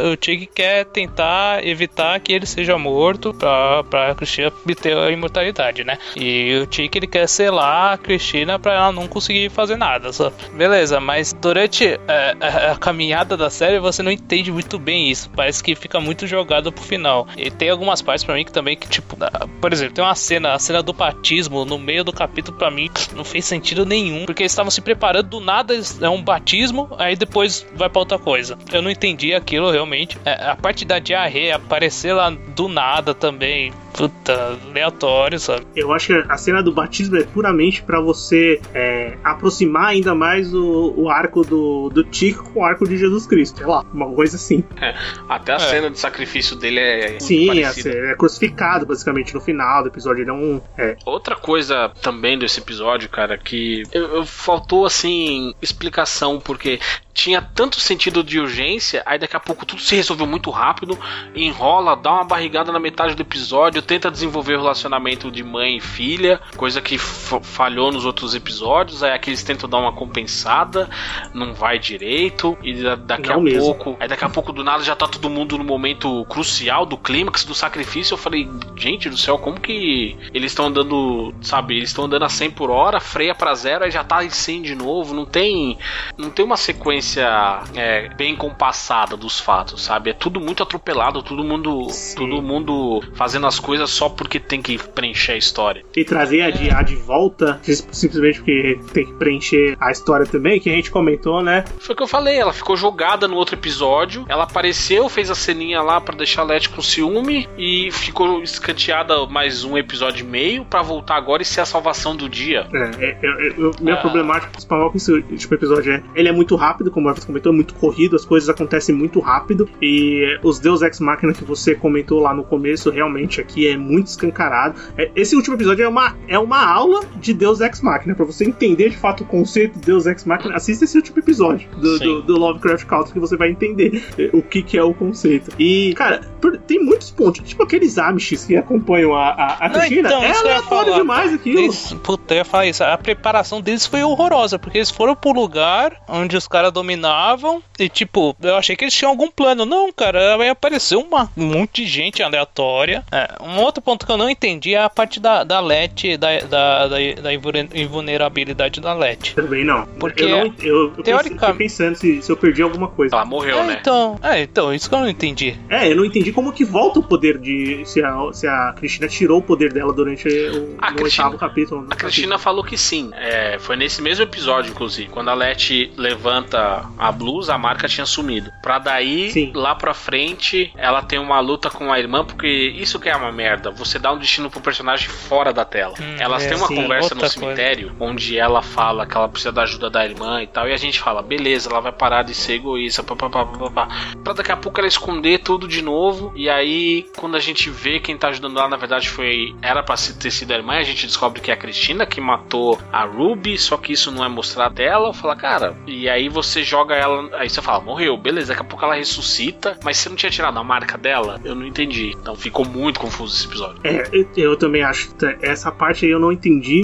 quer 0.54 0.84
tentar 0.86 1.66
evitar 1.66 2.18
que 2.20 2.32
ele 2.32 2.46
seja 2.46 2.78
morto 2.78 3.34
pra, 3.34 3.84
pra 3.84 4.14
Cristina 4.14 4.48
obter 4.48 4.96
a 4.96 5.10
imortalidade, 5.10 5.84
né? 5.84 5.98
E 6.16 6.62
o 6.62 6.72
Chick, 6.72 6.96
ele 6.96 7.06
quer 7.06 7.28
selar 7.28 7.92
a 7.92 7.98
Cristina 7.98 8.58
pra 8.58 8.74
ela 8.74 8.92
não 8.92 9.06
conseguir 9.06 9.50
fazer 9.50 9.76
nada? 9.76 10.10
Beleza, 10.54 11.00
mas 11.00 11.32
durante 11.32 11.86
é, 11.86 12.36
a, 12.40 12.72
a, 12.72 12.76
caminhada 12.76 13.36
da 13.36 13.50
série 13.50 13.78
você 13.78 14.02
não 14.02 14.10
entende 14.10 14.50
muito 14.50 14.78
bem 14.78 15.10
isso, 15.10 15.30
parece 15.30 15.62
que 15.62 15.74
fica 15.74 16.00
muito 16.00 16.26
jogado 16.26 16.72
pro 16.72 16.82
final. 16.82 17.26
E 17.36 17.50
tem 17.50 17.70
algumas 17.70 18.00
partes 18.00 18.24
pra 18.24 18.34
mim 18.34 18.44
que 18.44 18.52
também, 18.52 18.76
que 18.76 18.88
tipo, 18.88 19.16
por 19.60 19.72
exemplo, 19.72 19.94
tem 19.94 20.04
uma 20.04 20.14
cena 20.14 20.37
cena, 20.38 20.52
a 20.54 20.58
cena 20.58 20.82
do 20.82 20.92
batismo 20.92 21.64
no 21.64 21.78
meio 21.78 22.04
do 22.04 22.12
capítulo 22.12 22.56
para 22.56 22.70
mim 22.70 22.88
não 23.14 23.24
fez 23.24 23.44
sentido 23.44 23.84
nenhum, 23.84 24.24
porque 24.24 24.42
eles 24.42 24.52
estavam 24.52 24.70
se 24.70 24.80
preparando 24.80 25.28
do 25.28 25.40
nada 25.40 25.74
é 26.00 26.08
um 26.08 26.22
batismo, 26.22 26.88
aí 26.98 27.16
depois 27.16 27.66
vai 27.74 27.88
para 27.88 27.98
outra 27.98 28.18
coisa. 28.18 28.56
Eu 28.72 28.80
não 28.80 28.90
entendi 28.90 29.34
aquilo 29.34 29.70
realmente. 29.70 30.16
É, 30.24 30.50
a 30.50 30.56
parte 30.56 30.84
da 30.84 30.98
diarreia 30.98 31.56
aparecer 31.56 32.12
lá 32.12 32.30
do 32.30 32.68
nada 32.68 33.14
também 33.14 33.72
puta, 33.98 34.58
aleatório, 34.70 35.40
sabe? 35.40 35.66
Eu 35.74 35.92
acho 35.92 36.06
que 36.06 36.12
a 36.28 36.36
cena 36.36 36.62
do 36.62 36.72
batismo 36.72 37.16
é 37.16 37.24
puramente 37.24 37.82
para 37.82 38.00
você 38.00 38.60
é, 38.72 39.18
aproximar 39.24 39.88
ainda 39.88 40.14
mais 40.14 40.54
o, 40.54 40.94
o 40.96 41.10
arco 41.10 41.42
do, 41.42 41.88
do 41.88 42.04
Tico 42.04 42.50
com 42.52 42.60
o 42.60 42.64
arco 42.64 42.88
de 42.88 42.96
Jesus 42.96 43.26
Cristo. 43.26 43.58
Sei 43.58 43.66
lá, 43.66 43.84
uma 43.92 44.06
coisa 44.12 44.36
assim. 44.36 44.62
É, 44.80 44.94
até 45.28 45.52
a 45.52 45.56
é. 45.56 45.58
cena 45.58 45.90
de 45.90 45.98
sacrifício 45.98 46.54
dele 46.54 46.78
é. 46.78 47.20
Sim, 47.20 47.62
é, 47.62 48.10
é, 48.10 48.14
crucificado 48.14 48.86
basicamente 48.86 49.34
no 49.34 49.40
final 49.40 49.82
do 49.82 49.88
episódio. 49.88 50.22
Ele 50.22 50.30
é 50.30 50.32
um. 50.32 50.60
É. 50.76 50.96
Outra 51.04 51.34
coisa 51.34 51.90
também 52.00 52.38
desse 52.38 52.60
episódio, 52.60 53.08
cara, 53.08 53.36
que 53.36 53.82
eu, 53.92 54.16
eu 54.16 54.26
faltou 54.26 54.86
assim 54.86 55.52
explicação, 55.60 56.38
porque 56.38 56.78
tinha 57.18 57.42
tanto 57.42 57.80
sentido 57.80 58.22
de 58.22 58.38
urgência, 58.38 59.02
aí 59.04 59.18
daqui 59.18 59.34
a 59.34 59.40
pouco 59.40 59.66
tudo 59.66 59.82
se 59.82 59.96
resolveu 59.96 60.24
muito 60.24 60.50
rápido, 60.50 60.96
enrola, 61.34 61.96
dá 61.96 62.12
uma 62.12 62.24
barrigada 62.24 62.70
na 62.70 62.78
metade 62.78 63.16
do 63.16 63.22
episódio, 63.22 63.82
tenta 63.82 64.08
desenvolver 64.08 64.54
o 64.54 64.58
relacionamento 64.58 65.28
de 65.28 65.42
mãe 65.42 65.78
e 65.78 65.80
filha, 65.80 66.40
coisa 66.56 66.80
que 66.80 66.96
falhou 66.96 67.90
nos 67.90 68.04
outros 68.04 68.36
episódios, 68.36 69.02
aí 69.02 69.10
aqui 69.10 69.30
eles 69.30 69.42
tentam 69.42 69.68
dar 69.68 69.78
uma 69.78 69.92
compensada, 69.92 70.88
não 71.34 71.52
vai 71.54 71.80
direito, 71.80 72.56
e 72.62 72.84
daqui 72.98 73.30
não 73.30 73.38
a 73.38 73.40
mesmo. 73.40 73.62
pouco, 73.62 73.96
aí 73.98 74.06
daqui 74.06 74.24
a 74.24 74.28
pouco 74.28 74.52
do 74.52 74.62
nada 74.62 74.84
já 74.84 74.94
tá 74.94 75.08
todo 75.08 75.28
mundo 75.28 75.58
no 75.58 75.64
momento 75.64 76.24
crucial 76.26 76.86
do 76.86 76.96
clímax 76.96 77.44
do 77.44 77.52
sacrifício. 77.54 78.14
Eu 78.14 78.18
falei, 78.18 78.48
gente 78.76 79.08
do 79.08 79.16
céu, 79.16 79.38
como 79.38 79.60
que 79.60 80.16
eles 80.32 80.52
estão 80.52 80.66
andando, 80.66 81.34
sabe, 81.40 81.78
eles 81.78 81.88
estão 81.88 82.04
andando 82.04 82.24
a 82.24 82.28
100 82.28 82.52
por 82.52 82.70
hora, 82.70 83.00
freia 83.00 83.34
para 83.34 83.52
zero, 83.56 83.84
aí 83.84 83.90
já 83.90 84.04
tá 84.04 84.24
em 84.24 84.30
100 84.30 84.62
de 84.62 84.74
novo, 84.76 85.12
não 85.12 85.26
tem 85.26 85.76
não 86.16 86.30
tem 86.30 86.44
uma 86.44 86.56
sequência 86.56 87.07
é, 87.16 88.08
bem 88.14 88.36
compassada 88.36 89.16
dos 89.16 89.40
fatos, 89.40 89.82
sabe? 89.82 90.10
É 90.10 90.12
tudo 90.12 90.40
muito 90.40 90.62
atropelado, 90.62 91.22
todo 91.22 91.42
mundo, 91.44 91.88
Sim. 91.90 92.16
todo 92.16 92.42
mundo 92.42 93.02
fazendo 93.14 93.46
as 93.46 93.58
coisas 93.58 93.90
só 93.90 94.08
porque 94.08 94.38
tem 94.38 94.60
que 94.60 94.78
preencher 94.78 95.32
a 95.32 95.36
história. 95.36 95.84
E 95.96 96.04
trazer 96.04 96.42
a 96.42 96.50
de, 96.50 96.70
a 96.70 96.82
de 96.82 96.96
volta, 96.96 97.60
simplesmente 97.62 98.38
porque 98.38 98.80
tem 98.92 99.06
que 99.06 99.12
preencher 99.14 99.76
a 99.80 99.90
história 99.90 100.26
também, 100.26 100.60
que 100.60 100.70
a 100.70 100.72
gente 100.72 100.90
comentou, 100.90 101.42
né? 101.42 101.64
Foi 101.78 101.94
o 101.94 101.96
que 101.96 102.02
eu 102.02 102.08
falei, 102.08 102.38
ela 102.38 102.52
ficou 102.52 102.76
jogada 102.76 103.26
no 103.28 103.36
outro 103.36 103.54
episódio, 103.54 104.24
ela 104.28 104.44
apareceu, 104.44 105.08
fez 105.08 105.30
a 105.30 105.34
ceninha 105.34 105.82
lá 105.82 106.00
para 106.00 106.16
deixar 106.16 106.42
a 106.42 106.44
Let 106.44 106.68
com 106.68 106.82
ciúme 106.82 107.48
e 107.56 107.90
ficou 107.92 108.42
escanteada 108.42 109.26
mais 109.26 109.64
um 109.64 109.76
episódio 109.76 110.24
e 110.24 110.28
meio 110.28 110.64
para 110.64 110.82
voltar 110.82 111.16
agora 111.16 111.42
e 111.42 111.44
ser 111.44 111.60
a 111.60 111.66
salvação 111.66 112.16
do 112.16 112.28
dia. 112.28 112.66
É, 112.72 113.06
é 113.06 113.18
eu, 113.22 113.64
eu, 113.64 113.70
minha 113.80 113.96
é. 113.96 114.00
problemática 114.00 114.50
principal 114.50 114.90
com 114.90 114.96
esse 114.96 115.22
tipo 115.22 115.54
episódio 115.54 115.92
é 115.92 116.02
ele 116.14 116.28
é 116.28 116.32
muito 116.32 116.56
rápido, 116.56 116.90
como 116.98 117.08
o 117.08 117.10
Everton 117.10 117.28
comentou, 117.28 117.52
é 117.52 117.54
muito 117.54 117.74
corrido, 117.74 118.16
as 118.16 118.24
coisas 118.24 118.48
acontecem 118.48 118.92
muito 118.92 119.20
rápido 119.20 119.68
e 119.80 120.38
os 120.42 120.58
Deus 120.58 120.82
Ex 120.82 120.98
Machina 120.98 121.32
que 121.32 121.44
você 121.44 121.74
comentou 121.74 122.20
lá 122.20 122.34
no 122.34 122.42
começo, 122.42 122.90
realmente 122.90 123.40
aqui 123.40 123.68
é 123.68 123.76
muito 123.76 124.08
escancarado. 124.08 124.74
É, 124.96 125.10
esse 125.14 125.36
último 125.36 125.54
episódio 125.54 125.84
é 125.84 125.88
uma, 125.88 126.16
é 126.26 126.38
uma 126.38 126.64
aula 126.66 127.02
de 127.16 127.32
Deus 127.32 127.60
Ex 127.60 127.80
Machina, 127.80 128.16
para 128.16 128.24
você 128.24 128.44
entender 128.44 128.90
de 128.90 128.96
fato 128.96 129.22
o 129.22 129.26
conceito 129.26 129.78
de 129.78 129.86
Deus 129.86 130.06
Ex 130.06 130.24
Machina, 130.24 130.56
assista 130.56 130.84
esse 130.84 130.96
último 130.96 131.20
episódio 131.20 131.68
do, 131.76 131.98
do, 131.98 132.22
do, 132.22 132.36
Lovecraft 132.36 132.86
Country 132.86 133.12
que 133.12 133.20
você 133.20 133.36
vai 133.36 133.50
entender 133.50 134.02
o 134.32 134.42
que, 134.42 134.62
que 134.62 134.76
é 134.76 134.82
o 134.82 134.92
conceito. 134.92 135.52
E, 135.58 135.94
cara, 135.94 136.20
tem 136.66 136.82
muitos 136.82 137.10
pontos, 137.10 137.48
tipo 137.48 137.62
aqueles 137.62 137.96
Amish 137.96 138.46
que 138.46 138.56
acompanham 138.56 139.14
a, 139.14 139.28
a, 139.30 139.66
a 139.66 139.70
Cristina, 139.70 140.08
então, 140.08 140.22
é 140.22 140.36
aleatório 140.36 140.94
demais 140.94 141.32
aquilo. 141.32 141.60
Eles, 141.60 141.92
puta, 142.02 142.34
eu 142.34 142.38
ia 142.38 142.44
falar 142.44 142.66
isso, 142.66 142.82
a 142.82 142.98
preparação 142.98 143.60
deles 143.60 143.86
foi 143.86 144.02
horrorosa, 144.02 144.58
porque 144.58 144.78
eles 144.78 144.90
foram 144.90 145.14
pro 145.14 145.32
lugar 145.32 145.96
onde 146.08 146.36
os 146.36 146.48
caras 146.48 146.72
dominavam 146.88 147.62
e, 147.78 147.88
tipo, 147.88 148.34
eu 148.42 148.56
achei 148.56 148.74
que 148.74 148.84
eles 148.84 148.94
tinham 148.94 149.10
algum 149.10 149.30
plano. 149.30 149.66
Não, 149.66 149.92
cara, 149.92 150.36
vai 150.36 150.48
aparecer 150.48 150.96
uma, 150.96 151.30
um 151.36 151.46
monte 151.46 151.84
de 151.84 151.86
gente 151.88 152.22
aleatória. 152.22 153.04
É, 153.12 153.36
um 153.40 153.60
outro 153.60 153.82
ponto 153.82 154.06
que 154.06 154.10
eu 154.10 154.16
não 154.16 154.28
entendi 154.28 154.74
é 154.74 154.82
a 154.82 154.90
parte 154.90 155.20
da, 155.20 155.44
da 155.44 155.60
LET, 155.60 156.16
da, 156.16 156.40
da, 156.40 156.88
da, 156.88 156.96
da 157.22 157.32
invulnerabilidade 157.74 158.80
da 158.80 158.94
LET. 158.94 159.34
Também 159.34 159.64
não. 159.64 159.86
Porque, 160.00 160.24
eu, 160.24 160.28
não, 160.28 160.54
eu, 160.60 160.94
eu 160.96 161.02
teoricamente... 161.02 161.58
pensando 161.58 161.94
se, 161.94 162.22
se 162.22 162.32
eu 162.32 162.36
perdi 162.36 162.62
alguma 162.62 162.88
coisa. 162.88 163.14
Ela 163.14 163.24
morreu, 163.24 163.58
é, 163.58 163.66
né? 163.66 163.78
Então, 163.80 164.18
é, 164.22 164.42
então, 164.42 164.74
isso 164.74 164.88
que 164.88 164.94
eu 164.94 165.00
não 165.00 165.08
entendi. 165.08 165.56
É, 165.68 165.90
eu 165.90 165.96
não 165.96 166.04
entendi 166.04 166.32
como 166.32 166.52
que 166.52 166.64
volta 166.64 166.98
o 166.98 167.02
poder 167.02 167.38
de. 167.38 167.82
Se 167.84 168.02
a, 168.02 168.32
se 168.32 168.46
a 168.46 168.74
Cristina 168.76 169.08
tirou 169.08 169.38
o 169.38 169.42
poder 169.42 169.72
dela 169.72 169.92
durante 169.92 170.26
o, 170.28 170.76
a 170.78 170.92
Cristina, 170.92 171.28
oitavo 171.28 171.38
capítulo. 171.38 171.86
A 171.90 171.94
Cristina 171.94 172.28
capítulo. 172.28 172.38
falou 172.38 172.64
que 172.64 172.76
sim. 172.76 173.10
É, 173.14 173.58
foi 173.60 173.76
nesse 173.76 174.00
mesmo 174.02 174.24
episódio, 174.24 174.70
inclusive. 174.70 175.08
Quando 175.10 175.28
a 175.28 175.34
Let 175.34 175.92
levanta 175.96 176.77
a 176.98 177.12
blusa, 177.12 177.54
a 177.54 177.58
marca 177.58 177.88
tinha 177.88 178.06
sumido. 178.06 178.52
Pra 178.62 178.78
daí, 178.78 179.30
sim. 179.30 179.52
lá 179.54 179.74
pra 179.74 179.94
frente, 179.94 180.72
ela 180.76 181.02
tem 181.02 181.18
uma 181.18 181.40
luta 181.40 181.70
com 181.70 181.92
a 181.92 181.98
irmã, 181.98 182.24
porque 182.24 182.46
isso 182.48 182.98
que 182.98 183.08
é 183.08 183.16
uma 183.16 183.32
merda. 183.32 183.70
Você 183.70 183.98
dá 183.98 184.12
um 184.12 184.18
destino 184.18 184.50
pro 184.50 184.60
personagem 184.60 185.08
fora 185.08 185.52
da 185.52 185.64
tela. 185.64 185.94
Hum, 186.00 186.16
Elas 186.18 186.44
é, 186.44 186.48
têm 186.48 186.58
uma 186.58 186.66
sim, 186.66 186.76
conversa 186.76 187.14
no 187.14 187.28
cemitério 187.28 187.88
coisa. 187.90 188.04
onde 188.12 188.38
ela 188.38 188.62
fala 188.62 189.06
que 189.06 189.16
ela 189.16 189.28
precisa 189.28 189.52
da 189.52 189.62
ajuda 189.62 189.90
da 189.90 190.04
irmã 190.04 190.42
e 190.42 190.46
tal. 190.46 190.68
E 190.68 190.72
a 190.72 190.76
gente 190.76 191.00
fala, 191.00 191.22
beleza, 191.22 191.68
ela 191.70 191.80
vai 191.80 191.92
parar 191.92 192.22
de 192.22 192.34
ser 192.34 192.54
egoísta. 192.54 193.02
Pá, 193.02 193.14
pá, 193.16 193.28
pá, 193.28 193.44
pá, 193.46 193.70
pá. 193.70 193.88
Pra 194.22 194.32
daqui 194.32 194.52
a 194.52 194.56
pouco 194.56 194.80
ela 194.80 194.88
esconder 194.88 195.38
tudo 195.38 195.66
de 195.68 195.82
novo. 195.82 196.32
E 196.34 196.48
aí, 196.48 197.06
quando 197.16 197.36
a 197.36 197.40
gente 197.40 197.70
vê 197.70 198.00
quem 198.00 198.16
tá 198.16 198.28
ajudando 198.28 198.58
ela, 198.58 198.68
na 198.68 198.76
verdade 198.76 199.08
foi. 199.08 199.54
Era 199.62 199.82
pra 199.82 199.96
ter 199.96 200.30
sido 200.30 200.52
a 200.52 200.56
irmã. 200.56 200.74
A 200.74 200.82
gente 200.82 201.06
descobre 201.06 201.40
que 201.40 201.50
é 201.50 201.54
a 201.54 201.56
Cristina 201.56 202.06
que 202.06 202.20
matou 202.20 202.78
a 202.92 203.04
Ruby. 203.04 203.58
Só 203.58 203.76
que 203.76 203.92
isso 203.92 204.10
não 204.10 204.24
é 204.24 204.28
mostrado 204.28 204.74
dela. 204.74 205.12
Fala, 205.12 205.36
cara. 205.36 205.76
E 205.86 206.08
aí 206.08 206.28
você 206.28 206.62
joga 206.68 206.94
ela. 206.94 207.28
Aí 207.36 207.48
você 207.48 207.62
fala, 207.62 207.80
morreu, 207.80 208.16
beleza. 208.16 208.48
Daqui 208.48 208.62
a 208.62 208.64
pouco 208.64 208.84
ela 208.84 208.94
ressuscita. 208.94 209.78
Mas 209.82 209.96
você 209.96 210.08
não 210.08 210.16
tinha 210.16 210.30
tirado 210.30 210.58
a 210.58 210.64
marca 210.64 210.98
dela? 210.98 211.40
Eu 211.44 211.54
não 211.54 211.66
entendi. 211.66 212.14
Então 212.20 212.36
ficou 212.36 212.64
muito 212.64 213.00
confuso 213.00 213.34
esse 213.34 213.46
episódio. 213.46 213.80
É, 213.84 214.08
eu 214.36 214.56
também 214.56 214.82
acho. 214.82 215.10
Essa 215.40 215.72
parte 215.72 216.04
aí 216.04 216.10
eu 216.10 216.20
não 216.20 216.30
entendi 216.30 216.82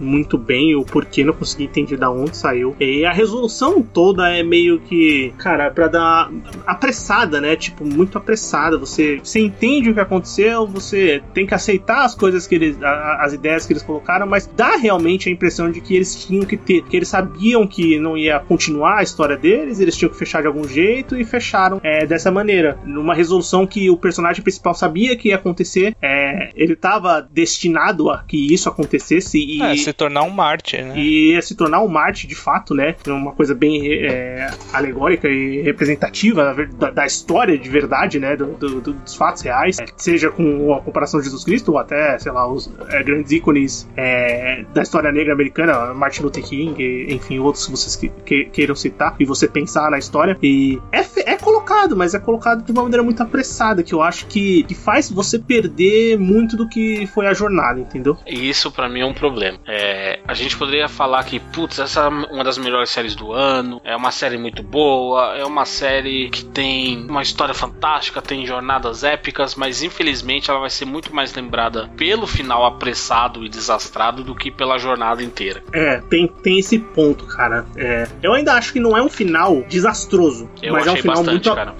muito 0.00 0.38
bem 0.38 0.74
o 0.74 0.84
porquê. 0.84 1.24
Não 1.24 1.32
consegui 1.32 1.64
entender 1.64 1.96
da 1.96 2.10
onde 2.10 2.36
saiu. 2.36 2.74
E 2.80 3.04
a 3.04 3.12
resolução 3.12 3.82
toda 3.82 4.28
é 4.30 4.42
meio 4.42 4.80
que. 4.80 5.32
Cara, 5.38 5.70
pra 5.70 5.88
dar. 5.88 6.30
apressada, 6.66 7.40
né? 7.40 7.56
Tipo, 7.56 7.84
muito 7.84 8.16
apressada. 8.16 8.78
Você, 8.78 9.20
você 9.22 9.40
entende 9.40 9.90
o 9.90 9.94
que 9.94 10.00
aconteceu, 10.00 10.66
você 10.66 11.22
tem 11.34 11.46
que 11.46 11.54
aceitar 11.54 12.04
as 12.04 12.14
coisas 12.14 12.46
que 12.46 12.54
eles. 12.54 12.78
as 12.82 13.32
ideias 13.32 13.66
que 13.66 13.72
eles 13.72 13.82
colocaram, 13.82 14.26
mas 14.26 14.46
dá 14.46 14.76
realmente 14.76 15.28
a 15.28 15.32
impressão 15.32 15.70
de 15.70 15.80
que 15.80 15.94
eles 15.94 16.24
tinham 16.24 16.44
que 16.44 16.56
ter. 16.56 16.82
que 16.82 16.96
eles 16.96 17.08
sabiam 17.08 17.66
que 17.66 17.98
não 17.98 18.16
ia 18.16 18.38
continuar 18.40 19.02
história 19.08 19.36
deles, 19.36 19.80
eles 19.80 19.96
tinham 19.96 20.10
que 20.10 20.18
fechar 20.18 20.40
de 20.40 20.46
algum 20.46 20.66
jeito 20.66 21.16
e 21.16 21.24
fecharam 21.24 21.80
é, 21.82 22.06
dessa 22.06 22.30
maneira. 22.30 22.78
Numa 22.84 23.14
resolução 23.14 23.66
que 23.66 23.90
o 23.90 23.96
personagem 23.96 24.42
principal 24.42 24.74
sabia 24.74 25.16
que 25.16 25.28
ia 25.28 25.36
acontecer, 25.36 25.96
é, 26.00 26.50
ele 26.54 26.74
estava 26.74 27.20
destinado 27.20 28.10
a 28.10 28.22
que 28.22 28.52
isso 28.52 28.68
acontecesse 28.68 29.38
e. 29.38 29.62
É, 29.62 29.76
se 29.76 29.92
tornar 29.92 30.22
um 30.22 30.30
Marte, 30.30 30.80
né? 30.80 30.94
E 30.96 31.32
ia 31.32 31.42
se 31.42 31.54
tornar 31.54 31.82
um 31.82 31.88
Marte 31.88 32.26
de 32.26 32.34
fato, 32.34 32.74
né? 32.74 32.94
Uma 33.06 33.32
coisa 33.32 33.54
bem 33.54 33.92
é, 33.92 34.50
alegórica 34.72 35.28
e 35.28 35.62
representativa 35.62 36.54
da, 36.78 36.90
da, 36.90 37.06
história 37.06 37.56
de 37.58 37.68
verdade, 37.68 38.18
né? 38.18 38.36
Do, 38.36 38.46
do, 38.52 38.80
dos 38.80 39.14
fatos 39.14 39.42
reais, 39.42 39.76
seja 39.96 40.30
com 40.30 40.74
a 40.74 40.80
comparação 40.80 41.20
de 41.20 41.26
Jesus 41.26 41.44
Cristo 41.44 41.72
ou 41.72 41.78
até, 41.78 42.18
sei 42.18 42.32
lá, 42.32 42.50
os 42.50 42.70
é, 42.90 43.02
grandes 43.02 43.32
ícones 43.32 43.88
é, 43.96 44.64
da 44.74 44.82
história 44.82 45.10
negra 45.10 45.32
americana, 45.32 45.94
Martin 45.94 46.22
Luther 46.22 46.44
King, 46.44 47.06
enfim, 47.08 47.38
outros 47.38 47.64
que 47.66 47.72
vocês 47.72 47.96
que, 47.96 48.08
que, 48.24 48.44
queiram 48.46 48.74
citar, 48.74 48.97
e 49.18 49.24
você 49.24 49.48
pensar 49.48 49.90
na 49.90 49.98
história. 49.98 50.36
E 50.42 50.80
é, 50.92 51.32
é 51.32 51.36
colocado, 51.36 51.96
mas 51.96 52.14
é 52.14 52.18
colocado 52.18 52.64
de 52.64 52.72
uma 52.72 52.82
maneira 52.82 53.02
muito 53.02 53.22
apressada, 53.22 53.82
que 53.82 53.94
eu 53.94 54.02
acho 54.02 54.26
que, 54.26 54.62
que 54.64 54.74
faz 54.74 55.10
você 55.10 55.38
perder 55.38 56.18
muito 56.18 56.56
do 56.56 56.68
que 56.68 57.06
foi 57.06 57.26
a 57.26 57.32
jornada, 57.32 57.80
entendeu? 57.80 58.16
E 58.26 58.48
isso 58.48 58.70
para 58.70 58.88
mim 58.88 59.00
é 59.00 59.06
um 59.06 59.14
problema. 59.14 59.58
É, 59.66 60.20
a 60.26 60.34
gente 60.34 60.56
poderia 60.56 60.88
falar 60.88 61.24
que, 61.24 61.38
putz, 61.38 61.78
essa 61.78 62.02
é 62.02 62.08
uma 62.08 62.44
das 62.44 62.58
melhores 62.58 62.90
séries 62.90 63.14
do 63.14 63.32
ano, 63.32 63.80
é 63.84 63.96
uma 63.96 64.10
série 64.10 64.38
muito 64.38 64.62
boa, 64.62 65.36
é 65.36 65.44
uma 65.44 65.64
série 65.64 66.28
que 66.30 66.44
tem 66.44 67.06
uma 67.08 67.22
história 67.22 67.54
fantástica, 67.54 68.20
tem 68.20 68.46
jornadas 68.46 69.04
épicas, 69.04 69.54
mas 69.54 69.82
infelizmente 69.82 70.50
ela 70.50 70.60
vai 70.60 70.70
ser 70.70 70.84
muito 70.84 71.14
mais 71.14 71.34
lembrada 71.34 71.88
pelo 71.96 72.26
final 72.26 72.64
apressado 72.64 73.44
e 73.44 73.48
desastrado 73.48 74.22
do 74.22 74.34
que 74.34 74.50
pela 74.50 74.78
jornada 74.78 75.22
inteira. 75.22 75.62
É, 75.72 76.00
tem, 76.08 76.26
tem 76.26 76.58
esse 76.58 76.78
ponto, 76.78 77.26
cara. 77.26 77.66
É, 77.76 78.08
eu 78.22 78.32
ainda 78.32 78.54
acho 78.54 78.72
que 78.72 78.80
não 78.80 78.87
é 78.96 79.02
um 79.02 79.08
final 79.08 79.62
desastroso, 79.68 80.48
eu 80.62 80.72
mas 80.72 80.86
é 80.86 80.92
um 80.92 80.96
final 80.96 81.16
bastante, 81.16 81.32
muito. 81.32 81.54
Cara. 81.54 81.74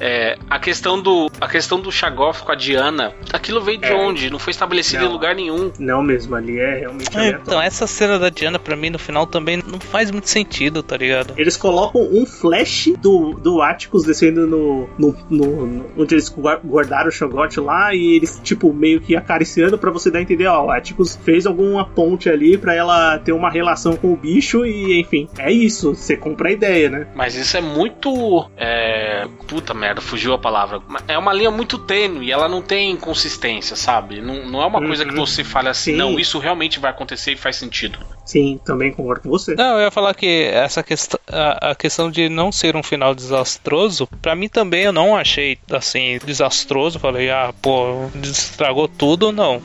É, 0.00 0.38
a 0.48 0.58
questão 0.58 1.00
do 1.00 1.30
a 1.40 1.48
questão 1.48 1.80
do 1.80 1.90
Chagoff 1.90 2.42
com 2.42 2.52
a 2.52 2.54
Diana, 2.54 3.14
aquilo 3.32 3.60
veio 3.60 3.78
de 3.78 3.86
é. 3.86 3.94
onde? 3.94 4.30
Não 4.30 4.38
foi 4.38 4.50
estabelecido 4.50 5.02
não. 5.02 5.10
em 5.10 5.12
lugar 5.12 5.34
nenhum. 5.34 5.72
Não 5.78 6.02
mesmo, 6.02 6.34
ali 6.34 6.58
é 6.58 6.80
realmente. 6.80 7.16
É, 7.16 7.30
então, 7.30 7.60
essa 7.60 7.86
cena 7.86 8.18
da 8.18 8.28
Diana, 8.28 8.58
pra 8.58 8.76
mim, 8.76 8.90
no 8.90 8.98
final 8.98 9.26
também 9.26 9.62
não 9.66 9.80
faz 9.80 10.10
muito 10.10 10.28
sentido, 10.28 10.82
tá 10.82 10.96
ligado? 10.96 11.34
Eles 11.36 11.56
colocam 11.56 12.02
um 12.02 12.26
flash 12.26 12.92
do, 13.00 13.34
do 13.34 13.62
Atticus 13.62 14.04
descendo 14.04 14.46
no, 14.46 14.88
no, 14.98 15.16
no, 15.30 15.66
no 15.66 15.86
onde 15.96 16.14
eles 16.14 16.34
guardaram 16.64 17.08
o 17.08 17.12
Shogot 17.12 17.60
lá 17.60 17.94
e 17.94 18.16
eles, 18.16 18.40
tipo, 18.42 18.72
meio 18.72 19.00
que 19.00 19.16
acariciando 19.16 19.78
para 19.78 19.90
você 19.90 20.10
dar 20.10 20.18
a 20.18 20.22
entender, 20.22 20.46
ó, 20.46 20.66
o 20.66 20.70
Atticus 20.70 21.16
fez 21.16 21.46
alguma 21.46 21.84
ponte 21.84 22.28
ali 22.28 22.56
para 22.56 22.74
ela 22.74 23.18
ter 23.18 23.32
uma 23.32 23.50
relação 23.50 23.96
com 23.96 24.12
o 24.12 24.16
bicho 24.16 24.64
e, 24.64 25.00
enfim, 25.00 25.28
é 25.38 25.50
isso. 25.50 25.94
Você 25.94 26.16
compra 26.16 26.45
a 26.46 26.52
ideia, 26.52 26.88
né? 26.88 27.06
Mas 27.14 27.34
isso 27.34 27.56
é 27.56 27.60
muito. 27.60 28.50
É... 28.56 29.26
Puta 29.46 29.72
merda, 29.72 30.00
fugiu 30.00 30.32
a 30.32 30.38
palavra. 30.38 30.80
É 31.06 31.16
uma 31.16 31.32
linha 31.32 31.50
muito 31.50 31.78
tênue, 31.78 32.30
ela 32.30 32.48
não 32.48 32.62
tem 32.62 32.96
consistência, 32.96 33.76
sabe? 33.76 34.20
Não, 34.20 34.46
não 34.46 34.62
é 34.62 34.66
uma 34.66 34.80
uhum. 34.80 34.86
coisa 34.86 35.04
que 35.04 35.10
uhum. 35.10 35.26
você 35.26 35.44
fala 35.44 35.70
assim, 35.70 35.92
Sim. 35.92 35.96
não, 35.96 36.18
isso 36.18 36.38
realmente 36.38 36.78
vai 36.78 36.90
acontecer 36.90 37.32
e 37.32 37.36
faz 37.36 37.56
sentido. 37.56 37.98
Sim, 38.26 38.58
também 38.64 38.92
concordo 38.92 39.22
com 39.22 39.28
você. 39.30 39.54
Não, 39.54 39.78
eu 39.78 39.84
ia 39.84 39.90
falar 39.90 40.12
que 40.12 40.50
essa 40.52 40.82
questão, 40.82 41.18
a, 41.28 41.70
a 41.70 41.74
questão 41.76 42.10
de 42.10 42.28
não 42.28 42.50
ser 42.50 42.74
um 42.74 42.82
final 42.82 43.14
desastroso, 43.14 44.08
para 44.20 44.34
mim 44.34 44.48
também 44.48 44.82
eu 44.82 44.92
não 44.92 45.16
achei 45.16 45.56
assim 45.70 46.18
desastroso. 46.24 46.98
Falei, 46.98 47.30
ah, 47.30 47.54
pô, 47.62 48.10
estragou 48.20 48.88
tudo, 48.88 49.30
não. 49.30 49.62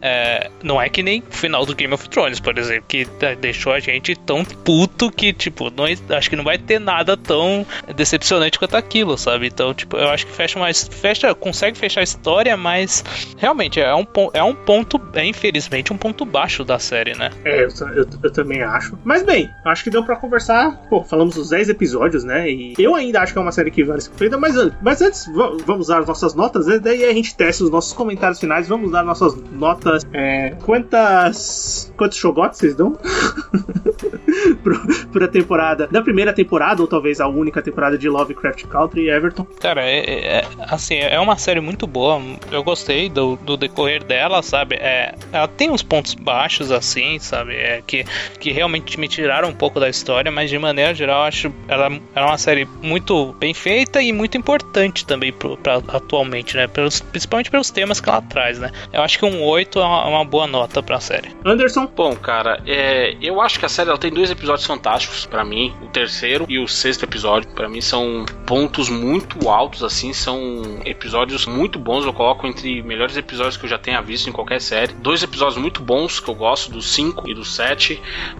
É, 0.00 0.50
não 0.62 0.80
é 0.80 0.88
que 0.88 1.02
nem 1.02 1.20
o 1.20 1.34
final 1.34 1.66
do 1.66 1.74
Game 1.74 1.92
of 1.92 2.08
Thrones, 2.08 2.38
por 2.38 2.56
exemplo, 2.56 2.84
que 2.86 3.06
deixou 3.40 3.72
a 3.72 3.80
gente 3.80 4.14
tão 4.14 4.44
puto 4.44 5.10
que, 5.10 5.32
tipo, 5.32 5.70
não, 5.70 5.84
acho 6.16 6.30
que 6.30 6.36
não 6.36 6.44
vai 6.44 6.58
ter 6.58 6.78
nada 6.78 7.16
tão 7.16 7.66
decepcionante 7.96 8.56
quanto 8.56 8.76
aquilo, 8.76 9.18
sabe? 9.18 9.48
Então, 9.48 9.74
tipo, 9.74 9.96
eu 9.96 10.08
acho 10.10 10.26
que 10.26 10.32
fecha 10.32 10.58
mais. 10.60 10.86
Fecha, 10.86 11.34
consegue 11.34 11.76
fechar 11.76 12.02
a 12.02 12.04
história, 12.04 12.56
mas 12.56 13.04
realmente 13.36 13.80
é 13.80 13.92
um, 13.94 14.06
é 14.32 14.42
um 14.42 14.54
ponto, 14.54 15.00
é 15.14 15.24
infelizmente 15.24 15.92
um 15.92 15.96
ponto 15.96 16.24
baixo 16.24 16.64
da 16.64 16.78
série, 16.78 17.14
né? 17.14 17.30
É, 17.44 17.64
eu, 17.64 17.95
eu, 17.96 18.06
eu 18.22 18.30
também 18.30 18.62
acho. 18.62 18.98
Mas 19.04 19.22
bem, 19.22 19.50
acho 19.64 19.84
que 19.84 19.90
deu 19.90 20.04
para 20.04 20.16
conversar. 20.16 20.76
Pô, 20.88 21.02
falamos 21.02 21.36
os 21.36 21.50
10 21.50 21.70
episódios, 21.70 22.24
né? 22.24 22.50
E 22.50 22.74
eu 22.78 22.94
ainda 22.94 23.20
acho 23.20 23.32
que 23.32 23.38
é 23.38 23.42
uma 23.42 23.52
série 23.52 23.70
que 23.70 23.84
vale 23.84 24.00
ser 24.00 24.12
feita, 24.12 24.36
mas, 24.36 24.54
mas 24.82 25.00
antes, 25.00 25.26
vamos 25.64 25.88
dar 25.88 26.00
as 26.00 26.06
nossas 26.06 26.34
notas, 26.34 26.66
né? 26.66 26.78
Daí 26.78 27.04
a 27.04 27.12
gente 27.12 27.34
testa 27.34 27.64
os 27.64 27.70
nossos 27.70 27.92
comentários 27.92 28.38
finais, 28.38 28.68
vamos 28.68 28.90
dar 28.90 29.02
nossas 29.02 29.34
notas. 29.52 30.04
É, 30.12 30.54
quantas. 30.64 31.92
Quantos 31.96 32.18
shogotes 32.18 32.58
vocês 32.58 32.74
dão? 32.74 32.96
pra 35.12 35.28
temporada. 35.28 35.86
Da 35.86 36.02
primeira 36.02 36.32
temporada, 36.32 36.82
ou 36.82 36.88
talvez 36.88 37.20
a 37.20 37.28
única 37.28 37.62
temporada 37.62 37.96
de 37.96 38.08
Lovecraft 38.08 38.66
Country, 38.66 39.08
Everton? 39.08 39.46
Cara, 39.60 39.82
é, 39.82 40.38
é, 40.38 40.44
assim, 40.68 40.96
é 40.96 41.18
uma 41.18 41.36
série 41.36 41.60
muito 41.60 41.86
boa. 41.86 42.20
Eu 42.50 42.62
gostei 42.62 43.08
do, 43.08 43.36
do 43.36 43.56
decorrer 43.56 44.04
dela, 44.04 44.42
sabe? 44.42 44.76
É, 44.76 45.14
ela 45.32 45.48
tem 45.48 45.70
uns 45.70 45.82
pontos 45.82 46.14
baixos, 46.14 46.70
assim, 46.70 47.18
sabe? 47.18 47.54
É, 47.54 47.82
que, 47.86 48.04
que 48.40 48.50
realmente 48.50 48.98
me 48.98 49.08
tiraram 49.08 49.48
um 49.48 49.54
pouco 49.54 49.78
da 49.80 49.88
história, 49.88 50.30
mas 50.30 50.50
de 50.50 50.58
maneira 50.58 50.94
geral, 50.94 51.22
acho 51.22 51.52
ela, 51.68 51.86
ela 51.86 52.26
é 52.26 52.30
uma 52.30 52.38
série 52.38 52.66
muito 52.82 53.32
bem 53.38 53.54
feita 53.54 54.02
e 54.02 54.12
muito 54.12 54.36
importante 54.36 55.04
também 55.06 55.32
pro, 55.32 55.56
pra, 55.56 55.76
atualmente, 55.88 56.56
né? 56.56 56.66
Pelos, 56.66 57.00
principalmente 57.00 57.50
pelos 57.50 57.70
temas 57.70 58.00
que 58.00 58.08
ela 58.08 58.22
traz, 58.22 58.58
né? 58.58 58.70
Eu 58.92 59.02
acho 59.02 59.18
que 59.18 59.24
um 59.24 59.42
8 59.42 59.78
é 59.78 59.84
uma, 59.84 60.06
uma 60.06 60.24
boa 60.24 60.46
nota 60.46 60.82
pra 60.82 61.00
série. 61.00 61.30
Anderson? 61.44 61.86
Bom, 61.86 62.14
cara, 62.16 62.62
é, 62.66 63.16
eu 63.20 63.40
acho 63.40 63.58
que 63.58 63.66
a 63.66 63.68
série 63.68 63.88
ela 63.88 63.98
tem 63.98 64.10
dois 64.10 64.30
episódios 64.30 64.66
fantásticos 64.66 65.26
para 65.26 65.44
mim. 65.44 65.74
O 65.82 65.86
terceiro 65.86 66.46
e 66.48 66.58
o 66.58 66.66
sexto 66.66 67.04
episódio, 67.04 67.48
para 67.50 67.68
mim, 67.68 67.80
são 67.80 68.24
pontos 68.46 68.88
muito 68.88 69.48
altos, 69.48 69.82
assim. 69.82 70.12
São 70.12 70.80
episódios 70.84 71.46
muito 71.46 71.78
bons. 71.78 72.04
Eu 72.04 72.12
coloco 72.12 72.46
entre 72.46 72.82
melhores 72.82 73.16
episódios 73.16 73.56
que 73.56 73.64
eu 73.64 73.68
já 73.68 73.78
tenha 73.78 74.00
visto 74.00 74.28
em 74.28 74.32
qualquer 74.32 74.60
série. 74.60 74.92
Dois 74.94 75.22
episódios 75.22 75.56
muito 75.56 75.82
bons 75.82 76.20
que 76.20 76.28
eu 76.28 76.34
gosto, 76.34 76.70
do 76.70 76.82
5 76.82 77.28
e 77.28 77.34
do 77.34 77.44
7. 77.44 77.75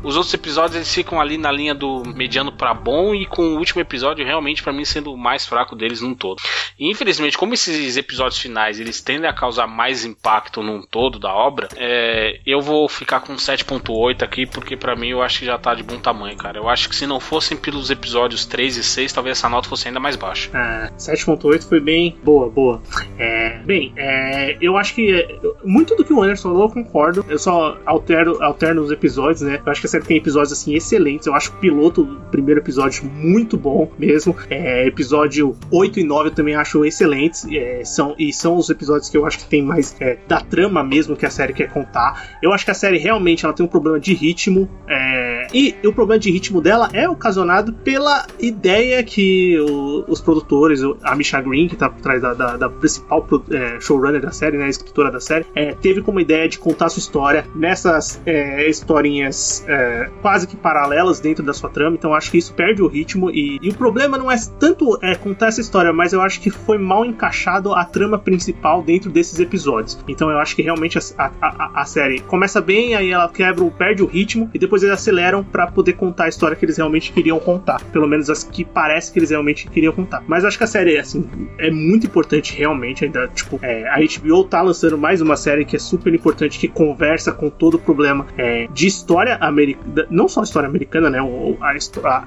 Os 0.03 0.17
outros 0.17 0.33
episódios 0.35 0.77
eles 0.77 0.93
ficam 0.93 1.21
ali 1.21 1.37
na 1.37 1.51
linha 1.53 1.75
do 1.75 2.03
mediano 2.15 2.53
para 2.53 2.73
bom 2.75 3.15
e 3.15 3.27
com 3.27 3.55
o 3.55 3.59
último 3.59 3.81
episódio 3.81 4.25
realmente 4.25 4.63
para 4.63 4.73
mim 4.73 4.85
sendo 4.85 5.13
o 5.13 5.17
mais 5.17 5.47
fraco 5.47 5.77
deles 5.77 6.01
num 6.01 6.15
todo. 6.15 6.41
E, 6.79 6.91
infelizmente, 6.91 7.37
como 7.37 7.55
esses 7.55 7.97
episódios 7.97 8.41
finais 8.41 8.81
eles 8.81 9.01
tendem 9.01 9.29
a 9.29 9.33
causar 9.33 9.67
mais 9.67 10.05
impacto 10.05 10.63
num 10.63 10.83
todo 10.83 11.19
da 11.19 11.33
obra, 11.33 11.69
é, 11.77 12.41
eu 12.47 12.61
vou 12.61 12.89
ficar 12.89 13.21
com 13.21 13.35
7.8 13.35 14.23
aqui 14.23 14.47
porque 14.47 14.77
para 14.77 14.97
mim 14.97 15.09
eu 15.09 15.23
acho 15.23 15.41
que 15.41 15.47
já 15.47 15.59
tá 15.59 15.75
de 15.75 15.83
bom 15.83 15.99
tamanho, 15.99 16.37
cara. 16.37 16.59
Eu 16.59 16.69
acho 16.69 16.89
que 16.89 16.97
se 16.97 17.07
não 17.07 17.21
fossem 17.21 17.57
pelos 17.57 17.91
episódios 17.91 18.47
3 18.47 18.77
e 18.77 18.85
6, 18.85 19.13
talvez 19.13 19.39
essa 19.39 19.49
nota 19.49 19.69
fosse 19.69 19.89
ainda 19.89 20.01
mais 20.01 20.17
baixa. 20.17 20.51
Ah, 20.55 20.91
7.8 20.99 21.69
foi 21.69 21.81
bem 21.81 22.17
boa, 22.23 22.49
boa. 22.49 22.83
É, 23.19 23.59
bem, 23.65 23.93
é, 23.97 24.57
eu 24.61 24.77
acho 24.77 24.95
que 24.95 25.27
muito 25.65 25.95
do 25.95 26.05
que 26.05 26.13
o 26.13 26.23
Anderson 26.23 26.51
falou 26.51 26.65
eu 26.65 26.71
concordo. 26.71 27.25
Eu 27.29 27.39
só 27.39 27.79
altero, 27.85 28.43
alterno 28.43 28.83
os 28.83 28.91
episódios, 28.91 29.26
né? 29.41 29.61
Eu 29.65 29.73
acho 29.73 29.81
que 29.81 29.87
a 29.87 29.91
série 29.91 30.05
tem 30.05 30.17
episódios 30.17 30.53
assim 30.53 30.75
excelentes. 30.75 31.27
Eu 31.27 31.35
acho 31.35 31.51
o 31.51 31.57
piloto 31.57 32.05
do 32.05 32.17
primeiro 32.31 32.61
episódio 32.61 33.05
muito 33.05 33.57
bom 33.57 33.91
mesmo. 33.99 34.37
É, 34.51 34.87
episódio 34.87 35.57
8 35.71 36.01
e 36.01 36.05
9 36.05 36.29
eu 36.29 36.35
também 36.35 36.55
acho 36.55 36.85
excelentes. 36.85 37.47
É, 37.51 37.85
são, 37.85 38.15
e 38.19 38.33
são 38.33 38.57
os 38.57 38.71
episódios 38.71 39.09
que 39.09 39.17
eu 39.17 39.27
acho 39.27 39.39
que 39.39 39.47
tem 39.47 39.63
mais 39.63 39.97
é, 40.01 40.19
da 40.27 40.41
trama 40.41 40.83
mesmo 40.83 41.17
que 41.17 41.27
a 41.27 41.31
série 41.31 41.53
quer 41.53 41.71
contar. 41.71 42.39
Eu 42.43 42.53
acho 42.53 42.65
que 42.65 42.71
a 42.71 42.75
série 42.75 42.99
realmente 42.99 43.45
ela 43.45 43.55
tem 43.55 43.65
um 43.65 43.69
problema 43.69 43.99
de 43.99 44.15
ritmo. 44.15 44.69
É, 44.89 45.47
e 45.53 45.75
o 45.85 45.93
problema 45.93 46.19
de 46.19 46.31
ritmo 46.31 46.61
dela 46.61 46.89
é 46.93 47.09
ocasionado 47.09 47.73
pela 47.73 48.27
ideia 48.39 49.03
que 49.03 49.59
o, 49.61 50.05
os 50.09 50.21
produtores, 50.21 50.81
a 51.03 51.15
Misha 51.15 51.41
Green, 51.41 51.69
que 51.69 51.77
tá 51.77 51.89
por 51.89 52.01
trás 52.01 52.21
da, 52.21 52.35
da, 52.35 52.57
da 52.57 52.69
principal 52.69 53.27
é, 53.51 53.81
showrunner 53.81 54.21
da 54.21 54.31
série, 54.31 54.57
né, 54.57 54.69
escritora 54.69 55.11
da 55.11 55.21
série, 55.21 55.47
é, 55.55 55.73
teve 55.75 56.03
como 56.03 56.21
ideia 56.21 56.49
de 56.49 56.59
contar 56.59 56.89
sua 56.89 57.01
história 57.01 57.47
nessas 57.55 58.21
é, 58.27 58.69
historinhas 59.17 59.65
é, 59.67 60.11
quase 60.21 60.47
que 60.47 60.57
paralelas 60.57 61.21
dentro 61.21 61.45
da 61.45 61.53
sua 61.53 61.71
trama, 61.71 61.97
então 61.97 62.15
acho 62.15 62.31
que 62.31 62.39
isso 62.39 62.53
perde 62.55 62.83
o 62.83 62.87
ritmo 62.87 63.31
e, 63.31 63.59
e 63.63 63.71
o 63.71 63.75
problema 63.75 64.19
não 64.19 64.31
é 64.31 64.37
tanto 64.59 64.99
é, 65.03 65.15
contar 65.15 65.49
essa 65.49 65.61
história, 65.61 65.93
mas 65.93 66.13
eu 66.13 66.21
acho 66.21 66.41
que 66.41 66.51
foi 66.51 66.79
mal 66.79 67.05
encaixado 67.05 67.75
a 67.75 67.85
trama 67.85 68.19
principal 68.19 68.83
dentro 68.83 69.11
desses 69.11 69.39
episódios. 69.39 69.99
Então 70.09 70.31
eu 70.31 70.39
acho 70.39 70.55
que 70.55 70.63
realmente 70.63 70.99
a, 70.99 71.31
a, 71.41 71.81
a 71.81 71.85
série 71.85 72.21
começa 72.21 72.61
bem, 72.61 72.95
aí 72.95 73.11
ela 73.11 73.29
quebra, 73.29 73.65
perde 73.71 74.03
o 74.03 74.07
ritmo 74.07 74.51
e 74.53 74.59
depois 74.59 74.83
eles 74.83 74.95
aceleram 74.95 75.43
para 75.43 75.67
poder 75.67 75.95
contar 75.95 76.25
a 76.25 76.29
história 76.29 76.57
que 76.57 76.65
eles 76.65 76.77
realmente 76.77 77.13
queriam 77.13 77.39
contar. 77.39 77.83
Pelo 77.93 78.07
menos 78.07 78.29
as 78.31 78.45
que 78.45 78.65
parece 78.65 79.13
que 79.13 79.19
eles 79.19 79.31
realmente 79.31 79.69
queriam 79.69 79.93
contar. 79.93 80.23
Mas 80.27 80.45
acho 80.45 80.59
que 80.59 80.65
a 80.65 80.67
série, 80.67 80.99
assim, 80.99 81.29
é 81.59 81.71
muito 81.71 82.07
importante 82.07 82.55
realmente. 82.57 83.05
Ainda, 83.05 83.29
tipo, 83.29 83.59
é, 83.63 83.89
a 83.89 83.97
HBO 83.99 84.45
tá 84.45 84.63
lançando 84.63 84.99
mais 84.99 85.21
uma 85.21 85.37
série 85.37 85.65
que 85.65 85.77
é 85.77 85.79
super 85.79 86.15
importante, 86.15 86.59
que 86.59 86.69
conversa 86.69 87.33
com 87.33 87.49
todo 87.51 87.75
o 87.75 87.79
problema 87.79 88.27
é, 88.37 88.67
de 88.73 88.87
história 88.97 89.37
americana, 89.41 90.07
não 90.11 90.29
só 90.29 90.41
a 90.41 90.45
história 90.45 90.69
americana, 90.69 91.11
né? 91.11 91.23
O, 91.23 91.57
a, 91.61 91.73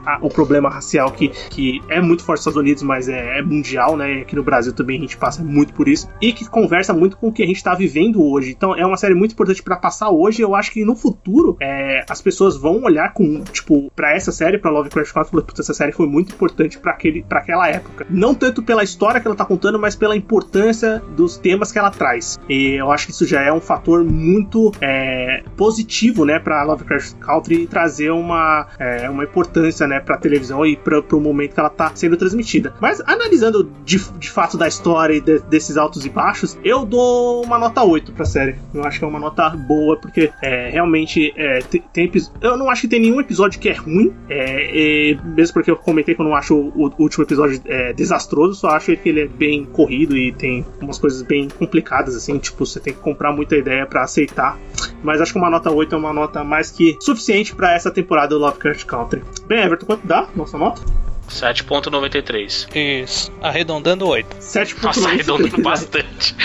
a, 0.05 0.20
o 0.22 0.30
problema 0.30 0.70
racial 0.70 1.11
que, 1.11 1.30
que 1.49 1.82
é 1.89 2.01
muito 2.01 2.24
forte 2.24 2.39
nos 2.39 2.41
Estados 2.41 2.61
Unidos, 2.61 2.84
mas 2.84 3.09
é, 3.09 3.39
é 3.39 3.41
mundial, 3.41 3.97
né? 3.97 4.22
Aqui 4.22 4.36
no 4.36 4.43
Brasil 4.43 4.74
também 4.74 4.97
a 4.97 5.01
gente 5.01 5.17
passa 5.17 5.43
muito 5.43 5.74
por 5.74 5.88
isso. 5.88 6.07
E 6.22 6.32
que 6.34 6.47
conversa 6.49 6.93
muito 6.93 7.17
com 7.17 7.28
o 7.28 7.32
que 7.32 7.43
a 7.43 7.47
gente 7.47 7.63
tá 7.63 7.74
vivendo 7.74 8.24
hoje. 8.24 8.51
Então 8.51 8.76
é 8.76 8.86
uma 8.86 8.97
série 8.97 9.13
muito 9.13 9.34
importante 9.34 9.61
para 9.61 9.76
passar 9.76 10.09
hoje. 10.09 10.41
Eu 10.41 10.55
acho 10.55 10.72
que 10.72 10.86
no 10.86 10.95
futuro 10.95 11.57
é, 11.59 12.05
as 12.09 12.22
pessoas 12.22 12.57
vão 12.57 12.84
olhar 12.84 13.13
com, 13.13 13.43
tipo, 13.43 13.91
para 13.95 14.13
essa 14.13 14.32
série, 14.32 14.57
para 14.57 14.72
Lovecraft 14.72 15.13
Country, 15.13 15.43
essa 15.59 15.74
série 15.74 15.91
foi 15.91 16.07
muito 16.07 16.34
importante 16.34 16.78
para 16.80 16.93
aquela 17.39 17.67
época. 17.67 18.05
Não 18.09 18.34
tanto 18.34 18.61
pela 18.63 18.84
história 18.84 19.20
que 19.20 19.28
ela 19.28 19.36
tá 19.36 19.45
contando, 19.45 19.80
mas 19.80 19.95
pela 19.95 20.15
importância 20.15 21.01
dos 21.15 21.38
temas 21.38 21.72
que 21.72 21.80
ela 21.80 21.91
traz. 21.91 22.39
E 22.47 22.74
eu 22.74 22.91
acho 22.91 23.07
que 23.07 23.11
isso 23.11 23.26
já 23.26 23.41
é 23.41 23.51
um 23.51 23.59
fator 23.59 24.03
muito 24.03 24.72
é, 24.82 25.43
positivo, 25.57 26.26
né, 26.26 26.39
para 26.60 26.64
Lovecraft 26.64 27.16
Country 27.20 27.68
trazer 27.68 28.12
uma, 28.12 28.68
é, 28.78 29.10
uma 29.10 29.24
importância, 29.24 29.88
né, 29.88 29.99
para 29.99 30.18
televisão 30.18 30.66
e 30.66 30.76
para 30.76 30.99
o 30.99 31.20
momento 31.22 31.53
que 31.53 31.60
ela 31.60 31.70
tá 31.70 31.91
sendo 31.95 32.18
transmitida. 32.18 32.74
Mas 32.80 33.01
analisando 33.01 33.72
de, 33.86 33.99
de 34.18 34.30
fato 34.30 34.57
da 34.57 34.68
história 34.68 35.14
e 35.14 35.22
de, 35.22 35.39
desses 35.39 35.78
altos 35.78 36.05
e 36.05 36.10
baixos, 36.10 36.57
eu 36.64 36.86
dou 36.86 37.43
uma 37.43 37.57
nota 37.57 37.84
8 37.84 38.12
pra 38.12 38.26
série. 38.26 38.55
Eu 38.74 38.84
acho 38.84 38.99
que 38.99 39.05
é 39.05 39.07
uma 39.07 39.20
nota 39.20 39.49
boa, 39.49 39.97
porque 39.97 40.32
é, 40.41 40.70
realmente 40.70 41.34
é, 41.38 41.60
tem, 41.60 41.82
tem, 41.93 42.12
eu 42.41 42.57
não 42.57 42.70
acho 42.70 42.82
que 42.82 42.88
tem 42.88 42.99
nenhum 42.99 43.20
episódio 43.20 43.60
que 43.60 43.70
é 43.70 43.74
ruim, 43.74 44.14
é, 44.30 45.16
mesmo 45.24 45.53
porque 45.53 45.72
eu 45.72 45.78
comentei 45.78 46.16
que 46.16 46.22
eu 46.22 46.26
não 46.26 46.36
acho 46.36 46.55
o, 46.55 46.88
o 46.88 46.93
último 47.01 47.24
episódio 47.24 47.62
é, 47.66 47.93
desastroso, 47.93 48.55
só 48.55 48.70
acho 48.70 48.95
que 48.97 49.10
ele 49.10 49.22
é 49.22 49.28
bem 49.28 49.66
corrido 49.66 50.18
e 50.18 50.32
tem 50.32 50.66
umas 50.82 50.97
coisas 50.97 51.22
bem 51.22 51.47
complicadas, 51.47 52.16
assim, 52.16 52.38
tipo, 52.38 52.66
você 52.66 52.80
tem 52.80 52.93
que 52.93 52.99
comprar 52.99 53.32
muita 53.32 53.55
ideia 53.55 53.86
para 53.86 54.03
aceitar. 54.03 54.57
Mas 55.03 55.22
acho 55.22 55.32
que 55.32 55.39
uma 55.39 55.49
nota 55.49 55.72
8 55.72 55.95
é 55.95 55.97
uma 55.97 56.14
nota 56.14 56.43
mais 56.50 56.72
que 56.72 56.97
suficiente 57.00 57.56
para 57.56 57.74
essa 57.74 57.91
temporada 57.91 58.30
do 58.30 58.39
Lovecraft 58.39 58.86
Country. 58.86 59.24
Bem, 59.47 59.64
Everton, 59.64 59.86
quanto 59.86 60.06
dá 60.06 60.28
nossa 60.36 60.58
nota? 60.58 60.82
7.93. 61.30 62.76
Isso. 62.76 63.32
Arredondando 63.41 64.08
8. 64.08 64.38
7.93. 64.38 64.84
Nossa, 64.84 65.08
arredondando 65.10 65.62
bastante. 65.64 66.36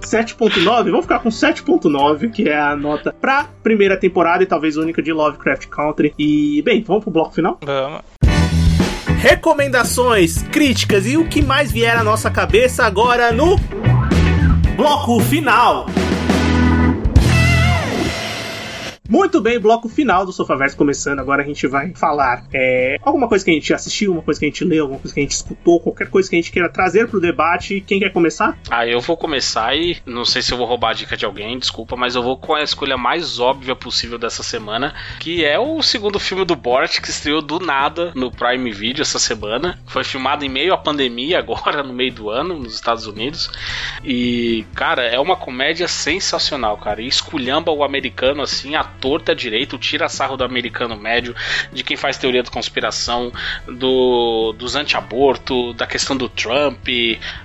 7.9, 0.00 0.84
vamos 0.84 1.02
ficar 1.02 1.20
com 1.20 1.28
7.9, 1.28 2.30
que 2.30 2.48
é 2.48 2.58
a 2.58 2.76
nota 2.76 3.14
pra 3.18 3.48
primeira 3.62 3.96
temporada 3.96 4.42
e 4.42 4.46
talvez 4.46 4.76
única 4.76 5.00
de 5.00 5.12
Lovecraft 5.12 5.68
Country. 5.68 6.12
E, 6.18 6.60
bem, 6.62 6.82
vamos 6.82 7.04
pro 7.04 7.12
bloco 7.12 7.32
final? 7.32 7.58
Vamos. 7.64 8.00
Recomendações, 9.18 10.42
críticas 10.42 11.06
e 11.06 11.16
o 11.16 11.26
que 11.26 11.40
mais 11.40 11.72
vier 11.72 11.96
à 11.96 12.04
nossa 12.04 12.30
cabeça 12.30 12.84
agora 12.84 13.32
no 13.32 13.56
bloco 14.76 15.18
final. 15.20 15.86
Muito 19.06 19.38
bem, 19.38 19.60
bloco 19.60 19.86
final 19.86 20.24
do 20.24 20.32
Sofaverso 20.32 20.78
começando. 20.78 21.20
Agora 21.20 21.42
a 21.42 21.46
gente 21.46 21.66
vai 21.66 21.92
falar 21.94 22.42
é, 22.54 22.96
alguma 23.02 23.28
coisa 23.28 23.44
que 23.44 23.50
a 23.50 23.54
gente 23.54 23.74
assistiu, 23.74 24.12
alguma 24.12 24.24
coisa 24.24 24.40
que 24.40 24.46
a 24.46 24.48
gente 24.48 24.64
leu, 24.64 24.84
alguma 24.84 24.98
coisa 24.98 25.12
que 25.12 25.20
a 25.20 25.22
gente 25.22 25.32
escutou, 25.32 25.78
qualquer 25.78 26.08
coisa 26.08 26.28
que 26.28 26.36
a 26.36 26.38
gente 26.38 26.50
queira 26.50 26.70
trazer 26.70 27.06
pro 27.06 27.20
debate. 27.20 27.82
Quem 27.86 28.00
quer 28.00 28.10
começar? 28.10 28.56
Ah, 28.70 28.86
eu 28.86 29.00
vou 29.00 29.14
começar 29.14 29.76
e 29.76 29.98
não 30.06 30.24
sei 30.24 30.40
se 30.40 30.52
eu 30.52 30.56
vou 30.56 30.66
roubar 30.66 30.90
a 30.90 30.94
dica 30.94 31.18
de 31.18 31.26
alguém, 31.26 31.58
desculpa, 31.58 31.96
mas 31.96 32.14
eu 32.14 32.22
vou 32.22 32.38
com 32.38 32.54
a 32.54 32.62
escolha 32.62 32.96
mais 32.96 33.38
óbvia 33.38 33.76
possível 33.76 34.16
dessa 34.16 34.42
semana, 34.42 34.94
que 35.20 35.44
é 35.44 35.58
o 35.58 35.82
segundo 35.82 36.18
filme 36.18 36.46
do 36.46 36.56
Borat 36.56 36.98
que 36.98 37.10
estreou 37.10 37.42
do 37.42 37.58
nada 37.58 38.10
no 38.14 38.30
Prime 38.30 38.72
Video 38.72 39.02
essa 39.02 39.18
semana. 39.18 39.78
Foi 39.86 40.02
filmado 40.02 40.46
em 40.46 40.48
meio 40.48 40.72
à 40.72 40.78
pandemia, 40.78 41.40
agora 41.40 41.82
no 41.82 41.92
meio 41.92 42.12
do 42.12 42.30
ano, 42.30 42.58
nos 42.58 42.74
Estados 42.74 43.06
Unidos. 43.06 43.50
E, 44.02 44.64
cara, 44.74 45.02
é 45.02 45.20
uma 45.20 45.36
comédia 45.36 45.88
sensacional, 45.88 46.78
cara. 46.78 47.02
E 47.02 47.06
esculhamba 47.06 47.70
o 47.70 47.84
americano 47.84 48.40
assim 48.40 48.74
a 48.74 48.94
torta 49.04 49.32
à 49.32 49.34
direito, 49.34 49.76
tira 49.76 50.08
sarro 50.08 50.34
do 50.34 50.44
americano 50.44 50.96
médio, 50.96 51.36
de 51.70 51.84
quem 51.84 51.94
faz 51.94 52.16
teoria 52.16 52.42
da 52.42 52.50
conspiração, 52.50 53.30
do, 53.68 54.54
dos 54.56 54.74
anti-aborto, 54.74 55.74
da 55.74 55.86
questão 55.86 56.16
do 56.16 56.26
Trump, 56.26 56.88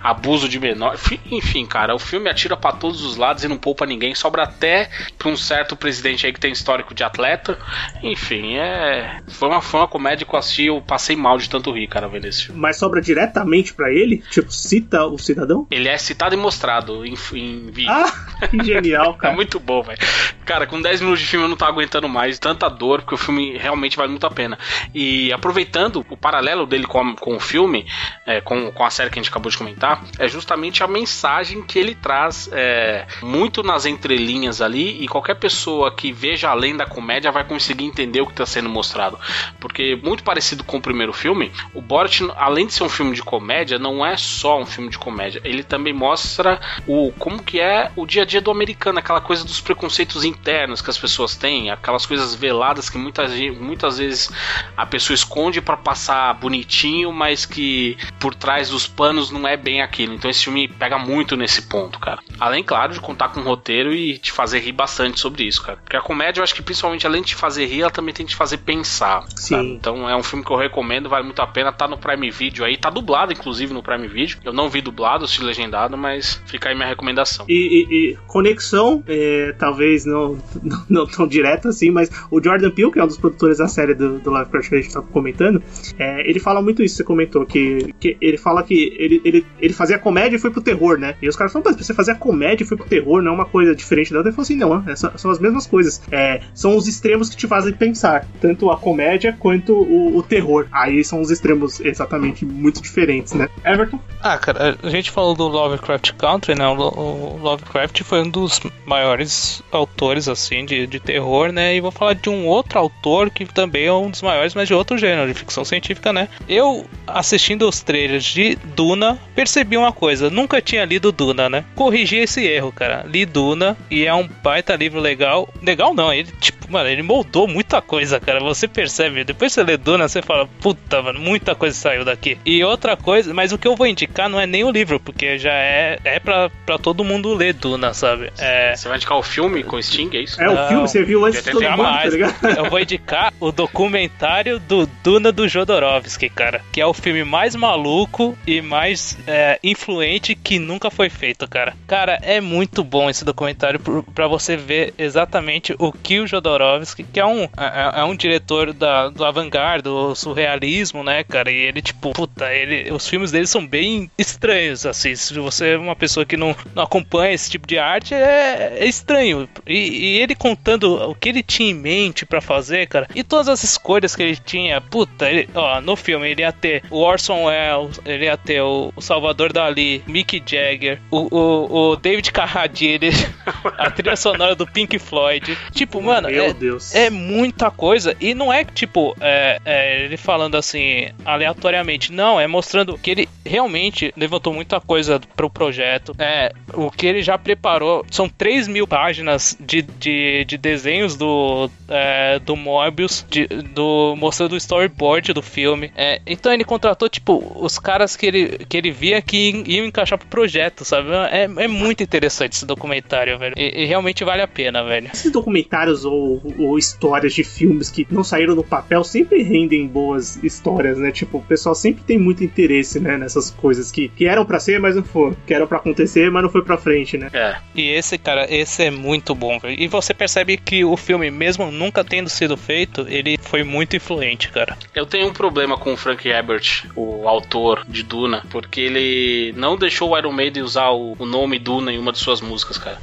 abuso 0.02 0.48
de 0.48 0.58
menor. 0.58 0.98
Enfim, 1.30 1.66
cara, 1.66 1.94
o 1.94 2.00
filme 2.00 2.30
atira 2.30 2.56
para 2.56 2.78
todos 2.78 3.04
os 3.04 3.18
lados 3.18 3.44
e 3.44 3.50
não 3.50 3.58
poupa 3.58 3.86
ninguém, 3.86 4.16
sobra 4.16 4.44
até 4.44 4.90
pra 5.18 5.28
um 5.28 5.36
certo 5.36 5.76
presidente 5.76 6.26
aí 6.26 6.32
que 6.32 6.40
tem 6.40 6.54
histórico 6.54 6.94
de 6.94 7.04
atleta. 7.04 7.60
Enfim, 8.02 8.56
é. 8.56 9.20
Foi 9.28 9.50
uma, 9.50 9.62
foi 9.62 9.82
uma 9.82 9.88
comédia 9.88 10.26
que 10.26 10.34
eu 10.34 10.40
assisti 10.40 10.68
eu 10.68 10.82
passei 10.82 11.18
mal 11.18 11.38
de 11.38 11.50
tanto 11.50 11.72
rir, 11.74 11.88
cara, 11.88 12.08
vendo 12.08 12.26
esse 12.26 12.46
filme. 12.46 12.62
Mas 12.62 12.78
sobra 12.78 13.02
diretamente 13.02 13.74
para 13.74 13.92
ele? 13.92 14.24
Tipo, 14.30 14.50
cita 14.50 15.06
o 15.06 15.18
cidadão? 15.18 15.68
Ele 15.70 15.90
é 15.90 15.98
citado 15.98 16.34
e 16.34 16.38
mostrado 16.38 17.06
em, 17.06 17.16
em 17.34 17.70
vídeo. 17.70 17.92
Ah, 17.92 18.48
que 18.48 18.64
genial, 18.64 19.16
cara. 19.20 19.34
é 19.34 19.36
muito 19.36 19.60
bom, 19.60 19.84
velho. 19.84 20.00
Cara, 20.46 20.66
com 20.66 20.82
10 20.82 21.02
minutos 21.02 21.20
de 21.20 21.28
filme 21.28 21.49
não 21.50 21.58
tô 21.58 21.66
aguentando 21.66 22.08
mais 22.08 22.40
tanta 22.40 22.70
dor, 22.70 23.02
porque 23.02 23.16
o 23.16 23.18
filme 23.18 23.58
realmente 23.58 23.98
vale 23.98 24.10
muito 24.10 24.26
a 24.26 24.32
pena. 24.32 24.58
E 24.94 25.32
aproveitando 25.34 26.06
o 26.10 26.18
paralelo 26.18 26.66
dele 26.66 26.86
com, 26.86 27.16
com 27.16 27.36
o 27.36 27.40
filme, 27.40 27.86
é, 28.26 28.40
com, 28.42 28.72
com 28.72 28.86
a 28.86 28.90
série 28.90 29.10
que 29.10 29.20
a 29.20 29.22
gente 29.22 29.32
acabou 29.32 29.52
de 29.52 29.58
comentar, 29.58 30.04
é 30.18 30.28
justamente 30.28 30.84
a 30.84 30.88
mensagem 30.88 31.62
que 31.64 31.78
ele 31.78 31.96
traz 31.96 32.50
é, 32.52 33.06
muito 33.22 33.64
nas 33.64 33.86
entrelinhas 33.86 34.62
ali, 34.62 35.04
e 35.04 35.08
qualquer 35.08 35.36
pessoa 35.36 35.92
que 35.92 36.12
veja 36.12 36.50
além 36.50 36.76
da 36.76 36.86
comédia 36.86 37.32
vai 37.32 37.44
conseguir 37.44 37.86
entender 37.86 38.22
o 38.22 38.26
que 38.26 38.34
está 38.34 38.46
sendo 38.46 38.70
mostrado. 38.70 39.20
Porque, 39.60 39.96
muito 40.02 40.24
parecido 40.24 40.64
com 40.64 40.78
o 40.78 40.82
primeiro 40.82 41.14
filme, 41.14 41.52
o 41.74 41.82
Borat, 41.82 42.22
além 42.36 42.68
de 42.68 42.74
ser 42.74 42.84
um 42.84 42.90
filme 42.90 43.16
de 43.16 43.24
comédia, 43.24 43.80
não 43.80 44.06
é 44.06 44.16
só 44.18 44.60
um 44.60 44.66
filme 44.66 44.90
de 44.90 44.98
comédia, 44.98 45.42
ele 45.44 45.64
também 45.64 45.94
mostra 45.94 46.60
o 46.88 47.12
como 47.18 47.42
que 47.42 47.60
é 47.60 47.92
o 47.96 48.06
dia 48.06 48.24
a 48.24 48.26
dia 48.26 48.42
do 48.42 48.52
americano, 48.52 49.00
aquela 49.00 49.22
coisa 49.22 49.44
dos 49.44 49.62
preconceitos 49.62 50.24
internos 50.24 50.82
que 50.82 50.90
as 50.90 50.98
pessoas 50.98 51.36
têm, 51.40 51.72
aquelas 51.72 52.06
coisas 52.06 52.36
veladas 52.36 52.90
que 52.90 52.98
muitas, 52.98 53.32
muitas 53.58 53.98
vezes 53.98 54.30
a 54.76 54.86
pessoa 54.86 55.16
esconde 55.16 55.62
para 55.62 55.78
passar 55.78 56.34
bonitinho, 56.36 57.12
mas 57.12 57.46
que 57.46 57.98
por 58.20 58.36
trás 58.36 58.70
dos 58.70 58.88
panos 58.88 59.32
não 59.32 59.48
é 59.48 59.56
bem 59.56 59.82
aquilo. 59.82 60.14
Então 60.14 60.30
esse 60.30 60.44
filme 60.44 60.68
pega 60.68 60.98
muito 60.98 61.36
nesse 61.36 61.64
ponto, 61.64 62.00
cara. 62.00 62.20
Além, 62.40 62.64
claro, 62.64 62.94
de 62.94 63.00
contar 63.00 63.30
com 63.30 63.40
um 63.40 63.44
roteiro 63.44 63.94
e 63.94 64.18
te 64.18 64.32
fazer 64.32 64.60
rir 64.60 64.74
bastante 64.74 65.20
sobre 65.20 65.44
isso, 65.44 65.64
cara. 65.64 65.78
Porque 65.78 65.98
a 65.98 66.02
comédia, 66.02 66.40
eu 66.40 66.44
acho 66.44 66.54
que 66.54 66.62
principalmente 66.62 67.08
além 67.08 67.22
de 67.22 67.30
te 67.30 67.36
fazer 67.36 67.66
rir, 67.66 67.82
ela 67.82 67.92
também 67.92 68.14
tem 68.14 68.26
que 68.26 68.32
te 68.32 68.36
fazer 68.36 68.58
pensar. 68.58 69.26
Sim. 69.36 69.76
Então 69.76 70.10
é 70.10 70.16
um 70.16 70.24
filme 70.24 70.44
que 70.44 70.52
eu 70.52 70.58
recomendo, 70.58 71.10
vale 71.10 71.26
muito 71.26 71.42
a 71.42 71.48
pena. 71.48 71.72
Tá 71.72 71.88
no 71.88 71.98
Prime 71.98 72.30
Video 72.30 72.66
aí, 72.66 72.78
tá 72.78 72.90
dublado, 72.90 73.32
inclusive, 73.32 73.74
no 73.74 73.82
Prime 73.82 74.08
Video. 74.08 74.38
Eu 74.44 74.54
não 74.54 74.70
vi 74.70 74.82
dublado, 74.82 75.26
assisti 75.26 75.44
legendado, 75.44 75.98
mas 75.98 76.42
fica 76.46 76.70
aí 76.70 76.76
minha 76.76 76.88
recomendação. 76.88 77.46
E, 77.48 77.54
e, 77.54 78.12
e 78.12 78.18
conexão, 78.28 79.04
é, 79.08 79.56
talvez 79.58 80.06
não, 80.06 80.38
não, 80.64 80.86
não, 80.90 81.08
tão 81.20 81.28
direta 81.28 81.70
assim, 81.70 81.92
mas 81.92 82.10
o 82.32 82.42
Jordan 82.42 82.72
Peele, 82.72 82.92
que 82.92 83.00
é 83.00 83.04
um 83.04 83.08
dos 83.08 83.18
produtores 83.18 83.58
da 83.58 83.68
série 83.68 83.94
do, 83.94 84.20
do 84.20 84.30
Lovecraft 84.30 84.70
que 84.70 84.76
a 84.76 84.82
gente 84.82 84.94
tá 84.94 85.02
comentando, 85.02 85.62
é, 85.98 86.28
ele 86.28 86.40
fala 86.40 86.62
muito 86.62 86.82
isso, 86.82 86.96
você 86.96 87.04
comentou, 87.04 87.46
que, 87.46 87.94
que 88.00 88.18
ele 88.22 88.38
fala 88.38 88.64
que 88.64 88.96
ele, 88.98 89.22
ele, 89.26 89.46
ele 89.60 89.74
fazia 89.74 90.00
comédia 90.00 90.38
e 90.38 90.40
foi 90.40 90.50
pro 90.50 90.62
terror, 90.62 90.98
né? 90.98 91.16
E 91.22 91.28
os 91.28 91.36
caras 91.36 91.52
falam, 91.52 91.66
mas 91.70 91.76
você 91.76 91.94
fazia 91.94 92.16
comédia 92.16 92.64
e 92.64 92.68
foi 92.68 92.78
pro 92.78 92.86
terror, 92.86 93.22
não 93.22 93.34
é 93.34 93.36
uma 93.36 93.46
coisa 93.46 93.76
diferente 93.76 94.12
da 94.12 94.20
outra. 94.20 94.30
Ele 94.30 94.36
falou 94.36 94.44
assim, 94.44 94.56
não, 94.56 94.90
é, 94.90 94.96
são 94.96 95.32
as 95.32 95.40
mesmas 95.40 95.68
coisas. 95.68 96.02
É, 96.12 96.42
são 96.54 96.78
os 96.78 96.88
extremos 96.88 97.30
que 97.30 97.36
te 97.36 97.48
fazem 97.48 97.74
pensar, 97.74 98.26
tanto 98.40 98.72
a 98.72 98.78
comédia 98.78 99.36
quanto 99.38 99.74
o, 99.74 100.18
o 100.18 100.24
terror. 100.24 100.68
Aí 100.72 101.04
são 101.04 101.20
os 101.20 101.32
extremos 101.32 101.80
exatamente 101.82 102.46
muito 102.46 102.82
diferentes, 102.82 103.34
né? 103.34 103.50
Everton? 103.66 104.00
Ah, 104.22 104.38
cara, 104.38 104.78
a 104.82 104.90
gente 104.90 105.12
falou 105.12 105.36
do 105.36 105.48
Lovecraft 105.48 106.14
Country, 106.14 106.56
né? 106.56 106.68
O, 106.68 106.76
o 106.76 107.38
Lovecraft 107.42 108.04
foi 108.04 108.22
um 108.22 108.30
dos 108.30 108.62
maiores 108.86 109.62
autores, 109.72 110.28
assim, 110.28 110.66
de, 110.66 110.88
de 110.88 111.00
terror, 111.10 111.52
né? 111.52 111.76
E 111.76 111.82
vou 111.82 111.90
falar 111.90 112.14
de 112.14 112.30
um 112.30 112.46
outro 112.46 112.78
autor 112.78 113.32
que 113.32 113.44
também 113.46 113.86
é 113.86 113.92
um 113.94 114.12
dos 114.12 114.22
maiores, 114.22 114.54
mas 114.54 114.68
de 114.68 114.76
outro 114.76 114.96
gênero, 114.96 115.28
de 115.28 115.34
ficção 115.34 115.66
científica, 115.66 116.14
né? 116.14 116.28
Eu, 116.48 116.86
assistindo 117.08 117.68
os 117.68 117.82
trailers 117.82 118.24
de 118.24 118.56
Duna, 118.76 119.18
percebi 119.34 119.76
uma 119.76 119.92
coisa. 119.92 120.30
Nunca 120.30 120.62
tinha 120.62 120.86
lido 120.86 121.12
Duna, 121.12 121.50
né? 121.50 121.66
Corrigi 121.76 122.18
esse 122.18 122.46
erro, 122.46 122.72
cara. 122.72 123.04
Li 123.08 123.26
Duna 123.26 123.76
e 123.90 124.06
é 124.06 124.14
um 124.14 124.28
baita 124.44 124.76
livro 124.76 125.00
legal. 125.00 125.50
Legal 125.64 125.96
não, 125.96 126.14
ele, 126.14 126.30
tipo, 126.40 126.72
mano, 126.72 126.88
ele 126.88 127.02
moldou 127.02 127.48
muita 127.48 127.82
coisa, 127.82 128.20
cara. 128.20 128.40
Você 128.40 128.68
percebe. 128.68 129.24
Depois 129.24 129.52
você 129.52 129.64
lê 129.64 129.78
Duna, 129.78 130.08
você 130.08 130.22
fala, 130.22 130.48
puta, 130.62 131.02
mano, 131.02 131.20
muita 131.20 131.56
coisa 131.56 131.76
saiu 131.76 132.06
daqui. 132.06 132.38
E 132.46 132.64
outra 132.64 132.96
coisa, 132.96 133.34
mas 133.34 133.52
o 133.52 133.58
que 133.58 133.68
eu 133.68 133.76
vou 133.76 133.88
indicar 133.88 134.30
não 134.30 134.40
é 134.40 134.46
nem 134.46 134.64
o 134.64 134.70
livro, 134.70 135.00
porque 135.00 135.40
já 135.40 135.54
é, 135.54 135.98
é 136.04 136.20
pra, 136.20 136.52
pra 136.66 136.78
todo 136.78 137.04
mundo 137.04 137.34
ler 137.34 137.54
Duna, 137.54 137.96
sabe? 137.96 138.32
É... 138.38 138.76
Você 138.76 138.88
vai 138.88 138.98
indicar 138.98 139.18
o 139.18 139.24
filme 139.24 139.64
com 139.64 139.82
Sting, 139.82 140.12
é 140.14 140.22
isso? 140.22 140.40
É, 140.42 140.48
o 140.48 140.68
filme, 140.68 140.88
você 140.88 140.99
viu 141.04 141.26
antes 141.26 141.44
de 141.44 141.52
todo 141.52 141.62
mundo, 141.62 141.84
tá 141.84 142.06
ligado? 142.06 142.46
Eu 142.58 142.70
vou 142.70 142.80
indicar 142.80 143.34
o 143.40 143.52
documentário 143.52 144.60
do 144.60 144.88
Duna 145.04 145.32
do 145.32 145.48
Jodorowsky, 145.48 146.30
cara. 146.30 146.62
Que 146.72 146.82
é 146.82 146.86
o 146.86 146.94
filme 146.94 147.24
mais 147.24 147.56
maluco 147.56 148.38
e 148.46 148.62
mais 148.62 149.18
é, 149.28 149.60
influente 149.64 150.36
que 150.36 150.60
nunca 150.60 150.90
foi 150.90 151.10
feito, 151.10 151.48
cara. 151.48 151.76
Cara, 151.88 152.20
é 152.22 152.42
muito 152.42 152.84
bom 152.84 153.10
esse 153.10 153.24
documentário 153.24 153.80
para 154.14 154.28
você 154.28 154.56
ver 154.56 154.94
exatamente 154.98 155.76
o 155.78 155.92
que 155.92 156.20
o 156.20 156.28
Jodorowsky, 156.28 157.04
que 157.04 157.20
é 157.20 157.26
um, 157.26 157.44
é, 157.44 158.02
é 158.02 158.04
um 158.04 158.16
diretor 158.16 158.74
da, 158.74 159.10
do 159.10 159.24
avant-garde, 159.24 159.84
do 159.84 160.16
surrealismo, 160.16 161.04
né, 161.04 161.24
cara? 161.24 161.52
E 161.52 161.56
ele, 161.56 161.82
tipo, 161.82 162.12
puta, 162.12 162.54
ele, 162.54 162.92
os 162.92 163.08
filmes 163.08 163.32
dele 163.32 163.48
são 163.48 163.66
bem 163.66 164.10
estranhos, 164.18 164.86
assim. 164.86 165.16
Se 165.16 165.34
você 165.40 165.70
é 165.72 165.78
uma 165.78 165.96
pessoa 165.96 166.26
que 166.26 166.38
não, 166.38 166.56
não 166.76 166.84
acompanha 166.84 167.34
esse 167.34 167.50
tipo 167.50 167.68
de 167.68 167.78
arte, 167.78 168.14
é, 168.14 168.78
é 168.80 168.86
estranho. 168.86 169.48
E, 169.66 169.78
e, 169.78 170.18
ele 170.20 170.36
contando 170.36 170.89
o 170.96 171.16
que 171.16 171.30
ele 171.30 171.44
tinha 171.44 171.72
em 171.72 171.74
mente 171.74 172.26
para 172.26 172.42
fazer, 172.42 172.88
cara, 172.88 173.08
e 173.14 173.24
todas 173.24 173.48
as 173.48 173.64
escolhas 173.64 174.16
que 174.16 174.24
ele 174.24 174.36
tinha, 174.36 174.82
puta, 174.82 175.30
ele, 175.30 175.50
ó, 175.54 175.82
no 175.82 175.96
filme 175.96 176.30
ele 176.30 176.42
ia 176.42 176.52
ter 176.52 176.84
o 176.90 177.00
Orson 177.00 177.46
Welles, 177.46 178.00
ele 178.06 178.26
ia 178.26 178.38
ter 178.38 178.62
o, 178.62 178.92
o 178.96 179.02
Salvador 179.02 179.52
Dali, 179.52 180.04
Mick 180.08 180.42
Jagger, 180.46 181.00
o, 181.12 181.36
o, 181.36 181.92
o 181.92 181.96
David 181.96 182.32
Carradine, 182.32 183.10
a 183.78 183.90
trilha 183.92 184.16
sonora 184.16 184.56
do 184.56 184.68
Pink 184.68 184.98
Floyd. 185.00 185.58
Tipo, 185.74 186.02
mano, 186.02 186.30
é, 186.30 186.56
é, 186.94 187.10
muita 187.10 187.72
coisa. 187.72 188.16
E 188.20 188.34
não 188.34 188.52
é 188.52 188.64
tipo, 188.64 189.16
é, 189.20 189.60
é, 189.66 190.06
ele 190.06 190.18
falando 190.18 190.56
assim, 190.56 191.10
aleatoriamente. 191.26 192.12
Não, 192.12 192.40
é 192.40 192.48
mostrando 192.48 192.98
que 192.98 193.12
ele 193.12 193.30
realmente 193.46 194.14
levantou 194.16 194.54
muita 194.54 194.80
coisa 194.80 195.20
pro 195.36 195.50
projeto. 195.50 196.16
É, 196.20 196.52
o 196.74 196.92
que 196.92 197.06
ele 197.06 197.22
já 197.22 197.38
preparou. 197.38 198.06
São 198.12 198.30
3 198.30 198.68
mil 198.68 198.88
páginas 198.88 199.58
de, 199.60 199.82
de, 199.82 200.46
de 200.46 200.58
desenhos 200.80 201.16
do, 201.18 201.70
é, 201.90 202.40
do 202.40 202.56
Mobius, 202.56 203.26
de, 203.30 203.48
do, 203.48 204.16
mostrando 204.18 204.54
o 204.54 204.58
storyboard 204.58 205.34
do 205.34 205.42
filme. 205.42 205.92
É, 205.96 206.22
então 206.26 206.54
ele 206.54 206.64
contratou, 206.64 207.10
tipo, 207.10 207.44
os 207.56 207.78
caras 207.78 208.16
que 208.16 208.26
ele, 208.26 208.58
que 208.70 208.78
ele 208.78 208.92
via 208.92 209.22
que 209.22 209.64
iam 209.68 209.86
encaixar 209.86 210.18
pro 210.18 210.28
projeto, 210.28 210.86
sabe? 210.86 211.10
É, 211.32 211.44
é 211.44 211.68
muito 211.68 212.02
interessante 212.02 212.54
esse 212.54 212.66
documentário, 212.66 213.38
velho. 213.38 213.54
E, 213.58 213.84
e 213.84 213.86
realmente 213.86 214.24
vale 214.24 214.42
a 214.42 214.48
pena, 214.48 214.84
velho. 214.84 215.10
Esses 215.14 215.32
documentários 215.32 216.06
ou, 216.06 216.42
ou, 216.58 216.78
histórias 216.78 217.34
de 217.34 217.44
filmes 217.44 217.90
que 217.90 218.08
não 218.10 218.24
saíram 218.24 218.56
no 218.56 218.64
papel 218.64 219.04
sempre 219.04 219.44
rendem 219.44 219.86
boas 219.86 220.42
histórias, 220.44 220.98
né? 220.98 221.12
Tipo, 221.12 221.40
o 221.40 221.44
pessoal 221.44 221.76
sempre 221.76 222.04
tem 222.04 222.18
muito 222.18 222.44
interesse, 222.44 223.00
né? 223.00 223.18
Nessas 223.18 223.52
coisas 223.52 223.92
que, 223.92 224.08
que 224.10 224.26
eram 224.26 224.46
para 224.46 224.60
ser, 224.60 224.80
mas 224.80 224.96
não 224.96 225.04
foram. 225.04 225.36
Que 225.46 225.54
eram 225.54 225.68
para 225.68 225.78
acontecer, 225.78 226.32
mas 226.32 226.44
não 226.44 226.50
foi 226.50 226.64
pra 226.64 226.78
frente, 226.78 227.18
né? 227.18 227.30
É. 227.34 227.58
E 227.76 227.90
esse, 227.90 228.18
cara, 228.18 228.48
esse 228.50 228.84
é 228.84 228.92
muito 228.92 229.36
bom, 229.36 229.60
velho. 229.60 229.80
E 229.80 229.88
você 229.88 230.14
percebe 230.14 230.58
que 230.70 230.86
o 230.86 230.96
filme, 230.96 231.32
mesmo 231.32 231.72
nunca 231.72 232.04
tendo 232.04 232.30
sido 232.30 232.56
feito, 232.56 233.04
ele 233.10 233.40
foi 233.42 233.64
muito 233.64 233.96
influente, 233.96 234.52
cara. 234.52 234.78
Eu 234.94 235.04
tenho 235.04 235.28
um 235.28 235.34
problema 235.34 235.76
com 235.76 235.94
o 235.94 235.98
Frank 235.98 236.30
Herbert, 236.30 236.86
o 236.96 237.28
autor 237.28 237.84
de 237.88 238.04
Duna, 238.04 238.46
porque 238.52 238.80
ele 238.80 239.52
não 239.58 239.76
deixou 239.76 240.12
o 240.12 240.18
Iron 240.20 240.32
Maiden 240.32 240.62
usar 240.62 240.92
o, 240.92 241.16
o 241.18 241.26
nome 241.26 241.58
Duna 241.58 241.92
em 241.92 241.98
uma 241.98 242.12
de 242.12 242.20
suas 242.20 242.40
músicas, 242.40 242.78
cara. 242.78 243.00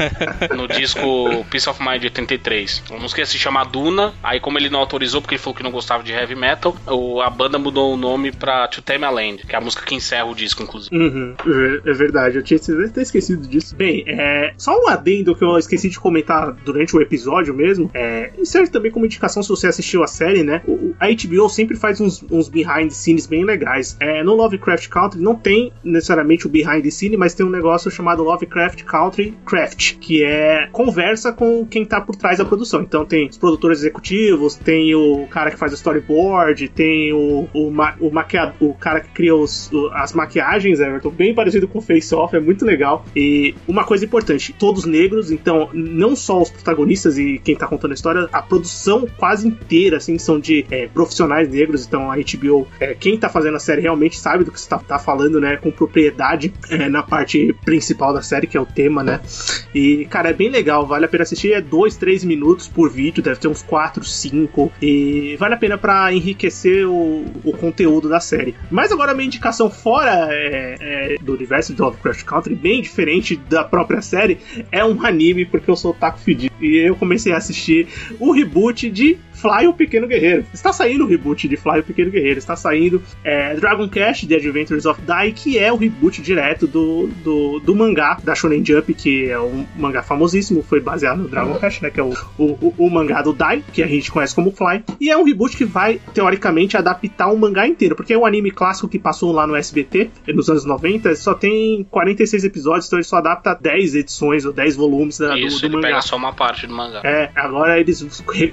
no 0.56 0.66
disco 0.66 1.44
Peace 1.50 1.68
of 1.68 1.78
Mind 1.86 2.04
83. 2.04 2.84
A 2.90 2.94
música 2.94 3.20
ia 3.20 3.26
se 3.26 3.38
chamar 3.38 3.64
Duna, 3.64 4.14
aí 4.22 4.40
como 4.40 4.56
ele 4.56 4.70
não 4.70 4.80
autorizou 4.80 5.20
porque 5.20 5.34
ele 5.34 5.42
falou 5.42 5.54
que 5.54 5.62
não 5.62 5.70
gostava 5.70 6.02
de 6.02 6.12
heavy 6.12 6.34
metal, 6.34 6.74
o, 6.86 7.20
a 7.20 7.28
banda 7.28 7.58
mudou 7.58 7.92
o 7.92 7.98
nome 7.98 8.32
pra 8.32 8.66
To 8.68 8.80
Tame 8.80 9.04
a 9.04 9.10
Land, 9.10 9.44
que 9.46 9.54
é 9.54 9.58
a 9.58 9.60
música 9.60 9.84
que 9.84 9.94
encerra 9.94 10.24
o 10.24 10.34
disco, 10.34 10.62
inclusive. 10.62 10.96
Uhum, 10.96 11.34
é, 11.84 11.90
é 11.90 11.92
verdade, 11.92 12.36
eu 12.36 12.42
tinha 12.42 12.58
até 12.86 13.02
esquecido 13.02 13.46
disso. 13.46 13.76
Bem, 13.76 14.04
é, 14.06 14.54
só 14.56 14.74
um 14.74 14.88
adendo 14.88 15.34
que 15.34 15.44
eu 15.44 15.58
esqueci 15.58 15.90
de 15.90 16.00
comentar 16.00 16.50
durante 16.52 16.96
o 16.96 17.09
episódio 17.10 17.52
mesmo, 17.52 17.90
é, 17.92 18.30
e 18.38 18.46
serve 18.46 18.70
também 18.70 18.90
como 18.90 19.04
indicação 19.04 19.42
se 19.42 19.48
você 19.48 19.66
assistiu 19.66 20.04
a 20.04 20.06
série, 20.06 20.44
né? 20.44 20.62
O, 20.66 20.94
a 20.98 21.08
HBO 21.08 21.48
sempre 21.48 21.76
faz 21.76 22.00
uns, 22.00 22.24
uns 22.30 22.48
behind 22.48 22.88
the 22.88 22.94
scenes 22.94 23.26
bem 23.26 23.44
legais. 23.44 23.96
É, 23.98 24.22
no 24.22 24.34
Lovecraft 24.34 24.88
Country 24.88 25.20
não 25.20 25.34
tem 25.34 25.72
necessariamente 25.82 26.46
o 26.46 26.50
behind 26.50 26.82
the 26.82 26.90
scene, 26.90 27.16
mas 27.16 27.34
tem 27.34 27.44
um 27.44 27.50
negócio 27.50 27.90
chamado 27.90 28.22
Lovecraft 28.22 28.84
Country 28.84 29.36
Craft, 29.44 29.96
que 29.98 30.22
é 30.22 30.68
conversa 30.70 31.32
com 31.32 31.66
quem 31.66 31.84
tá 31.84 32.00
por 32.00 32.14
trás 32.14 32.38
da 32.38 32.44
produção. 32.44 32.82
Então 32.82 33.04
tem 33.04 33.28
os 33.28 33.38
produtores 33.38 33.80
executivos, 33.80 34.54
tem 34.54 34.94
o 34.94 35.26
cara 35.26 35.50
que 35.50 35.56
faz 35.56 35.72
o 35.72 35.74
storyboard, 35.74 36.68
tem 36.68 37.12
o, 37.12 37.48
o, 37.52 37.70
ma, 37.70 37.94
o, 38.00 38.10
maquiado, 38.10 38.54
o 38.60 38.74
cara 38.74 39.00
que 39.00 39.08
cria 39.10 39.34
os, 39.34 39.70
o, 39.72 39.88
as 39.94 40.12
maquiagens, 40.12 40.78
Everton, 40.80 41.10
bem 41.10 41.34
parecido 41.34 41.66
com 41.66 41.78
o 41.78 41.82
Face 41.82 42.14
Off, 42.14 42.36
é 42.36 42.40
muito 42.40 42.64
legal. 42.64 43.04
E 43.16 43.54
uma 43.66 43.84
coisa 43.84 44.04
importante, 44.04 44.54
todos 44.58 44.84
negros, 44.84 45.30
então 45.30 45.70
não 45.72 46.14
só 46.14 46.40
os 46.40 46.50
protagonistas 46.50 46.99
e 47.08 47.38
quem 47.38 47.56
tá 47.56 47.66
contando 47.66 47.92
a 47.92 47.94
história, 47.94 48.28
a 48.32 48.42
produção 48.42 49.06
quase 49.16 49.46
inteira, 49.46 49.96
assim, 49.96 50.18
são 50.18 50.38
de 50.38 50.64
é, 50.70 50.86
profissionais 50.88 51.48
negros, 51.48 51.86
então 51.86 52.10
a 52.10 52.16
HBO, 52.16 52.66
é, 52.78 52.94
quem 52.94 53.18
tá 53.18 53.28
fazendo 53.28 53.56
a 53.56 53.60
série 53.60 53.80
realmente 53.80 54.18
sabe 54.18 54.44
do 54.44 54.52
que 54.52 54.60
você 54.60 54.68
tá, 54.68 54.98
falando, 54.98 55.40
né, 55.40 55.56
com 55.56 55.70
propriedade 55.70 56.52
é, 56.68 56.88
na 56.88 57.02
parte 57.02 57.54
principal 57.64 58.12
da 58.12 58.22
série, 58.22 58.46
que 58.46 58.56
é 58.56 58.60
o 58.60 58.66
tema, 58.66 59.02
né. 59.02 59.20
E, 59.74 60.06
cara, 60.06 60.30
é 60.30 60.32
bem 60.32 60.50
legal, 60.50 60.86
vale 60.86 61.04
a 61.04 61.08
pena 61.08 61.22
assistir, 61.22 61.52
é 61.52 61.60
dois, 61.60 61.96
três 61.96 62.24
minutos 62.24 62.68
por 62.68 62.90
vídeo, 62.90 63.22
deve 63.22 63.40
ter 63.40 63.48
uns 63.48 63.62
quatro, 63.62 64.04
cinco, 64.04 64.72
e 64.80 65.36
vale 65.38 65.54
a 65.54 65.56
pena 65.56 65.78
para 65.78 66.12
enriquecer 66.12 66.86
o, 66.86 67.24
o 67.44 67.52
conteúdo 67.52 68.08
da 68.08 68.20
série. 68.20 68.54
Mas 68.70 68.92
agora 68.92 69.14
minha 69.14 69.26
indicação 69.26 69.70
fora 69.70 70.28
é, 70.30 70.76
é, 70.80 71.16
do 71.20 71.34
universo 71.34 71.74
de 71.74 71.80
Lovecraft 71.80 72.24
Country, 72.24 72.54
bem 72.54 72.82
diferente 72.82 73.36
da 73.36 73.64
própria 73.64 74.02
série, 74.02 74.38
é 74.70 74.84
um 74.84 75.04
anime, 75.04 75.44
porque 75.44 75.70
eu 75.70 75.76
sou 75.76 75.94
taco 75.94 76.18
fedido. 76.18 76.52
E 76.60 76.79
eu 76.80 76.96
comecei 76.96 77.32
a 77.32 77.36
assistir 77.36 77.88
o 78.18 78.32
reboot 78.32 78.90
de 78.90 79.18
Fly 79.40 79.66
o 79.66 79.72
Pequeno 79.72 80.06
Guerreiro. 80.06 80.44
Está 80.52 80.72
saindo 80.72 81.04
o 81.04 81.08
reboot 81.08 81.48
de 81.48 81.56
Fly 81.56 81.80
o 81.80 81.82
Pequeno 81.82 82.10
Guerreiro. 82.10 82.38
Está 82.38 82.56
saindo 82.56 83.02
é, 83.24 83.54
Dragon 83.54 83.88
Quest 83.88 84.26
The 84.26 84.36
Adventures 84.36 84.86
of 84.86 85.00
Dai, 85.02 85.32
que 85.32 85.58
é 85.58 85.72
o 85.72 85.76
reboot 85.76 86.20
direto 86.20 86.66
do, 86.66 87.08
do, 87.22 87.60
do, 87.60 87.74
mangá 87.74 88.18
da 88.22 88.34
Shonen 88.34 88.64
Jump, 88.64 88.92
que 88.94 89.30
é 89.30 89.40
um 89.40 89.66
mangá 89.76 90.02
famosíssimo, 90.02 90.62
foi 90.62 90.80
baseado 90.80 91.18
no 91.18 91.28
Dragon 91.28 91.58
Quest, 91.58 91.82
né? 91.82 91.90
Que 91.90 92.00
é 92.00 92.02
o, 92.02 92.12
o, 92.38 92.74
o, 92.76 92.90
mangá 92.90 93.22
do 93.22 93.32
Dai, 93.32 93.64
que 93.72 93.82
a 93.82 93.86
gente 93.86 94.10
conhece 94.10 94.34
como 94.34 94.50
Fly. 94.50 94.84
E 95.00 95.10
é 95.10 95.16
um 95.16 95.24
reboot 95.24 95.56
que 95.56 95.64
vai, 95.64 96.00
teoricamente, 96.12 96.76
adaptar 96.76 97.28
o 97.28 97.38
mangá 97.38 97.66
inteiro, 97.66 97.96
porque 97.96 98.12
é 98.12 98.18
um 98.18 98.26
anime 98.26 98.50
clássico 98.50 98.88
que 98.88 98.98
passou 98.98 99.32
lá 99.32 99.46
no 99.46 99.56
SBT 99.56 100.10
nos 100.28 100.48
anos 100.50 100.64
90, 100.64 101.14
só 101.16 101.34
tem 101.34 101.84
46 101.90 102.44
episódios, 102.44 102.86
então 102.86 102.98
ele 102.98 103.04
só 103.04 103.16
adapta 103.16 103.54
10 103.54 103.94
edições 103.94 104.44
ou 104.44 104.52
10 104.52 104.76
volumes 104.76 105.18
da, 105.18 105.38
Isso, 105.38 105.56
do, 105.56 105.60
do 105.60 105.66
ele 105.66 105.76
mangá. 105.76 105.88
pega 105.88 106.02
só 106.02 106.16
uma 106.16 106.32
parte 106.32 106.66
do 106.66 106.74
mangá. 106.74 107.00
É, 107.04 107.30
agora 107.34 107.78
eles. 107.78 108.00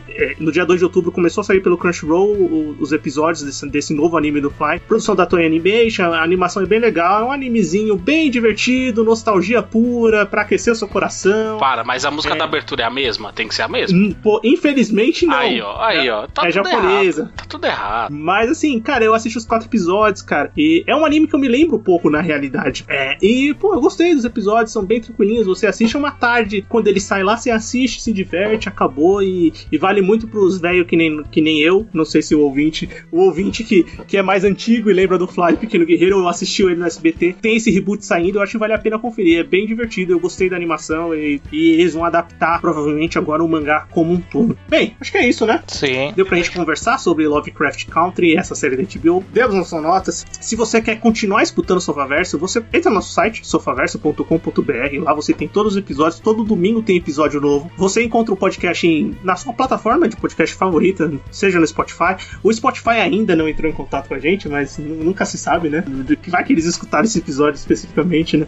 É, 0.09 0.35
no 0.39 0.51
dia 0.51 0.65
2 0.65 0.76
de 0.77 0.83
outubro 0.83 1.11
começou 1.11 1.41
a 1.41 1.43
sair 1.43 1.61
pelo 1.61 1.77
Crunchyroll 1.77 2.75
os 2.79 2.91
episódios 2.91 3.43
desse, 3.43 3.67
desse 3.69 3.93
novo 3.93 4.17
anime 4.17 4.41
do 4.41 4.49
Fly. 4.49 4.79
Produção 4.79 5.15
da 5.15 5.25
Toei 5.25 5.45
Animation, 5.45 6.11
a 6.13 6.23
animação 6.23 6.63
é 6.63 6.65
bem 6.65 6.79
legal, 6.79 7.21
é 7.21 7.25
um 7.25 7.31
animezinho 7.31 7.95
bem 7.95 8.29
divertido, 8.29 9.03
nostalgia 9.03 9.61
pura, 9.61 10.25
pra 10.25 10.41
aquecer 10.41 10.73
o 10.73 10.75
seu 10.75 10.87
coração. 10.87 11.57
Para, 11.57 11.83
mas 11.83 12.05
a 12.05 12.11
música 12.11 12.33
é. 12.33 12.37
da 12.37 12.45
abertura 12.45 12.83
é 12.83 12.85
a 12.85 12.89
mesma? 12.89 13.33
Tem 13.33 13.47
que 13.47 13.55
ser 13.55 13.63
a 13.63 13.67
mesma? 13.67 13.97
Hum, 13.97 14.13
pô, 14.21 14.39
infelizmente 14.43 15.25
não. 15.25 15.37
Aí, 15.37 15.61
ó, 15.61 15.81
aí, 15.81 16.09
ó. 16.09 16.27
Tá 16.27 16.47
é 16.47 16.51
japonesa. 16.51 17.21
Errado, 17.21 17.33
tá 17.35 17.45
tudo 17.47 17.65
errado. 17.65 18.13
Mas 18.13 18.49
assim, 18.49 18.79
cara, 18.79 19.03
eu 19.03 19.13
assisti 19.13 19.37
os 19.37 19.45
quatro 19.45 19.67
episódios, 19.67 20.21
cara. 20.21 20.51
E 20.55 20.83
é 20.87 20.95
um 20.95 21.05
anime 21.05 21.27
que 21.27 21.35
eu 21.35 21.39
me 21.39 21.47
lembro 21.47 21.77
um 21.77 21.83
pouco 21.83 22.09
na 22.09 22.21
realidade. 22.21 22.85
É, 22.87 23.17
e, 23.21 23.53
pô, 23.53 23.73
eu 23.73 23.81
gostei 23.81 24.13
dos 24.13 24.25
episódios, 24.25 24.71
são 24.71 24.85
bem 24.85 25.01
tranquilinhos. 25.01 25.47
Você 25.47 25.67
assiste 25.67 25.97
uma 25.97 26.11
tarde, 26.11 26.65
quando 26.67 26.87
ele 26.87 26.99
sai 26.99 27.23
lá, 27.23 27.37
você 27.37 27.49
assiste, 27.49 28.01
se 28.01 28.13
diverte, 28.13 28.69
acabou. 28.69 29.21
E, 29.21 29.53
e 29.71 29.77
vale 29.77 30.01
muito 30.01 30.27
pros 30.27 30.59
velhos 30.59 30.66
que 30.85 30.95
nem, 30.95 31.23
que 31.23 31.41
nem 31.41 31.61
eu. 31.61 31.87
Não 31.93 32.05
sei 32.05 32.21
se 32.21 32.35
o 32.35 32.41
ouvinte, 32.41 32.89
o 33.11 33.21
ouvinte 33.21 33.63
que, 33.63 33.83
que 34.07 34.17
é 34.17 34.21
mais 34.21 34.43
antigo 34.43 34.89
e 34.89 34.93
lembra 34.93 35.17
do 35.17 35.27
Fly 35.27 35.57
Pequeno 35.57 35.85
Guerreiro, 35.85 36.19
eu 36.19 36.27
assisti 36.27 36.63
ele 36.63 36.75
no 36.75 36.85
SBT. 36.85 37.35
Tem 37.41 37.55
esse 37.55 37.71
reboot 37.71 38.05
saindo, 38.05 38.37
eu 38.37 38.41
acho 38.41 38.53
que 38.53 38.57
vale 38.57 38.73
a 38.73 38.79
pena 38.79 38.99
conferir. 38.99 39.39
É 39.39 39.43
bem 39.43 39.65
divertido, 39.65 40.13
eu 40.13 40.19
gostei 40.19 40.49
da 40.49 40.55
animação 40.55 41.13
e, 41.13 41.41
e 41.51 41.71
eles 41.71 41.93
vão 41.93 42.05
adaptar 42.05 42.59
provavelmente 42.61 43.17
agora 43.17 43.43
o 43.43 43.47
mangá 43.47 43.87
como 43.91 44.13
um 44.13 44.19
todo. 44.19 44.57
Bem, 44.67 44.95
acho 44.99 45.11
que 45.11 45.17
é 45.17 45.27
isso, 45.27 45.45
né? 45.45 45.63
Sim. 45.67 46.13
Deu 46.15 46.25
pra 46.25 46.37
gente 46.37 46.51
conversar 46.51 46.97
sobre 46.97 47.27
Lovecraft 47.27 47.85
Country, 47.87 48.35
essa 48.35 48.55
série 48.55 48.75
da 48.75 48.83
HBO. 48.83 49.23
Demos 49.31 49.55
nossas 49.55 49.81
notas. 49.81 50.25
Se 50.39 50.55
você 50.55 50.81
quer 50.81 50.99
continuar 50.99 51.43
escutando 51.43 51.81
Sofaverso, 51.81 52.37
você 52.37 52.63
entra 52.73 52.89
no 52.89 52.95
nosso 52.95 53.13
site, 53.13 53.47
sofaverso.com.br. 53.47 55.03
Lá 55.03 55.13
você 55.13 55.33
tem 55.33 55.47
todos 55.47 55.73
os 55.73 55.77
episódios, 55.77 56.19
todo 56.19 56.43
domingo 56.43 56.81
tem 56.81 56.97
episódio 56.97 57.39
novo. 57.39 57.71
Você 57.77 58.03
encontra 58.03 58.33
o 58.33 58.37
podcast 58.37 58.87
em, 58.87 59.15
na 59.23 59.35
sua 59.35 59.53
plataforma 59.53 60.07
de 60.07 60.15
podcast 60.15 60.55
favorita, 60.57 61.11
seja 61.31 61.59
no 61.59 61.67
Spotify. 61.67 62.15
O 62.43 62.51
Spotify 62.51 62.97
ainda 63.01 63.35
não 63.35 63.47
entrou 63.47 63.69
em 63.69 63.73
contato 63.73 64.07
com 64.07 64.13
a 64.13 64.19
gente, 64.19 64.49
mas 64.49 64.77
nunca 64.77 65.25
se 65.25 65.37
sabe, 65.37 65.69
né? 65.69 65.83
Que 66.21 66.29
vai 66.29 66.43
que 66.43 66.53
eles 66.53 66.65
escutaram 66.65 67.05
esse 67.05 67.19
episódio 67.19 67.57
especificamente, 67.57 68.37
né? 68.37 68.47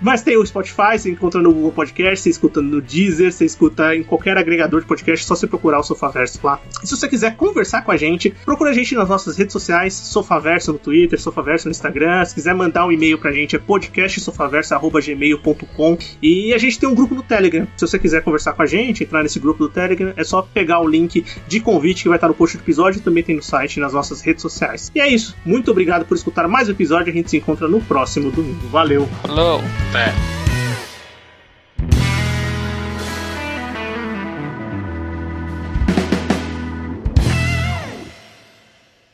Mas 0.00 0.22
tem 0.22 0.36
o 0.36 0.46
Spotify, 0.46 0.98
você 0.98 1.10
encontra 1.10 1.40
no 1.40 1.52
Google 1.52 1.72
Podcast, 1.72 2.22
você 2.22 2.30
escuta 2.30 2.60
no 2.60 2.80
Deezer, 2.80 3.32
você 3.32 3.44
escuta 3.44 3.94
em 3.94 4.02
qualquer 4.02 4.36
agregador 4.38 4.80
de 4.80 4.86
podcast, 4.86 5.26
só 5.26 5.34
você 5.34 5.46
procurar 5.46 5.80
o 5.80 5.82
Sofaverso 5.82 6.38
lá. 6.42 6.58
E 6.82 6.86
se 6.86 6.96
você 6.96 7.06
quiser 7.08 7.36
conversar 7.36 7.82
com 7.82 7.92
a 7.92 7.96
gente, 7.96 8.30
procura 8.44 8.70
a 8.70 8.72
gente 8.72 8.94
nas 8.94 9.08
nossas 9.08 9.36
redes 9.36 9.52
sociais, 9.52 9.94
Sofaverso 9.94 10.72
no 10.72 10.78
Twitter, 10.78 11.20
Sofaverso 11.20 11.66
no 11.66 11.72
Instagram. 11.72 12.24
Se 12.24 12.34
quiser 12.34 12.54
mandar 12.54 12.86
um 12.86 12.92
e-mail 12.92 13.18
pra 13.18 13.32
gente, 13.32 13.56
é 13.56 13.58
podcastsofaverso.gmail.com. 13.58 15.98
E 16.22 16.54
a 16.54 16.58
gente 16.58 16.78
tem 16.78 16.88
um 16.88 16.94
grupo 16.94 17.14
no 17.14 17.22
Telegram. 17.22 17.66
Se 17.76 17.86
você 17.86 17.98
quiser 17.98 18.22
conversar 18.22 18.52
com 18.52 18.62
a 18.62 18.66
gente, 18.66 19.02
entrar 19.04 19.22
nesse 19.22 19.38
grupo 19.38 19.64
do 19.64 19.68
Telegram, 19.68 20.14
é 20.16 20.24
só 20.24 20.40
pegar 20.42 20.80
o 20.80 20.88
link 21.08 21.24
de 21.46 21.60
convite 21.60 22.02
que 22.02 22.08
vai 22.08 22.18
estar 22.18 22.28
no 22.28 22.34
post 22.34 22.56
do 22.56 22.62
episódio 22.62 22.98
e 22.98 23.02
também 23.02 23.24
tem 23.24 23.34
no 23.34 23.42
site 23.42 23.76
e 23.76 23.80
nas 23.80 23.92
nossas 23.92 24.20
redes 24.20 24.42
sociais. 24.42 24.92
E 24.94 25.00
é 25.00 25.08
isso. 25.08 25.34
Muito 25.44 25.70
obrigado 25.70 26.04
por 26.04 26.16
escutar 26.16 26.46
mais 26.46 26.68
um 26.68 26.72
episódio. 26.72 27.10
A 27.10 27.16
gente 27.16 27.30
se 27.30 27.38
encontra 27.38 27.66
no 27.66 27.80
próximo 27.80 28.30
domingo. 28.30 28.68
Valeu. 28.68 29.08
Falou. 29.22 29.62
Até. 29.90 30.47